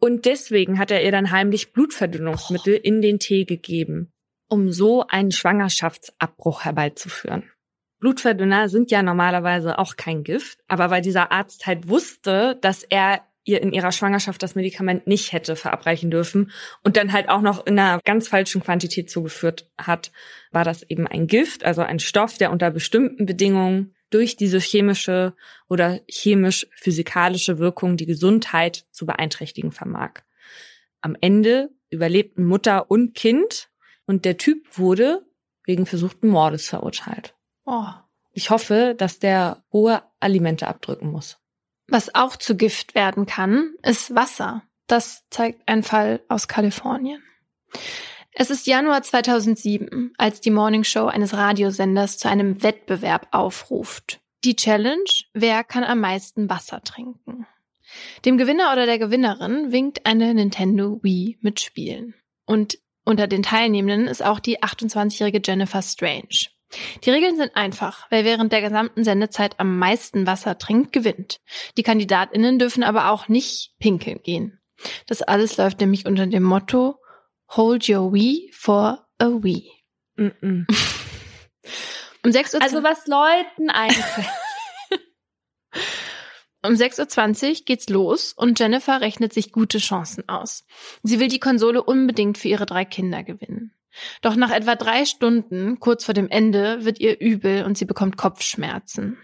Und 0.00 0.26
deswegen 0.26 0.78
hat 0.78 0.90
er 0.90 1.02
ihr 1.04 1.12
dann 1.12 1.30
heimlich 1.30 1.72
Blutverdünnungsmittel 1.72 2.74
in 2.74 3.02
den 3.02 3.18
Tee 3.18 3.44
gegeben, 3.44 4.12
um 4.48 4.70
so 4.70 5.06
einen 5.08 5.32
Schwangerschaftsabbruch 5.32 6.64
herbeizuführen. 6.64 7.50
Blutverdünner 8.00 8.68
sind 8.68 8.92
ja 8.92 9.02
normalerweise 9.02 9.78
auch 9.78 9.96
kein 9.96 10.22
Gift, 10.22 10.60
aber 10.68 10.90
weil 10.90 11.02
dieser 11.02 11.32
Arzt 11.32 11.66
halt 11.66 11.88
wusste, 11.88 12.56
dass 12.60 12.84
er 12.84 13.22
ihr 13.48 13.62
in 13.62 13.72
ihrer 13.72 13.92
Schwangerschaft 13.92 14.42
das 14.42 14.54
Medikament 14.54 15.06
nicht 15.06 15.32
hätte 15.32 15.56
verabreichen 15.56 16.10
dürfen 16.10 16.52
und 16.84 16.96
dann 16.98 17.12
halt 17.12 17.30
auch 17.30 17.40
noch 17.40 17.66
in 17.66 17.78
einer 17.78 18.00
ganz 18.04 18.28
falschen 18.28 18.62
Quantität 18.62 19.10
zugeführt 19.10 19.70
hat, 19.78 20.12
war 20.52 20.64
das 20.64 20.82
eben 20.82 21.06
ein 21.06 21.26
Gift, 21.26 21.64
also 21.64 21.80
ein 21.80 21.98
Stoff, 21.98 22.36
der 22.36 22.52
unter 22.52 22.70
bestimmten 22.70 23.24
Bedingungen 23.24 23.94
durch 24.10 24.36
diese 24.36 24.58
chemische 24.58 25.34
oder 25.68 26.00
chemisch-physikalische 26.08 27.58
Wirkung 27.58 27.96
die 27.96 28.06
Gesundheit 28.06 28.84
zu 28.90 29.06
beeinträchtigen 29.06 29.72
vermag. 29.72 30.20
Am 31.00 31.16
Ende 31.20 31.70
überlebten 31.90 32.44
Mutter 32.44 32.90
und 32.90 33.14
Kind 33.14 33.70
und 34.06 34.26
der 34.26 34.36
Typ 34.36 34.78
wurde 34.78 35.26
wegen 35.64 35.86
versuchten 35.86 36.28
Mordes 36.28 36.68
verurteilt. 36.68 37.34
Oh. 37.64 37.86
Ich 38.32 38.50
hoffe, 38.50 38.94
dass 38.96 39.18
der 39.18 39.64
hohe 39.72 40.02
Alimente 40.20 40.68
abdrücken 40.68 41.10
muss. 41.10 41.38
Was 41.88 42.14
auch 42.14 42.36
zu 42.36 42.56
Gift 42.56 42.94
werden 42.94 43.26
kann, 43.26 43.74
ist 43.82 44.14
Wasser. 44.14 44.62
Das 44.86 45.24
zeigt 45.30 45.66
ein 45.66 45.82
Fall 45.82 46.20
aus 46.28 46.46
Kalifornien. 46.46 47.22
Es 48.32 48.50
ist 48.50 48.66
Januar 48.66 49.02
2007, 49.02 50.12
als 50.16 50.40
die 50.40 50.50
Morning 50.50 50.84
Show 50.84 51.06
eines 51.06 51.34
Radiosenders 51.34 52.18
zu 52.18 52.28
einem 52.28 52.62
Wettbewerb 52.62 53.28
aufruft. 53.32 54.20
Die 54.44 54.54
Challenge, 54.54 55.10
wer 55.32 55.64
kann 55.64 55.82
am 55.82 56.00
meisten 56.00 56.48
Wasser 56.48 56.82
trinken? 56.82 57.46
Dem 58.24 58.38
Gewinner 58.38 58.70
oder 58.72 58.86
der 58.86 58.98
Gewinnerin 58.98 59.72
winkt 59.72 60.06
eine 60.06 60.32
Nintendo 60.34 61.00
Wii 61.02 61.38
mit 61.40 61.58
Spielen. 61.60 62.14
Und 62.44 62.78
unter 63.04 63.26
den 63.26 63.42
Teilnehmenden 63.42 64.06
ist 64.06 64.22
auch 64.22 64.38
die 64.38 64.62
28-jährige 64.62 65.40
Jennifer 65.44 65.82
Strange. 65.82 66.48
Die 67.04 67.10
Regeln 67.10 67.36
sind 67.36 67.56
einfach. 67.56 68.06
Wer 68.10 68.24
während 68.24 68.52
der 68.52 68.60
gesamten 68.60 69.04
Sendezeit 69.04 69.58
am 69.58 69.78
meisten 69.78 70.26
Wasser 70.26 70.58
trinkt, 70.58 70.92
gewinnt. 70.92 71.40
Die 71.76 71.82
Kandidatinnen 71.82 72.58
dürfen 72.58 72.82
aber 72.82 73.10
auch 73.10 73.28
nicht 73.28 73.74
pinkeln 73.78 74.20
gehen. 74.22 74.60
Das 75.06 75.22
alles 75.22 75.56
läuft 75.56 75.80
nämlich 75.80 76.06
unter 76.06 76.26
dem 76.26 76.42
Motto 76.42 77.00
Hold 77.50 77.88
your 77.88 78.12
Wii 78.12 78.50
for 78.52 79.06
a. 79.18 79.28
Mm 79.28 79.70
-mm. 80.16 80.66
Um 82.24 82.32
6 82.32 82.54
Uhr 82.54 82.62
Also 82.62 82.82
was 82.82 83.06
Leuten 83.06 83.70
einfällt. 83.70 84.26
Um 86.64 86.72
6.20 86.72 87.48
Uhr 87.48 87.64
geht's 87.66 87.88
los 87.88 88.32
und 88.32 88.58
Jennifer 88.58 89.00
rechnet 89.00 89.32
sich 89.32 89.52
gute 89.52 89.78
Chancen 89.78 90.28
aus. 90.28 90.64
Sie 91.04 91.20
will 91.20 91.28
die 91.28 91.38
Konsole 91.38 91.82
unbedingt 91.82 92.36
für 92.36 92.48
ihre 92.48 92.66
drei 92.66 92.84
Kinder 92.84 93.22
gewinnen. 93.22 93.77
Doch 94.22 94.36
nach 94.36 94.50
etwa 94.50 94.74
drei 94.74 95.04
Stunden, 95.04 95.80
kurz 95.80 96.04
vor 96.04 96.14
dem 96.14 96.28
Ende, 96.28 96.84
wird 96.84 97.00
ihr 97.00 97.20
übel 97.20 97.64
und 97.64 97.78
sie 97.78 97.84
bekommt 97.84 98.16
Kopfschmerzen. 98.16 99.18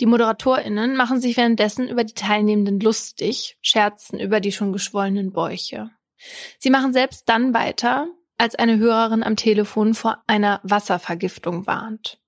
Die 0.00 0.06
ModeratorInnen 0.06 0.96
machen 0.96 1.20
sich 1.20 1.36
währenddessen 1.36 1.88
über 1.88 2.04
die 2.04 2.14
Teilnehmenden 2.14 2.80
lustig, 2.80 3.56
scherzen 3.62 4.20
über 4.20 4.40
die 4.40 4.52
schon 4.52 4.72
geschwollenen 4.72 5.32
Bäuche. 5.32 5.90
Sie 6.58 6.70
machen 6.70 6.92
selbst 6.92 7.28
dann 7.28 7.54
weiter, 7.54 8.08
als 8.38 8.54
eine 8.54 8.78
Hörerin 8.78 9.22
am 9.22 9.36
Telefon 9.36 9.94
vor 9.94 10.22
einer 10.26 10.60
Wasservergiftung 10.62 11.66
warnt. 11.66 12.18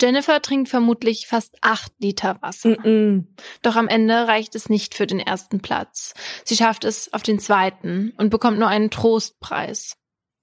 Jennifer 0.00 0.40
trinkt 0.40 0.68
vermutlich 0.68 1.26
fast 1.26 1.56
acht 1.60 1.92
Liter 1.98 2.40
Wasser. 2.40 2.78
Mm 2.80 3.28
Doch 3.62 3.76
am 3.76 3.88
Ende 3.88 4.26
reicht 4.26 4.54
es 4.54 4.68
nicht 4.68 4.94
für 4.94 5.06
den 5.06 5.20
ersten 5.20 5.60
Platz. 5.60 6.14
Sie 6.44 6.56
schafft 6.56 6.84
es 6.84 7.12
auf 7.12 7.22
den 7.22 7.38
zweiten 7.38 8.12
und 8.16 8.30
bekommt 8.30 8.58
nur 8.58 8.68
einen 8.68 8.90
Trostpreis. 8.90 9.96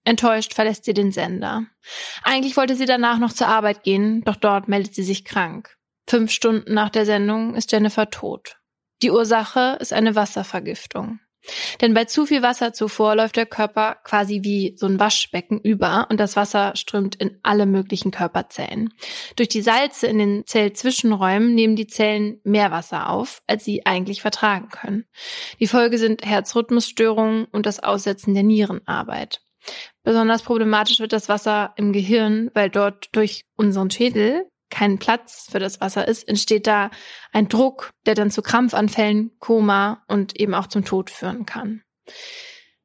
Enttäuscht 0.07 0.53
verlässt 0.53 0.85
sie 0.85 0.93
den 0.93 1.11
Sender. 1.11 1.65
Eigentlich 2.23 2.55
wollte 2.55 2.77
sie 2.77 2.85
danach 2.85 3.19
noch 3.19 3.33
zur 3.33 3.47
Arbeit 3.47 3.83
gehen, 3.83 4.23
doch 4.23 4.37
dort 4.37 4.69
meldet 4.69 4.95
sie 4.95 5.03
sich 5.03 5.25
krank. 5.25 5.75
Fünf 6.07 6.31
Stunden 6.31 6.73
nach 6.73 6.89
der 6.89 7.05
Sendung 7.05 7.55
ist 7.55 7.73
Jennifer 7.73 8.09
tot. 8.09 8.55
Die 9.01 9.11
Ursache 9.11 9.77
ist 9.81 9.91
eine 9.91 10.15
Wasservergiftung. 10.15 11.19
Denn 11.81 11.93
bei 11.93 12.05
zu 12.05 12.25
viel 12.25 12.41
Wasserzufuhr 12.41 13.15
läuft 13.15 13.35
der 13.35 13.47
Körper 13.47 13.97
quasi 14.05 14.43
wie 14.43 14.77
so 14.77 14.85
ein 14.85 14.97
Waschbecken 14.97 15.59
über 15.59 16.07
und 16.09 16.21
das 16.21 16.37
Wasser 16.37 16.71
strömt 16.77 17.15
in 17.15 17.39
alle 17.43 17.65
möglichen 17.65 18.11
Körperzellen. 18.11 18.93
Durch 19.35 19.49
die 19.49 19.61
Salze 19.61 20.07
in 20.07 20.19
den 20.19 20.45
Zellzwischenräumen 20.45 21.53
nehmen 21.53 21.75
die 21.75 21.87
Zellen 21.87 22.39
mehr 22.45 22.71
Wasser 22.71 23.09
auf, 23.09 23.41
als 23.45 23.65
sie 23.65 23.85
eigentlich 23.85 24.21
vertragen 24.21 24.69
können. 24.69 25.03
Die 25.59 25.67
Folge 25.67 25.97
sind 25.97 26.25
Herzrhythmusstörungen 26.25 27.43
und 27.51 27.65
das 27.65 27.83
Aussetzen 27.83 28.33
der 28.35 28.43
Nierenarbeit. 28.43 29.41
Besonders 30.03 30.41
problematisch 30.41 30.99
wird 30.99 31.13
das 31.13 31.29
Wasser 31.29 31.73
im 31.75 31.91
Gehirn, 31.93 32.49
weil 32.53 32.69
dort 32.69 33.09
durch 33.11 33.45
unseren 33.55 33.89
Schädel 33.89 34.45
kein 34.69 34.99
Platz 34.99 35.47
für 35.49 35.59
das 35.59 35.79
Wasser 35.81 36.07
ist, 36.07 36.27
entsteht 36.27 36.67
da 36.67 36.91
ein 37.31 37.47
Druck, 37.47 37.91
der 38.05 38.15
dann 38.15 38.31
zu 38.31 38.41
Krampfanfällen, 38.41 39.31
Koma 39.39 40.03
und 40.07 40.39
eben 40.39 40.53
auch 40.53 40.67
zum 40.67 40.83
Tod 40.83 41.09
führen 41.09 41.45
kann. 41.45 41.83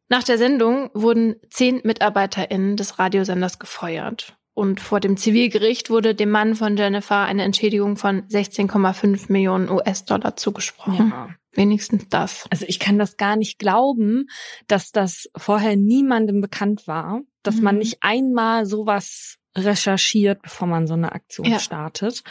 Nach 0.09 0.23
der 0.23 0.39
Sendung 0.39 0.91
wurden 0.95 1.37
zehn 1.51 1.81
MitarbeiterInnen 1.85 2.77
des 2.77 2.99
Radiosenders 2.99 3.59
gefeuert. 3.59 4.37
Und 4.55 4.81
vor 4.81 5.01
dem 5.01 5.17
Zivilgericht 5.17 5.89
wurde 5.89 6.15
dem 6.15 6.31
Mann 6.31 6.55
von 6.55 6.77
Jennifer 6.77 7.21
eine 7.21 7.45
Entschädigung 7.45 7.97
von 7.97 8.29
16,5 8.29 9.33
Millionen 9.33 9.71
US-Dollar 9.71 10.37
zugesprochen. 10.37 11.09
Ja. 11.11 11.29
Wenigstens 11.55 12.09
das. 12.09 12.47
Also 12.51 12.65
ich 12.69 12.79
kann 12.79 12.99
das 12.99 13.17
gar 13.17 13.37
nicht 13.37 13.59
glauben, 13.59 14.27
dass 14.69 14.91
das 14.93 15.29
vorher 15.37 15.77
niemandem 15.77 16.41
bekannt 16.41 16.87
war, 16.87 17.21
dass 17.43 17.57
man 17.61 17.75
Mhm. 17.75 17.79
nicht 17.81 17.99
einmal 18.01 18.65
sowas 18.67 19.37
recherchiert, 19.57 20.41
bevor 20.43 20.67
man 20.67 20.87
so 20.87 20.95
eine 20.95 21.13
Aktion 21.13 21.47
Ja. 21.47 21.59
startet. 21.59 22.23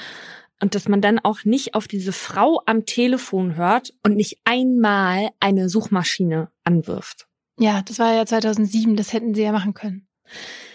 Und 0.59 0.75
dass 0.75 0.87
man 0.87 1.01
dann 1.01 1.19
auch 1.19 1.43
nicht 1.43 1.73
auf 1.75 1.87
diese 1.87 2.11
Frau 2.13 2.61
am 2.65 2.85
Telefon 2.85 3.55
hört 3.55 3.93
und 4.03 4.15
nicht 4.15 4.39
einmal 4.43 5.29
eine 5.39 5.69
Suchmaschine 5.69 6.51
anwirft. 6.63 7.27
Ja, 7.59 7.81
das 7.83 7.99
war 7.99 8.13
ja 8.13 8.25
2007, 8.25 8.95
das 8.95 9.13
hätten 9.13 9.33
sie 9.35 9.41
ja 9.43 9.51
machen 9.51 9.73
können. 9.73 10.07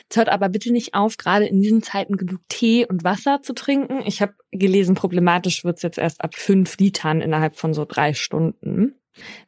Es 0.09 0.17
hört 0.17 0.29
aber 0.29 0.49
bitte 0.49 0.73
nicht 0.73 0.95
auf, 0.95 1.17
gerade 1.17 1.47
in 1.47 1.61
diesen 1.61 1.83
Zeiten 1.83 2.17
genug 2.17 2.41
Tee 2.49 2.87
und 2.87 3.05
Wasser 3.05 3.43
zu 3.43 3.55
trinken. 3.55 4.03
Ich 4.07 4.23
habe 4.23 4.35
gelesen, 4.53 4.95
problematisch 4.95 5.65
wird's 5.65 5.83
jetzt 5.83 5.99
erst 5.99 6.23
ab 6.23 6.35
fünf 6.35 6.79
Litern 6.79 7.21
innerhalb 7.21 7.57
von 7.57 7.75
so 7.75 7.85
drei 7.85 8.15
Stunden. 8.15 8.95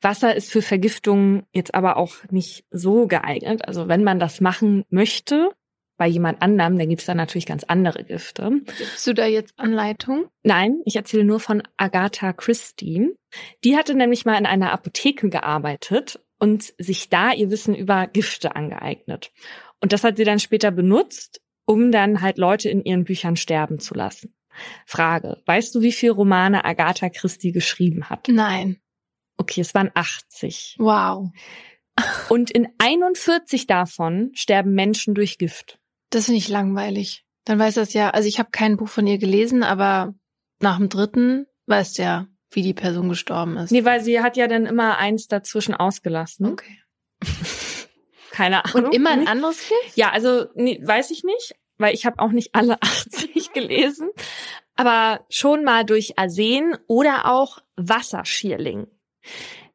Wasser 0.01 0.35
ist 0.35 0.51
für 0.51 0.63
Vergiftungen 0.63 1.45
jetzt 1.53 1.75
aber 1.75 1.97
auch 1.97 2.15
nicht 2.31 2.65
so 2.71 3.07
geeignet. 3.07 3.67
Also 3.67 3.89
wenn 3.89 4.03
man 4.03 4.19
das 4.19 4.41
machen 4.41 4.85
möchte, 4.91 5.51
bei 5.99 6.07
jemand 6.07 6.41
anderem, 6.41 6.79
dann 6.79 6.89
gibt's 6.89 7.07
da 7.07 7.15
natürlich 7.15 7.45
ganz 7.45 7.65
andere 7.65 8.05
Gifte. 8.05 8.63
Gibst 8.79 9.07
du 9.07 9.13
da 9.13 9.27
jetzt 9.27 9.59
Anleitung? 9.59 10.29
Nein, 10.45 10.81
ich 10.85 10.97
erzähle 10.97 11.25
nur 11.25 11.41
von 11.41 11.63
Agatha 11.77 12.33
Christie. 12.33 13.15
Die 13.65 13.77
hatte 13.77 13.95
nämlich 13.95 14.25
mal 14.25 14.39
in 14.39 14.47
einer 14.47 14.73
Apotheke 14.73 15.29
gearbeitet 15.29 16.21
und 16.39 16.73
sich 16.79 17.09
da 17.09 17.33
ihr 17.33 17.51
Wissen 17.51 17.75
über 17.75 18.07
Gifte 18.07 18.55
angeeignet. 18.55 19.33
Und 19.81 19.93
das 19.93 20.05
hat 20.05 20.17
sie 20.17 20.25
dann 20.25 20.41
später 20.41 20.71
benutzt, 20.71 21.41
um 21.67 21.93
dann 21.93 22.21
halt 22.23 22.39
Leute 22.39 22.69
in 22.69 22.85
ihren 22.85 23.05
Büchern 23.05 23.37
sterben 23.37 23.79
zu 23.79 23.95
lassen. 23.95 24.35
Frage, 24.87 25.41
weißt 25.47 25.75
du, 25.75 25.83
wie 25.83 25.93
viele 25.93 26.13
Romane 26.13 26.65
Agatha 26.65 27.09
Christie 27.09 27.53
geschrieben 27.53 28.11
hat? 28.11 28.29
Nein. 28.29 28.81
Okay, 29.37 29.61
es 29.61 29.75
waren 29.75 29.91
80. 29.95 30.77
Wow. 30.79 31.31
Und 32.29 32.51
in 32.51 32.69
41 32.79 33.67
davon 33.67 34.31
sterben 34.35 34.75
Menschen 34.75 35.15
durch 35.15 35.39
Gift. 35.39 35.79
Das 36.11 36.27
finde 36.27 36.39
ich 36.39 36.49
langweilig. 36.49 37.25
Dann 37.45 37.59
weiß 37.59 37.75
das 37.75 37.93
ja, 37.93 38.11
also 38.11 38.29
ich 38.29 38.39
habe 38.39 38.51
kein 38.51 38.77
Buch 38.77 38.89
von 38.89 39.07
ihr 39.07 39.19
gelesen, 39.19 39.63
aber 39.63 40.15
nach 40.61 40.79
dem 40.79 40.89
dritten 40.89 41.47
weißt 41.67 41.99
du 41.99 42.03
ja, 42.03 42.27
wie 42.51 42.63
die 42.63 42.75
Person 42.75 43.09
gestorben 43.09 43.57
ist. 43.57 43.71
Nee, 43.71 43.85
weil 43.85 44.03
sie 44.03 44.21
hat 44.21 44.37
ja 44.37 44.49
dann 44.49 44.67
immer 44.67 44.99
eins 44.99 45.29
dazwischen 45.29 45.75
ausgelassen. 45.75 46.47
Okay. 46.47 46.79
Keine 48.39 48.65
Ahnung. 48.65 48.85
Und 48.85 48.95
immer 48.95 49.11
ein 49.11 49.27
anderes 49.27 49.69
Gift? 49.69 49.97
Ja, 49.97 50.11
also 50.11 50.47
nee, 50.55 50.81
weiß 50.81 51.11
ich 51.11 51.25
nicht, 51.25 51.57
weil 51.77 51.93
ich 51.93 52.07
habe 52.07 52.21
auch 52.21 52.31
nicht 52.31 52.55
alle 52.55 52.81
80 52.83 53.53
gelesen, 53.53 54.11
aber 54.77 55.25
schon 55.29 55.65
mal 55.65 55.85
durch 55.85 56.21
Arsen 56.21 56.77
oder 56.87 57.33
auch 57.33 57.59
Wasserschierling. 57.75 58.87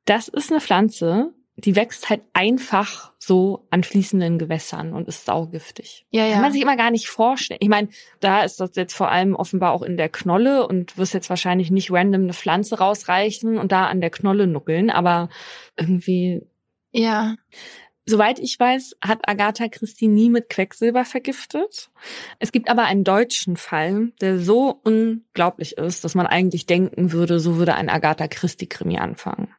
Das 0.06 0.30
ist 0.30 0.50
eine 0.50 0.62
Pflanze, 0.62 1.34
die 1.58 1.76
wächst 1.76 2.10
halt 2.10 2.22
einfach 2.32 3.12
so 3.20 3.68
an 3.70 3.84
fließenden 3.84 4.40
Gewässern 4.40 4.94
und 4.94 5.10
ist 5.10 5.26
saugiftig. 5.26 6.06
Ja, 6.12 6.26
ja. 6.26 6.36
Kann 6.36 6.44
man 6.44 6.54
sich 6.54 6.62
immer 6.62 6.78
gar 6.78 6.90
nicht 6.90 7.10
vorstellen. 7.10 7.60
Ich 7.62 7.68
meine, 7.68 7.90
da 8.22 8.44
ist 8.44 8.62
das 8.62 8.78
jetzt 8.78 8.94
vor 8.94 9.12
allem 9.12 9.36
offenbar 9.36 9.74
auch 9.74 9.82
in 9.82 9.98
der 9.98 10.08
Knolle 10.08 10.66
und 10.66 10.98
wirst 10.98 11.14
jetzt 11.14 11.30
wahrscheinlich 11.30 11.70
nicht 11.70 11.92
random 11.92 12.24
eine 12.24 12.34
Pflanze 12.34 12.78
rausreichen 12.78 13.58
und 13.58 13.74
da 13.74 13.88
an 13.88 14.00
der 14.00 14.10
Knolle 14.10 14.48
nuckeln, 14.48 14.90
aber 14.90 15.28
irgendwie 15.76 16.44
ja. 16.94 17.36
Soweit 18.06 18.40
ich 18.40 18.60
weiß, 18.60 18.98
hat 19.02 19.30
Agatha 19.30 19.70
Christie 19.70 20.10
nie 20.10 20.30
mit 20.30 20.50
Quecksilber 20.50 21.06
vergiftet. 21.06 21.90
Es 22.40 22.52
gibt 22.52 22.70
aber 22.70 22.84
einen 22.84 23.06
deutschen 23.06 23.56
Fall, 23.56 24.12
der 24.20 24.40
so 24.40 24.82
unglaublich 24.84 25.78
ist, 25.78 26.04
dass 26.04 26.14
man 26.14 26.28
eigentlich 26.28 26.66
denken 26.66 27.14
würde, 27.14 27.40
so 27.40 27.56
würde 27.56 27.76
ein 27.76 27.90
Agatha 27.90 28.28
Christie-Krimi 28.28 28.98
anfangen. 28.98 29.54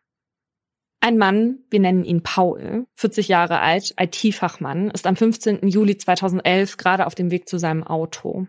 Ein 1.00 1.16
Mann, 1.18 1.58
wir 1.70 1.80
nennen 1.80 2.04
ihn 2.04 2.22
Paul, 2.22 2.86
40 2.94 3.28
Jahre 3.28 3.60
alt, 3.60 3.94
IT-Fachmann, 3.98 4.90
ist 4.90 5.06
am 5.06 5.16
15. 5.16 5.68
Juli 5.68 5.96
2011 5.96 6.76
gerade 6.76 7.06
auf 7.06 7.14
dem 7.14 7.30
Weg 7.30 7.48
zu 7.48 7.58
seinem 7.58 7.82
Auto. 7.82 8.46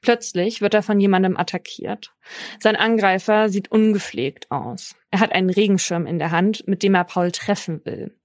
Plötzlich 0.00 0.60
wird 0.60 0.74
er 0.74 0.82
von 0.82 1.00
jemandem 1.00 1.36
attackiert. 1.36 2.12
Sein 2.58 2.76
Angreifer 2.76 3.48
sieht 3.48 3.70
ungepflegt 3.70 4.50
aus. 4.50 4.96
Er 5.10 5.20
hat 5.20 5.32
einen 5.32 5.50
Regenschirm 5.50 6.06
in 6.06 6.18
der 6.18 6.30
Hand, 6.30 6.66
mit 6.66 6.82
dem 6.82 6.94
er 6.94 7.04
Paul 7.04 7.32
treffen 7.32 7.80
will. 7.84 8.16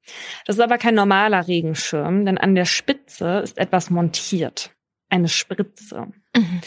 Das 0.45 0.55
ist 0.55 0.61
aber 0.61 0.77
kein 0.77 0.95
normaler 0.95 1.47
Regenschirm, 1.47 2.25
denn 2.25 2.37
an 2.37 2.55
der 2.55 2.65
Spitze 2.65 3.39
ist 3.43 3.57
etwas 3.57 3.89
montiert. 3.89 4.71
Eine 5.09 5.29
Spritze. 5.29 6.07
Mhm. 6.35 6.61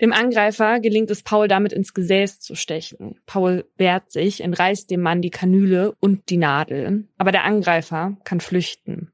Dem 0.00 0.12
Angreifer 0.12 0.80
gelingt 0.80 1.10
es, 1.10 1.22
Paul 1.22 1.48
damit 1.48 1.72
ins 1.72 1.94
Gesäß 1.94 2.38
zu 2.38 2.54
stechen. 2.54 3.18
Paul 3.24 3.64
wehrt 3.76 4.12
sich, 4.12 4.42
entreißt 4.42 4.90
dem 4.90 5.00
Mann 5.00 5.22
die 5.22 5.30
Kanüle 5.30 5.94
und 6.00 6.28
die 6.28 6.36
Nadel. 6.36 7.08
Aber 7.16 7.32
der 7.32 7.44
Angreifer 7.44 8.18
kann 8.24 8.40
flüchten. 8.40 9.12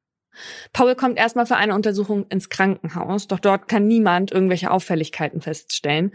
Paul 0.72 0.94
kommt 0.94 1.18
erstmal 1.18 1.46
für 1.46 1.56
eine 1.56 1.74
Untersuchung 1.74 2.26
ins 2.28 2.48
Krankenhaus, 2.48 3.28
doch 3.28 3.38
dort 3.38 3.68
kann 3.68 3.86
niemand 3.86 4.32
irgendwelche 4.32 4.70
Auffälligkeiten 4.70 5.40
feststellen. 5.40 6.12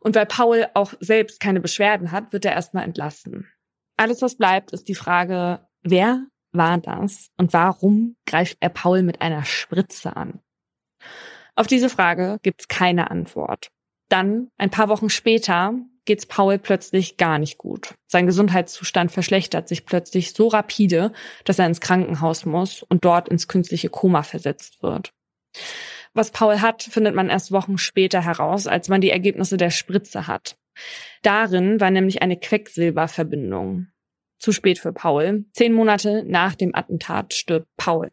Und 0.00 0.14
weil 0.14 0.26
Paul 0.26 0.66
auch 0.74 0.92
selbst 1.00 1.40
keine 1.40 1.60
Beschwerden 1.60 2.12
hat, 2.12 2.32
wird 2.32 2.44
er 2.44 2.52
erstmal 2.52 2.84
entlassen. 2.84 3.48
Alles, 3.96 4.22
was 4.22 4.36
bleibt, 4.36 4.72
ist 4.72 4.88
die 4.88 4.94
Frage, 4.94 5.66
wer 5.82 6.26
war 6.52 6.78
das 6.78 7.30
und 7.36 7.52
warum 7.52 8.16
greift 8.26 8.58
er 8.60 8.68
Paul 8.68 9.02
mit 9.02 9.20
einer 9.20 9.44
Spritze 9.44 10.16
an? 10.16 10.40
Auf 11.56 11.66
diese 11.66 11.88
Frage 11.88 12.38
gibt's 12.42 12.68
keine 12.68 13.10
Antwort. 13.10 13.68
Dann, 14.08 14.48
ein 14.58 14.70
paar 14.70 14.88
Wochen 14.88 15.08
später, 15.08 15.74
geht's 16.04 16.26
Paul 16.26 16.58
plötzlich 16.58 17.16
gar 17.16 17.38
nicht 17.38 17.58
gut. 17.58 17.94
Sein 18.06 18.26
Gesundheitszustand 18.26 19.12
verschlechtert 19.12 19.68
sich 19.68 19.86
plötzlich 19.86 20.32
so 20.32 20.48
rapide, 20.48 21.12
dass 21.44 21.58
er 21.58 21.66
ins 21.66 21.80
Krankenhaus 21.80 22.44
muss 22.44 22.82
und 22.82 23.04
dort 23.04 23.28
ins 23.28 23.48
künstliche 23.48 23.88
Koma 23.88 24.22
versetzt 24.22 24.82
wird. 24.82 25.12
Was 26.12 26.30
Paul 26.30 26.60
hat, 26.60 26.82
findet 26.82 27.14
man 27.14 27.28
erst 27.28 27.50
Wochen 27.50 27.76
später 27.76 28.24
heraus, 28.24 28.66
als 28.66 28.88
man 28.88 29.00
die 29.00 29.10
Ergebnisse 29.10 29.56
der 29.56 29.70
Spritze 29.70 30.26
hat. 30.26 30.56
Darin 31.22 31.80
war 31.80 31.90
nämlich 31.90 32.22
eine 32.22 32.38
Quecksilberverbindung. 32.38 33.88
Zu 34.38 34.52
spät 34.52 34.78
für 34.78 34.92
Paul. 34.92 35.46
Zehn 35.52 35.72
Monate 35.72 36.22
nach 36.26 36.54
dem 36.54 36.74
Attentat 36.74 37.34
stirbt 37.34 37.68
Paul. 37.76 38.10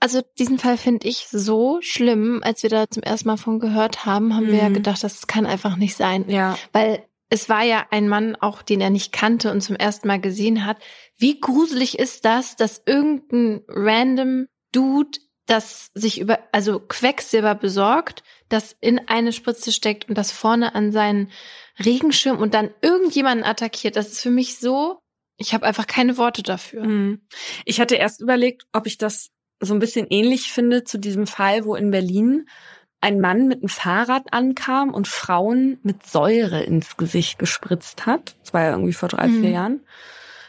Also 0.00 0.22
diesen 0.38 0.58
Fall 0.58 0.76
finde 0.76 1.08
ich 1.08 1.26
so 1.28 1.78
schlimm, 1.80 2.40
als 2.44 2.62
wir 2.62 2.70
da 2.70 2.88
zum 2.88 3.02
ersten 3.02 3.28
Mal 3.28 3.36
von 3.36 3.58
gehört 3.58 4.06
haben, 4.06 4.34
haben 4.34 4.46
mhm. 4.46 4.52
wir 4.52 4.58
ja 4.58 4.68
mhm. 4.68 4.74
gedacht, 4.74 5.02
das 5.02 5.26
kann 5.26 5.46
einfach 5.46 5.76
nicht 5.76 5.96
sein. 5.96 6.28
Ja. 6.28 6.56
Weil 6.72 7.04
es 7.30 7.48
war 7.48 7.62
ja 7.62 7.86
ein 7.90 8.08
Mann 8.08 8.36
auch, 8.36 8.62
den 8.62 8.80
er 8.80 8.90
nicht 8.90 9.12
kannte 9.12 9.50
und 9.50 9.60
zum 9.60 9.76
ersten 9.76 10.08
Mal 10.08 10.20
gesehen 10.20 10.64
hat. 10.64 10.78
Wie 11.16 11.40
gruselig 11.40 11.98
ist 11.98 12.24
das, 12.24 12.56
dass 12.56 12.82
irgendein 12.86 13.62
random 13.68 14.46
Dude 14.72 15.18
das 15.46 15.90
sich 15.94 16.20
über, 16.20 16.38
also 16.52 16.78
Quecksilber 16.78 17.54
besorgt, 17.54 18.22
das 18.48 18.76
in 18.80 19.08
eine 19.08 19.32
Spritze 19.32 19.72
steckt 19.72 20.08
und 20.08 20.16
das 20.16 20.30
vorne 20.30 20.74
an 20.74 20.92
seinen 20.92 21.30
Regenschirm 21.78 22.38
und 22.38 22.54
dann 22.54 22.70
irgendjemanden 22.82 23.46
attackiert. 23.46 23.96
Das 23.96 24.08
ist 24.08 24.20
für 24.20 24.30
mich 24.30 24.58
so, 24.58 25.00
ich 25.38 25.54
habe 25.54 25.66
einfach 25.66 25.86
keine 25.86 26.18
Worte 26.18 26.42
dafür. 26.42 26.84
Mhm. 26.84 27.26
Ich 27.64 27.80
hatte 27.80 27.94
erst 27.94 28.20
überlegt, 28.20 28.66
ob 28.72 28.86
ich 28.86 28.98
das 28.98 29.30
so 29.60 29.74
ein 29.74 29.80
bisschen 29.80 30.06
ähnlich 30.10 30.52
finde 30.52 30.84
zu 30.84 30.98
diesem 30.98 31.26
Fall, 31.26 31.64
wo 31.64 31.74
in 31.74 31.90
Berlin 31.90 32.48
ein 33.00 33.20
Mann 33.20 33.46
mit 33.46 33.58
einem 33.58 33.68
Fahrrad 33.68 34.32
ankam 34.32 34.92
und 34.92 35.06
Frauen 35.06 35.78
mit 35.82 36.04
Säure 36.04 36.62
ins 36.62 36.96
Gesicht 36.96 37.38
gespritzt 37.38 38.06
hat. 38.06 38.36
Das 38.42 38.52
war 38.52 38.62
ja 38.62 38.70
irgendwie 38.70 38.92
vor 38.92 39.08
drei, 39.08 39.28
mhm. 39.28 39.40
vier 39.40 39.50
Jahren. 39.50 39.80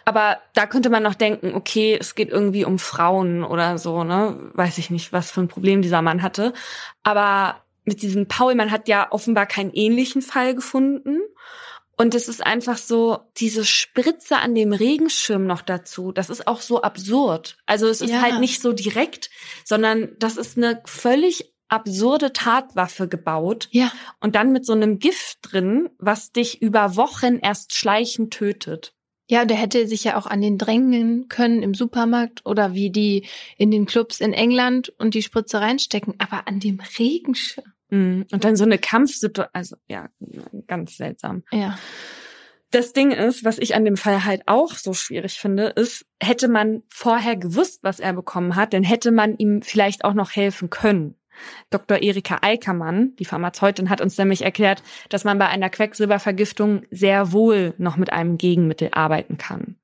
Aber 0.06 0.40
da 0.56 0.66
könnte 0.66 0.90
man 0.90 1.04
noch 1.04 1.14
denken, 1.14 1.54
okay, 1.54 1.96
es 2.00 2.16
geht 2.16 2.30
irgendwie 2.30 2.66
um 2.66 2.80
Frauen 2.80 3.44
oder 3.44 3.78
so, 3.78 4.04
ne? 4.04 4.36
Weiß 4.54 4.80
ich 4.80 4.90
nicht, 4.90 5.14
was 5.14 5.30
für 5.30 5.42
ein 5.42 5.48
Problem 5.48 5.84
dieser 5.84 6.02
Mann 6.02 6.24
hatte. 6.24 6.54
Aber 7.04 7.62
mit 7.86 8.02
diesem 8.02 8.28
Paul, 8.28 8.56
man 8.56 8.72
hat 8.72 8.88
ja 8.88 9.12
offenbar 9.12 9.46
keinen 9.46 9.72
ähnlichen 9.72 10.24
Fall 10.24 10.56
gefunden. 10.56 11.20
Und 12.02 12.16
es 12.16 12.30
ist 12.30 12.46
einfach 12.46 12.78
so, 12.78 13.20
diese 13.36 13.66
Spritze 13.66 14.38
an 14.38 14.56
dem 14.56 14.72
Regenschirm 14.72 15.46
noch 15.46 15.62
dazu, 15.62 16.14
das 16.14 16.30
ist 16.30 16.48
auch 16.48 16.62
so 16.62 16.82
absurd. 16.82 17.58
Also 17.66 17.88
es 17.88 18.00
ist 18.00 18.12
ja. 18.12 18.22
halt 18.22 18.40
nicht 18.40 18.62
so 18.62 18.72
direkt, 18.72 19.30
sondern 19.66 20.16
das 20.18 20.38
ist 20.38 20.56
eine 20.56 20.82
völlig 20.86 21.54
absurde 21.68 22.32
Tatwaffe 22.32 23.10
gebaut. 23.10 23.68
Ja. 23.72 23.92
Und 24.22 24.36
dann 24.36 24.54
mit 24.54 24.66
so 24.66 24.72
einem 24.72 25.00
Gift 25.00 25.40
drin, 25.42 25.90
was 25.98 26.32
dich 26.32 26.62
über 26.62 26.96
Wochen 26.96 27.38
erst 27.40 27.74
schleichend 27.76 28.34
tötet. 28.34 28.94
Ja, 29.28 29.42
und 29.42 29.52
er 29.52 29.58
hätte 29.58 29.86
sich 29.86 30.06
ja 30.06 30.18
auch 30.18 30.26
an 30.26 30.40
den 30.40 30.58
drängen 30.58 31.28
können 31.28 31.62
im 31.64 31.74
Supermarkt 31.74 32.46
oder 32.46 32.74
wie 32.74 32.92
die 32.92 33.28
in 33.58 33.72
den 33.72 33.86
Clubs 33.86 34.22
in 34.22 34.32
England 34.32 34.88
und 35.00 35.16
die 35.16 35.22
Spritze 35.22 35.60
reinstecken, 35.60 36.16
aber 36.18 36.48
an 36.48 36.62
dem 36.62 36.80
Regenschirm. 36.98 37.74
Mhm. 37.90 38.26
Und 38.32 38.44
dann 38.44 38.56
so 38.56 38.64
eine 38.64 38.78
Kampfsituation, 38.78 39.54
also 39.54 39.76
ja, 39.88 40.10
ganz 40.68 40.98
seltsam. 40.98 41.44
Ja. 41.52 41.78
Das 42.72 42.94
Ding 42.94 43.12
ist, 43.12 43.44
was 43.44 43.58
ich 43.58 43.74
an 43.74 43.84
dem 43.84 43.98
Fall 43.98 44.26
halt 44.26 44.44
auch 44.46 44.74
so 44.74 44.94
schwierig 44.94 45.40
finde, 45.40 45.68
ist, 45.68 46.06
hätte 46.22 46.48
man 46.48 46.84
vorher 46.88 47.36
gewusst, 47.36 47.80
was 47.82 48.00
er 48.00 48.14
bekommen 48.14 48.56
hat, 48.56 48.74
dann 48.74 48.84
hätte 48.84 49.12
man 49.12 49.36
ihm 49.38 49.64
vielleicht 49.64 50.04
auch 50.06 50.14
noch 50.14 50.36
helfen 50.36 50.70
können. 50.70 51.16
Dr. 51.70 52.02
Erika 52.02 52.40
Eickermann, 52.42 53.16
die 53.18 53.26
Pharmazeutin, 53.26 53.90
hat 53.90 54.02
uns 54.02 54.18
nämlich 54.18 54.44
erklärt, 54.44 54.84
dass 55.10 55.24
man 55.24 55.40
bei 55.40 55.48
einer 55.48 55.70
Quecksilbervergiftung 55.70 56.84
sehr 56.92 57.32
wohl 57.32 57.74
noch 57.78 57.98
mit 57.98 58.12
einem 58.12 58.38
Gegenmittel 58.38 58.90
arbeiten 58.92 59.38
kann. 59.38 59.78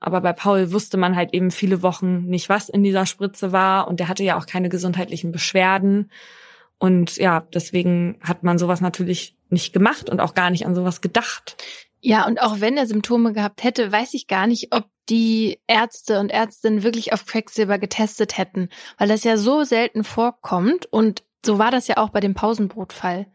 Aber 0.00 0.20
bei 0.20 0.32
Paul 0.32 0.72
wusste 0.72 0.96
man 0.96 1.14
halt 1.14 1.32
eben 1.32 1.50
viele 1.50 1.82
Wochen 1.82 2.24
nicht, 2.24 2.48
was 2.48 2.68
in 2.68 2.82
dieser 2.82 3.06
Spritze 3.06 3.52
war 3.52 3.88
und 3.88 4.00
der 4.00 4.08
hatte 4.08 4.24
ja 4.24 4.38
auch 4.38 4.46
keine 4.46 4.68
gesundheitlichen 4.68 5.32
Beschwerden. 5.32 6.10
Und 6.82 7.16
ja, 7.16 7.46
deswegen 7.54 8.18
hat 8.22 8.42
man 8.42 8.58
sowas 8.58 8.80
natürlich 8.80 9.36
nicht 9.50 9.72
gemacht 9.72 10.10
und 10.10 10.18
auch 10.18 10.34
gar 10.34 10.50
nicht 10.50 10.66
an 10.66 10.74
sowas 10.74 11.00
gedacht. 11.00 11.56
Ja, 12.00 12.26
und 12.26 12.42
auch 12.42 12.58
wenn 12.58 12.76
er 12.76 12.88
Symptome 12.88 13.32
gehabt 13.32 13.62
hätte, 13.62 13.92
weiß 13.92 14.14
ich 14.14 14.26
gar 14.26 14.48
nicht, 14.48 14.74
ob 14.74 14.86
die 15.08 15.60
Ärzte 15.68 16.18
und 16.18 16.32
Ärztinnen 16.32 16.82
wirklich 16.82 17.12
auf 17.12 17.24
Quecksilber 17.24 17.78
getestet 17.78 18.36
hätten, 18.36 18.68
weil 18.98 19.06
das 19.06 19.22
ja 19.22 19.36
so 19.36 19.62
selten 19.62 20.02
vorkommt 20.02 20.86
und 20.86 21.22
so 21.46 21.56
war 21.60 21.70
das 21.70 21.86
ja 21.86 21.98
auch 21.98 22.10
bei 22.10 22.18
dem 22.18 22.34
Pausenbrotfall. 22.34 23.28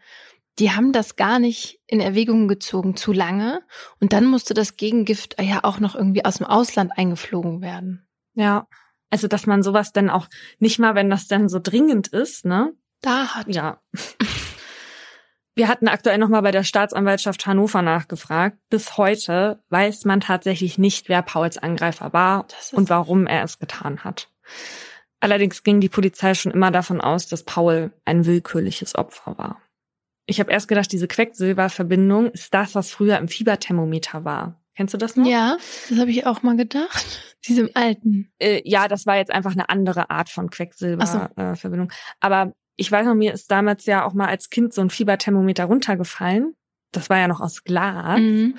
Die 0.59 0.71
haben 0.71 0.91
das 0.91 1.15
gar 1.15 1.39
nicht 1.39 1.79
in 1.87 2.01
Erwägung 2.01 2.49
gezogen, 2.49 2.97
zu 2.97 3.13
lange. 3.13 3.61
Und 4.01 4.11
dann 4.11 4.25
musste 4.25 4.55
das 4.55 4.75
Gegengift 4.75 5.41
ja 5.41 5.63
auch 5.63 5.79
noch 5.79 5.95
irgendwie 5.95 6.25
aus 6.25 6.39
dem 6.39 6.47
Ausland 6.47 6.91
eingeflogen 6.97 7.61
werden. 7.61 8.09
Ja. 8.33 8.67
Also, 9.09 9.29
dass 9.29 9.45
man 9.45 9.63
sowas 9.63 9.93
dann 9.93 10.09
auch 10.09 10.27
nicht 10.59 10.79
mal, 10.79 10.95
wenn 10.95 11.09
das 11.09 11.27
dann 11.27 11.47
so 11.47 11.59
dringend 11.63 12.09
ist, 12.09 12.43
ne, 12.43 12.73
da 13.01 13.35
hat. 13.35 13.47
Ja. 13.47 13.79
Wir 15.55 15.67
hatten 15.67 15.87
aktuell 15.87 16.19
nochmal 16.19 16.43
bei 16.43 16.51
der 16.51 16.63
Staatsanwaltschaft 16.63 17.47
Hannover 17.47 17.81
nachgefragt. 17.81 18.57
Bis 18.69 18.97
heute 18.97 19.59
weiß 19.69 20.05
man 20.05 20.21
tatsächlich 20.21 20.77
nicht, 20.77 21.09
wer 21.09 21.23
Pauls 21.23 21.57
Angreifer 21.57 22.13
war 22.13 22.45
und 22.73 22.89
warum 22.91 23.25
er 23.25 23.43
es 23.43 23.57
getan 23.57 24.03
hat. 24.03 24.29
Allerdings 25.19 25.63
ging 25.63 25.81
die 25.81 25.89
Polizei 25.89 26.35
schon 26.35 26.51
immer 26.51 26.69
davon 26.69 27.01
aus, 27.01 27.27
dass 27.27 27.43
Paul 27.43 27.91
ein 28.05 28.25
willkürliches 28.25 28.93
Opfer 28.93 29.37
war. 29.37 29.61
Ich 30.27 30.39
habe 30.39 30.51
erst 30.51 30.67
gedacht, 30.67 30.91
diese 30.91 31.07
Quecksilberverbindung 31.07 32.29
ist 32.31 32.53
das, 32.53 32.75
was 32.75 32.91
früher 32.91 33.17
im 33.17 33.27
Fieberthermometer 33.27 34.25
war. 34.25 34.61
Kennst 34.75 34.93
du 34.93 34.99
das 34.99 35.15
noch? 35.15 35.25
Ja, 35.25 35.57
das 35.89 35.97
habe 35.97 36.11
ich 36.11 36.27
auch 36.27 36.43
mal 36.43 36.55
gedacht. 36.55 37.35
Diesem 37.47 37.71
alten. 37.73 38.31
Äh, 38.37 38.61
ja, 38.63 38.87
das 38.87 39.07
war 39.07 39.15
jetzt 39.17 39.31
einfach 39.31 39.53
eine 39.53 39.69
andere 39.69 40.11
Art 40.11 40.29
von 40.29 40.51
Quecksilberverbindung. 40.51 41.89
So. 41.89 41.95
Äh, 41.95 42.19
Aber 42.19 42.53
ich 42.77 42.91
weiß 42.91 43.05
noch, 43.05 43.15
mir 43.15 43.33
ist 43.33 43.51
damals 43.51 43.85
ja 43.85 44.05
auch 44.05 44.13
mal 44.13 44.27
als 44.27 44.49
Kind 44.49 44.73
so 44.73 44.81
ein 44.81 44.89
Fieberthermometer 44.89 45.65
runtergefallen. 45.65 46.55
Das 46.91 47.09
war 47.09 47.17
ja 47.17 47.27
noch 47.27 47.41
aus 47.41 47.63
Glas. 47.63 48.19
Mhm. 48.19 48.55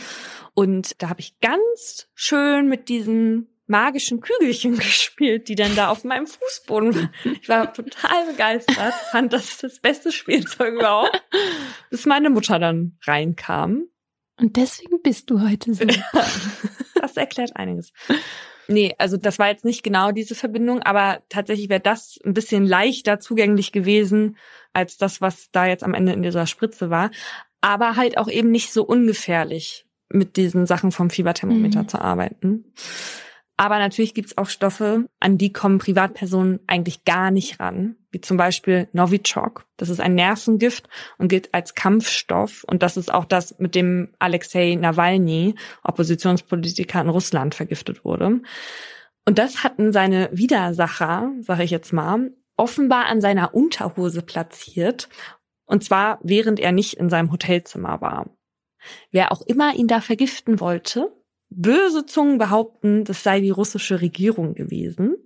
Und 0.55 1.01
da 1.01 1.09
habe 1.09 1.21
ich 1.21 1.39
ganz 1.41 2.09
schön 2.15 2.69
mit 2.69 2.89
diesen 2.89 3.49
magischen 3.69 4.21
Kügelchen 4.21 4.77
gespielt, 4.79 5.49
die 5.49 5.55
dann 5.55 5.77
da 5.77 5.89
auf 5.89 6.05
meinem 6.05 6.27
Fußboden 6.27 6.95
waren. 6.95 7.11
Ich 7.41 7.49
war 7.49 7.73
total 7.73 8.27
begeistert, 8.27 8.95
fand 9.13 9.33
das 9.33 9.59
das 9.59 9.79
beste 9.79 10.11
Spielzeug 10.11 10.75
überhaupt, 10.75 11.23
bis 11.91 12.05
meine 12.05 12.31
Mutter 12.31 12.59
dann 12.59 12.99
reinkam. 13.07 13.85
Und 14.41 14.57
deswegen 14.57 15.01
bist 15.03 15.31
du 15.31 15.41
heute 15.41 15.75
so. 15.75 15.85
das 17.01 17.17
erklärt 17.17 17.57
einiges. 17.57 17.93
Nee, 18.71 18.95
also 18.99 19.17
das 19.17 19.39
war 19.39 19.49
jetzt 19.49 19.65
nicht 19.65 19.83
genau 19.83 20.13
diese 20.13 20.35
Verbindung, 20.35 20.83
aber 20.83 21.23
tatsächlich 21.31 21.71
wäre 21.71 21.81
das 21.81 22.19
ein 22.25 22.35
bisschen 22.35 22.67
leichter 22.67 23.19
zugänglich 23.19 23.73
gewesen 23.73 24.37
als 24.75 24.99
das, 24.99 25.23
was 25.23 25.51
da 25.51 25.67
jetzt 25.67 25.83
am 25.83 25.95
Ende 25.95 26.13
in 26.13 26.23
dieser 26.23 26.47
Spritze 26.47 26.91
war. 26.91 27.11
Aber 27.63 27.97
halt 27.97 28.19
auch 28.19 28.29
eben 28.29 28.51
nicht 28.51 28.71
so 28.71 28.85
ungefährlich, 28.85 29.87
mit 30.11 30.37
diesen 30.37 30.67
Sachen 30.67 30.93
vom 30.93 31.11
Fieberthermometer 31.11 31.83
mhm. 31.83 31.89
zu 31.89 32.01
arbeiten. 32.01 32.65
Aber 33.57 33.79
natürlich 33.79 34.15
gibt's 34.15 34.39
auch 34.39 34.49
Stoffe, 34.49 35.09
an 35.19 35.39
die 35.39 35.53
kommen 35.53 35.79
Privatpersonen 35.79 36.61
eigentlich 36.67 37.05
gar 37.05 37.31
nicht 37.31 37.59
ran, 37.61 37.97
wie 38.11 38.21
zum 38.21 38.37
Beispiel 38.37 38.89
Novichok. 38.93 39.67
Das 39.77 39.89
ist 39.89 40.01
ein 40.01 40.15
Nervengift 40.15 40.89
und 41.19 41.29
gilt 41.29 41.53
als 41.53 41.75
Kampfstoff. 41.75 42.65
Und 42.65 42.83
das 42.83 42.97
ist 42.97 43.13
auch 43.13 43.25
das, 43.25 43.59
mit 43.59 43.75
dem 43.75 44.15
Alexei 44.19 44.77
Nawalny, 44.81 45.55
Oppositionspolitiker 45.83 47.01
in 47.01 47.09
Russland, 47.09 47.55
vergiftet 47.55 48.05
wurde. 48.05 48.41
Und 49.27 49.39
das 49.39 49.63
hatten 49.63 49.93
seine 49.93 50.31
Widersacher, 50.33 51.33
sage 51.41 51.65
ich 51.65 51.71
jetzt 51.71 51.93
mal, 51.93 52.33
offenbar 52.57 53.07
an 53.07 53.21
seiner 53.21 53.55
Unterhose 53.55 54.23
platziert. 54.23 55.09
Und 55.67 55.85
zwar 55.85 56.19
während 56.23 56.61
er 56.61 56.73
nicht 56.73 56.95
in 56.95 57.11
seinem 57.11 57.31
Hotelzimmer 57.31 58.01
war. 58.01 58.31
Wer 59.11 59.33
auch 59.33 59.43
immer 59.43 59.75
ihn 59.75 59.87
da 59.87 60.01
vergiften 60.01 60.61
wollte, 60.61 61.13
Böse 61.51 62.05
Zungen 62.05 62.39
behaupten, 62.39 63.05
das 63.05 63.23
sei 63.23 63.41
die 63.41 63.51
russische 63.51 64.01
Regierung 64.01 64.55
gewesen. 64.55 65.17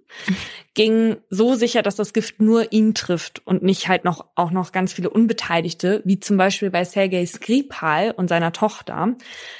Ging 0.74 1.18
so 1.28 1.54
sicher, 1.54 1.82
dass 1.82 1.96
das 1.96 2.12
Gift 2.12 2.40
nur 2.40 2.72
ihn 2.72 2.94
trifft 2.94 3.46
und 3.46 3.62
nicht 3.62 3.88
halt 3.88 4.04
noch 4.04 4.26
auch 4.34 4.50
noch 4.50 4.72
ganz 4.72 4.92
viele 4.92 5.10
Unbeteiligte, 5.10 6.00
wie 6.04 6.18
zum 6.18 6.38
Beispiel 6.38 6.70
bei 6.70 6.84
Sergei 6.84 7.26
Skripal 7.26 8.12
und 8.12 8.28
seiner 8.28 8.52
Tochter. 8.52 9.14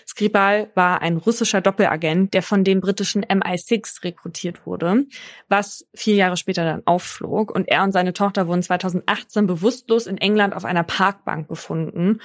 Skripal 0.07 0.71
war 0.75 1.03
ein 1.03 1.19
russischer 1.19 1.61
Doppelagent, 1.61 2.33
der 2.33 2.43
von 2.43 2.65
dem 2.65 2.81
britischen 2.81 3.25
MI6 3.25 4.05
rekrutiert 4.05 4.67
wurde, 4.67 5.05
was 5.49 5.87
vier 5.95 6.15
Jahre 6.15 6.37
später 6.37 6.65
dann 6.65 6.83
aufflog. 6.87 7.55
Und 7.55 7.69
er 7.69 7.83
und 7.83 7.93
seine 7.93 8.15
Tochter 8.15 8.47
wurden 8.49 8.63
2018 8.63 9.47
bewusstlos 9.47 10.07
in 10.07 10.17
England 10.17 10.55
auf 10.55 10.65
einer 10.65 10.85
Parkbank 10.85 11.49
gefunden 11.49 12.21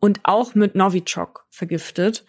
und 0.00 0.20
auch 0.22 0.54
mit 0.54 0.74
Novichok 0.74 1.44
vergiftet. 1.50 2.24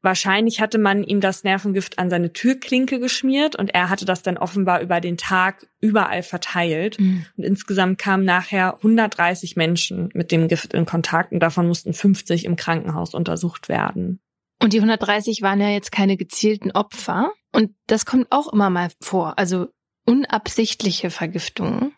Wahrscheinlich 0.00 0.60
hatte 0.60 0.78
man 0.78 1.02
ihm 1.02 1.20
das 1.20 1.42
Nervengift 1.42 1.98
an 1.98 2.08
seine 2.08 2.32
Türklinke 2.32 3.00
geschmiert 3.00 3.56
und 3.56 3.74
er 3.74 3.90
hatte 3.90 4.04
das 4.04 4.22
dann 4.22 4.38
offenbar 4.38 4.80
über 4.80 5.00
den 5.00 5.16
Tag 5.16 5.66
überall 5.80 6.22
verteilt. 6.22 7.00
Mhm. 7.00 7.26
Und 7.36 7.44
insgesamt 7.44 7.98
kamen 7.98 8.24
nachher 8.24 8.76
130 8.76 9.56
Menschen 9.56 10.10
mit 10.14 10.30
dem 10.30 10.46
Gift 10.46 10.72
in 10.72 10.86
Kontakt 10.86 11.32
und 11.32 11.40
davon 11.40 11.66
mussten 11.66 11.92
50 11.94 12.44
im 12.44 12.54
Krankenhaus 12.54 13.12
untersucht 13.14 13.68
werden. 13.68 14.20
Und 14.62 14.72
die 14.72 14.78
130 14.78 15.42
waren 15.42 15.60
ja 15.60 15.70
jetzt 15.70 15.92
keine 15.92 16.16
gezielten 16.16 16.70
Opfer. 16.72 17.32
Und 17.52 17.74
das 17.86 18.06
kommt 18.06 18.28
auch 18.30 18.52
immer 18.52 18.70
mal 18.70 18.88
vor. 19.00 19.38
Also 19.38 19.68
unabsichtliche 20.04 21.10
Vergiftungen. 21.10 21.92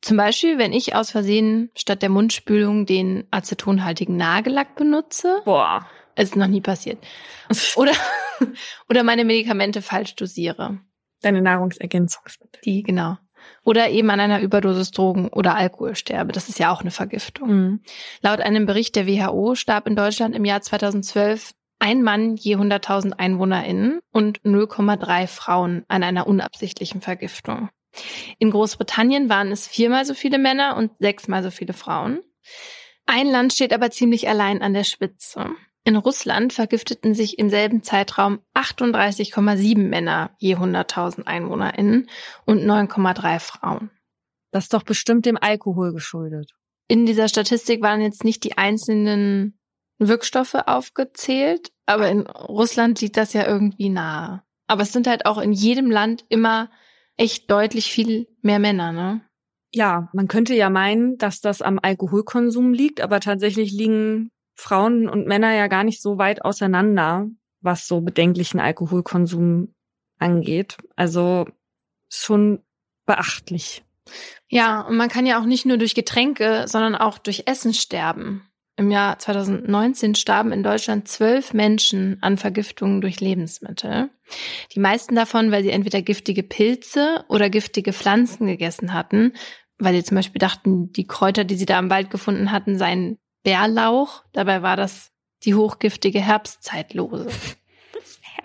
Zum 0.00 0.16
Beispiel, 0.16 0.58
wenn 0.58 0.72
ich 0.72 0.94
aus 0.94 1.10
Versehen 1.10 1.70
statt 1.76 2.02
der 2.02 2.08
Mundspülung 2.08 2.86
den 2.86 3.26
acetonhaltigen 3.30 4.16
Nagellack 4.16 4.76
benutze. 4.76 5.40
Boah. 5.44 5.86
Ist 6.18 6.36
noch 6.36 6.48
nie 6.48 6.60
passiert. 6.60 6.98
Oder, 7.76 7.92
oder 8.88 9.04
meine 9.04 9.24
Medikamente 9.24 9.82
falsch 9.82 10.16
dosiere. 10.16 10.80
Deine 11.22 11.42
Nahrungsergänzungsmittel. 11.42 12.60
Die, 12.64 12.82
genau. 12.82 13.16
Oder 13.64 13.88
eben 13.90 14.10
an 14.10 14.18
einer 14.18 14.40
Überdosis 14.40 14.90
Drogen 14.90 15.28
oder 15.28 15.54
Alkohol 15.54 15.94
sterbe. 15.94 16.32
Das 16.32 16.48
ist 16.48 16.58
ja 16.58 16.72
auch 16.72 16.80
eine 16.80 16.90
Vergiftung. 16.90 17.48
Mhm. 17.48 17.80
Laut 18.20 18.40
einem 18.40 18.66
Bericht 18.66 18.96
der 18.96 19.06
WHO 19.06 19.54
starb 19.54 19.86
in 19.86 19.94
Deutschland 19.94 20.34
im 20.34 20.44
Jahr 20.44 20.60
2012 20.60 21.52
ein 21.78 22.02
Mann 22.02 22.34
je 22.34 22.56
100.000 22.56 23.12
EinwohnerInnen 23.18 24.00
und 24.12 24.40
0,3 24.42 25.28
Frauen 25.28 25.84
an 25.86 26.02
einer 26.02 26.26
unabsichtlichen 26.26 27.00
Vergiftung. 27.00 27.68
In 28.38 28.50
Großbritannien 28.50 29.28
waren 29.28 29.52
es 29.52 29.68
viermal 29.68 30.04
so 30.04 30.14
viele 30.14 30.38
Männer 30.38 30.76
und 30.76 30.90
sechsmal 30.98 31.44
so 31.44 31.52
viele 31.52 31.72
Frauen. 31.72 32.20
Ein 33.06 33.28
Land 33.28 33.52
steht 33.52 33.72
aber 33.72 33.90
ziemlich 33.90 34.28
allein 34.28 34.60
an 34.60 34.74
der 34.74 34.84
Spitze. 34.84 35.50
In 35.88 35.96
Russland 35.96 36.52
vergifteten 36.52 37.14
sich 37.14 37.38
im 37.38 37.48
selben 37.48 37.82
Zeitraum 37.82 38.40
38,7 38.52 39.78
Männer 39.78 40.36
je 40.36 40.54
100.000 40.54 41.26
EinwohnerInnen 41.26 42.10
und 42.44 42.62
9,3 42.62 43.38
Frauen. 43.38 43.90
Das 44.50 44.64
ist 44.64 44.74
doch 44.74 44.82
bestimmt 44.82 45.24
dem 45.24 45.38
Alkohol 45.40 45.94
geschuldet. 45.94 46.52
In 46.88 47.06
dieser 47.06 47.26
Statistik 47.26 47.80
waren 47.80 48.02
jetzt 48.02 48.22
nicht 48.22 48.44
die 48.44 48.58
einzelnen 48.58 49.58
Wirkstoffe 49.98 50.56
aufgezählt, 50.66 51.72
aber 51.86 52.10
in 52.10 52.26
Russland 52.26 53.00
liegt 53.00 53.16
das 53.16 53.32
ja 53.32 53.46
irgendwie 53.46 53.88
nahe. 53.88 54.42
Aber 54.66 54.82
es 54.82 54.92
sind 54.92 55.06
halt 55.06 55.24
auch 55.24 55.38
in 55.38 55.52
jedem 55.54 55.90
Land 55.90 56.22
immer 56.28 56.70
echt 57.16 57.50
deutlich 57.50 57.90
viel 57.90 58.26
mehr 58.42 58.58
Männer, 58.58 58.92
ne? 58.92 59.22
Ja, 59.72 60.10
man 60.12 60.28
könnte 60.28 60.54
ja 60.54 60.68
meinen, 60.68 61.16
dass 61.16 61.40
das 61.40 61.62
am 61.62 61.78
Alkoholkonsum 61.80 62.74
liegt, 62.74 63.00
aber 63.00 63.20
tatsächlich 63.20 63.72
liegen 63.72 64.30
Frauen 64.58 65.08
und 65.08 65.28
Männer 65.28 65.54
ja 65.54 65.68
gar 65.68 65.84
nicht 65.84 66.02
so 66.02 66.18
weit 66.18 66.44
auseinander, 66.44 67.28
was 67.60 67.86
so 67.86 68.00
bedenklichen 68.00 68.58
Alkoholkonsum 68.58 69.72
angeht. 70.18 70.76
Also 70.96 71.46
schon 72.10 72.64
beachtlich. 73.06 73.84
Ja, 74.48 74.80
und 74.80 74.96
man 74.96 75.08
kann 75.08 75.26
ja 75.26 75.40
auch 75.40 75.44
nicht 75.44 75.64
nur 75.64 75.76
durch 75.76 75.94
Getränke, 75.94 76.64
sondern 76.66 76.96
auch 76.96 77.18
durch 77.18 77.44
Essen 77.46 77.72
sterben. 77.72 78.48
Im 78.76 78.90
Jahr 78.90 79.18
2019 79.18 80.16
starben 80.16 80.50
in 80.50 80.64
Deutschland 80.64 81.06
zwölf 81.06 81.52
Menschen 81.52 82.18
an 82.20 82.36
Vergiftungen 82.36 83.00
durch 83.00 83.20
Lebensmittel. 83.20 84.10
Die 84.74 84.80
meisten 84.80 85.14
davon, 85.14 85.52
weil 85.52 85.62
sie 85.62 85.70
entweder 85.70 86.02
giftige 86.02 86.42
Pilze 86.42 87.24
oder 87.28 87.48
giftige 87.48 87.92
Pflanzen 87.92 88.46
gegessen 88.46 88.92
hatten, 88.92 89.34
weil 89.78 89.94
sie 89.94 90.04
zum 90.04 90.16
Beispiel 90.16 90.40
dachten, 90.40 90.92
die 90.92 91.06
Kräuter, 91.06 91.44
die 91.44 91.56
sie 91.56 91.66
da 91.66 91.78
im 91.78 91.90
Wald 91.90 92.10
gefunden 92.10 92.50
hatten, 92.50 92.76
seien 92.76 93.18
Bärlauch. 93.42 94.24
Dabei 94.32 94.62
war 94.62 94.76
das 94.76 95.12
die 95.44 95.54
hochgiftige 95.54 96.20
Herbstzeitlose. 96.20 97.28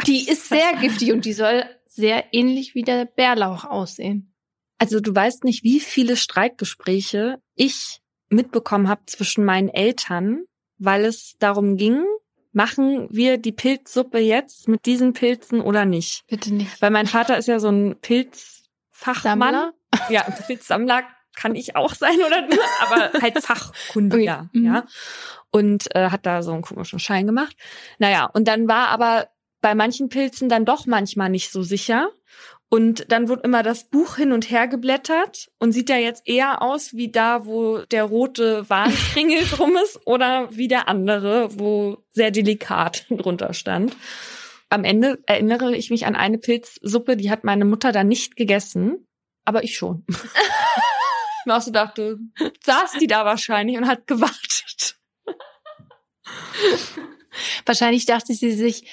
Die 0.07 0.27
ist 0.27 0.49
sehr 0.49 0.73
giftig 0.81 1.11
und 1.11 1.23
die 1.23 1.33
soll 1.33 1.63
sehr 1.85 2.33
ähnlich 2.33 2.73
wie 2.73 2.81
der 2.81 3.05
Bärlauch 3.05 3.63
aussehen. 3.63 4.33
Also 4.79 4.99
du 4.99 5.13
weißt 5.13 5.43
nicht, 5.43 5.63
wie 5.63 5.79
viele 5.79 6.17
Streitgespräche 6.17 7.39
ich 7.55 8.01
mitbekommen 8.27 8.89
habe 8.89 9.03
zwischen 9.05 9.45
meinen 9.45 9.69
Eltern, 9.69 10.43
weil 10.77 11.05
es 11.05 11.35
darum 11.39 11.77
ging, 11.77 12.03
machen 12.51 13.07
wir 13.11 13.37
die 13.37 13.51
Pilzsuppe 13.51 14.19
jetzt 14.19 14.67
mit 14.67 14.85
diesen 14.85 15.13
Pilzen 15.13 15.61
oder 15.61 15.85
nicht? 15.85 16.23
Bitte 16.27 16.53
nicht. 16.53 16.81
Weil 16.81 16.91
mein 16.91 17.07
Vater 17.07 17.37
ist 17.37 17.47
ja 17.47 17.59
so 17.59 17.69
ein 17.69 17.95
Pilzfachmann. 18.01 19.53
Sammler? 19.53 19.73
Ja, 20.09 20.23
Pilzsammler 20.23 21.03
kann 21.35 21.55
ich 21.55 21.75
auch 21.75 21.93
sein 21.93 22.17
oder 22.25 22.47
du, 22.47 22.57
aber 22.81 23.21
halt 23.21 23.43
fachkundiger, 23.43 24.49
okay. 24.49 24.63
ja. 24.65 24.81
Mhm. 24.81 24.83
Und 25.51 25.95
äh, 25.95 26.09
hat 26.09 26.25
da 26.25 26.41
so 26.41 26.51
einen 26.51 26.63
komischen 26.63 26.99
Schein 26.99 27.27
gemacht. 27.27 27.55
Naja, 27.99 28.25
und 28.25 28.47
dann 28.47 28.67
war 28.67 28.87
aber 28.87 29.27
bei 29.61 29.75
manchen 29.75 30.09
Pilzen 30.09 30.49
dann 30.49 30.65
doch 30.65 30.85
manchmal 30.85 31.29
nicht 31.29 31.51
so 31.51 31.63
sicher. 31.63 32.09
Und 32.69 33.11
dann 33.11 33.27
wird 33.27 33.45
immer 33.45 33.61
das 33.61 33.83
Buch 33.83 34.15
hin 34.15 34.31
und 34.31 34.49
her 34.49 34.67
geblättert 34.67 35.51
und 35.59 35.73
sieht 35.73 35.89
ja 35.89 35.97
jetzt 35.97 36.27
eher 36.27 36.63
aus 36.63 36.93
wie 36.93 37.11
da, 37.11 37.45
wo 37.45 37.77
der 37.77 38.03
rote 38.03 38.67
Warnkringel 38.67 39.43
drum 39.51 39.77
ist 39.83 39.99
oder 40.07 40.49
wie 40.51 40.67
der 40.67 40.87
andere, 40.87 41.49
wo 41.59 41.97
sehr 42.09 42.31
delikat 42.31 43.05
drunter 43.11 43.53
stand. 43.53 43.95
Am 44.69 44.83
Ende 44.85 45.19
erinnere 45.27 45.75
ich 45.75 45.91
mich 45.91 46.07
an 46.07 46.15
eine 46.15 46.39
Pilzsuppe, 46.39 47.15
die 47.15 47.29
hat 47.29 47.43
meine 47.43 47.63
Mutter 47.63 47.91
dann 47.91 48.07
nicht 48.07 48.35
gegessen, 48.35 49.05
aber 49.45 49.63
ich 49.63 49.77
schon. 49.77 50.03
mir 51.45 51.57
auch 51.57 51.61
so 51.61 51.71
dachte, 51.71 52.17
saß 52.63 52.93
die 52.99 53.07
da 53.07 53.25
wahrscheinlich 53.25 53.77
und 53.77 53.87
hat 53.87 54.07
gewartet. 54.07 54.97
wahrscheinlich 57.65 58.05
dachte 58.05 58.33
sie 58.33 58.51
sich, 58.51 58.89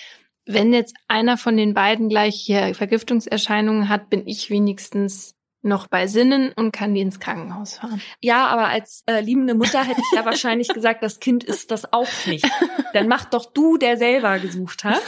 wenn 0.46 0.72
jetzt 0.72 0.94
einer 1.08 1.36
von 1.36 1.56
den 1.56 1.74
beiden 1.74 2.08
gleich 2.08 2.34
hier 2.34 2.74
Vergiftungserscheinungen 2.74 3.88
hat, 3.88 4.10
bin 4.10 4.26
ich 4.26 4.50
wenigstens 4.50 5.36
noch 5.62 5.88
bei 5.88 6.06
Sinnen 6.06 6.52
und 6.56 6.72
kann 6.72 6.94
die 6.94 7.02
ins 7.02 7.20
Krankenhaus 7.20 7.74
fahren. 7.74 8.00
Ja, 8.20 8.46
aber 8.46 8.68
als 8.68 9.02
äh, 9.06 9.20
liebende 9.20 9.54
Mutter 9.54 9.84
hätte 9.84 10.00
ich 10.00 10.16
ja 10.16 10.24
wahrscheinlich 10.24 10.68
gesagt, 10.74 11.02
das 11.02 11.20
Kind 11.20 11.44
ist 11.44 11.70
das 11.70 11.92
auch 11.92 12.08
nicht. 12.26 12.48
Dann 12.94 13.08
mach 13.08 13.26
doch 13.26 13.52
du, 13.52 13.76
der 13.76 13.98
selber 13.98 14.38
gesucht 14.38 14.84
hat. 14.84 15.02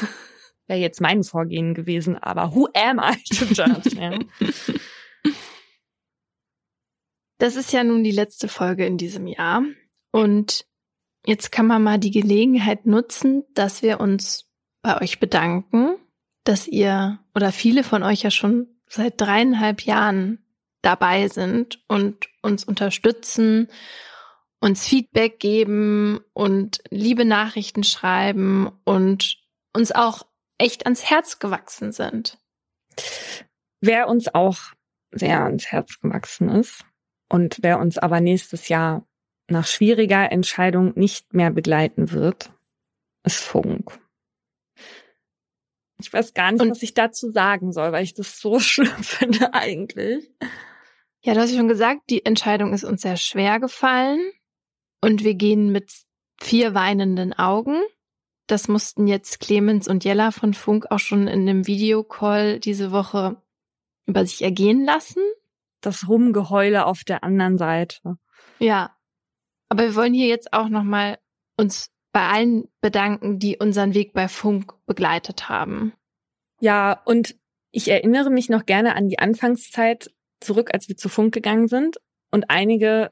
Wäre 0.66 0.78
jetzt 0.78 1.00
mein 1.00 1.22
Vorgehen 1.22 1.74
gewesen, 1.74 2.16
aber 2.16 2.54
who 2.54 2.68
am 2.74 2.98
I 2.98 3.16
to 3.34 3.46
judge? 3.46 3.96
Ja. 3.96 4.18
Das 7.42 7.56
ist 7.56 7.72
ja 7.72 7.82
nun 7.82 8.04
die 8.04 8.12
letzte 8.12 8.46
Folge 8.46 8.86
in 8.86 8.98
diesem 8.98 9.26
Jahr. 9.26 9.64
Und 10.12 10.64
jetzt 11.26 11.50
kann 11.50 11.66
man 11.66 11.82
mal 11.82 11.98
die 11.98 12.12
Gelegenheit 12.12 12.86
nutzen, 12.86 13.42
dass 13.52 13.82
wir 13.82 13.98
uns 13.98 14.48
bei 14.80 15.00
euch 15.00 15.18
bedanken, 15.18 15.96
dass 16.44 16.68
ihr 16.68 17.18
oder 17.34 17.50
viele 17.50 17.82
von 17.82 18.04
euch 18.04 18.22
ja 18.22 18.30
schon 18.30 18.68
seit 18.86 19.20
dreieinhalb 19.20 19.82
Jahren 19.82 20.46
dabei 20.82 21.26
sind 21.26 21.82
und 21.88 22.28
uns 22.42 22.62
unterstützen, 22.62 23.66
uns 24.60 24.86
Feedback 24.86 25.40
geben 25.40 26.20
und 26.34 26.80
liebe 26.90 27.24
Nachrichten 27.24 27.82
schreiben 27.82 28.70
und 28.84 29.42
uns 29.72 29.90
auch 29.90 30.28
echt 30.58 30.84
ans 30.86 31.10
Herz 31.10 31.40
gewachsen 31.40 31.90
sind. 31.90 32.38
Wer 33.80 34.06
uns 34.06 34.32
auch 34.32 34.60
sehr 35.10 35.42
ans 35.42 35.66
Herz 35.72 35.98
gewachsen 35.98 36.48
ist, 36.48 36.84
und 37.32 37.60
wer 37.62 37.78
uns 37.78 37.96
aber 37.96 38.20
nächstes 38.20 38.68
Jahr 38.68 39.06
nach 39.48 39.66
schwieriger 39.66 40.30
Entscheidung 40.30 40.92
nicht 40.96 41.32
mehr 41.32 41.50
begleiten 41.50 42.12
wird, 42.12 42.52
ist 43.24 43.40
Funk. 43.40 43.98
Ich 45.98 46.12
weiß 46.12 46.34
gar 46.34 46.52
nicht, 46.52 46.60
und 46.60 46.70
was 46.70 46.82
ich 46.82 46.92
dazu 46.92 47.30
sagen 47.30 47.72
soll, 47.72 47.90
weil 47.92 48.04
ich 48.04 48.12
das 48.12 48.38
so 48.38 48.60
schlimm 48.60 49.02
finde 49.02 49.54
eigentlich. 49.54 50.30
Ja, 51.24 51.32
du 51.32 51.40
hast 51.40 51.54
schon 51.54 51.68
gesagt, 51.68 52.02
die 52.10 52.26
Entscheidung 52.26 52.74
ist 52.74 52.84
uns 52.84 53.00
sehr 53.00 53.16
schwer 53.16 53.60
gefallen 53.60 54.20
und 55.00 55.24
wir 55.24 55.34
gehen 55.34 55.72
mit 55.72 55.90
vier 56.38 56.74
weinenden 56.74 57.32
Augen. 57.32 57.80
Das 58.46 58.68
mussten 58.68 59.06
jetzt 59.06 59.40
Clemens 59.40 59.88
und 59.88 60.04
Jella 60.04 60.32
von 60.32 60.52
Funk 60.52 60.90
auch 60.90 60.98
schon 60.98 61.28
in 61.28 61.46
dem 61.46 61.66
Videocall 61.66 62.60
diese 62.60 62.92
Woche 62.92 63.40
über 64.04 64.26
sich 64.26 64.42
ergehen 64.42 64.84
lassen 64.84 65.22
das 65.82 66.08
Rumgeheule 66.08 66.86
auf 66.86 67.04
der 67.04 67.22
anderen 67.24 67.58
Seite. 67.58 68.16
Ja. 68.58 68.96
Aber 69.68 69.84
wir 69.84 69.94
wollen 69.94 70.14
hier 70.14 70.28
jetzt 70.28 70.52
auch 70.52 70.68
nochmal 70.68 71.18
uns 71.56 71.90
bei 72.12 72.26
allen 72.28 72.68
bedanken, 72.80 73.38
die 73.38 73.56
unseren 73.56 73.94
Weg 73.94 74.12
bei 74.12 74.28
Funk 74.28 74.74
begleitet 74.86 75.48
haben. 75.48 75.92
Ja, 76.60 77.00
und 77.06 77.34
Ich 77.72 77.88
erinnere 77.88 78.30
mich 78.30 78.50
noch 78.50 78.66
gerne 78.66 78.94
an 78.94 79.08
die 79.08 79.18
Anfangszeit 79.18 80.10
zurück, 80.40 80.70
als 80.72 80.88
wir 80.88 80.96
zu 80.96 81.08
Funk 81.08 81.32
gegangen 81.32 81.68
sind 81.68 81.96
und 82.30 82.50
einige 82.50 83.10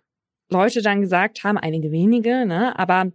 Leute 0.51 0.83
dann 0.83 1.01
gesagt 1.01 1.45
haben, 1.45 1.57
einige 1.57 1.91
wenige, 1.91 2.45
ne, 2.45 2.79
aber 2.79 3.11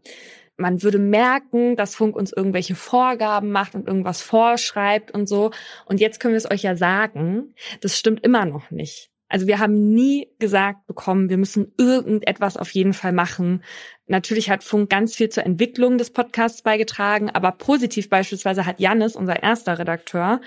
man 0.58 0.82
würde 0.82 1.00
merken, 1.00 1.76
dass 1.76 1.96
Funk 1.96 2.16
uns 2.16 2.32
irgendwelche 2.32 2.76
Vorgaben 2.76 3.52
macht 3.52 3.76
und 3.76 3.88
irgendwas 3.88 4.22
vorschreibt 4.22 5.12
und 5.12 5.28
so. 5.28 5.52
Und 5.86 6.00
jetzt 6.00 6.20
können 6.20 6.34
wir 6.34 6.38
es 6.38 6.50
euch 6.50 6.64
ja 6.64 6.78
sagen, 6.78 7.54
das 7.82 8.00
stimmt 8.00 8.24
immer 8.24 8.46
noch 8.46 8.72
nicht. 8.72 9.12
Also 9.36 9.48
wir 9.48 9.60
haben 9.60 9.94
nie 9.94 10.30
gesagt 10.40 10.88
bekommen, 10.88 11.28
wir 11.28 11.36
müssen 11.36 11.74
irgendetwas 11.78 12.56
auf 12.56 12.70
jeden 12.70 12.94
Fall 12.94 13.12
machen. 13.12 13.66
Natürlich 14.08 14.50
hat 14.50 14.64
Funk 14.64 14.90
ganz 14.90 15.14
viel 15.14 15.28
zur 15.28 15.46
Entwicklung 15.46 15.98
des 15.98 16.12
Podcasts 16.12 16.62
beigetragen, 16.62 17.30
aber 17.32 17.52
positiv 17.52 18.10
beispielsweise 18.10 18.66
hat 18.66 18.80
Jannis, 18.80 19.18
unser 19.18 19.44
erster 19.44 19.78
Redakteur, 19.78 20.40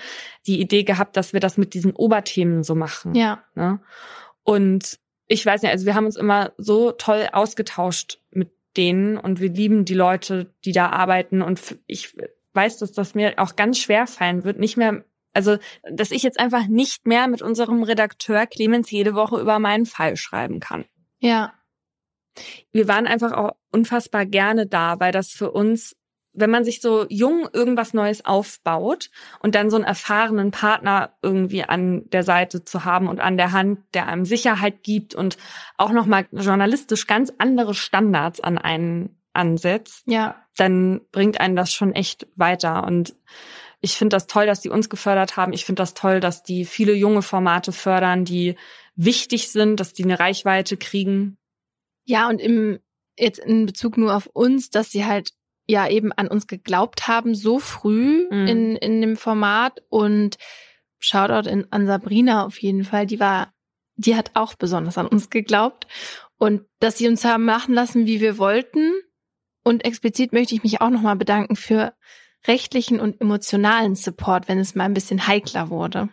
die 0.46 0.58
Idee 0.58 0.84
gehabt, 0.84 1.18
dass 1.18 1.34
wir 1.34 1.40
das 1.40 1.58
mit 1.58 1.74
diesen 1.74 1.92
Oberthemen 1.92 2.64
so 2.64 2.74
machen. 2.74 3.14
Ja. 3.14 3.42
Ne? 3.54 3.78
Und 4.42 4.98
ich 5.26 5.44
weiß 5.44 5.60
nicht, 5.60 5.72
also 5.72 5.84
wir 5.84 5.94
haben 5.94 6.06
uns 6.06 6.16
immer 6.16 6.52
so 6.56 6.90
toll 6.90 7.28
ausgetauscht 7.30 8.22
mit 8.30 8.52
denen 8.78 9.18
und 9.18 9.38
wir 9.38 9.50
lieben 9.50 9.84
die 9.84 9.92
Leute, 9.92 10.54
die 10.64 10.72
da 10.72 10.88
arbeiten 10.88 11.42
und 11.42 11.76
ich 11.86 12.16
weiß, 12.54 12.78
dass 12.78 12.92
das 12.92 13.14
mir 13.14 13.34
auch 13.36 13.54
ganz 13.54 13.76
schwer 13.80 14.06
fallen 14.06 14.44
wird, 14.44 14.58
nicht 14.58 14.78
mehr 14.78 15.04
also, 15.38 15.56
dass 15.88 16.10
ich 16.10 16.24
jetzt 16.24 16.40
einfach 16.40 16.66
nicht 16.66 17.06
mehr 17.06 17.28
mit 17.28 17.42
unserem 17.42 17.84
Redakteur 17.84 18.44
Clemens 18.46 18.90
jede 18.90 19.14
Woche 19.14 19.40
über 19.40 19.60
meinen 19.60 19.86
Fall 19.86 20.16
schreiben 20.16 20.58
kann. 20.58 20.84
Ja. 21.20 21.52
Wir 22.72 22.88
waren 22.88 23.06
einfach 23.06 23.30
auch 23.30 23.52
unfassbar 23.70 24.26
gerne 24.26 24.66
da, 24.66 24.98
weil 24.98 25.12
das 25.12 25.28
für 25.28 25.52
uns, 25.52 25.94
wenn 26.32 26.50
man 26.50 26.64
sich 26.64 26.80
so 26.80 27.06
jung 27.08 27.48
irgendwas 27.52 27.94
Neues 27.94 28.24
aufbaut 28.24 29.10
und 29.38 29.54
dann 29.54 29.70
so 29.70 29.76
einen 29.76 29.84
erfahrenen 29.84 30.50
Partner 30.50 31.12
irgendwie 31.22 31.62
an 31.62 32.10
der 32.10 32.24
Seite 32.24 32.64
zu 32.64 32.84
haben 32.84 33.06
und 33.06 33.20
an 33.20 33.36
der 33.36 33.52
Hand, 33.52 33.78
der 33.94 34.08
einem 34.08 34.24
Sicherheit 34.24 34.82
gibt 34.82 35.14
und 35.14 35.38
auch 35.76 35.92
nochmal 35.92 36.26
journalistisch 36.32 37.06
ganz 37.06 37.32
andere 37.38 37.74
Standards 37.74 38.40
an 38.40 38.58
einen 38.58 39.20
ansetzt, 39.34 40.02
ja. 40.06 40.34
dann 40.56 41.00
bringt 41.12 41.40
einen 41.40 41.54
das 41.54 41.72
schon 41.72 41.92
echt 41.92 42.26
weiter. 42.34 42.84
Und 42.84 43.14
ich 43.80 43.96
finde 43.96 44.16
das 44.16 44.26
toll, 44.26 44.46
dass 44.46 44.60
die 44.60 44.70
uns 44.70 44.88
gefördert 44.88 45.36
haben. 45.36 45.52
Ich 45.52 45.64
finde 45.64 45.82
das 45.82 45.94
toll, 45.94 46.20
dass 46.20 46.42
die 46.42 46.64
viele 46.64 46.94
junge 46.94 47.22
Formate 47.22 47.72
fördern, 47.72 48.24
die 48.24 48.56
wichtig 48.96 49.50
sind, 49.50 49.78
dass 49.78 49.92
die 49.92 50.04
eine 50.04 50.18
Reichweite 50.18 50.76
kriegen. 50.76 51.38
Ja, 52.04 52.28
und 52.28 52.40
im, 52.40 52.80
jetzt 53.16 53.38
in 53.38 53.66
Bezug 53.66 53.96
nur 53.96 54.16
auf 54.16 54.26
uns, 54.26 54.70
dass 54.70 54.90
sie 54.90 55.04
halt 55.04 55.30
ja 55.66 55.88
eben 55.88 56.12
an 56.12 56.28
uns 56.28 56.46
geglaubt 56.46 57.06
haben, 57.06 57.34
so 57.34 57.58
früh 57.58 58.26
mhm. 58.30 58.46
in, 58.46 58.76
in 58.76 59.00
dem 59.00 59.16
Format 59.16 59.82
und 59.90 60.38
Shoutout 60.98 61.48
in, 61.48 61.70
an 61.70 61.86
Sabrina 61.86 62.44
auf 62.44 62.60
jeden 62.60 62.84
Fall, 62.84 63.06
die 63.06 63.20
war, 63.20 63.52
die 63.94 64.16
hat 64.16 64.32
auch 64.34 64.54
besonders 64.54 64.98
an 64.98 65.06
uns 65.06 65.30
geglaubt 65.30 65.86
und 66.38 66.64
dass 66.80 66.98
sie 66.98 67.06
uns 67.06 67.24
haben 67.24 67.44
machen 67.44 67.74
lassen, 67.74 68.06
wie 68.06 68.20
wir 68.20 68.38
wollten. 68.38 68.92
Und 69.62 69.84
explizit 69.84 70.32
möchte 70.32 70.54
ich 70.54 70.62
mich 70.62 70.80
auch 70.80 70.90
nochmal 70.90 71.16
bedanken 71.16 71.54
für 71.54 71.92
rechtlichen 72.46 73.00
und 73.00 73.20
emotionalen 73.20 73.94
Support, 73.94 74.48
wenn 74.48 74.58
es 74.58 74.74
mal 74.74 74.84
ein 74.84 74.94
bisschen 74.94 75.26
heikler 75.26 75.70
wurde? 75.70 76.08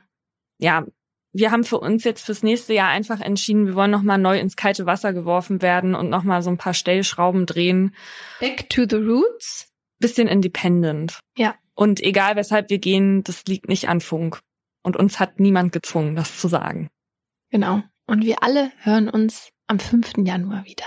Ja, 0.57 0.85
wir 1.33 1.51
haben 1.51 1.65
für 1.65 1.79
uns 1.79 2.05
jetzt 2.05 2.25
fürs 2.25 2.43
nächste 2.43 2.73
Jahr 2.73 2.89
einfach 2.89 3.19
entschieden, 3.19 3.67
wir 3.67 3.75
wollen 3.75 3.91
nochmal 3.91 4.17
neu 4.17 4.39
ins 4.39 4.55
kalte 4.55 4.85
Wasser 4.85 5.11
geworfen 5.11 5.61
werden 5.61 5.93
und 5.93 6.09
nochmal 6.09 6.41
so 6.41 6.49
ein 6.49 6.57
paar 6.57 6.73
Stellschrauben 6.73 7.45
drehen. 7.45 7.93
Back 8.39 8.69
to 8.69 8.85
the 8.89 8.95
roots? 8.95 9.69
Bisschen 9.99 10.29
independent. 10.29 11.19
Ja. 11.37 11.55
Und 11.73 12.01
egal 12.01 12.37
weshalb 12.37 12.69
wir 12.69 12.79
gehen, 12.79 13.21
das 13.23 13.43
liegt 13.45 13.67
nicht 13.67 13.89
an 13.89 13.99
Funk. 13.99 14.39
Und 14.81 14.95
uns 14.95 15.19
hat 15.19 15.39
niemand 15.41 15.73
gezwungen, 15.73 16.15
das 16.15 16.39
zu 16.39 16.47
sagen. 16.47 16.89
Genau. 17.49 17.81
Und 18.07 18.23
wir 18.23 18.41
alle 18.41 18.71
hören 18.77 19.09
uns 19.09 19.49
am 19.67 19.79
5. 19.79 20.13
Januar 20.19 20.63
wieder. 20.63 20.85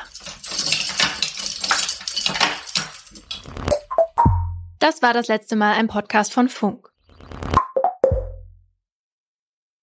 Das 4.79 5.03
war 5.03 5.13
das 5.13 5.27
letzte 5.27 5.57
Mal 5.57 5.75
ein 5.75 5.89
Podcast 5.89 6.33
von 6.33 6.49
Funk. 6.49 6.91